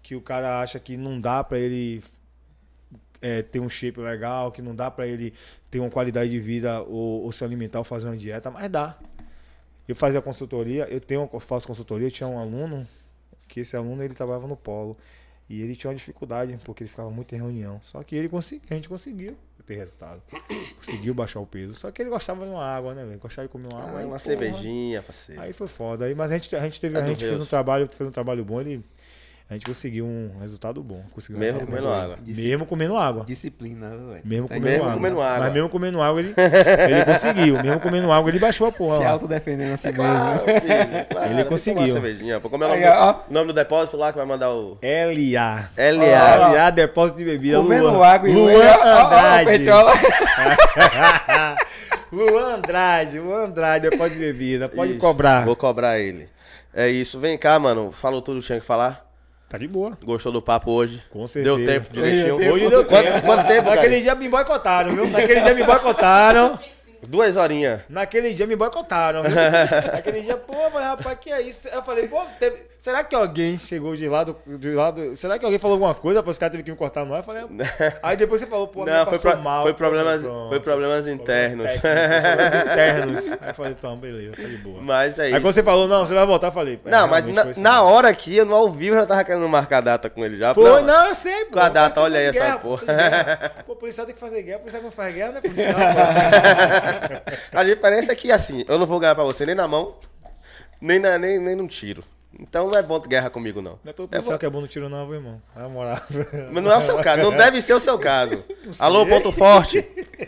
Que 0.01 0.15
o 0.15 0.21
cara 0.21 0.59
acha 0.59 0.79
que 0.79 0.97
não 0.97 1.21
dá 1.21 1.43
pra 1.43 1.59
ele 1.59 2.03
é, 3.21 3.43
ter 3.43 3.59
um 3.59 3.69
shape 3.69 3.99
legal, 3.99 4.51
que 4.51 4.59
não 4.59 4.75
dá 4.75 4.89
pra 4.89 5.05
ele 5.05 5.31
ter 5.69 5.79
uma 5.79 5.91
qualidade 5.91 6.31
de 6.31 6.39
vida 6.39 6.81
ou, 6.81 7.21
ou 7.21 7.31
se 7.31 7.43
alimentar 7.43 7.77
ou 7.77 7.85
fazer 7.85 8.07
uma 8.07 8.17
dieta, 8.17 8.49
mas 8.49 8.67
dá. 8.71 8.97
Eu 9.87 9.95
fazia 9.95 10.23
consultoria, 10.23 10.87
eu 10.89 10.99
tenho, 10.99 11.29
faço 11.39 11.67
consultoria, 11.67 12.07
eu 12.07 12.11
tinha 12.11 12.27
um 12.27 12.39
aluno, 12.39 12.87
que 13.47 13.59
esse 13.59 13.77
aluno 13.77 14.03
ele 14.03 14.15
trabalhava 14.15 14.47
no 14.47 14.57
polo. 14.57 14.97
E 15.47 15.61
ele 15.61 15.75
tinha 15.75 15.91
uma 15.91 15.95
dificuldade, 15.95 16.57
porque 16.65 16.81
ele 16.81 16.89
ficava 16.89 17.11
muito 17.11 17.35
em 17.35 17.37
reunião. 17.37 17.79
Só 17.83 18.01
que 18.01 18.15
ele 18.15 18.29
a 18.33 18.73
gente 18.73 18.89
conseguiu 18.89 19.37
ter 19.69 19.75
resultado. 19.75 20.21
Conseguiu 20.77 21.13
baixar 21.13 21.39
o 21.39 21.45
peso. 21.45 21.75
Só 21.75 21.91
que 21.91 22.01
ele 22.01 22.09
gostava 22.09 22.43
de 22.43 22.51
uma 22.51 22.65
água, 22.65 22.95
né, 22.95 23.05
velho? 23.05 23.19
Gostava 23.19 23.47
de 23.47 23.51
comer 23.51 23.69
uma 23.71 23.79
água. 23.79 23.91
Ah, 23.91 23.99
aí, 23.99 24.05
uma 24.05 24.17
porra, 24.17 24.19
cervejinha, 24.19 25.03
parceiro. 25.03 25.41
Aí 25.41 25.53
foi 25.53 25.67
foda. 25.67 26.05
Aí, 26.05 26.15
mas 26.15 26.31
a 26.31 26.37
gente, 26.37 26.55
a 26.55 26.59
gente 26.61 26.81
teve, 26.81 26.97
É 26.97 27.01
a 27.01 27.05
gente 27.05 27.19
fez 27.23 27.39
um 27.39 27.45
trabalho, 27.45 27.87
fez 27.87 28.09
um 28.09 28.11
trabalho 28.11 28.43
bom, 28.43 28.59
ele, 28.59 28.83
a 29.49 29.53
gente 29.53 29.65
conseguiu 29.65 30.05
um 30.05 30.29
resultado 30.39 30.83
bom. 30.83 31.01
Conseguiu 31.11 31.39
Mesmo 31.39 31.61
um 31.61 31.65
comendo 31.65 31.87
resultado 31.87 32.03
água. 32.03 32.15
bom. 32.17 32.23
Mesmo 32.41 32.65
comendo 32.67 32.97
água. 32.97 33.25
Disciplina, 33.25 33.89
velho. 33.89 34.21
Mesmo 34.23 34.47
Tá 34.47 34.53
comendo, 34.53 34.69
Mesmo 34.69 34.83
água. 34.83 34.93
comendo 34.93 35.21
água. 35.21 35.39
Mas 35.39 35.53
mesmo 35.53 35.69
comendo 35.69 36.01
água, 36.03 36.19
ele, 36.19 36.33
ele 36.37 37.05
conseguiu. 37.05 37.63
Mesmo 37.63 37.79
comendo 37.79 38.11
água, 38.11 38.29
ele 38.29 38.37
baixou 38.37 38.67
a 38.67 38.71
porra. 38.71 38.97
Se 38.97 39.03
autodefendendo 39.05 39.73
assim 39.73 39.91
Claro, 39.91 40.45
mesmo. 40.45 40.61
filho, 40.61 41.05
claro, 41.09 41.31
Ele 41.31 41.43
conseguiu. 41.45 41.81
uma 41.83 41.91
cervejinha. 41.93 42.39
Pô, 42.39 42.47
Como 42.49 42.63
é 42.63 42.67
o 42.67 42.69
nome, 42.69 42.83
Aí, 42.83 42.91
do, 42.91 42.95
ó. 42.99 43.19
nome 43.29 43.47
do 43.47 43.53
depósito 43.53 43.97
lá 43.97 44.11
que 44.11 44.17
vai 44.19 44.27
mandar 44.27 44.51
o. 44.53 44.77
LA. 44.83 45.69
LA. 45.75 46.51
LA, 46.53 46.69
depósito 46.69 47.17
de 47.17 47.25
bebida. 47.25 47.57
Comendo 47.57 47.89
Luan. 47.89 48.07
água 48.07 48.29
e 48.29 48.35
Luan 48.35 48.53
Ó, 48.53 48.57
ó, 48.57 49.01
ó, 49.01 49.05
Andrade. 49.07 49.45
Petiola. 49.45 49.93
Luan 52.11 52.55
Andrade, 52.55 53.19
Luan 53.19 53.45
Andrade, 53.45 53.89
depósito 53.89 54.19
de 54.19 54.25
bebida. 54.25 54.69
Pode 54.69 54.91
Isso, 54.91 54.99
cobrar. 54.99 55.45
Vou 55.45 55.55
cobrar 55.55 55.99
ele. 55.99 56.27
É 56.73 56.87
isso. 56.87 57.19
Vem 57.19 57.37
cá, 57.37 57.57
mano. 57.59 57.91
Falou 57.91 58.21
tudo 58.21 58.39
que 58.41 58.47
tinha 58.47 58.59
que 58.59 58.65
falar. 58.65 59.08
Tá 59.49 59.57
de 59.57 59.67
boa. 59.67 59.97
Gostou 60.05 60.31
do 60.31 60.41
papo 60.43 60.71
hoje? 60.71 61.01
Com 61.09 61.25
certeza. 61.27 61.55
Deu 61.57 61.65
tempo 61.65 61.91
direitinho. 61.91 62.35
Hoje 62.53 62.69
deu 62.69 62.85
Quanto, 62.85 63.05
tempo. 63.11 63.25
quanto 63.25 63.47
tempo, 63.47 63.69
Naquele 63.69 64.01
dia 64.01 64.13
me 64.13 64.29
boicotaram, 64.29 64.91
viu? 64.91 65.07
Naquele 65.09 65.41
dia 65.41 65.55
me 65.55 65.63
boicotaram. 65.63 66.59
Duas 67.07 67.35
horinhas. 67.37 67.81
Naquele 67.89 68.33
dia 68.33 68.45
me 68.47 68.55
boicotaram? 68.55 69.23
Naquele 69.93 70.21
dia, 70.21 70.37
pô, 70.37 70.53
mas 70.73 70.83
rapaz, 70.83 71.17
que 71.19 71.31
é 71.31 71.41
isso? 71.41 71.67
Eu 71.69 71.81
falei, 71.83 72.07
pô, 72.07 72.21
teve- 72.39 72.67
será 72.79 73.03
que 73.03 73.15
alguém 73.15 73.57
chegou 73.57 73.95
de 73.95 74.07
lado, 74.07 74.35
de 74.45 74.71
lado? 74.73 75.15
Será 75.15 75.39
que 75.39 75.45
alguém 75.45 75.59
falou 75.59 75.75
alguma 75.75 75.95
coisa? 75.95 76.19
Depois 76.19 76.35
os 76.35 76.39
caras 76.39 76.51
teve 76.51 76.63
que 76.63 76.71
me 76.71 76.77
cortar 76.77 77.05
no 77.05 77.13
ar? 77.13 77.19
Eu 77.19 77.23
falei, 77.23 77.43
aí 78.03 78.17
depois 78.17 78.41
você 78.41 78.47
falou, 78.47 78.67
pô, 78.67 78.85
Não, 78.85 79.05
foi, 79.05 79.17
pro- 79.19 79.37
mal. 79.37 79.63
foi 79.63 79.73
problemas, 79.73 80.21
pronto. 80.23 80.49
foi 80.49 80.59
problemas 80.59 81.07
internos. 81.07 81.71
Problemas 81.79 82.53
internos. 82.65 83.31
Aí 83.31 83.47
eu 83.49 83.53
falei, 83.53 83.71
então, 83.71 83.95
beleza, 83.97 84.35
tá 84.35 84.43
de 84.43 84.57
boa. 84.57 84.81
Mas 84.81 85.17
é 85.17 85.23
Aí 85.23 85.31
isso. 85.31 85.41
quando 85.41 85.53
você 85.53 85.63
falou, 85.63 85.87
não, 85.87 86.05
você 86.05 86.13
vai 86.13 86.25
voltar, 86.25 86.47
eu 86.47 86.51
falei, 86.51 86.79
Não, 86.85 87.07
mas 87.07 87.25
na, 87.25 87.41
assim. 87.43 87.61
na 87.61 87.81
hora 87.83 88.09
aqui, 88.09 88.35
eu 88.35 88.45
no 88.45 88.55
ao 88.55 88.69
vivo 88.69 88.95
já 88.97 89.05
tava 89.05 89.23
querendo 89.23 89.47
marcar 89.47 89.81
data 89.81 90.09
com 90.09 90.23
ele 90.25 90.37
já. 90.37 90.53
Foi, 90.53 90.81
não, 90.81 91.07
eu 91.07 91.15
sei, 91.15 91.45
pô. 91.45 91.53
Com 91.53 91.59
a 91.59 91.69
data, 91.69 92.01
olha 92.01 92.19
aí 92.19 92.25
essa 92.27 92.39
guerra, 92.39 92.57
porra. 92.59 92.85
tem 92.85 92.95
guerra. 92.95 93.51
Pô, 93.65 93.75
policial 93.75 94.05
tem 94.05 94.13
que 94.15 94.21
fazer 94.21 94.41
guerra, 94.43 94.59
policial 94.59 94.81
que 94.81 94.85
não 94.85 94.91
faz 94.91 95.15
guerra, 95.15 95.31
não 95.31 95.37
é 95.37 95.41
policial. 95.41 95.75
A 97.51 97.63
diferença 97.63 98.11
é 98.11 98.15
que, 98.15 98.31
assim, 98.31 98.63
eu 98.67 98.77
não 98.77 98.85
vou 98.85 98.99
ganhar 98.99 99.15
pra 99.15 99.23
você 99.23 99.45
nem 99.45 99.55
na 99.55 99.67
mão, 99.67 99.95
nem, 100.81 100.99
na, 100.99 101.17
nem, 101.17 101.37
nem 101.39 101.55
num 101.55 101.67
tiro. 101.67 102.03
Então 102.39 102.69
não 102.69 102.79
é 102.79 102.83
bom 102.83 102.99
guerra 102.99 103.29
comigo, 103.29 103.59
não. 103.61 103.79
Não 103.83 103.89
é 103.89 103.93
todo 103.93 104.15
É 104.15 104.21
bom- 104.21 104.37
que 104.37 104.45
é 104.45 104.49
bom 104.49 104.61
no 104.61 104.67
tiro, 104.67 104.87
não, 104.87 105.05
meu 105.07 105.15
irmão. 105.15 105.41
Na 105.55 105.67
moral. 105.67 105.97
Mas 106.51 106.63
não 106.63 106.71
é 106.71 106.77
o 106.77 106.81
seu 106.81 106.97
caso, 106.99 107.23
não 107.23 107.31
deve 107.35 107.59
ser 107.61 107.73
o 107.73 107.79
seu 107.79 107.97
caso. 107.97 108.43
Alô, 108.77 109.03
ponto 109.05 109.31
forte. 109.31 109.83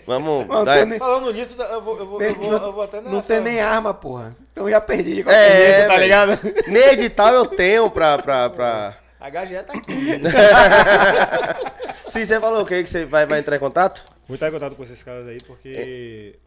Vamos. 0.08 0.48
Não 0.48 0.66
dar- 0.66 0.86
nem- 0.86 0.98
Falando 0.98 1.32
nisso, 1.32 1.62
eu 1.62 1.82
vou, 1.82 2.00
eu 2.00 2.06
vou, 2.08 2.22
eu 2.22 2.36
vou, 2.36 2.52
eu 2.54 2.74
vou 2.74 2.84
até 2.84 3.00
Não 3.02 3.12
nessa- 3.14 3.28
tem 3.36 3.40
nem 3.42 3.62
arma, 3.62 3.94
porra. 3.94 4.36
Então 4.52 4.68
já 4.70 4.82
perdi 4.82 5.24
É, 5.28 5.76
jeito, 5.76 5.88
tá 5.90 5.98
ligado? 5.98 6.40
Nem 6.68 6.84
edital 6.90 7.34
eu 7.36 7.46
tenho 7.46 7.90
pra. 7.90 8.18
pra, 8.18 8.50
pra... 8.50 8.96
A 9.20 9.30
HGE 9.30 9.62
tá 9.64 9.74
aqui. 9.74 10.20
Se 12.10 12.26
você 12.26 12.40
falou 12.40 12.64
o 12.64 12.66
quê? 12.66 12.84
Que 12.84 12.90
você 12.90 13.06
vai, 13.06 13.26
vai 13.26 13.40
entrar 13.40 13.56
em 13.56 13.60
contato? 13.60 14.04
Vou 14.32 14.36
estar 14.36 14.48
em 14.48 14.52
contato 14.54 14.76
com 14.78 14.84
esses 14.84 15.04
caras 15.04 15.28
aí, 15.28 15.38
porque 15.46 16.40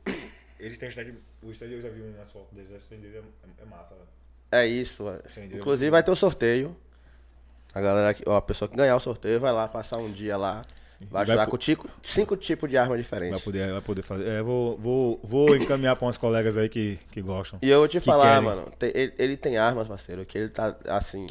eles 0.58 0.78
têm 0.78 0.88
stand. 0.88 1.12
O 1.42 1.50
stand 1.50 1.66
eu 1.66 1.82
já 1.82 1.90
vi 1.90 2.00
nas 2.18 2.32
fotos 2.32 2.50
deles, 2.56 2.70
o 2.70 2.76
stand 2.76 2.96
é, 3.06 3.20
é 3.62 3.64
massa, 3.66 3.94
velho. 3.94 4.08
É 4.50 4.66
isso. 4.66 5.04
é. 5.10 5.20
Inclusive 5.54 5.90
vai 5.90 6.02
ter 6.02 6.10
o 6.10 6.16
sorteio. 6.16 6.74
A 7.74 7.82
galera, 7.82 8.14
que- 8.14 8.22
ó, 8.26 8.36
a 8.36 8.40
pessoa 8.40 8.70
que 8.70 8.74
ganhar 8.74 8.96
o 8.96 9.00
sorteio 9.00 9.38
vai 9.38 9.52
lá 9.52 9.68
passar 9.68 9.98
um 9.98 10.10
dia 10.10 10.34
lá. 10.38 10.64
Vai 10.98 11.08
Vai 11.10 11.26
jogar 11.26 11.46
com 11.48 11.58
tico, 11.58 11.86
cinco 12.00 12.36
tipos 12.38 12.70
de 12.70 12.78
arma 12.78 12.94
Vai 12.94 13.02
diferentes. 13.02 13.42
poder, 13.42 13.70
vai 13.70 13.80
poder 13.82 14.00
fazer. 14.02 14.26
É, 14.26 14.42
vou, 14.42 14.78
vou, 14.78 15.20
vou 15.22 15.54
encaminhar 15.54 15.94
pra 15.96 16.08
uns 16.08 16.16
colegas 16.16 16.56
aí 16.56 16.70
que, 16.70 16.98
que 17.10 17.20
gostam. 17.20 17.58
E 17.60 17.68
eu 17.68 17.80
vou 17.80 17.88
te 17.88 18.00
falar, 18.00 18.40
querem. 18.40 18.42
mano, 18.48 18.72
te- 18.78 18.92
ele, 18.94 19.12
ele 19.18 19.36
tem 19.36 19.58
armas, 19.58 19.86
parceiro, 19.88 20.24
que 20.24 20.38
ele 20.38 20.48
tá, 20.48 20.74
assim, 20.86 21.26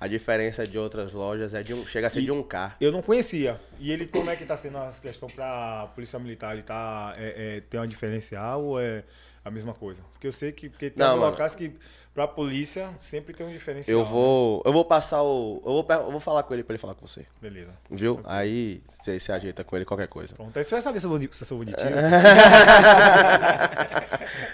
a 0.00 0.06
diferença 0.08 0.64
de 0.66 0.78
outras 0.78 1.12
lojas 1.12 1.52
é 1.52 1.62
de 1.62 1.74
um, 1.74 1.86
chega 1.86 2.06
a 2.06 2.10
ser 2.10 2.20
E- 2.20 2.24
de 2.24 2.32
um 2.32 2.42
K. 2.42 2.74
Eu 2.80 2.90
não 2.90 3.02
conhecia. 3.02 3.60
E 3.78 3.92
ele, 3.92 4.06
como 4.06 4.30
é 4.30 4.36
que 4.36 4.46
tá 4.46 4.56
sendo 4.56 4.78
a 4.78 4.90
questão 5.00 5.28
pra 5.28 5.88
polícia 5.94 6.18
militar? 6.18 6.54
Ele 6.54 6.62
tá. 6.62 7.12
É, 7.18 7.58
é, 7.58 7.60
tem 7.68 7.78
uma 7.78 7.86
diferencial 7.86 8.64
ou 8.64 8.80
é 8.80 9.04
a 9.44 9.50
mesma 9.50 9.74
coisa? 9.74 10.00
Porque 10.12 10.26
eu 10.26 10.32
sei 10.32 10.52
que 10.52 10.68
porque 10.70 10.88
tem 10.90 11.06
Não, 11.06 11.16
locais 11.16 11.54
que 11.54 11.72
pra 12.14 12.26
polícia 12.26 12.90
sempre 13.02 13.34
tem 13.34 13.46
um 13.46 13.52
diferencial. 13.52 13.98
Eu 13.98 14.04
vou, 14.04 14.62
eu 14.64 14.72
vou 14.72 14.84
passar 14.84 15.22
o, 15.22 15.62
eu 15.64 15.72
vou, 15.72 15.86
eu 15.88 16.10
vou 16.10 16.20
falar 16.20 16.42
com 16.42 16.52
ele 16.54 16.64
pra 16.64 16.72
ele 16.72 16.80
falar 16.80 16.94
com 16.94 17.06
você, 17.06 17.20
né? 17.20 17.26
Beleza. 17.40 17.70
viu? 17.90 18.20
Aí 18.24 18.82
você 18.88 19.20
se 19.20 19.30
ajeita 19.30 19.62
com 19.64 19.76
ele 19.76 19.84
qualquer 19.84 20.08
coisa. 20.08 20.34
Pronto, 20.34 20.56
aí 20.58 20.64
você 20.64 20.74
vai 20.74 20.82
saber 20.82 20.98
se 21.00 21.06
eu, 21.06 21.10
vou, 21.10 21.18
se 21.20 21.26
eu 21.42 21.46
sou 21.46 21.58
bonitinho. 21.58 21.90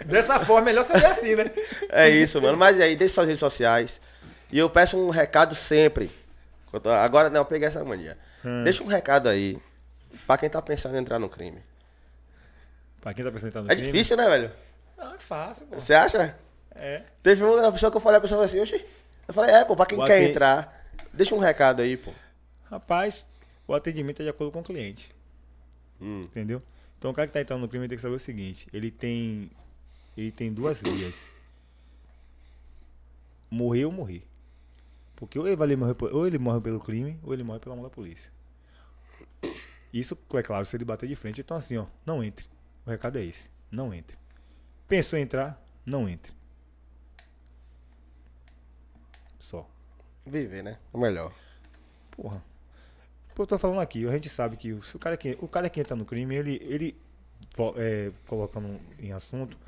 Dessa 0.07 0.41
forma, 0.41 0.67
melhor 0.67 0.85
saber 0.85 1.07
assim, 1.07 1.35
né? 1.35 1.51
É 1.91 2.09
isso, 2.09 2.41
mano. 2.41 2.57
Mas 2.57 2.81
aí, 2.81 2.97
deixa 2.97 3.15
suas 3.15 3.27
redes 3.27 3.41
sociais. 3.41 4.01
E 4.51 4.59
eu 4.59 4.69
peço 4.71 4.97
um 4.97 5.11
recado 5.11 5.55
sempre. 5.55 6.11
Agora 7.03 7.31
não, 7.31 7.41
eu 7.41 7.45
peguei 7.45 7.67
essa 7.69 7.85
mania. 7.85 8.19
Hum. 8.45 8.63
Deixa 8.65 8.83
um 8.83 8.87
recado 8.87 9.29
aí 9.29 9.59
pra 10.27 10.37
quem 10.39 10.49
tá 10.51 10.61
pensando 10.63 10.95
em 10.95 10.99
entrar 10.99 11.19
no 11.19 11.29
crime. 11.29 11.61
Pra 13.01 13.15
quem 13.15 13.25
tá 13.25 13.29
apresentando 13.29 13.71
É 13.71 13.75
difícil, 13.75 14.17
né, 14.17 14.29
velho? 14.29 14.53
Não, 14.97 15.15
é 15.15 15.19
fácil, 15.19 15.67
pô. 15.67 15.79
Você 15.79 15.95
acha? 15.95 16.37
É. 16.75 17.03
Teve 17.23 17.43
uma 17.43 17.73
pessoa 17.73 17.91
que 17.91 17.97
eu 17.97 18.01
falei, 18.01 18.19
a 18.19 18.21
pessoa 18.21 18.47
falou 18.47 18.47
assim, 18.47 18.61
oxi. 18.61 18.85
Eu 19.27 19.35
falei, 19.35 19.55
é, 19.55 19.65
pô, 19.65 19.75
pra 19.75 19.87
quem 19.87 19.99
O 19.99 20.05
quer 20.05 20.17
aten- 20.19 20.31
entrar, 20.31 20.87
deixa 21.13 21.35
um 21.35 21.39
recado 21.39 21.83
aí, 21.83 21.97
pô. 21.97 22.13
Rapaz, 22.71 23.27
o 23.67 23.75
atendimento 23.75 24.21
é 24.21 24.25
de 24.25 24.29
acordo 24.31 24.53
com 24.53 24.61
o 24.61 24.65
cliente. 24.65 25.11
Hum. 26.01 26.23
Entendeu? 26.23 26.61
Então 26.99 27.11
o 27.11 27.15
cara 27.15 27.27
que 27.27 27.33
tá 27.33 27.41
entrando 27.41 27.61
no 27.61 27.69
crime 27.69 27.89
tem 27.89 27.97
que 27.97 28.03
saber 28.03 28.15
o 28.15 28.19
seguinte: 28.19 28.67
ele 28.73 28.91
tem. 28.91 29.51
Ele 30.17 30.31
tem 30.33 30.53
duas 30.53 30.81
vias. 30.81 31.27
Morrer 33.51 33.85
ou 33.85 33.93
morrer. 33.93 34.23
Porque 35.17 35.39
ou 35.39 35.47
ele, 35.47 35.57
vai 35.57 35.75
morrer, 35.75 35.97
ou 36.13 36.27
ele 36.27 36.39
morre 36.39 36.61
pelo 36.61 36.79
crime, 36.79 37.19
ou 37.23 37.33
ele 37.33 37.43
morre 37.43 37.59
pela 37.59 37.75
mão 37.75 37.83
da 37.83 37.91
polícia. 37.91 38.31
Isso, 39.93 40.17
é 40.35 40.43
claro, 40.43 40.67
se 40.67 40.77
ele 40.77 40.85
bater 40.85 41.09
de 41.09 41.17
frente. 41.17 41.41
Então, 41.41 41.57
assim, 41.57 41.79
ó, 41.79 41.87
não 42.05 42.23
entre. 42.23 42.47
O 42.85 42.91
recado 42.91 43.19
é 43.19 43.25
esse: 43.25 43.49
não 43.71 43.95
entre. 43.95 44.17
Pensou 44.87 45.19
em 45.19 45.23
entrar? 45.23 45.61
Não 45.85 46.09
entre. 46.09 46.33
Só. 49.39 49.69
Viver, 50.25 50.63
né? 50.63 50.79
O 50.93 50.99
melhor. 50.99 51.33
Porra. 52.11 52.43
Pô, 53.35 53.43
eu 53.43 53.47
tô 53.47 53.59
falando 53.59 53.81
aqui, 53.81 54.07
a 54.07 54.13
gente 54.13 54.29
sabe 54.29 54.57
que 54.57 54.73
o, 54.73 54.99
cara 54.99 55.17
que, 55.17 55.37
o 55.41 55.47
cara 55.49 55.69
que 55.69 55.79
entra 55.79 55.95
no 55.95 56.05
crime, 56.05 56.35
ele, 56.35 56.59
ele 56.63 56.97
é, 57.77 58.11
colocando 58.27 58.81
em 58.99 59.13
assunto, 59.13 59.59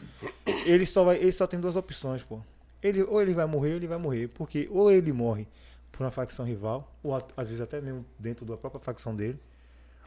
ele 0.65 0.87
só, 0.87 1.05
vai, 1.05 1.17
ele 1.17 1.33
só 1.33 1.47
tem 1.47 1.61
duas 1.61 1.77
opções, 1.77 2.23
pô. 2.23 2.41
Ele, 2.83 3.03
ou 3.03 3.21
ele 3.21 3.35
vai 3.35 3.47
morrer, 3.47 3.71
ou 3.71 3.77
ele 3.77 3.87
vai 3.87 3.99
morrer. 3.99 4.29
Porque 4.29 4.69
ou 4.71 4.91
ele 4.91 5.13
morre 5.13 5.47
por 5.91 6.03
uma 6.05 6.11
facção 6.11 6.45
rival, 6.45 6.93
ou 7.03 7.15
às 7.37 7.49
vezes 7.49 7.61
até 7.61 7.81
mesmo 7.81 8.05
dentro 8.19 8.45
da 8.47 8.57
própria 8.57 8.81
facção 8.81 9.15
dele, 9.17 9.39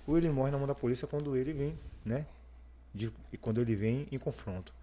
ou 0.07 0.17
ele 0.17 0.29
morre 0.29 0.51
na 0.51 0.57
mão 0.57 0.65
da 0.67 0.75
polícia 0.75 1.07
quando 1.07 1.35
ele 1.35 1.51
vem, 1.53 1.77
né? 2.05 2.25
de- 2.93 3.11
e 3.31 3.37
quando 3.37 3.61
ele 3.61 3.73
vem 3.75 4.07
em 4.11 4.17
confronto. 4.19 4.73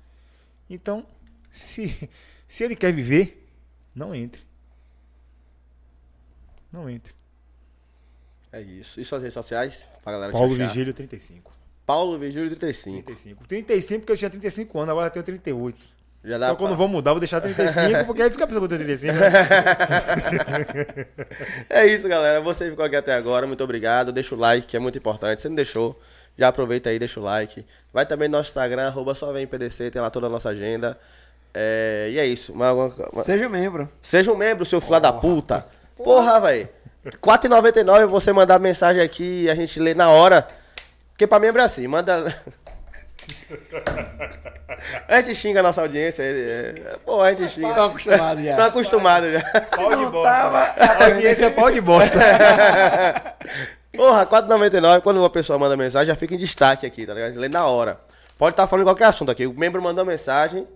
Então, 0.69 1.07
se, 1.51 2.09
se 2.49 2.65
ele 2.65 2.75
quer 2.77 2.93
viver, 2.93 3.47
não 3.95 4.15
entre. 4.15 4.43
Não 6.73 6.89
entre. 6.89 7.15
É 8.53 8.61
isso. 8.61 8.99
E 9.01 9.05
suas 9.05 9.21
redes 9.23 9.35
sociais? 9.35 9.87
Pra 10.03 10.13
galera 10.13 10.33
Paulo? 10.33 10.55
Vigílio, 10.55 10.95
35. 10.95 11.53
Paulo 11.85 12.19
Vigílio 12.19 12.49
35. 12.51 13.03
35. 13.05 13.47
35 13.47 14.01
porque 14.01 14.13
eu 14.13 14.17
tinha 14.19 14.31
35 14.31 14.79
anos, 14.79 14.91
agora 14.91 15.09
eu 15.09 15.13
tenho 15.13 15.25
38. 15.25 15.87
Já 16.25 16.37
dá 16.37 16.49
Só 16.49 16.57
quando 16.57 16.71
pra- 16.71 16.77
vou 16.79 16.89
mudar, 16.89 17.13
vou 17.13 17.21
deixar 17.21 17.41
35, 17.41 18.05
porque 18.05 18.23
aí 18.23 18.31
fica 18.31 18.45
a 18.45 18.47
pessoa 18.47 18.69
com 18.69 18.75
35. 18.75 19.15
né? 19.15 19.31
É 21.71 21.87
isso, 21.87 22.09
galera. 22.09 22.41
Você 22.41 22.69
ficou 22.71 22.85
aqui 22.85 22.97
até 22.97 23.15
agora. 23.15 23.47
Muito 23.47 23.63
obrigado. 23.63 24.13
Deixa 24.13 24.35
o 24.35 24.39
like, 24.39 24.67
que 24.67 24.77
é 24.77 24.81
muito 24.81 24.99
importante. 24.99 25.41
Se 25.41 25.49
não 25.49 25.55
deixou, 25.55 25.99
já 26.37 26.49
aproveita 26.49 26.91
aí, 26.91 26.99
deixa 26.99 27.21
o 27.21 27.23
like. 27.23 27.65
Vai 27.93 28.05
também 28.05 28.29
no 28.29 28.37
nosso 28.37 28.51
Instagram, 28.51 28.89
arroba 28.89 29.15
só 29.15 29.33
vem 29.33 29.47
PDC, 29.47 29.91
tem 29.91 30.03
lá 30.03 30.11
toda 30.11 30.27
a 30.27 30.31
nossa 30.31 30.49
agenda. 30.51 30.99
É, 31.55 32.09
E 32.11 32.19
é 32.19 32.27
isso. 32.27 32.55
Mais 32.55 32.71
alguma 32.71 32.91
co- 32.91 33.23
Seja 33.23 33.49
membro. 33.49 33.89
Seja 34.03 34.33
um 34.33 34.37
membro, 34.37 34.67
seu 34.67 34.81
filho 34.81 35.01
da 35.01 35.13
puta. 35.13 35.65
Porra, 35.97 36.41
velho. 36.41 36.69
R$4,99 37.05 38.07
você 38.07 38.33
mandar 38.33 38.59
mensagem 38.59 39.03
aqui 39.03 39.45
e 39.45 39.51
a 39.51 39.55
gente 39.55 39.79
lê 39.81 39.95
na 39.95 40.11
hora. 40.11 40.47
Porque 41.13 41.27
pra 41.27 41.39
membro 41.41 41.63
é 41.63 41.65
assim, 41.65 41.87
manda. 41.87 42.35
A 45.09 45.17
gente 45.21 45.35
xinga 45.35 45.61
a 45.61 45.63
nossa 45.63 45.81
audiência. 45.81 46.23
ele- 46.23 46.51
é- 46.51 46.97
Pô, 47.05 47.21
a 47.23 47.33
gente 47.35 47.51
xinga. 47.53 47.75
Tô 47.75 47.83
acostumado 47.83 48.43
já. 48.43 48.57
Tô 48.57 48.63
acostumado 48.63 49.33
já. 49.33 49.41
Pau 49.77 49.97
de 49.97 50.07
bosta. 50.07 50.31
tava- 50.31 50.59
A 50.79 51.05
audiência 51.07 51.45
é 51.47 51.51
pau 51.51 51.71
de 51.71 51.81
bosta. 51.81 52.19
Porra, 53.97 54.21
R$4,99, 54.21 55.01
quando 55.03 55.17
uma 55.19 55.31
pessoa 55.31 55.59
manda 55.59 55.77
mensagem, 55.77 56.07
já 56.09 56.15
fica 56.17 56.35
em 56.35 56.39
destaque 56.39 56.87
aqui, 56.87 57.05
tá 57.07 57.15
ligado? 57.15 57.35
Lê 57.37 57.49
na 57.49 57.67
hora. 57.67 57.99
Pode 58.37 58.53
estar 58.53 58.69
falando 58.69 58.85
de 58.85 58.91
qualquer 58.91 59.07
assunto 59.07 59.31
aqui. 59.33 59.47
O 59.47 59.53
membro 59.55 59.83
mandou 59.83 60.05
mensagem, 60.05 60.69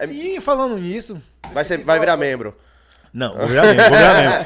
Sim, 0.00 0.40
falando 0.40 0.76
nisso. 0.76 1.22
vai, 1.52 1.64
ser, 1.64 1.78
vai 1.84 2.00
virar 2.00 2.16
membro. 2.16 2.56
Não, 3.12 3.36
vou 3.36 3.46
virar 3.46 3.62
mesmo, 3.62 3.80
vou 3.82 3.90
virar 3.98 4.14
mesmo. 4.14 4.44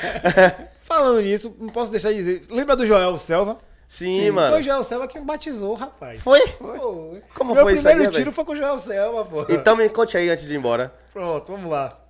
Falando 0.84 1.22
nisso, 1.22 1.56
não 1.58 1.68
posso 1.70 1.90
deixar 1.90 2.10
de 2.10 2.16
dizer. 2.16 2.42
Lembra 2.50 2.76
do 2.76 2.84
Joel 2.86 3.16
Selva? 3.18 3.56
Sim, 3.92 4.30
mano. 4.30 4.52
Foi 4.52 4.60
o 4.60 4.62
Joel 4.62 4.82
Selva 4.82 5.06
que 5.06 5.18
me 5.20 5.26
batizou, 5.26 5.74
rapaz. 5.74 6.18
Foi? 6.22 6.40
Foi. 6.52 7.22
Como 7.34 7.52
Meu 7.54 7.62
foi 7.62 7.74
isso 7.74 7.82
primeiro 7.82 8.08
aí, 8.08 8.10
tiro 8.10 8.24
velho? 8.30 8.32
foi 8.34 8.44
com 8.46 8.52
o 8.52 8.56
Joel 8.56 8.78
Selva, 8.78 9.22
pô. 9.26 9.44
Então 9.52 9.76
me 9.76 9.86
conte 9.90 10.16
aí 10.16 10.30
antes 10.30 10.46
de 10.46 10.54
ir 10.54 10.56
embora. 10.56 10.94
Pronto, 11.12 11.52
vamos 11.52 11.70
lá. 11.70 12.00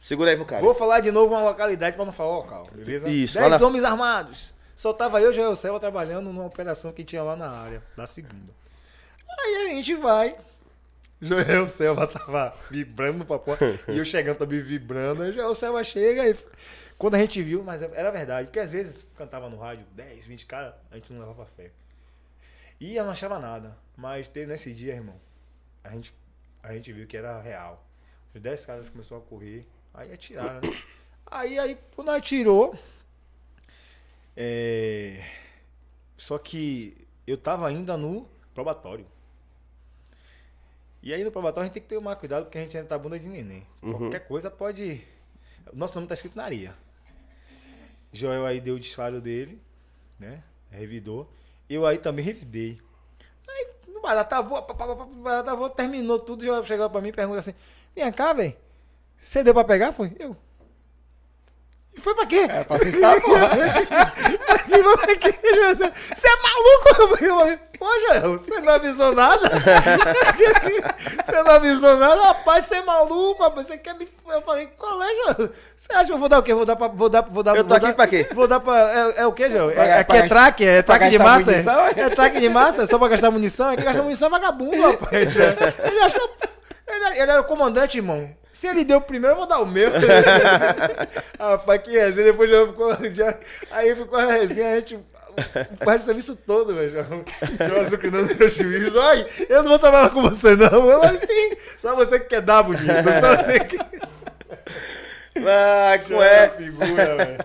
Segura 0.00 0.30
aí 0.30 0.36
pro 0.36 0.44
cara. 0.46 0.62
Vou 0.62 0.72
falar 0.72 1.00
de 1.00 1.10
novo 1.10 1.34
uma 1.34 1.42
localidade 1.42 1.96
pra 1.96 2.04
não 2.04 2.12
falar 2.12 2.30
o 2.30 2.36
local, 2.42 2.68
beleza? 2.72 3.08
Isso, 3.08 3.36
Dez 3.36 3.60
na- 3.60 3.66
homens 3.66 3.82
armados. 3.82 4.54
Só 4.76 4.92
tava 4.92 5.20
eu 5.20 5.26
e 5.26 5.30
o 5.30 5.32
Joel 5.32 5.56
Selva 5.56 5.80
trabalhando 5.80 6.26
numa 6.26 6.46
operação 6.46 6.92
que 6.92 7.02
tinha 7.02 7.24
lá 7.24 7.34
na 7.34 7.50
área, 7.50 7.82
da 7.96 8.06
segunda. 8.06 8.52
Aí 9.40 9.66
a 9.66 9.74
gente 9.74 9.96
vai. 9.96 10.36
Joel 11.20 11.66
Selva 11.66 12.06
tava 12.06 12.54
vibrando 12.70 13.24
pra 13.24 13.40
porra. 13.40 13.58
e 13.88 13.98
eu 13.98 14.04
chegando 14.04 14.38
também 14.38 14.62
vibrando. 14.62 15.24
Aí 15.24 15.30
o 15.30 15.32
Joel 15.32 15.54
Selva 15.56 15.82
chega 15.82 16.24
e. 16.28 16.36
Quando 17.02 17.16
a 17.16 17.18
gente 17.18 17.42
viu, 17.42 17.64
mas 17.64 17.82
era 17.82 18.12
verdade, 18.12 18.46
porque 18.46 18.60
às 18.60 18.70
vezes 18.70 19.04
cantava 19.16 19.50
no 19.50 19.58
rádio 19.58 19.84
10, 19.90 20.24
20 20.24 20.46
caras, 20.46 20.72
a 20.88 20.94
gente 20.94 21.12
não 21.12 21.18
levava 21.18 21.44
fé. 21.46 21.72
E 22.78 22.94
eu 22.94 23.02
não 23.02 23.10
achava 23.10 23.40
nada. 23.40 23.76
Mas 23.96 24.28
teve 24.28 24.46
nesse 24.46 24.72
dia, 24.72 24.94
irmão, 24.94 25.20
a 25.82 25.90
gente, 25.90 26.14
a 26.62 26.72
gente 26.72 26.92
viu 26.92 27.04
que 27.04 27.16
era 27.16 27.40
real. 27.40 27.84
Os 28.32 28.40
10 28.40 28.66
caras 28.66 28.88
começaram 28.88 29.20
a 29.20 29.24
correr, 29.24 29.66
aí 29.92 30.12
atiraram, 30.12 30.60
né? 30.60 30.82
Aí, 31.26 31.58
aí, 31.58 31.76
quando 31.96 32.10
atirou. 32.10 32.78
É... 34.36 35.28
Só 36.16 36.38
que 36.38 36.96
eu 37.26 37.36
tava 37.36 37.66
ainda 37.66 37.96
no 37.96 38.28
probatório. 38.54 39.06
E 41.02 41.12
aí 41.12 41.24
no 41.24 41.32
probatório 41.32 41.62
a 41.62 41.66
gente 41.66 41.74
tem 41.74 41.82
que 41.82 41.88
ter 41.88 42.00
mais 42.00 42.16
cuidado 42.16 42.44
porque 42.44 42.58
a 42.58 42.60
gente 42.60 42.76
ainda 42.76 42.88
tá 42.88 42.96
bunda 42.96 43.18
de 43.18 43.28
neném. 43.28 43.66
Qualquer 43.80 44.20
coisa 44.20 44.48
pode. 44.48 45.04
O 45.72 45.76
nosso 45.76 45.96
nome 45.96 46.06
tá 46.06 46.14
escrito 46.14 46.36
na 46.36 46.44
areia. 46.44 46.76
Joel 48.12 48.44
aí 48.44 48.60
deu 48.60 48.74
o 48.74 48.80
disparo 48.80 49.20
dele, 49.20 49.60
né? 50.18 50.42
Revidou. 50.70 51.32
Eu 51.68 51.86
aí 51.86 51.98
também 51.98 52.24
revidei. 52.24 52.80
Aí 53.48 53.68
no 53.88 54.00
barata 54.00 54.40
voa, 54.42 54.62
pá, 54.62 54.74
pá, 54.74 54.86
pá, 54.86 54.96
pá, 54.96 55.04
barata 55.04 55.56
voa, 55.56 55.70
terminou 55.70 56.18
tudo. 56.18 56.44
Joel 56.44 56.64
chegou 56.64 56.90
pra 56.90 57.00
mim 57.00 57.08
e 57.08 57.12
pergunta 57.12 57.38
assim: 57.40 57.54
Vem 57.94 58.12
cá, 58.12 58.32
velho. 58.32 58.54
Você 59.20 59.42
deu 59.42 59.54
pra 59.54 59.64
pegar? 59.64 59.92
Foi? 59.92 60.12
Eu. 60.18 60.36
E 61.94 62.00
foi 62.00 62.14
pra 62.14 62.26
quê? 62.26 62.40
É 62.48 62.64
pra 62.64 62.76
assustar, 62.76 63.20
porra. 63.22 63.50
E 64.72 64.96
pra 64.96 65.16
quê, 65.16 65.54
Joel? 65.54 65.76
Você 66.14 66.28
é 66.28 66.36
maluco? 66.42 67.02
Eu 67.22 67.36
falei, 67.38 67.58
Pô, 67.78 67.86
Joel, 68.00 68.38
você 68.38 68.60
não 68.60 68.72
avisou 68.74 69.12
nada? 69.12 69.50
Você 71.26 71.42
não 71.42 71.50
avisou 71.52 71.96
nada? 71.96 72.22
Rapaz, 72.22 72.66
você 72.66 72.76
é 72.76 72.82
maluco? 72.82 73.42
Rapaz, 73.42 73.66
você 73.66 73.76
quer 73.78 73.94
me. 73.96 74.08
Eu 74.28 74.40
falei, 74.42 74.68
qual 74.78 75.02
é, 75.02 75.08
Joel? 75.14 75.50
Você 75.76 75.92
acha 75.92 76.04
que 76.06 76.12
eu 76.12 76.18
vou 76.18 76.28
dar 76.28 76.38
o 76.38 76.42
quê? 76.42 76.54
Vou 76.54 76.64
dar 76.64 76.76
pra. 76.76 76.86
Vou 76.88 77.08
dar, 77.08 77.22
vou 77.22 77.42
dar, 77.42 77.56
Eu 77.56 77.64
tô 77.64 77.68
vou 77.68 77.76
aqui 77.76 77.86
dar- 77.86 77.94
pra 77.94 78.06
quê? 78.06 78.28
Vou 78.32 78.46
dar 78.46 78.60
pra. 78.60 79.12
É, 79.16 79.22
é 79.22 79.26
o 79.26 79.32
quê, 79.32 79.50
Joel? 79.50 79.70
É, 79.70 79.98
aqui 79.98 80.16
é 80.16 80.28
traque? 80.28 80.64
É 80.64 80.82
traque 80.82 81.10
de 81.10 81.18
gastar 81.18 81.32
massa? 81.32 81.50
munição, 81.50 81.80
É, 81.80 81.92
é? 81.96 82.00
é 82.02 82.10
traque 82.10 82.40
de 82.40 82.48
massa? 82.48 82.82
É 82.82 82.86
só 82.86 82.98
pra 82.98 83.08
gastar 83.08 83.30
munição? 83.32 83.70
É 83.70 83.76
que 83.76 83.82
gastar 83.82 84.02
munição 84.02 84.28
é 84.28 84.30
vagabundo, 84.30 84.80
rapaz. 84.80 85.12
Ele 85.84 86.00
achou. 86.04 86.30
Ele, 86.86 87.04
ele 87.20 87.30
era 87.30 87.40
o 87.40 87.44
comandante, 87.44 87.98
irmão. 87.98 88.30
Se 88.62 88.68
ele 88.68 88.84
deu 88.84 88.98
o 88.98 89.02
primeiro, 89.02 89.34
eu 89.34 89.38
vou 89.38 89.46
dar 89.48 89.58
o 89.58 89.66
meu. 89.66 89.90
Rapaz, 91.36 91.82
que 91.82 91.90
resenha. 91.90 92.30
Depois 92.30 92.48
já 92.48 92.64
ficou. 92.64 92.96
Já, 93.12 93.36
aí 93.72 93.92
ficou 93.92 94.16
a 94.16 94.32
resenha, 94.34 94.70
a 94.70 94.76
gente. 94.76 95.00
Faz 95.84 96.02
o 96.02 96.04
serviço 96.04 96.36
todo, 96.36 96.72
velho. 96.72 96.88
Já 96.92 97.80
azucrinando 97.80 98.32
meu 98.32 98.48
juízo. 98.48 99.00
Ai, 99.00 99.26
eu 99.48 99.64
não 99.64 99.70
vou 99.70 99.80
trabalhar 99.80 100.10
com 100.10 100.22
você, 100.22 100.54
não. 100.54 100.88
Eu 100.88 101.02
assim. 101.02 101.56
Só 101.76 101.96
você 101.96 102.20
que 102.20 102.26
quer 102.26 102.40
dar 102.40 102.62
bonito. 102.62 102.84
Só 102.86 103.34
você 103.42 103.58
que. 103.64 103.76
Ah, 105.44 105.98
com, 106.06 106.22
é 106.22 106.44
é, 106.44 106.48
figura, 106.50 107.16
velho. 107.16 107.38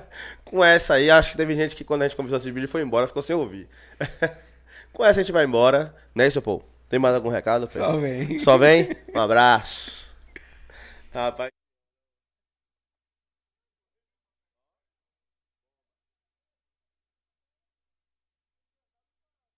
com 0.45 0.63
essa 0.63 0.93
aí, 0.93 1.09
acho 1.09 1.31
que 1.31 1.37
teve 1.37 1.55
gente 1.55 1.75
que 1.75 1.83
quando 1.83 2.03
a 2.03 2.07
gente 2.07 2.15
começou 2.15 2.35
a 2.35 2.37
assistir 2.37 2.53
vídeo 2.53 2.69
foi 2.69 2.83
embora, 2.83 3.07
ficou 3.07 3.23
sem 3.23 3.35
ouvir. 3.35 3.67
com 4.93 5.03
essa 5.03 5.19
a 5.19 5.23
gente 5.23 5.31
vai 5.31 5.45
embora. 5.45 5.95
Né, 6.13 6.29
seu 6.29 6.43
Paul? 6.43 6.63
Tem 6.87 6.99
mais 6.99 7.15
algum 7.15 7.29
recado? 7.29 7.67
Fê? 7.67 7.79
Só 7.79 7.97
vem. 7.97 8.37
Só 8.37 8.55
vem? 8.55 8.95
Um 9.15 9.19
abraço. 9.19 10.06
Rapaz. 11.13 11.56